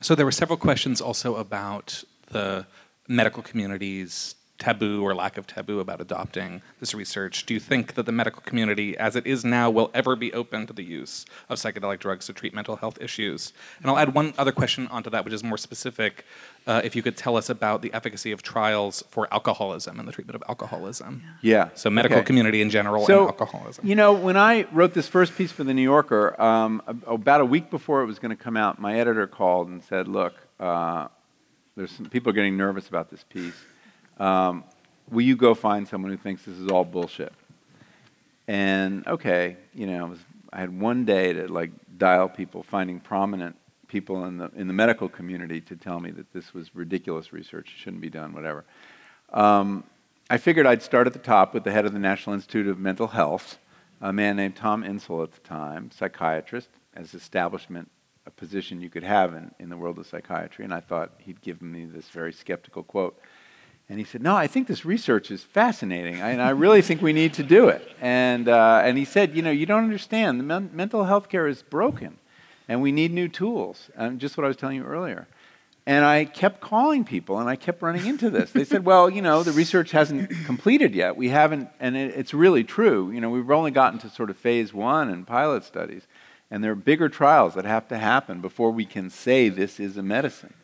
So 0.00 0.14
there 0.14 0.24
were 0.24 0.32
several 0.32 0.56
questions 0.56 1.02
also 1.02 1.36
about 1.36 2.02
the 2.28 2.64
medical 3.08 3.42
community's 3.42 4.34
taboo 4.58 5.02
or 5.02 5.14
lack 5.14 5.36
of 5.36 5.46
taboo 5.46 5.80
about 5.80 6.00
adopting 6.00 6.62
this 6.80 6.94
research. 6.94 7.44
Do 7.44 7.52
you 7.54 7.60
think 7.60 7.94
that 7.94 8.04
the 8.06 8.12
medical 8.12 8.40
community, 8.42 8.96
as 8.96 9.14
it 9.14 9.26
is 9.26 9.44
now, 9.44 9.70
will 9.70 9.90
ever 9.92 10.16
be 10.16 10.32
open 10.32 10.66
to 10.66 10.72
the 10.72 10.82
use 10.82 11.26
of 11.48 11.58
psychedelic 11.58 11.98
drugs 11.98 12.26
to 12.26 12.32
treat 12.32 12.54
mental 12.54 12.76
health 12.76 12.98
issues? 13.00 13.52
And 13.82 13.90
I'll 13.90 13.98
add 13.98 14.14
one 14.14 14.32
other 14.38 14.52
question 14.52 14.86
onto 14.88 15.10
that, 15.10 15.24
which 15.24 15.34
is 15.34 15.44
more 15.44 15.58
specific. 15.58 16.24
Uh, 16.66 16.80
if 16.82 16.96
you 16.96 17.02
could 17.02 17.16
tell 17.16 17.36
us 17.36 17.48
about 17.50 17.82
the 17.82 17.92
efficacy 17.92 18.32
of 18.32 18.42
trials 18.42 19.04
for 19.10 19.28
alcoholism 19.32 19.98
and 20.00 20.08
the 20.08 20.12
treatment 20.12 20.34
of 20.34 20.42
alcoholism. 20.48 21.22
Yeah. 21.42 21.68
So 21.74 21.90
medical 21.90 22.18
Okay. 22.18 22.26
community 22.26 22.60
in 22.62 22.70
general 22.70 23.06
So, 23.06 23.20
and 23.20 23.28
alcoholism. 23.28 23.86
You 23.86 23.94
know, 23.94 24.12
when 24.12 24.36
I 24.36 24.62
wrote 24.72 24.94
this 24.94 25.06
first 25.06 25.36
piece 25.36 25.52
for 25.52 25.64
the 25.64 25.74
New 25.74 25.82
Yorker, 25.82 26.40
um, 26.42 26.82
about 27.06 27.40
a 27.40 27.44
week 27.44 27.70
before 27.70 28.02
it 28.02 28.06
was 28.06 28.18
going 28.18 28.36
to 28.36 28.42
come 28.42 28.56
out, 28.56 28.80
my 28.80 28.98
editor 28.98 29.26
called 29.26 29.68
and 29.68 29.82
said, 29.84 30.08
"Look, 30.08 30.34
uh, 30.58 31.08
there's 31.76 31.90
some 31.92 32.06
people 32.06 32.30
are 32.30 32.32
getting 32.32 32.56
nervous 32.56 32.88
about 32.88 33.10
this 33.10 33.22
piece. 33.28 33.54
Um, 34.18 34.64
will 35.10 35.22
you 35.22 35.36
go 35.36 35.54
find 35.54 35.86
someone 35.86 36.10
who 36.10 36.16
thinks 36.16 36.44
this 36.44 36.56
is 36.56 36.68
all 36.68 36.84
bullshit? 36.84 37.32
And 38.48 39.06
okay, 39.06 39.56
you 39.74 39.86
know, 39.86 40.06
was, 40.06 40.20
I 40.52 40.60
had 40.60 40.78
one 40.78 41.04
day 41.04 41.32
to 41.32 41.48
like 41.48 41.70
dial 41.98 42.28
people, 42.28 42.62
finding 42.62 43.00
prominent 43.00 43.56
people 43.88 44.24
in 44.24 44.38
the 44.38 44.50
in 44.56 44.66
the 44.66 44.72
medical 44.72 45.08
community 45.08 45.60
to 45.60 45.76
tell 45.76 46.00
me 46.00 46.10
that 46.12 46.32
this 46.32 46.52
was 46.54 46.74
ridiculous 46.74 47.32
research, 47.32 47.72
it 47.74 47.80
shouldn't 47.80 48.02
be 48.02 48.10
done, 48.10 48.32
whatever. 48.32 48.64
Um, 49.32 49.84
I 50.28 50.38
figured 50.38 50.66
I'd 50.66 50.82
start 50.82 51.06
at 51.06 51.12
the 51.12 51.20
top 51.20 51.54
with 51.54 51.64
the 51.64 51.72
head 51.72 51.86
of 51.86 51.92
the 51.92 51.98
National 51.98 52.34
Institute 52.34 52.66
of 52.66 52.78
Mental 52.78 53.06
Health, 53.06 53.58
a 54.00 54.12
man 54.12 54.36
named 54.36 54.56
Tom 54.56 54.82
Insel 54.82 55.22
at 55.22 55.32
the 55.32 55.40
time, 55.40 55.90
psychiatrist, 55.92 56.68
as 56.94 57.14
establishment 57.14 57.88
a 58.26 58.30
position 58.30 58.80
you 58.80 58.90
could 58.90 59.04
have 59.04 59.34
in, 59.34 59.52
in 59.60 59.68
the 59.68 59.76
world 59.76 59.98
of 59.98 60.06
psychiatry. 60.06 60.64
And 60.64 60.74
I 60.74 60.80
thought 60.80 61.12
he'd 61.18 61.40
give 61.42 61.62
me 61.62 61.84
this 61.84 62.08
very 62.08 62.32
skeptical 62.32 62.82
quote. 62.82 63.20
And 63.88 63.98
he 63.98 64.04
said, 64.04 64.22
No, 64.22 64.34
I 64.34 64.46
think 64.46 64.66
this 64.66 64.84
research 64.84 65.30
is 65.30 65.42
fascinating, 65.42 66.20
and 66.20 66.42
I 66.42 66.50
really 66.50 66.82
think 66.82 67.02
we 67.02 67.12
need 67.12 67.34
to 67.34 67.42
do 67.42 67.68
it. 67.68 67.88
And, 68.00 68.48
uh, 68.48 68.82
and 68.84 68.98
he 68.98 69.04
said, 69.04 69.36
You 69.36 69.42
know, 69.42 69.50
you 69.50 69.66
don't 69.66 69.84
understand. 69.84 70.40
The 70.40 70.44
men- 70.44 70.70
mental 70.72 71.04
health 71.04 71.28
care 71.28 71.46
is 71.46 71.62
broken, 71.62 72.16
and 72.68 72.82
we 72.82 72.90
need 72.90 73.12
new 73.12 73.28
tools. 73.28 73.88
And 73.96 74.18
just 74.18 74.36
what 74.36 74.44
I 74.44 74.48
was 74.48 74.56
telling 74.56 74.76
you 74.76 74.84
earlier. 74.84 75.28
And 75.88 76.04
I 76.04 76.24
kept 76.24 76.60
calling 76.60 77.04
people, 77.04 77.38
and 77.38 77.48
I 77.48 77.54
kept 77.54 77.80
running 77.80 78.06
into 78.06 78.28
this. 78.28 78.50
They 78.50 78.64
said, 78.64 78.84
Well, 78.84 79.08
you 79.08 79.22
know, 79.22 79.44
the 79.44 79.52
research 79.52 79.92
hasn't 79.92 80.30
completed 80.46 80.92
yet. 80.92 81.16
We 81.16 81.28
haven't, 81.28 81.68
and 81.78 81.96
it, 81.96 82.12
it's 82.16 82.34
really 82.34 82.64
true. 82.64 83.12
You 83.12 83.20
know, 83.20 83.30
we've 83.30 83.48
only 83.52 83.70
gotten 83.70 84.00
to 84.00 84.10
sort 84.10 84.30
of 84.30 84.36
phase 84.36 84.74
one 84.74 85.10
and 85.10 85.24
pilot 85.24 85.62
studies. 85.62 86.02
And 86.50 86.62
there 86.62 86.72
are 86.72 86.76
bigger 86.76 87.08
trials 87.08 87.54
that 87.54 87.64
have 87.64 87.88
to 87.88 87.98
happen 87.98 88.40
before 88.40 88.70
we 88.70 88.84
can 88.84 89.10
say 89.10 89.48
this 89.48 89.78
is 89.78 89.96
a 89.96 90.02
medicine. 90.02 90.54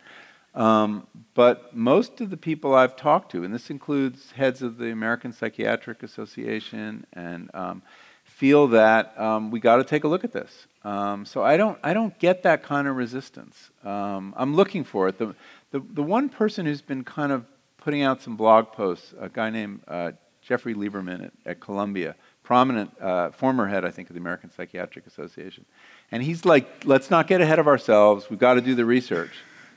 Um, 0.55 1.07
but 1.34 1.74
most 1.74 2.20
of 2.20 2.30
the 2.30 2.36
people 2.36 2.74
I've 2.74 2.96
talked 2.96 3.32
to, 3.32 3.44
and 3.44 3.55
this 3.55 3.70
includes 3.70 4.32
heads 4.32 4.61
of 4.62 4.76
the 4.76 4.90
American 4.90 5.32
Psychiatric 5.32 6.03
Association, 6.03 7.07
and 7.14 7.50
um, 7.55 7.82
feel 8.24 8.68
that 8.68 9.18
um, 9.18 9.50
we 9.50 9.61
got 9.61 9.76
to 9.76 9.84
take 9.84 10.05
a 10.05 10.09
look 10.09 10.24
at 10.24 10.32
this. 10.32 10.66
Um, 10.84 11.24
so 11.24 11.42
I 11.42 11.57
don't, 11.57 11.78
I 11.82 11.94
don't 11.94 12.18
get 12.18 12.42
that 12.42 12.62
kind 12.62 12.86
of 12.86 12.96
resistance. 12.96 13.70
Um, 13.84 14.34
I'm 14.36 14.55
looking 14.55 14.84
for 14.84 15.09
it. 15.09 15.18
The, 15.18 15.34
the, 15.70 15.80
the 15.80 16.03
one 16.03 16.28
person 16.28 16.66
who's 16.66 16.82
been 16.82 17.05
kind 17.05 17.32
of 17.32 17.46
putting 17.78 18.03
out 18.03 18.20
some 18.20 18.36
blog 18.36 18.72
posts, 18.72 19.14
a 19.18 19.28
guy 19.28 19.50
named 19.50 19.80
uh, 19.88 20.12
Jeffrey 20.42 20.74
Lieberman 20.74 21.26
at, 21.26 21.32
at 21.46 21.61
Columbia, 21.61 22.14
prominent 22.42 22.92
uh, 23.00 23.30
former 23.30 23.66
head, 23.66 23.84
I 23.84 23.90
think, 23.90 24.11
of 24.11 24.14
the 24.14 24.20
American 24.20 24.50
Psychiatric 24.50 25.07
Association. 25.07 25.64
And 26.11 26.22
he's 26.22 26.44
like, 26.44 26.84
let's 26.84 27.11
not 27.11 27.26
get 27.26 27.40
ahead 27.40 27.59
of 27.59 27.66
ourselves. 27.66 28.28
We've 28.28 28.38
got 28.38 28.55
to 28.55 28.61
do 28.61 28.74
the 28.74 28.84
research. 28.84 29.30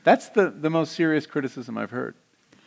That's 0.06 0.28
the, 0.28 0.50
the 0.50 0.70
most 0.70 0.92
serious 0.92 1.26
criticism 1.26 1.76
I've 1.76 1.90
heard. 1.90 2.14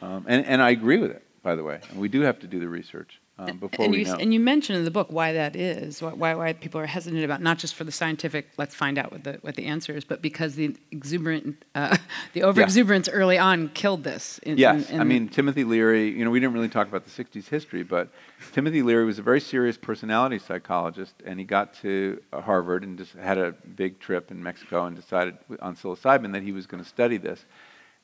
Um, 0.01 0.25
and, 0.27 0.45
and 0.45 0.61
I 0.61 0.71
agree 0.71 0.97
with 0.97 1.11
it, 1.11 1.23
by 1.41 1.55
the 1.55 1.63
way. 1.63 1.79
And 1.89 1.97
we 1.97 2.09
do 2.09 2.19
have 2.19 2.37
to 2.39 2.47
do 2.47 2.59
the 2.59 2.67
research 2.67 3.21
um, 3.39 3.57
before 3.57 3.85
and 3.85 3.91
we 3.91 3.99
you, 3.99 4.05
know. 4.05 4.15
And 4.15 4.33
you 4.33 4.39
mentioned 4.39 4.77
in 4.77 4.85
the 4.85 4.91
book 4.91 5.07
why 5.11 5.33
that 5.33 5.55
is, 5.55 6.01
why, 6.01 6.33
why 6.33 6.53
people 6.53 6.79
are 6.81 6.85
hesitant 6.85 7.23
about 7.23 7.41
not 7.41 7.57
just 7.57 7.75
for 7.75 7.83
the 7.83 7.91
scientific, 7.91 8.49
let's 8.57 8.75
find 8.75 8.97
out 8.97 9.11
what 9.11 9.23
the, 9.23 9.33
what 9.41 9.55
the 9.55 9.65
answer 9.65 9.95
is, 9.95 10.03
but 10.03 10.21
because 10.21 10.55
the 10.55 10.75
exuberant, 10.91 11.63
uh, 11.75 11.97
the 12.33 12.43
over 12.43 12.61
exuberance 12.61 13.07
early 13.07 13.37
on 13.37 13.69
killed 13.69 14.03
this. 14.03 14.39
In, 14.39 14.57
yes, 14.57 14.89
in, 14.89 14.95
in 14.95 15.01
I 15.01 15.03
mean 15.03 15.29
Timothy 15.29 15.63
Leary. 15.63 16.09
You 16.09 16.25
know, 16.25 16.31
we 16.31 16.39
didn't 16.39 16.53
really 16.53 16.69
talk 16.69 16.87
about 16.87 17.05
the 17.05 17.23
'60s 17.23 17.47
history, 17.47 17.83
but 17.83 18.09
Timothy 18.51 18.81
Leary 18.81 19.05
was 19.05 19.19
a 19.19 19.23
very 19.23 19.41
serious 19.41 19.77
personality 19.77 20.39
psychologist, 20.39 21.13
and 21.25 21.39
he 21.39 21.45
got 21.45 21.73
to 21.75 22.21
Harvard 22.33 22.83
and 22.83 22.97
just 22.97 23.13
had 23.13 23.37
a 23.37 23.51
big 23.75 23.99
trip 23.99 24.31
in 24.31 24.41
Mexico 24.41 24.85
and 24.85 24.95
decided 24.95 25.37
on 25.61 25.75
psilocybin 25.75 26.33
that 26.33 26.43
he 26.43 26.51
was 26.51 26.67
going 26.67 26.83
to 26.83 26.89
study 26.89 27.17
this. 27.17 27.45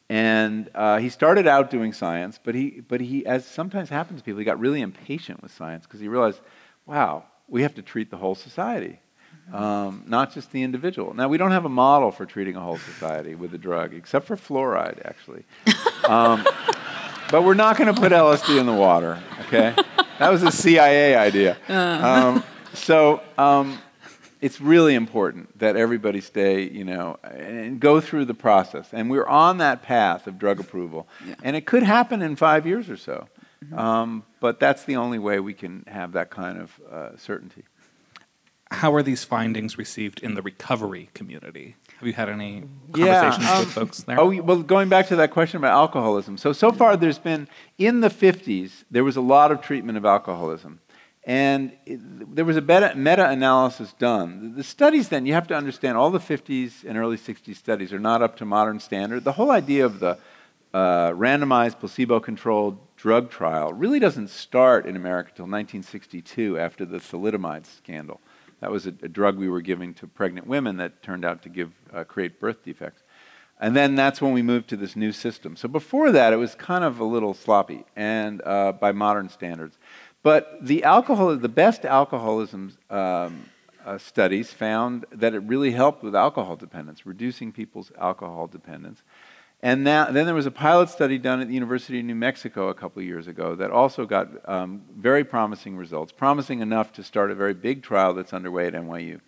And 0.09 0.69
uh, 0.75 0.97
he 0.97 1.09
started 1.09 1.47
out 1.47 1.71
doing 1.71 1.91
science, 1.91 2.39
but 2.43 2.53
he, 2.53 2.81
but 2.87 3.01
he, 3.01 3.25
as 3.25 3.45
sometimes 3.45 3.89
happens 3.89 4.21
to 4.21 4.25
people, 4.25 4.39
he 4.39 4.45
got 4.45 4.59
really 4.59 4.81
impatient 4.81 5.41
with 5.41 5.51
science 5.51 5.85
because 5.85 5.99
he 5.99 6.07
realized, 6.07 6.41
wow, 6.85 7.23
we 7.47 7.63
have 7.63 7.73
to 7.75 7.81
treat 7.81 8.11
the 8.11 8.17
whole 8.17 8.35
society, 8.35 8.99
um, 9.51 10.03
not 10.05 10.31
just 10.31 10.51
the 10.51 10.61
individual. 10.61 11.13
Now, 11.15 11.27
we 11.27 11.37
don't 11.37 11.51
have 11.51 11.65
a 11.65 11.69
model 11.69 12.11
for 12.11 12.25
treating 12.25 12.55
a 12.55 12.59
whole 12.61 12.77
society 12.77 13.33
with 13.33 13.53
a 13.55 13.57
drug, 13.57 13.93
except 13.93 14.27
for 14.27 14.35
fluoride, 14.35 15.03
actually. 15.05 15.43
Um, 16.05 16.45
but 17.31 17.43
we're 17.43 17.55
not 17.55 17.77
going 17.77 17.91
to 17.91 17.99
put 17.99 18.11
LSD 18.11 18.59
in 18.59 18.67
the 18.67 18.73
water, 18.73 19.19
okay? 19.47 19.73
That 20.19 20.29
was 20.29 20.43
a 20.43 20.51
CIA 20.51 21.15
idea. 21.15 21.57
Um, 21.67 22.43
so, 22.75 23.21
um, 23.39 23.79
it's 24.45 24.61
really 24.61 24.93
important 24.93 25.57
that 25.57 25.75
everybody 25.75 26.21
stay, 26.21 26.69
you 26.69 26.83
know, 26.83 27.17
and 27.23 27.79
go 27.79 27.99
through 27.99 28.25
the 28.25 28.35
process. 28.35 28.87
And 28.93 29.09
we're 29.09 29.25
on 29.25 29.57
that 29.57 29.81
path 29.81 30.27
of 30.27 30.37
drug 30.37 30.59
approval. 30.59 31.07
Yeah. 31.27 31.33
And 31.41 31.55
it 31.55 31.65
could 31.65 31.81
happen 31.81 32.21
in 32.21 32.35
five 32.35 32.67
years 32.67 32.87
or 32.87 32.95
so. 32.95 33.27
Mm-hmm. 33.63 33.79
Um, 33.79 34.23
but 34.39 34.59
that's 34.59 34.83
the 34.83 34.97
only 34.97 35.17
way 35.17 35.39
we 35.39 35.55
can 35.55 35.83
have 35.87 36.11
that 36.11 36.29
kind 36.29 36.59
of 36.59 36.79
uh, 36.91 37.17
certainty. 37.17 37.63
How 38.69 38.93
are 38.93 39.01
these 39.01 39.23
findings 39.23 39.79
received 39.79 40.21
in 40.21 40.35
the 40.35 40.43
recovery 40.43 41.09
community? 41.15 41.75
Have 41.97 42.07
you 42.07 42.13
had 42.13 42.29
any 42.29 42.65
conversations 42.91 43.45
yeah, 43.45 43.51
um, 43.51 43.59
with 43.61 43.71
folks 43.71 44.03
there? 44.03 44.19
Oh, 44.19 44.29
well, 44.43 44.61
going 44.61 44.89
back 44.89 45.07
to 45.07 45.15
that 45.15 45.31
question 45.31 45.57
about 45.57 45.71
alcoholism. 45.71 46.37
So, 46.37 46.53
so 46.53 46.71
far 46.71 46.95
there's 46.97 47.17
been, 47.17 47.47
in 47.79 48.01
the 48.01 48.09
50s, 48.09 48.83
there 48.91 49.03
was 49.03 49.15
a 49.15 49.21
lot 49.21 49.51
of 49.51 49.61
treatment 49.61 49.97
of 49.97 50.05
alcoholism. 50.05 50.81
And 51.25 51.71
it, 51.87 52.35
there 52.35 52.45
was 52.45 52.55
a 52.55 52.61
meta 52.61 53.29
analysis 53.29 53.93
done. 53.93 54.53
The 54.55 54.63
studies, 54.63 55.09
then, 55.09 55.25
you 55.25 55.33
have 55.33 55.47
to 55.47 55.55
understand 55.55 55.97
all 55.97 56.11
the 56.11 56.19
50s 56.19 56.83
and 56.87 56.97
early 56.97 57.17
60s 57.17 57.55
studies 57.55 57.91
are 57.91 57.99
not 57.99 58.21
up 58.21 58.37
to 58.37 58.45
modern 58.45 58.79
standard. 58.79 59.23
The 59.23 59.31
whole 59.31 59.49
idea 59.49 59.85
of 59.85 59.99
the 59.99 60.19
uh, 60.75 61.11
randomized, 61.11 61.79
placebo 61.79 62.19
controlled 62.19 62.77
drug 62.97 63.31
trial 63.31 63.73
really 63.73 63.97
doesn't 63.97 64.29
start 64.29 64.85
in 64.85 64.95
America 64.95 65.29
until 65.29 65.45
1962 65.45 66.59
after 66.59 66.85
the 66.85 66.97
thalidomide 66.97 67.65
scandal. 67.65 68.19
That 68.59 68.71
was 68.71 68.85
a, 68.85 68.89
a, 69.01 69.07
drug 69.07 69.37
we 69.37 69.49
were 69.49 69.61
giving 69.61 69.93
to 69.95 70.07
pregnant 70.07 70.47
women 70.47 70.77
that 70.77 71.01
turned 71.01 71.23
out 71.23 71.43
to 71.43 71.49
give, 71.49 71.71
uh, 71.93 72.03
create 72.03 72.39
birth 72.39 72.63
defects. 72.63 73.03
And 73.59 73.75
then 73.75 73.95
that's 73.95 74.21
when 74.21 74.33
we 74.33 74.41
moved 74.41 74.67
to 74.69 74.75
this 74.75 74.95
new 74.97 75.13
system. 75.13 75.55
So 75.55 75.69
before 75.69 76.11
that, 76.11 76.33
it 76.33 76.35
was 76.35 76.55
kind 76.55 76.83
of 76.83 76.99
a 76.99 77.05
little 77.05 77.33
sloppy 77.33 77.85
and 77.95 78.41
uh, 78.43 78.73
by 78.73 78.91
modern 78.91 79.29
standards. 79.29 79.77
But 80.25 80.57
the 80.59 80.83
alcohol, 80.83 81.35
the 81.35 81.47
best 81.47 81.85
alcoholism 81.85 82.75
um, 82.89 83.45
uh, 83.85 83.99
studies 83.99 84.51
found 84.51 85.05
that 85.11 85.35
it 85.35 85.41
really 85.41 85.69
helped 85.69 86.01
with 86.01 86.15
alcohol 86.15 86.55
dependence, 86.55 87.05
reducing 87.05 87.51
people's 87.51 87.91
alcohol 87.95 88.47
dependence. 88.47 89.03
And 89.61 89.85
then 89.85 90.13
there 90.15 90.33
was 90.33 90.47
a 90.47 90.51
pilot 90.51 90.89
study 90.89 91.19
done 91.19 91.41
at 91.41 91.47
the 91.47 91.53
University 91.53 91.99
of 91.99 92.05
New 92.05 92.15
Mexico 92.15 92.69
a 92.69 92.73
couple 92.73 93.03
years 93.03 93.27
ago 93.27 93.53
that 93.53 93.69
also 93.69 94.07
got 94.07 94.27
um, 94.49 94.81
very 94.97 95.23
promising 95.23 95.77
results, 95.77 96.11
promising 96.11 96.59
enough 96.59 96.91
to 96.93 97.03
start 97.03 97.29
a 97.29 97.35
very 97.35 97.53
big 97.53 97.83
trial 97.83 98.15
that's 98.15 98.33
underway 98.33 98.65
at 98.65 98.73
NYU. 98.73 99.21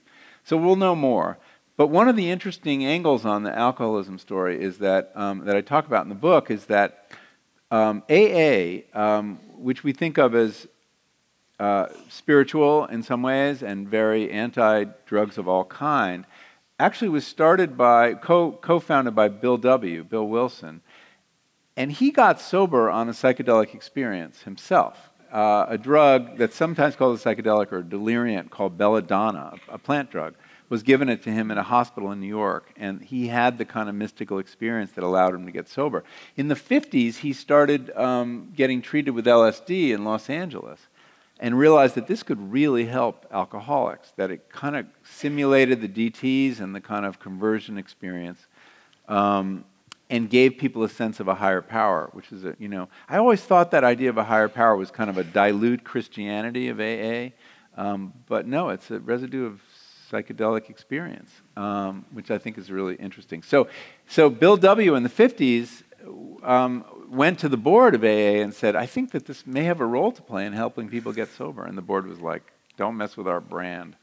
So 0.45 0.57
we'll 0.57 0.77
know 0.77 0.95
more. 0.95 1.37
But 1.75 1.89
one 1.89 2.09
of 2.09 2.15
the 2.15 2.31
interesting 2.31 2.87
angles 2.87 3.23
on 3.23 3.43
the 3.43 3.55
alcoholism 3.55 4.17
story 4.17 4.59
is 4.59 4.79
that, 4.79 5.11
um, 5.13 5.45
that 5.45 5.55
I 5.55 5.61
talk 5.61 5.85
about 5.85 6.05
in 6.05 6.09
the 6.09 6.15
book 6.15 6.49
is 6.49 6.65
that 6.65 7.11
um, 7.69 8.01
AA, 8.09 8.79
um, 8.93 9.35
which 9.57 9.83
we 9.83 9.93
think 9.93 10.17
of 10.17 10.33
as 10.33 10.65
uh, 11.59 11.87
spiritual 12.09 12.85
in 12.85 13.03
some 13.03 13.21
ways 13.21 13.63
and 13.63 13.87
very 13.87 14.31
anti 14.31 14.85
drugs 15.05 15.37
of 15.37 15.47
all 15.47 15.65
kind, 15.65 16.25
actually 16.79 17.09
was 17.09 17.25
started 17.25 17.77
by, 17.77 18.13
co 18.13 18.79
founded 18.79 19.15
by 19.15 19.27
Bill 19.27 19.57
W., 19.57 20.03
Bill 20.03 20.27
Wilson. 20.27 20.81
And 21.75 21.91
he 21.91 22.11
got 22.11 22.41
sober 22.41 22.89
on 22.89 23.07
a 23.09 23.11
psychedelic 23.11 23.73
experience 23.73 24.43
himself. 24.43 25.11
Uh, 25.31 25.65
a 25.67 25.77
drug 25.77 26.37
that's 26.37 26.55
sometimes 26.55 26.95
called 26.95 27.19
a 27.19 27.21
psychedelic 27.21 27.71
or 27.71 27.83
deliriant 27.83 28.49
called 28.49 28.77
belladonna, 28.77 29.53
a 29.67 29.77
plant 29.77 30.09
drug, 30.09 30.35
was 30.69 30.83
given 30.83 31.09
it 31.09 31.21
to 31.23 31.29
him 31.29 31.51
in 31.51 31.57
a 31.57 31.63
hospital 31.63 32.11
in 32.11 32.19
New 32.19 32.27
York. 32.27 32.71
And 32.77 33.01
he 33.01 33.27
had 33.27 33.57
the 33.57 33.65
kind 33.65 33.89
of 33.89 33.95
mystical 33.95 34.39
experience 34.39 34.91
that 34.91 35.03
allowed 35.03 35.33
him 35.33 35.45
to 35.45 35.51
get 35.51 35.67
sober. 35.67 36.03
In 36.35 36.47
the 36.47 36.55
50s, 36.55 37.15
he 37.17 37.33
started 37.33 37.95
um, 37.95 38.51
getting 38.55 38.81
treated 38.81 39.11
with 39.11 39.25
LSD 39.25 39.91
in 39.91 40.03
Los 40.03 40.29
Angeles 40.29 40.87
and 41.39 41.57
realized 41.57 41.95
that 41.95 42.07
this 42.07 42.23
could 42.23 42.51
really 42.51 42.85
help 42.85 43.25
alcoholics, 43.31 44.11
that 44.17 44.31
it 44.31 44.49
kind 44.49 44.75
of 44.75 44.85
simulated 45.03 45.81
the 45.81 45.87
DTs 45.87 46.59
and 46.59 46.73
the 46.73 46.81
kind 46.81 47.05
of 47.05 47.19
conversion 47.19 47.77
experience. 47.77 48.47
Um, 49.07 49.63
and 50.09 50.29
gave 50.29 50.57
people 50.57 50.83
a 50.83 50.89
sense 50.89 51.19
of 51.19 51.27
a 51.27 51.35
higher 51.35 51.61
power, 51.61 52.09
which 52.13 52.31
is 52.31 52.45
a, 52.45 52.55
you 52.59 52.69
know, 52.69 52.87
I 53.09 53.17
always 53.17 53.41
thought 53.41 53.71
that 53.71 53.83
idea 53.83 54.09
of 54.09 54.17
a 54.17 54.23
higher 54.23 54.47
power 54.47 54.75
was 54.75 54.89
kind 54.89 55.09
of 55.09 55.17
a 55.17 55.23
dilute 55.23 55.83
Christianity 55.83 56.69
of 56.69 56.79
AA, 56.79 57.33
um, 57.75 58.13
but 58.25 58.47
no, 58.47 58.69
it's 58.69 58.89
a 58.89 58.99
residue 58.99 59.45
of 59.45 59.61
psychedelic 60.09 60.69
experience, 60.69 61.29
um, 61.57 62.05
which 62.11 62.31
I 62.31 62.37
think 62.37 62.57
is 62.57 62.71
really 62.71 62.95
interesting. 62.95 63.43
So, 63.43 63.67
so 64.07 64.29
Bill 64.29 64.55
W. 64.55 64.95
in 64.95 65.03
the 65.03 65.09
50s 65.09 65.83
um, 66.43 66.85
went 67.09 67.39
to 67.39 67.49
the 67.49 67.57
board 67.57 67.95
of 67.95 68.03
AA 68.03 68.41
and 68.41 68.53
said, 68.53 68.75
I 68.75 68.85
think 68.85 69.11
that 69.11 69.25
this 69.25 69.45
may 69.45 69.63
have 69.63 69.79
a 69.79 69.85
role 69.85 70.11
to 70.11 70.21
play 70.21 70.45
in 70.45 70.53
helping 70.53 70.89
people 70.89 71.13
get 71.13 71.29
sober. 71.29 71.63
And 71.63 71.77
the 71.77 71.81
board 71.81 72.07
was 72.07 72.19
like, 72.19 72.43
don't 72.77 72.97
mess 72.97 73.17
with 73.17 73.27
our 73.27 73.39
brand. 73.39 73.95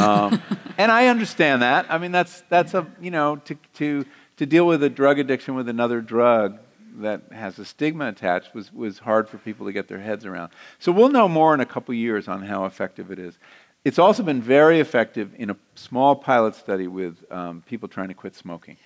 Um, 0.00 0.42
and 0.78 0.90
I 0.90 1.06
understand 1.06 1.62
that. 1.62 1.86
I 1.88 1.98
mean, 1.98 2.12
that's, 2.12 2.42
that's 2.48 2.74
a, 2.74 2.86
you 3.00 3.10
know, 3.10 3.36
to, 3.36 3.56
to, 3.74 4.04
to 4.38 4.46
deal 4.46 4.66
with 4.66 4.82
a 4.82 4.90
drug 4.90 5.18
addiction 5.18 5.54
with 5.54 5.68
another 5.68 6.00
drug 6.00 6.58
that 6.96 7.22
has 7.30 7.58
a 7.58 7.64
stigma 7.64 8.08
attached 8.08 8.54
was, 8.54 8.72
was 8.72 8.98
hard 8.98 9.28
for 9.28 9.38
people 9.38 9.66
to 9.66 9.72
get 9.72 9.88
their 9.88 10.00
heads 10.00 10.26
around. 10.26 10.50
So 10.78 10.92
we'll 10.92 11.10
know 11.10 11.28
more 11.28 11.54
in 11.54 11.60
a 11.60 11.66
couple 11.66 11.94
years 11.94 12.26
on 12.26 12.42
how 12.42 12.64
effective 12.64 13.10
it 13.10 13.18
is. 13.18 13.38
It's 13.84 13.98
also 13.98 14.22
been 14.22 14.42
very 14.42 14.80
effective 14.80 15.32
in 15.38 15.50
a 15.50 15.56
small 15.74 16.16
pilot 16.16 16.54
study 16.54 16.86
with 16.86 17.24
um, 17.32 17.62
people 17.62 17.88
trying 17.88 18.08
to 18.08 18.14
quit 18.14 18.34
smoking. 18.34 18.76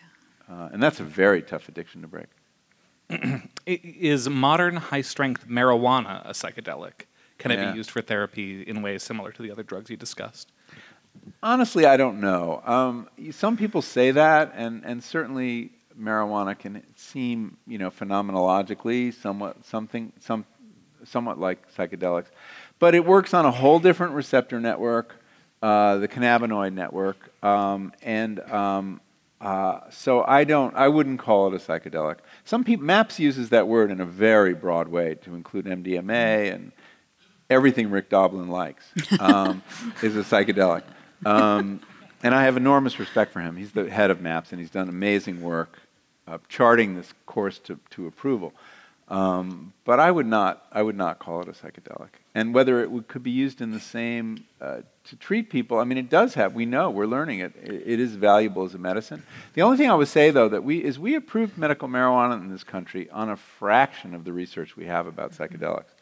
Uh, 0.48 0.68
and 0.72 0.82
that's 0.82 1.00
a 1.00 1.04
very 1.04 1.42
tough 1.42 1.68
addiction 1.68 2.02
to 2.02 2.06
break. 2.06 2.26
Is 3.66 4.28
modern 4.28 4.76
high 4.76 5.00
strength 5.02 5.48
marijuana 5.48 6.22
a 6.28 6.32
psychedelic? 6.32 7.06
Can 7.38 7.50
it 7.50 7.56
Yeah. 7.58 7.70
be 7.72 7.76
used 7.76 7.90
for 7.90 8.00
therapy 8.02 8.62
in 8.62 8.82
ways 8.82 9.02
similar 9.02 9.32
to 9.32 9.42
the 9.42 9.50
other 9.50 9.62
drugs 9.62 9.90
you 9.90 9.96
discussed? 9.96 10.52
Honestly, 11.42 11.86
I 11.86 11.96
don't 11.96 12.20
know. 12.20 12.62
Um, 12.64 13.08
y- 13.18 13.30
some 13.30 13.56
people 13.56 13.82
say 13.82 14.10
that, 14.12 14.52
and, 14.54 14.84
and 14.84 15.02
certainly 15.02 15.70
marijuana 15.98 16.58
can 16.58 16.82
seem, 16.96 17.56
you 17.66 17.78
know, 17.78 17.90
phenomenologically 17.90 19.12
somewhat 19.14 19.64
something, 19.64 20.12
some, 20.20 20.44
somewhat 21.04 21.38
like 21.38 21.72
psychedelics, 21.74 22.26
but 22.78 22.94
it 22.94 23.04
works 23.04 23.32
on 23.34 23.44
a 23.46 23.50
whole 23.50 23.78
different 23.78 24.12
receptor 24.14 24.60
network, 24.60 25.16
uh, 25.62 25.96
the 25.96 26.08
cannabinoid 26.08 26.72
network, 26.72 27.32
um, 27.44 27.92
and 28.02 28.40
um, 28.50 29.00
uh, 29.44 29.80
so 29.90 30.24
I 30.26 30.44
don't, 30.44 30.74
I 30.74 30.88
wouldn't 30.88 31.18
call 31.18 31.48
it 31.48 31.54
a 31.54 31.58
psychedelic. 31.58 32.16
Some 32.44 32.64
people, 32.64 32.86
MAPS 32.86 33.20
uses 33.20 33.50
that 33.50 33.68
word 33.68 33.90
in 33.90 34.00
a 34.00 34.06
very 34.06 34.54
broad 34.54 34.88
way 34.88 35.16
to 35.16 35.34
include 35.34 35.66
MDMA 35.66 36.52
and 36.52 36.72
everything 37.50 37.90
Rick 37.90 38.08
Doblin 38.08 38.48
likes 38.48 38.86
um, 39.20 39.62
is 40.02 40.16
a 40.16 40.22
psychedelic. 40.22 40.82
Um, 41.26 41.80
and 42.22 42.34
I 42.34 42.44
have 42.44 42.56
enormous 42.56 42.98
respect 42.98 43.34
for 43.34 43.40
him. 43.40 43.56
He's 43.56 43.72
the 43.72 43.90
head 43.90 44.10
of 44.10 44.22
MAPS, 44.22 44.52
and 44.52 44.60
he's 44.60 44.70
done 44.70 44.88
amazing 44.88 45.42
work 45.42 45.78
uh, 46.26 46.38
charting 46.48 46.96
this 46.96 47.12
course 47.26 47.58
to, 47.60 47.78
to 47.90 48.06
approval. 48.06 48.54
Um, 49.08 49.72
but 49.84 50.00
I 50.00 50.10
would 50.10 50.26
not, 50.26 50.64
I 50.72 50.82
would 50.82 50.96
not 50.96 51.18
call 51.18 51.42
it 51.42 51.48
a 51.48 51.52
psychedelic. 51.52 52.08
And 52.34 52.54
whether 52.54 52.82
it 52.82 52.90
would, 52.90 53.06
could 53.06 53.22
be 53.22 53.30
used 53.30 53.60
in 53.60 53.70
the 53.70 53.80
same 53.80 54.44
uh, 54.60 54.78
to 55.04 55.16
treat 55.16 55.50
people, 55.50 55.78
I 55.78 55.84
mean, 55.84 55.98
it 55.98 56.08
does 56.08 56.34
have. 56.34 56.54
We 56.54 56.64
know, 56.64 56.90
we're 56.90 57.06
learning 57.06 57.40
it. 57.40 57.52
it. 57.62 57.82
It 57.86 58.00
is 58.00 58.14
valuable 58.14 58.64
as 58.64 58.74
a 58.74 58.78
medicine. 58.78 59.22
The 59.52 59.62
only 59.62 59.76
thing 59.76 59.90
I 59.90 59.94
would 59.94 60.08
say, 60.08 60.30
though, 60.30 60.48
that 60.48 60.64
we 60.64 60.82
is 60.82 60.98
we 60.98 61.16
approved 61.16 61.58
medical 61.58 61.86
marijuana 61.86 62.40
in 62.40 62.50
this 62.50 62.64
country 62.64 63.10
on 63.10 63.28
a 63.28 63.36
fraction 63.36 64.14
of 64.14 64.24
the 64.24 64.32
research 64.32 64.76
we 64.76 64.86
have 64.86 65.06
about 65.06 65.32
psychedelics 65.32 65.92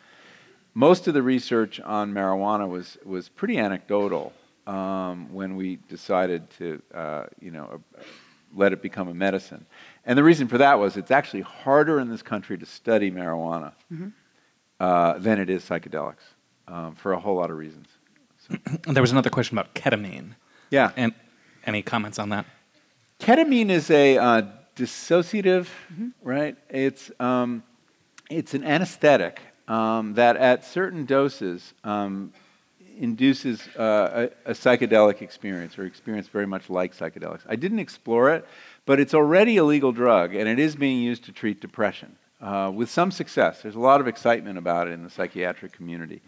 most 0.75 1.07
of 1.07 1.15
the 1.15 1.23
research 1.23 1.81
on 1.81 2.13
marijuana 2.13 2.69
was, 2.69 2.97
was 3.05 3.29
pretty 3.29 3.59
anecdotal 3.59 4.33
um, 4.67 5.33
when 5.33 5.57
we 5.57 5.77
decided 5.89 6.49
to, 6.51 6.83
uh, 6.95 7.25
you 7.41 7.51
know, 7.51 7.81
uh, 7.99 8.03
let 8.55 8.73
it 8.73 8.83
become 8.83 9.09
a 9.09 9.15
medicine. 9.15 9.65
And 10.05 10.19
the 10.19 10.25
reason 10.25 10.49
for 10.49 10.59
that 10.59 10.79
was 10.79 10.97
it's 10.97 11.11
actually 11.11 11.43
harder 11.43 12.01
in 12.01 12.09
this 12.09 12.23
country 12.23 12.59
to 12.59 12.67
study 12.67 13.11
marijuana 13.11 13.73
uh, 14.81 15.19
than 15.19 15.39
it 15.39 15.49
is 15.49 15.63
psychedelics 15.63 16.25
um, 16.67 16.95
for 16.95 17.13
a 17.13 17.21
whole 17.21 17.37
lot 17.37 17.51
of 17.51 17.57
reasons. 17.57 17.87
And 18.87 18.97
there 18.97 19.03
was 19.03 19.13
another 19.13 19.31
question 19.31 19.57
about 19.57 19.75
ketamine. 19.75 20.35
Yeah. 20.71 20.91
And 20.97 21.15
any 21.65 21.83
comments 21.83 22.19
on 22.19 22.31
that? 22.31 22.47
Ketamine 23.21 23.71
is 23.71 23.91
a 23.91 24.19
uh, 24.19 24.43
dissociative, 24.75 25.69
right? 26.23 26.57
It's, 26.69 27.11
um, 27.21 27.63
it's 28.29 28.55
an 28.55 28.65
anesthetic 28.65 29.41
um, 29.69 30.15
that 30.15 30.37
at 30.37 30.65
certain 30.65 31.05
doses 31.05 31.75
um, 31.85 32.33
induces 33.03 33.67
uh, 33.77 34.29
a, 34.47 34.51
a 34.53 34.55
psychedelic 34.55 35.23
experience 35.23 35.77
or 35.77 35.85
experience 35.85 36.29
very 36.29 36.47
much 36.47 36.71
like 36.71 36.97
psychedelics. 36.97 37.41
I 37.49 37.57
didn't 37.57 37.81
explore 37.81 38.31
it, 38.31 38.47
but 38.87 39.01
it's 39.01 39.13
already 39.13 39.57
a 39.57 39.65
legal 39.65 39.91
drug 39.91 40.37
and 40.37 40.49
it 40.49 40.61
is 40.61 40.77
being 40.77 41.03
used 41.03 41.25
to 41.25 41.33
treat 41.33 41.61
depression 41.61 42.17
uh, 42.41 42.71
with 42.73 42.89
some 42.89 43.11
success. 43.11 43.61
There's 43.61 43.75
a 43.75 43.81
lot 43.81 44.01
of 44.01 44.07
excitement 44.07 44.57
about 44.57 44.87
it 44.87 44.93
in 44.93 45.03
the 45.03 45.11
psychiatric 45.11 45.73
community. 45.73 46.23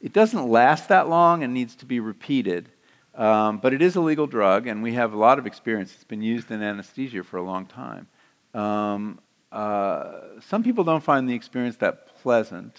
It 0.00 0.12
doesn't 0.12 0.48
last 0.48 0.88
that 0.88 1.08
long 1.08 1.44
and 1.44 1.54
needs 1.54 1.76
to 1.76 1.86
be 1.86 2.00
repeated. 2.00 2.70
Um, 3.14 3.58
but 3.58 3.72
it 3.72 3.80
is 3.80 3.96
a 3.96 4.00
legal 4.00 4.26
drug, 4.26 4.66
and 4.66 4.82
we 4.82 4.92
have 4.92 5.14
a 5.14 5.16
lot 5.16 5.38
of 5.38 5.46
experience. 5.46 5.94
It's 5.94 6.04
been 6.04 6.20
used 6.20 6.50
in 6.50 6.62
anesthesia 6.62 7.22
for 7.22 7.38
a 7.38 7.42
long 7.42 7.64
time. 7.64 8.08
Um, 8.52 9.20
uh, 9.50 10.40
some 10.46 10.62
people 10.62 10.84
don't 10.84 11.02
find 11.02 11.26
the 11.26 11.32
experience 11.34 11.76
that 11.76 12.14
pleasant, 12.20 12.78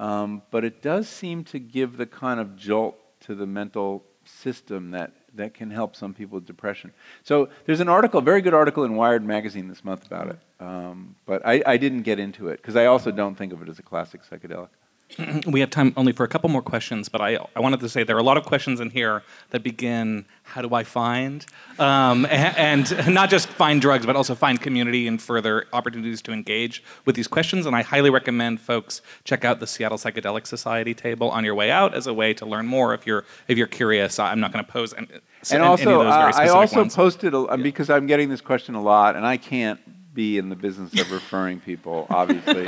um, 0.00 0.40
but 0.50 0.64
it 0.64 0.80
does 0.80 1.08
seem 1.08 1.44
to 1.44 1.58
give 1.58 1.98
the 1.98 2.06
kind 2.06 2.40
of 2.40 2.56
jolt 2.56 2.96
to 3.20 3.34
the 3.34 3.46
mental 3.46 4.02
system 4.24 4.92
that, 4.92 5.12
that 5.34 5.52
can 5.52 5.70
help 5.70 5.94
some 5.94 6.14
people 6.14 6.36
with 6.36 6.46
depression. 6.46 6.90
So 7.22 7.50
there's 7.66 7.80
an 7.80 7.88
article, 7.90 8.20
a 8.20 8.22
very 8.22 8.40
good 8.40 8.54
article 8.54 8.84
in 8.84 8.96
Wired 8.96 9.22
magazine 9.22 9.68
this 9.68 9.84
month 9.84 10.06
about 10.06 10.28
it, 10.28 10.38
um, 10.58 11.16
but 11.26 11.46
I, 11.46 11.62
I 11.66 11.76
didn't 11.76 12.02
get 12.02 12.18
into 12.18 12.48
it 12.48 12.56
because 12.56 12.76
I 12.76 12.86
also 12.86 13.10
don't 13.10 13.36
think 13.36 13.52
of 13.52 13.60
it 13.60 13.68
as 13.68 13.78
a 13.78 13.82
classic 13.82 14.22
psychedelic. 14.28 14.70
We 15.46 15.60
have 15.60 15.70
time 15.70 15.92
only 15.96 16.12
for 16.12 16.24
a 16.24 16.28
couple 16.28 16.48
more 16.50 16.62
questions, 16.62 17.08
but 17.08 17.20
I, 17.20 17.38
I 17.56 17.60
wanted 17.60 17.80
to 17.80 17.88
say 17.88 18.04
there 18.04 18.16
are 18.16 18.20
a 18.20 18.24
lot 18.24 18.36
of 18.36 18.44
questions 18.44 18.80
in 18.80 18.90
here 18.90 19.22
that 19.50 19.62
begin, 19.62 20.26
how 20.42 20.62
do 20.62 20.74
I 20.74 20.84
find? 20.84 21.44
Um, 21.78 22.24
a- 22.26 22.28
and, 22.28 23.14
not 23.14 23.30
just 23.30 23.48
find 23.48 23.80
drugs, 23.80 24.06
but 24.06 24.16
also 24.16 24.34
find 24.34 24.60
community 24.60 25.06
and 25.06 25.20
further 25.20 25.66
opportunities 25.72 26.22
to 26.22 26.32
engage 26.32 26.82
with 27.04 27.16
these 27.16 27.28
questions. 27.28 27.66
And 27.66 27.74
I 27.74 27.82
highly 27.82 28.10
recommend 28.10 28.60
folks 28.60 29.02
check 29.24 29.44
out 29.44 29.60
the 29.60 29.66
Seattle 29.66 29.98
Psychedelic 29.98 30.46
Society 30.46 30.94
table 30.94 31.30
on 31.30 31.44
your 31.44 31.54
way 31.54 31.70
out 31.70 31.94
as 31.94 32.06
a 32.06 32.14
way 32.14 32.34
to 32.34 32.46
learn 32.46 32.66
more 32.66 32.94
if 32.94 33.06
you're, 33.06 33.24
if 33.48 33.58
you're 33.58 33.66
curious. 33.66 34.18
I'm 34.18 34.40
not 34.40 34.52
going 34.52 34.64
to 34.64 34.70
pose 34.70 34.94
any, 34.94 35.08
and 35.10 35.22
any 35.52 35.62
also, 35.62 36.00
of 36.00 36.06
those 36.06 36.14
very 36.14 36.32
uh, 36.32 36.36
I 36.36 36.48
also 36.48 36.80
ones. 36.80 36.94
posted 36.94 37.34
a, 37.34 37.56
because 37.56 37.90
I'm 37.90 38.06
getting 38.06 38.28
this 38.28 38.40
question 38.40 38.74
a 38.74 38.82
lot, 38.82 39.16
and 39.16 39.26
I 39.26 39.36
can't 39.36 39.80
be 40.12 40.38
in 40.38 40.48
the 40.48 40.56
business 40.56 40.98
of 41.00 41.10
referring 41.12 41.60
people. 41.60 42.06
Obviously, 42.10 42.64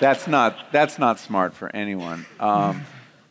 that's 0.00 0.26
not 0.26 0.72
that's 0.72 0.98
not 0.98 1.18
smart 1.18 1.54
for 1.54 1.74
anyone. 1.74 2.26
Um, 2.38 2.84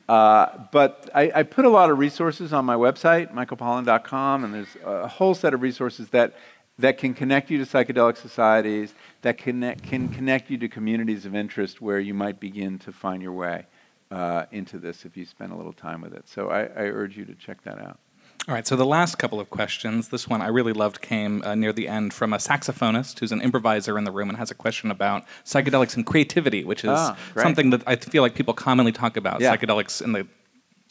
uh, 0.08 0.66
but 0.72 1.10
I, 1.14 1.32
I 1.36 1.44
put 1.44 1.66
a 1.66 1.70
lot 1.70 1.92
of 1.92 2.00
resources 2.00 2.52
on 2.52 2.66
my 2.66 2.76
website, 2.76 3.32
michaelpollan.com, 3.32 4.44
and 4.44 4.54
there's 4.54 4.76
a 4.84 5.08
whole 5.08 5.36
set 5.36 5.54
of 5.54 5.62
resources 5.62 6.10
that 6.10 6.36
that 6.80 6.98
can 6.98 7.14
connect 7.14 7.52
you 7.52 7.64
to 7.64 7.66
psychedelic 7.66 8.18
societies, 8.18 8.94
that 9.22 9.38
connect, 9.38 9.84
can 9.84 10.08
connect 10.08 10.50
you 10.50 10.58
to 10.58 10.70
communities 10.70 11.26
of 11.26 11.36
interest 11.36 11.82
where 11.82 12.00
you 12.00 12.14
might 12.14 12.40
begin 12.40 12.80
to 12.80 12.92
find 12.92 13.22
your 13.22 13.34
way 13.34 13.66
uh, 14.12 14.46
into 14.52 14.80
this 14.80 15.06
if 15.06 15.18
you 15.18 15.26
spend 15.26 15.52
a 15.52 15.56
little 15.56 15.74
time 15.74 16.02
with 16.02 16.14
it. 16.14 16.28
So 16.28 16.50
I, 16.50 16.62
I 16.62 16.84
urge 16.88 17.18
you 17.18 17.26
to 17.26 17.36
check 17.36 17.62
that 17.64 17.80
out. 17.80 18.00
All 18.48 18.56
right, 18.56 18.66
so 18.66 18.76
the 18.76 18.86
last 18.86 19.18
couple 19.20 19.40
of 19.40 19.50
questions, 19.52 20.10
this 20.10 20.28
one 20.28 20.42
I 20.42 20.48
really 20.48 20.74
loved 20.74 21.02
came 21.02 21.44
uh, 21.44 21.54
near 21.54 21.72
the 21.72 21.88
end 21.88 22.14
from 22.14 22.34
a 22.34 22.38
saxophonist 22.38 23.20
who's 23.20 23.32
an 23.32 23.42
improviser 23.42 23.96
in 23.98 24.06
the 24.06 24.12
room 24.12 24.28
and 24.30 24.38
has 24.40 24.50
a 24.50 24.56
question 24.56 24.90
about 24.90 25.24
psychedelics 25.46 25.96
and 25.96 26.04
creativity, 26.06 26.64
which 26.64 26.84
is 26.84 26.90
Ah, 26.92 27.16
something 27.36 27.70
that 27.70 27.84
I 27.86 27.96
feel 27.96 28.24
like 28.24 28.34
people 28.34 28.56
commonly 28.56 28.92
talk 28.92 29.18
about, 29.18 29.40
Yeah. 29.40 29.56
psychedelics 29.56 30.02
in 30.02 30.14
the 30.14 30.26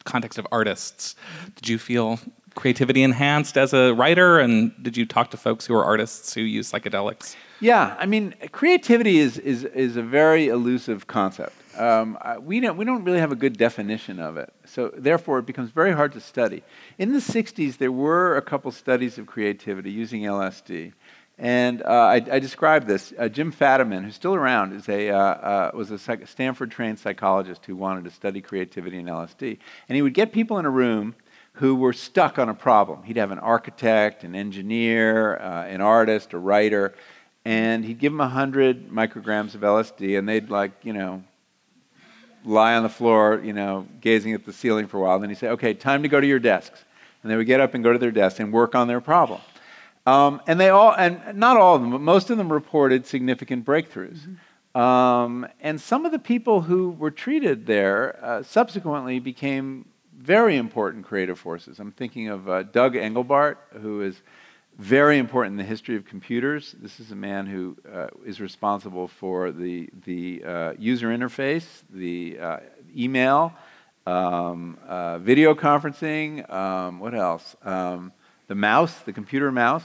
context 0.05 0.39
of 0.39 0.47
artists. 0.53 1.15
Did 1.55 1.67
you 1.67 1.77
feel 1.79 2.19
creativity 2.55 3.03
enhanced 3.03 3.57
as 3.57 3.73
a 3.73 3.93
writer, 3.93 4.39
and 4.39 4.71
did 4.81 4.95
you 4.95 5.05
talk 5.05 5.29
to 5.31 5.37
folks 5.37 5.65
who 5.65 5.73
are 5.75 5.83
artists 5.83 6.33
who 6.33 6.41
use 6.41 6.71
psychedelics? 6.71 7.35
Yeah, 7.59 7.95
I 7.99 8.05
mean, 8.05 8.35
creativity 8.53 9.17
is, 9.19 9.37
is, 9.39 9.65
is 9.65 9.97
a 9.97 10.01
very 10.01 10.47
elusive 10.47 11.07
concept. 11.07 11.55
Um, 11.79 12.17
we, 12.41 12.59
don't, 12.59 12.77
we 12.77 12.83
don't 12.83 13.03
really 13.05 13.19
have 13.19 13.31
a 13.31 13.37
good 13.37 13.57
definition 13.57 14.19
of 14.19 14.37
it. 14.37 14.53
So, 14.65 14.91
therefore, 14.95 15.39
it 15.39 15.45
becomes 15.45 15.69
very 15.71 15.93
hard 15.93 16.11
to 16.13 16.19
study. 16.19 16.61
In 16.97 17.13
the 17.13 17.19
60s, 17.19 17.77
there 17.77 17.91
were 17.91 18.35
a 18.35 18.41
couple 18.41 18.71
studies 18.71 19.17
of 19.17 19.25
creativity 19.25 19.89
using 19.89 20.23
LSD. 20.23 20.91
And 21.37 21.81
uh, 21.83 21.85
I, 21.85 22.15
I 22.15 22.39
described 22.39 22.85
this. 22.85 23.13
Uh, 23.17 23.29
Jim 23.29 23.53
Fadiman, 23.53 24.03
who's 24.03 24.15
still 24.15 24.35
around, 24.35 24.73
is 24.73 24.89
a, 24.89 25.09
uh, 25.09 25.17
uh, 25.17 25.71
was 25.73 25.89
a 25.89 25.97
psych- 25.97 26.27
Stanford 26.27 26.69
trained 26.69 26.99
psychologist 26.99 27.65
who 27.65 27.77
wanted 27.77 28.03
to 28.03 28.11
study 28.11 28.41
creativity 28.41 28.97
in 28.97 29.05
LSD. 29.05 29.57
And 29.87 29.95
he 29.95 30.01
would 30.01 30.13
get 30.13 30.33
people 30.33 30.59
in 30.59 30.65
a 30.65 30.69
room 30.69 31.15
who 31.53 31.75
were 31.75 31.93
stuck 31.93 32.37
on 32.37 32.49
a 32.49 32.53
problem. 32.53 33.03
He'd 33.03 33.15
have 33.15 33.31
an 33.31 33.39
architect, 33.39 34.25
an 34.25 34.35
engineer, 34.35 35.37
uh, 35.37 35.65
an 35.65 35.79
artist, 35.79 36.33
a 36.33 36.37
writer, 36.37 36.93
and 37.45 37.85
he'd 37.85 37.99
give 37.99 38.11
them 38.11 38.19
100 38.19 38.89
micrograms 38.89 39.55
of 39.55 39.61
LSD, 39.61 40.19
and 40.19 40.27
they'd, 40.27 40.49
like, 40.49 40.71
you 40.83 40.91
know, 40.91 41.23
lie 42.45 42.75
on 42.75 42.83
the 42.83 42.89
floor, 42.89 43.41
you 43.43 43.53
know, 43.53 43.87
gazing 44.01 44.33
at 44.33 44.45
the 44.45 44.53
ceiling 44.53 44.87
for 44.87 44.97
a 44.97 45.01
while. 45.01 45.19
Then 45.19 45.29
he'd 45.29 45.37
say, 45.37 45.49
okay, 45.49 45.73
time 45.73 46.03
to 46.03 46.09
go 46.09 46.19
to 46.19 46.27
your 46.27 46.39
desks. 46.39 46.83
And 47.21 47.31
they 47.31 47.35
would 47.35 47.47
get 47.47 47.59
up 47.59 47.73
and 47.73 47.83
go 47.83 47.91
to 47.91 47.99
their 47.99 48.11
desks 48.11 48.39
and 48.39 48.53
work 48.53 48.75
on 48.75 48.87
their 48.87 49.01
problem. 49.01 49.41
Um, 50.05 50.41
and 50.47 50.59
they 50.59 50.69
all, 50.69 50.93
and 50.93 51.37
not 51.37 51.57
all 51.57 51.75
of 51.75 51.81
them, 51.81 51.91
but 51.91 52.01
most 52.01 52.29
of 52.29 52.37
them 52.37 52.51
reported 52.51 53.05
significant 53.05 53.65
breakthroughs. 53.65 54.19
Um, 54.73 55.47
and 55.59 55.79
some 55.79 56.05
of 56.05 56.11
the 56.11 56.19
people 56.19 56.61
who 56.61 56.91
were 56.91 57.11
treated 57.11 57.65
there 57.65 58.17
uh, 58.23 58.43
subsequently 58.43 59.19
became 59.19 59.85
very 60.17 60.57
important 60.57 61.05
creative 61.05 61.39
forces. 61.39 61.79
I'm 61.79 61.91
thinking 61.91 62.29
of 62.29 62.47
uh, 62.49 62.63
Doug 62.63 62.93
Engelbart, 62.95 63.57
who 63.81 64.01
is 64.01 64.21
very 64.79 65.17
important 65.17 65.53
in 65.53 65.57
the 65.57 65.69
history 65.69 65.97
of 65.97 66.05
computers. 66.05 66.73
This 66.81 67.01
is 67.01 67.11
a 67.11 67.15
man 67.15 67.45
who 67.45 67.75
uh, 67.93 68.07
is 68.25 68.39
responsible 68.39 69.09
for 69.09 69.51
the, 69.51 69.89
the 70.05 70.41
uh, 70.41 70.73
user 70.79 71.09
interface, 71.09 71.65
the 71.89 72.39
uh, 72.39 72.59
email, 72.97 73.53
um, 74.07 74.77
uh, 74.87 75.17
video 75.17 75.53
conferencing. 75.53 76.49
Um, 76.49 77.01
what 77.01 77.13
else? 77.13 77.57
Um, 77.61 78.13
the 78.47 78.55
mouse, 78.55 78.97
the 78.99 79.11
computer 79.11 79.51
mouse. 79.51 79.83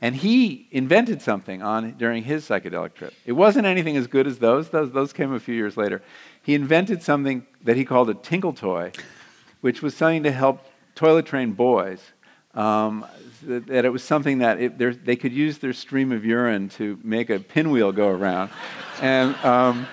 And 0.00 0.14
he 0.14 0.68
invented 0.70 1.22
something 1.22 1.60
on 1.60 1.92
during 1.92 2.22
his 2.22 2.48
psychedelic 2.48 2.94
trip. 2.94 3.14
It 3.24 3.32
wasn't 3.32 3.66
anything 3.66 3.96
as 3.96 4.06
good 4.06 4.28
as 4.28 4.38
those. 4.38 4.68
Those, 4.68 4.92
those 4.92 5.12
came 5.12 5.32
a 5.32 5.40
few 5.40 5.56
years 5.56 5.76
later. 5.76 6.02
He 6.42 6.54
invented 6.54 7.02
something 7.02 7.44
that 7.64 7.76
he 7.76 7.84
called 7.84 8.10
a 8.10 8.14
tinkle 8.14 8.52
toy, 8.52 8.92
which 9.60 9.82
was 9.82 9.96
something 9.96 10.22
to 10.22 10.30
help 10.30 10.64
toilet 10.94 11.26
train 11.26 11.52
boys. 11.52 12.00
Um, 12.54 13.04
that, 13.46 13.66
that, 13.66 13.84
it 13.84 13.90
was 13.90 14.02
something 14.02 14.38
that 14.38 14.60
it, 14.60 15.04
they 15.04 15.16
could 15.16 15.32
use 15.32 15.58
their 15.58 15.72
stream 15.72 16.12
of 16.12 16.24
urine 16.24 16.68
to 16.70 16.98
make 17.02 17.30
a 17.30 17.38
pinwheel 17.38 17.92
go 17.92 18.08
around. 18.08 18.50
and 19.00 19.34
um, 19.36 19.86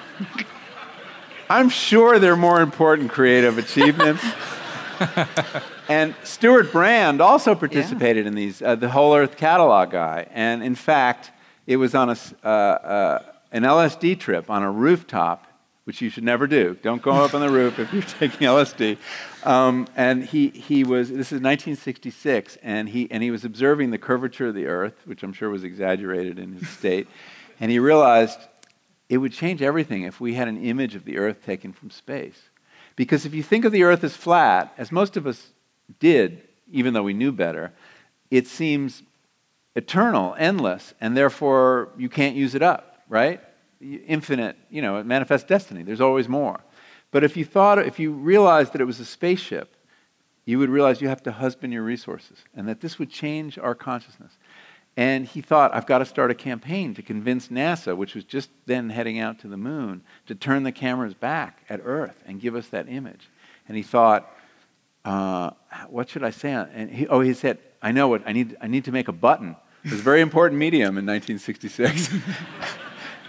I'm 1.50 1.70
sure 1.70 2.20
there 2.20 2.34
are 2.34 2.38
more 2.38 2.62
important 2.62 3.12
creative 3.12 3.58
achievements. 3.58 4.26
and 5.90 6.16
Stewart 6.24 6.72
Brand 6.72 7.22
also 7.22 7.54
participated 7.54 8.26
yeah. 8.26 8.30
in 8.30 8.36
these, 8.36 8.62
uh, 8.62 8.76
the 8.76 8.90
Whole 8.90 9.16
Earth 9.16 9.38
Catalog 9.38 9.92
guy. 9.92 10.26
And 10.32 10.64
in 10.64 10.76
fact, 10.76 11.32
it 11.68 11.78
was 11.78 11.94
on 11.94 12.10
a, 12.10 12.18
uh, 12.44 12.48
uh, 12.48 13.24
an 13.52 13.64
LSD 13.64 14.20
trip 14.20 14.50
on 14.50 14.64
a 14.64 14.72
rooftop, 14.72 15.46
which 15.86 16.02
you 16.02 16.10
should 16.10 16.24
never 16.24 16.48
do. 16.48 16.78
Don't 16.82 17.02
go 17.02 17.12
up 17.12 17.34
on 17.34 17.42
the 17.42 17.50
roof 17.50 17.78
if 17.80 17.92
you're 17.94 18.02
taking 18.20 18.48
LSD. 18.48 18.98
Um, 19.44 19.88
and 19.96 20.24
he, 20.24 20.50
he 20.50 20.84
was, 20.84 21.10
this 21.10 21.32
is 21.32 21.42
1966, 21.42 22.58
and 22.64 22.88
he, 22.88 23.10
and 23.12 23.22
he 23.22 23.32
was 23.32 23.44
observing 23.44 23.92
the 23.92 23.98
curvature 23.98 24.48
of 24.48 24.56
the 24.56 24.68
Earth, 24.68 24.96
which 25.06 25.24
I'm 25.24 25.34
sure 25.34 25.50
was 25.50 25.64
exaggerated 25.64 26.40
in 26.40 26.54
his 26.54 26.70
state. 26.70 27.08
And 27.60 27.72
he 27.72 27.78
realized 27.78 28.40
it 29.10 29.20
would 29.20 29.32
change 29.32 29.62
everything 29.62 30.02
if 30.02 30.20
we 30.20 30.34
had 30.34 30.48
an 30.48 30.62
image 30.62 30.96
of 30.96 31.06
the 31.06 31.20
Earth 31.20 31.46
taken 31.46 31.72
from 31.72 31.92
space. 31.92 32.50
Because 32.96 33.26
if 33.26 33.34
you 33.34 33.44
think 33.44 33.66
of 33.66 33.72
the 33.72 33.84
earth 33.84 34.04
as 34.04 34.16
flat, 34.16 34.74
as 34.78 34.92
most 34.92 35.18
of 35.18 35.26
us 35.26 35.50
did, 36.00 36.42
even 36.72 36.94
though 36.94 37.04
we 37.04 37.14
knew 37.14 37.32
better, 37.32 37.74
it 38.30 38.48
seems 38.48 39.04
eternal, 39.76 40.36
endless, 40.38 40.94
and 41.02 41.18
therefore 41.18 41.90
you 41.98 42.10
can't 42.10 42.36
use 42.36 42.56
it 42.56 42.62
up, 42.62 43.04
right? 43.10 43.42
Infinite, 44.08 44.58
you 44.70 44.82
know, 44.82 44.98
it 44.98 45.06
manifests 45.06 45.48
destiny. 45.48 45.84
There's 45.84 46.02
always 46.02 46.30
more. 46.30 46.62
But 47.12 47.24
if 47.24 47.38
you 47.38 47.46
thought, 47.46 47.80
if 47.80 48.00
you 48.00 48.12
realized 48.12 48.74
that 48.74 48.82
it 48.82 48.86
was 48.86 49.00
a 49.00 49.06
spaceship, 49.06 49.76
you 50.46 50.60
would 50.60 50.70
realize 50.70 51.02
you 51.02 51.08
have 51.08 51.24
to 51.24 51.32
husband 51.32 51.72
your 51.72 51.84
resources 51.84 52.40
and 52.56 52.68
that 52.68 52.82
this 52.82 53.00
would 53.00 53.10
change 53.10 53.58
our 53.58 53.76
consciousness. 53.76 54.34
And 54.96 55.26
he 55.26 55.42
thought, 55.42 55.74
I've 55.74 55.86
got 55.86 56.00
to 56.00 56.06
start 56.06 56.30
a 56.30 56.36
campaign 56.36 56.94
to 56.96 57.02
convince 57.02 57.48
NASA, 57.48 57.96
which 57.98 58.14
was 58.14 58.24
just 58.24 58.50
then 58.66 58.90
heading 58.90 59.20
out 59.20 59.40
to 59.40 59.48
the 59.48 59.58
moon, 59.58 60.04
to 60.28 60.36
turn 60.36 60.64
the 60.64 60.72
cameras 60.72 61.14
back 61.14 61.64
at 61.70 61.82
Earth 61.84 62.22
and 62.26 62.40
give 62.40 62.56
us 62.56 62.68
that 62.68 62.88
image. 62.88 63.30
And 63.68 63.76
he 63.76 63.84
thought, 63.84 64.32
uh, 65.04 65.52
what 65.90 66.10
should 66.10 66.24
I 66.24 66.30
say? 66.30 66.52
And 66.52 66.92
he, 66.92 67.08
oh, 67.08 67.22
he 67.22 67.34
said, 67.34 67.58
I 67.82 67.92
know 67.92 68.08
what, 68.08 68.22
I 68.26 68.34
need, 68.34 68.56
I 68.62 68.68
need 68.68 68.86
to 68.86 68.92
make 68.92 69.08
a 69.08 69.14
button. 69.14 69.56
It 69.84 69.92
was 69.92 70.00
a 70.00 70.04
very 70.04 70.22
important 70.22 70.60
medium 70.60 70.98
in 70.98 71.06
1966. 71.06 72.14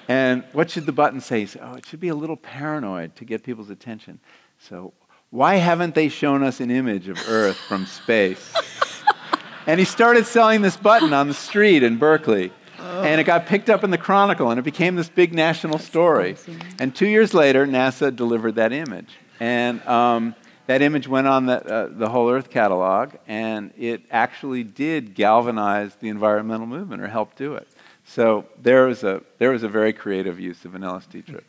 and 0.09 0.45
what 0.53 0.71
should 0.71 0.87
the 0.87 0.93
button 0.93 1.21
say? 1.21 1.41
He 1.41 1.47
said, 1.47 1.63
oh, 1.65 1.75
it 1.75 1.87
should 1.87 2.01
be 2.01 2.09
a 2.09 2.15
little 2.15 2.37
paranoid 2.37 3.17
to 3.17 3.25
get 3.25 3.43
people's 3.43 3.71
attention. 3.71 4.21
So 4.59 4.93
why 5.31 5.57
haven't 5.57 5.95
they 5.95 6.09
shown 6.09 6.43
us 6.43 6.61
an 6.61 6.71
image 6.71 7.09
of 7.09 7.19
Earth 7.29 7.57
from 7.57 7.87
space? 7.87 8.53
And 9.67 9.79
he 9.79 9.87
started 9.87 10.27
selling 10.27 10.61
this 10.61 10.77
button 10.77 11.15
on 11.15 11.27
the 11.27 11.35
street 11.35 11.83
in 11.83 11.97
Berkeley. 11.97 12.53
And 12.79 13.19
it 13.19 13.25
got 13.25 13.47
picked 13.47 13.71
up 13.71 13.83
in 13.83 13.91
the 13.91 13.97
Chronicle, 13.97 14.51
and 14.51 14.59
it 14.59 14.63
became 14.63 14.95
this 14.95 15.09
big 15.09 15.33
national 15.33 15.79
story. 15.79 16.37
And 16.79 16.95
two 16.95 17.07
years 17.07 17.33
later, 17.33 17.67
NASA 17.67 18.15
delivered 18.15 18.57
that 18.57 18.73
image. 18.73 19.09
And 19.41 19.81
um, 19.87 20.35
that 20.67 20.83
image 20.83 21.09
went 21.09 21.27
on 21.27 21.47
the, 21.47 21.65
uh, 21.65 21.89
the 21.91 22.11
Whole 22.11 22.31
Earth 22.31 22.51
catalog, 22.51 23.15
and 23.27 23.73
it 23.79 24.03
actually 24.11 24.65
did 24.65 25.15
galvanize 25.15 25.95
the 25.97 26.11
environmental 26.11 26.67
movement 26.67 27.01
or 27.01 27.09
help 27.09 27.35
do 27.37 27.55
it. 27.55 27.67
So 28.15 28.45
there 28.63 28.87
was 28.87 29.03
a, 29.03 29.23
there 29.39 29.51
was 29.51 29.65
a 29.65 29.69
very 29.69 29.93
creative 29.93 30.39
use 30.39 30.65
of 30.65 30.77
an 30.77 30.83
LSD 30.83 31.27
trip. 31.27 31.45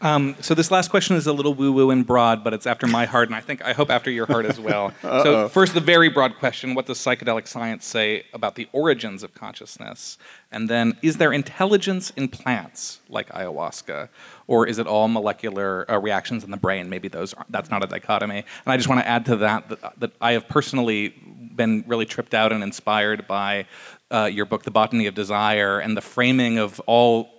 Um, 0.00 0.36
so 0.40 0.54
this 0.54 0.70
last 0.70 0.88
question 0.88 1.16
is 1.16 1.26
a 1.26 1.32
little 1.32 1.52
woo-woo 1.52 1.90
and 1.90 2.06
broad, 2.06 2.44
but 2.44 2.54
it's 2.54 2.64
after 2.64 2.86
my 2.86 3.06
heart, 3.06 3.28
and 3.28 3.34
I 3.34 3.40
think 3.40 3.62
I 3.62 3.72
hope 3.72 3.90
after 3.90 4.08
your 4.08 4.24
heart 4.24 4.46
as 4.46 4.58
well. 4.60 4.92
so 5.02 5.48
first, 5.48 5.74
the 5.74 5.80
very 5.80 6.08
broad 6.08 6.36
question: 6.36 6.74
What 6.74 6.86
does 6.86 6.96
psychedelic 6.98 7.48
science 7.48 7.84
say 7.84 8.24
about 8.32 8.54
the 8.54 8.68
origins 8.72 9.24
of 9.24 9.34
consciousness? 9.34 10.16
And 10.52 10.70
then, 10.70 10.96
is 11.02 11.18
there 11.18 11.32
intelligence 11.32 12.10
in 12.16 12.28
plants 12.28 13.00
like 13.08 13.28
ayahuasca, 13.30 14.08
or 14.46 14.66
is 14.66 14.78
it 14.78 14.86
all 14.86 15.08
molecular 15.08 15.90
uh, 15.90 15.98
reactions 15.98 16.44
in 16.44 16.52
the 16.52 16.56
brain? 16.56 16.88
Maybe 16.88 17.08
those 17.08 17.34
that's 17.50 17.68
not 17.68 17.84
a 17.84 17.88
dichotomy. 17.88 18.38
And 18.38 18.72
I 18.72 18.76
just 18.76 18.88
want 18.88 19.02
to 19.02 19.08
add 19.08 19.26
to 19.26 19.36
that, 19.36 19.68
that 19.68 20.00
that 20.00 20.12
I 20.20 20.32
have 20.32 20.48
personally 20.48 21.14
been 21.54 21.84
really 21.86 22.06
tripped 22.06 22.32
out 22.32 22.52
and 22.52 22.62
inspired 22.62 23.26
by 23.26 23.66
uh, 24.10 24.30
your 24.32 24.46
book, 24.46 24.62
The 24.64 24.70
Botany 24.70 25.06
of 25.06 25.14
Desire, 25.14 25.78
and 25.78 25.96
the 25.96 26.00
framing 26.00 26.58
of 26.58 26.80
all 26.86 27.30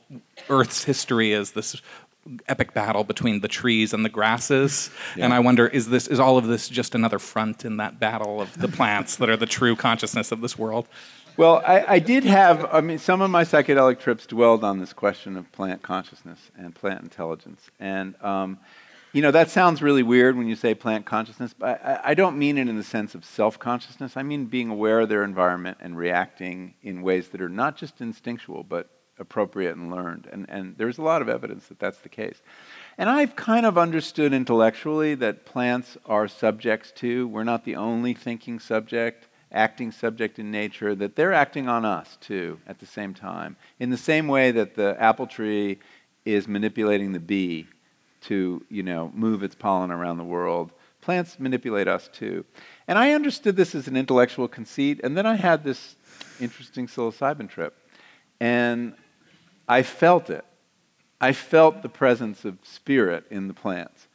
Earth's 0.50 0.84
history 0.84 1.34
as 1.34 1.52
this 1.52 1.82
epic 2.48 2.74
battle 2.74 3.04
between 3.04 3.42
the 3.42 3.48
trees 3.48 3.94
and 3.94 4.06
the 4.06 4.10
grasses. 4.10 4.90
Yeah. 5.16 5.26
And 5.26 5.34
I 5.34 5.40
wonder, 5.40 5.68
is 5.68 5.90
this 5.90 6.08
is 6.08 6.20
all 6.20 6.38
of 6.38 6.48
this 6.48 6.70
just 6.70 6.94
another 6.94 7.20
front 7.20 7.66
in 7.66 7.78
that 7.78 8.00
battle 8.00 8.42
of 8.42 8.58
the 8.60 8.68
plants 8.68 9.16
that 9.18 9.30
are 9.30 9.38
the 9.38 9.46
true 9.46 9.76
consciousness 9.76 10.32
of 10.32 10.42
this 10.42 10.58
world? 10.58 10.88
Well, 11.38 11.64
I, 11.66 11.96
I, 11.96 12.00
did 12.00 12.26
have, 12.26 12.68
I 12.72 12.82
mean, 12.82 13.00
some 13.00 13.22
of 13.22 13.32
my 13.32 13.44
psychedelic 13.44 14.00
trips 14.00 14.26
dwelled 14.26 14.64
on 14.64 14.80
this 14.80 14.92
question 14.92 15.38
of 15.38 15.50
plant 15.54 15.82
consciousness 15.82 16.52
and 16.58 16.76
plant 16.76 17.02
intelligence. 17.02 17.72
And, 17.80 18.16
um, 18.22 18.60
you 19.14 19.22
know, 19.22 19.32
that 19.32 19.50
sounds 19.50 19.82
really 19.82 20.04
weird 20.04 20.38
when 20.38 20.48
you 20.48 20.56
say 20.56 20.74
plant 20.74 21.06
consciousness, 21.06 21.54
but 21.58 21.84
I, 21.84 22.00
I 22.06 22.14
don't 22.14 22.38
mean 22.38 22.58
it 22.58 22.70
in 22.70 22.78
the 22.78 22.84
sense 22.84 23.14
of 23.14 23.26
self 23.26 23.60
consciousness. 23.60 24.16
I 24.16 24.24
mean 24.24 24.46
being 24.46 24.70
aware 24.70 25.02
of 25.02 25.10
their 25.10 25.24
environment 25.24 25.80
and 25.82 25.98
reacting 25.98 26.76
in 26.82 27.02
ways 27.02 27.30
that 27.30 27.42
are 27.42 27.50
not 27.50 27.76
just 27.76 28.00
instinctual, 28.00 28.64
but 28.64 28.90
appropriate 29.20 29.76
and 29.76 29.92
learned. 29.92 30.28
And, 30.32 30.46
and 30.50 30.78
there's 30.78 30.98
a 30.98 31.02
lot 31.02 31.22
of 31.22 31.30
evidence 31.30 31.68
that 31.68 31.80
that's 31.80 32.00
the 32.00 32.10
case. 32.10 32.42
And 32.98 33.10
I've 33.10 33.36
kind 33.36 33.66
of 33.66 33.78
understood 33.78 34.34
intellectually 34.34 35.16
that 35.16 35.46
plants 35.46 35.98
are 36.06 36.28
subjects 36.28 36.92
too. 36.92 37.28
We're 37.28 37.44
not 37.44 37.66
the 37.66 37.76
only 37.76 38.14
thinking 38.14 38.60
subject, 38.60 39.28
acting 39.52 39.92
subject 39.92 40.40
in 40.40 40.52
nature, 40.52 40.96
that 40.96 41.16
they're 41.16 41.34
acting 41.34 41.68
on 41.68 41.86
us 41.86 42.18
too 42.22 42.60
at 42.66 42.80
the 42.80 42.86
same 42.86 43.14
time. 43.14 43.58
In 43.80 43.90
the 43.90 43.98
same 43.98 44.28
way 44.28 44.52
that 44.52 44.76
the 44.76 44.96
apple 45.00 45.28
tree 45.28 45.80
is 46.24 46.48
manipulating 46.48 47.12
the 47.12 47.20
bee 47.20 47.68
to, 48.22 48.64
you 48.70 48.84
know, 48.84 49.12
move 49.14 49.44
its 49.44 49.56
pollen 49.56 49.92
around 49.92 50.18
the 50.18 50.24
world. 50.24 50.72
Plants 51.02 51.40
manipulate 51.40 51.88
us 51.88 52.10
too. 52.14 52.46
And 52.88 52.98
I 52.98 53.14
understood 53.14 53.56
this 53.56 53.74
as 53.74 53.88
an 53.88 53.98
intellectual 53.98 54.48
conceit, 54.48 55.02
and 55.04 55.18
then 55.18 55.26
I 55.26 55.36
had 55.36 55.64
this 55.64 55.96
interesting 56.40 56.88
psilocybin 56.88 57.50
trip. 57.50 57.76
And 58.40 58.94
I 59.68 59.84
felt 59.84 60.30
it. 60.30 60.46
I 61.20 61.34
felt 61.34 61.82
the 61.82 61.90
presence 61.90 62.46
of 62.46 62.58
spirit 62.64 63.26
in 63.30 63.48
the 63.48 63.54
plants. 63.54 64.08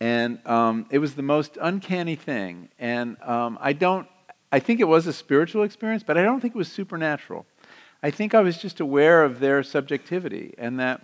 And 0.00 0.44
um, 0.46 0.86
it 0.90 0.98
was 0.98 1.14
the 1.14 1.22
most 1.22 1.58
uncanny 1.60 2.16
thing. 2.16 2.68
And 2.78 3.20
um, 3.22 3.58
I 3.60 3.72
don't, 3.72 4.06
I 4.52 4.58
think 4.58 4.80
it 4.80 4.88
was 4.88 5.06
a 5.06 5.12
spiritual 5.12 5.62
experience, 5.62 6.02
but 6.02 6.16
I 6.16 6.22
don't 6.22 6.40
think 6.40 6.54
it 6.54 6.58
was 6.58 6.72
supernatural. 6.72 7.46
I 8.02 8.10
think 8.10 8.34
I 8.34 8.40
was 8.40 8.56
just 8.56 8.80
aware 8.80 9.24
of 9.24 9.40
their 9.40 9.62
subjectivity 9.62 10.54
and 10.56 10.80
that, 10.80 11.02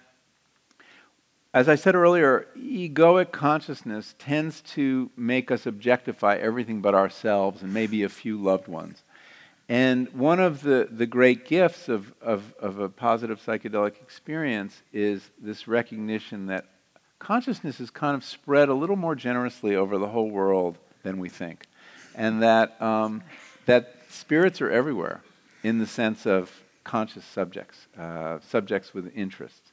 as 1.56 1.70
I 1.70 1.74
said 1.74 1.94
earlier, 1.94 2.48
egoic 2.54 3.32
consciousness 3.32 4.14
tends 4.18 4.60
to 4.74 5.10
make 5.16 5.50
us 5.50 5.64
objectify 5.64 6.36
everything 6.36 6.82
but 6.82 6.94
ourselves 6.94 7.62
and 7.62 7.72
maybe 7.72 8.02
a 8.02 8.10
few 8.10 8.36
loved 8.36 8.68
ones. 8.68 9.02
And 9.66 10.12
one 10.12 10.38
of 10.38 10.60
the, 10.60 10.86
the 10.90 11.06
great 11.06 11.46
gifts 11.46 11.88
of, 11.88 12.12
of, 12.20 12.54
of 12.60 12.78
a 12.78 12.90
positive 12.90 13.40
psychedelic 13.40 14.02
experience 14.02 14.82
is 14.92 15.30
this 15.40 15.66
recognition 15.66 16.44
that 16.48 16.66
consciousness 17.18 17.80
is 17.80 17.88
kind 17.88 18.14
of 18.14 18.22
spread 18.22 18.68
a 18.68 18.74
little 18.74 18.94
more 18.94 19.14
generously 19.14 19.76
over 19.76 19.96
the 19.96 20.08
whole 20.08 20.28
world 20.28 20.76
than 21.04 21.18
we 21.18 21.30
think. 21.30 21.64
And 22.14 22.42
that, 22.42 22.80
um, 22.82 23.22
that 23.64 23.96
spirits 24.10 24.60
are 24.60 24.70
everywhere 24.70 25.22
in 25.62 25.78
the 25.78 25.86
sense 25.86 26.26
of 26.26 26.52
conscious 26.84 27.24
subjects, 27.24 27.86
uh, 27.98 28.40
subjects 28.46 28.92
with 28.92 29.10
interests. 29.16 29.72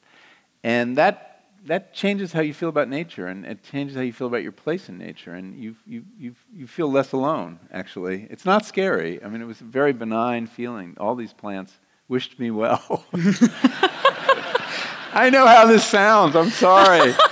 And 0.63 0.97
that 0.97 1.32
that 1.65 1.93
changes 1.93 2.33
how 2.33 2.41
you 2.41 2.53
feel 2.53 2.69
about 2.69 2.89
nature 2.89 3.27
and 3.27 3.45
it 3.45 3.63
changes 3.63 3.95
how 3.95 4.01
you 4.01 4.11
feel 4.11 4.27
about 4.27 4.43
your 4.43 4.51
place 4.51 4.89
in 4.89 4.97
nature 4.97 5.33
and 5.33 5.55
you, 5.55 5.75
you, 5.85 6.03
you, 6.17 6.35
you 6.53 6.67
feel 6.67 6.91
less 6.91 7.13
alone 7.13 7.59
actually. 7.71 8.27
It's 8.29 8.45
not 8.45 8.65
scary. 8.65 9.23
I 9.23 9.29
mean 9.29 9.41
it 9.41 9.45
was 9.45 9.61
a 9.61 9.65
very 9.65 9.93
benign 9.93 10.47
feeling. 10.47 10.97
All 10.99 11.15
these 11.15 11.33
plants 11.33 11.73
wished 12.07 12.37
me 12.37 12.51
well. 12.51 13.05
I 15.13 15.29
know 15.31 15.47
how 15.47 15.65
this 15.65 15.85
sounds. 15.85 16.35
I'm 16.35 16.49
sorry. 16.49 17.13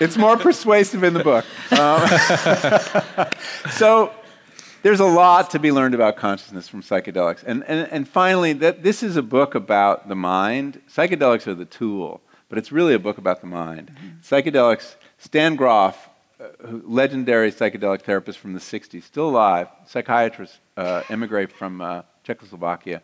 It's 0.00 0.16
more 0.16 0.36
persuasive 0.36 1.02
in 1.02 1.12
the 1.12 1.24
book. 1.24 1.44
Um, 1.72 2.06
so 3.72 4.12
there's 4.82 5.00
a 5.00 5.04
lot 5.04 5.50
to 5.50 5.58
be 5.58 5.72
learned 5.72 5.96
about 5.96 6.16
consciousness 6.16 6.68
from 6.68 6.82
psychedelics. 6.82 7.42
And, 7.44 7.64
and, 7.64 7.88
and 7.90 8.08
finally 8.08 8.52
that 8.52 8.84
this 8.84 9.02
is 9.02 9.16
a 9.16 9.22
book 9.22 9.56
about 9.56 10.08
the 10.08 10.14
mind. 10.14 10.80
Psychedelics 10.88 11.48
are 11.48 11.54
the 11.56 11.64
tool 11.64 12.20
but 12.48 12.58
it's 12.58 12.72
really 12.72 12.94
a 12.94 12.98
book 12.98 13.18
about 13.18 13.40
the 13.40 13.46
mind. 13.46 13.92
Mm-hmm. 13.94 14.18
Psychedelics, 14.22 14.96
Stan 15.18 15.56
Grof 15.56 16.08
who- 16.66 16.82
legendary 16.86 17.52
psychedelic 17.52 18.02
therapist 18.02 18.38
from 18.38 18.52
the 18.52 18.60
60s, 18.60 19.02
still 19.02 19.28
alive, 19.28 19.68
psychiatrist, 19.86 20.58
uh, 20.76 21.02
from 21.46 21.80
uh, 21.80 22.02
Czechoslovakia. 22.24 23.02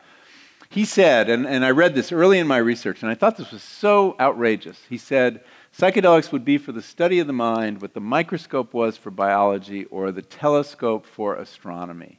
He 0.70 0.84
said, 0.84 1.28
and, 1.30 1.46
and 1.46 1.64
I 1.64 1.70
read 1.70 1.94
this 1.94 2.10
early 2.10 2.38
in 2.38 2.46
my 2.46 2.56
research, 2.56 3.02
and 3.02 3.10
I 3.10 3.14
thought 3.14 3.36
this 3.36 3.52
was 3.52 3.62
so 3.62 4.16
outrageous. 4.18 4.78
He 4.88 4.98
said, 4.98 5.44
psychedelics 5.76 6.32
would 6.32 6.44
be 6.44 6.58
for 6.58 6.72
the 6.72 6.82
study 6.82 7.20
of 7.20 7.26
the 7.26 7.32
mind 7.32 7.80
what 7.80 7.94
the 7.94 8.00
microscope 8.00 8.74
was 8.74 8.96
for 8.96 9.10
biology 9.10 9.84
or 9.86 10.10
the 10.10 10.22
telescope 10.22 11.06
for 11.06 11.36
astronomy. 11.36 12.18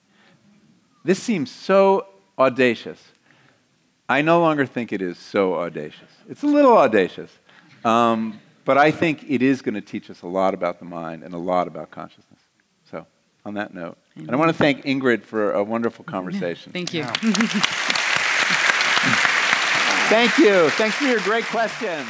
This 1.03 1.21
seems 1.21 1.51
so 1.51 2.07
audacious. 2.37 3.01
I 4.07 4.21
no 4.21 4.39
longer 4.39 4.65
think 4.65 4.93
it 4.93 5.01
is 5.01 5.17
so 5.17 5.55
audacious. 5.55 6.09
It's 6.29 6.43
a 6.43 6.47
little 6.47 6.77
audacious, 6.77 7.31
um, 7.83 8.39
but 8.63 8.77
I 8.77 8.91
think 8.91 9.25
it 9.27 9.41
is 9.41 9.61
going 9.61 9.75
to 9.75 9.81
teach 9.81 10.09
us 10.09 10.21
a 10.21 10.27
lot 10.27 10.53
about 10.53 10.79
the 10.79 10.85
mind 10.85 11.23
and 11.23 11.33
a 11.33 11.37
lot 11.37 11.67
about 11.67 11.91
consciousness. 11.91 12.39
So, 12.91 13.07
on 13.45 13.55
that 13.55 13.73
note, 13.73 13.97
and 14.15 14.31
I 14.31 14.35
want 14.35 14.49
to 14.49 14.57
thank 14.57 14.85
Ingrid 14.85 15.23
for 15.23 15.53
a 15.53 15.63
wonderful 15.63 16.05
conversation. 16.05 16.71
Thank 16.71 16.93
you. 16.93 17.03
Thank 20.07 20.37
you. 20.37 20.69
Thanks 20.71 20.95
for 20.97 21.05
your 21.05 21.19
great 21.21 21.45
questions. 21.45 22.07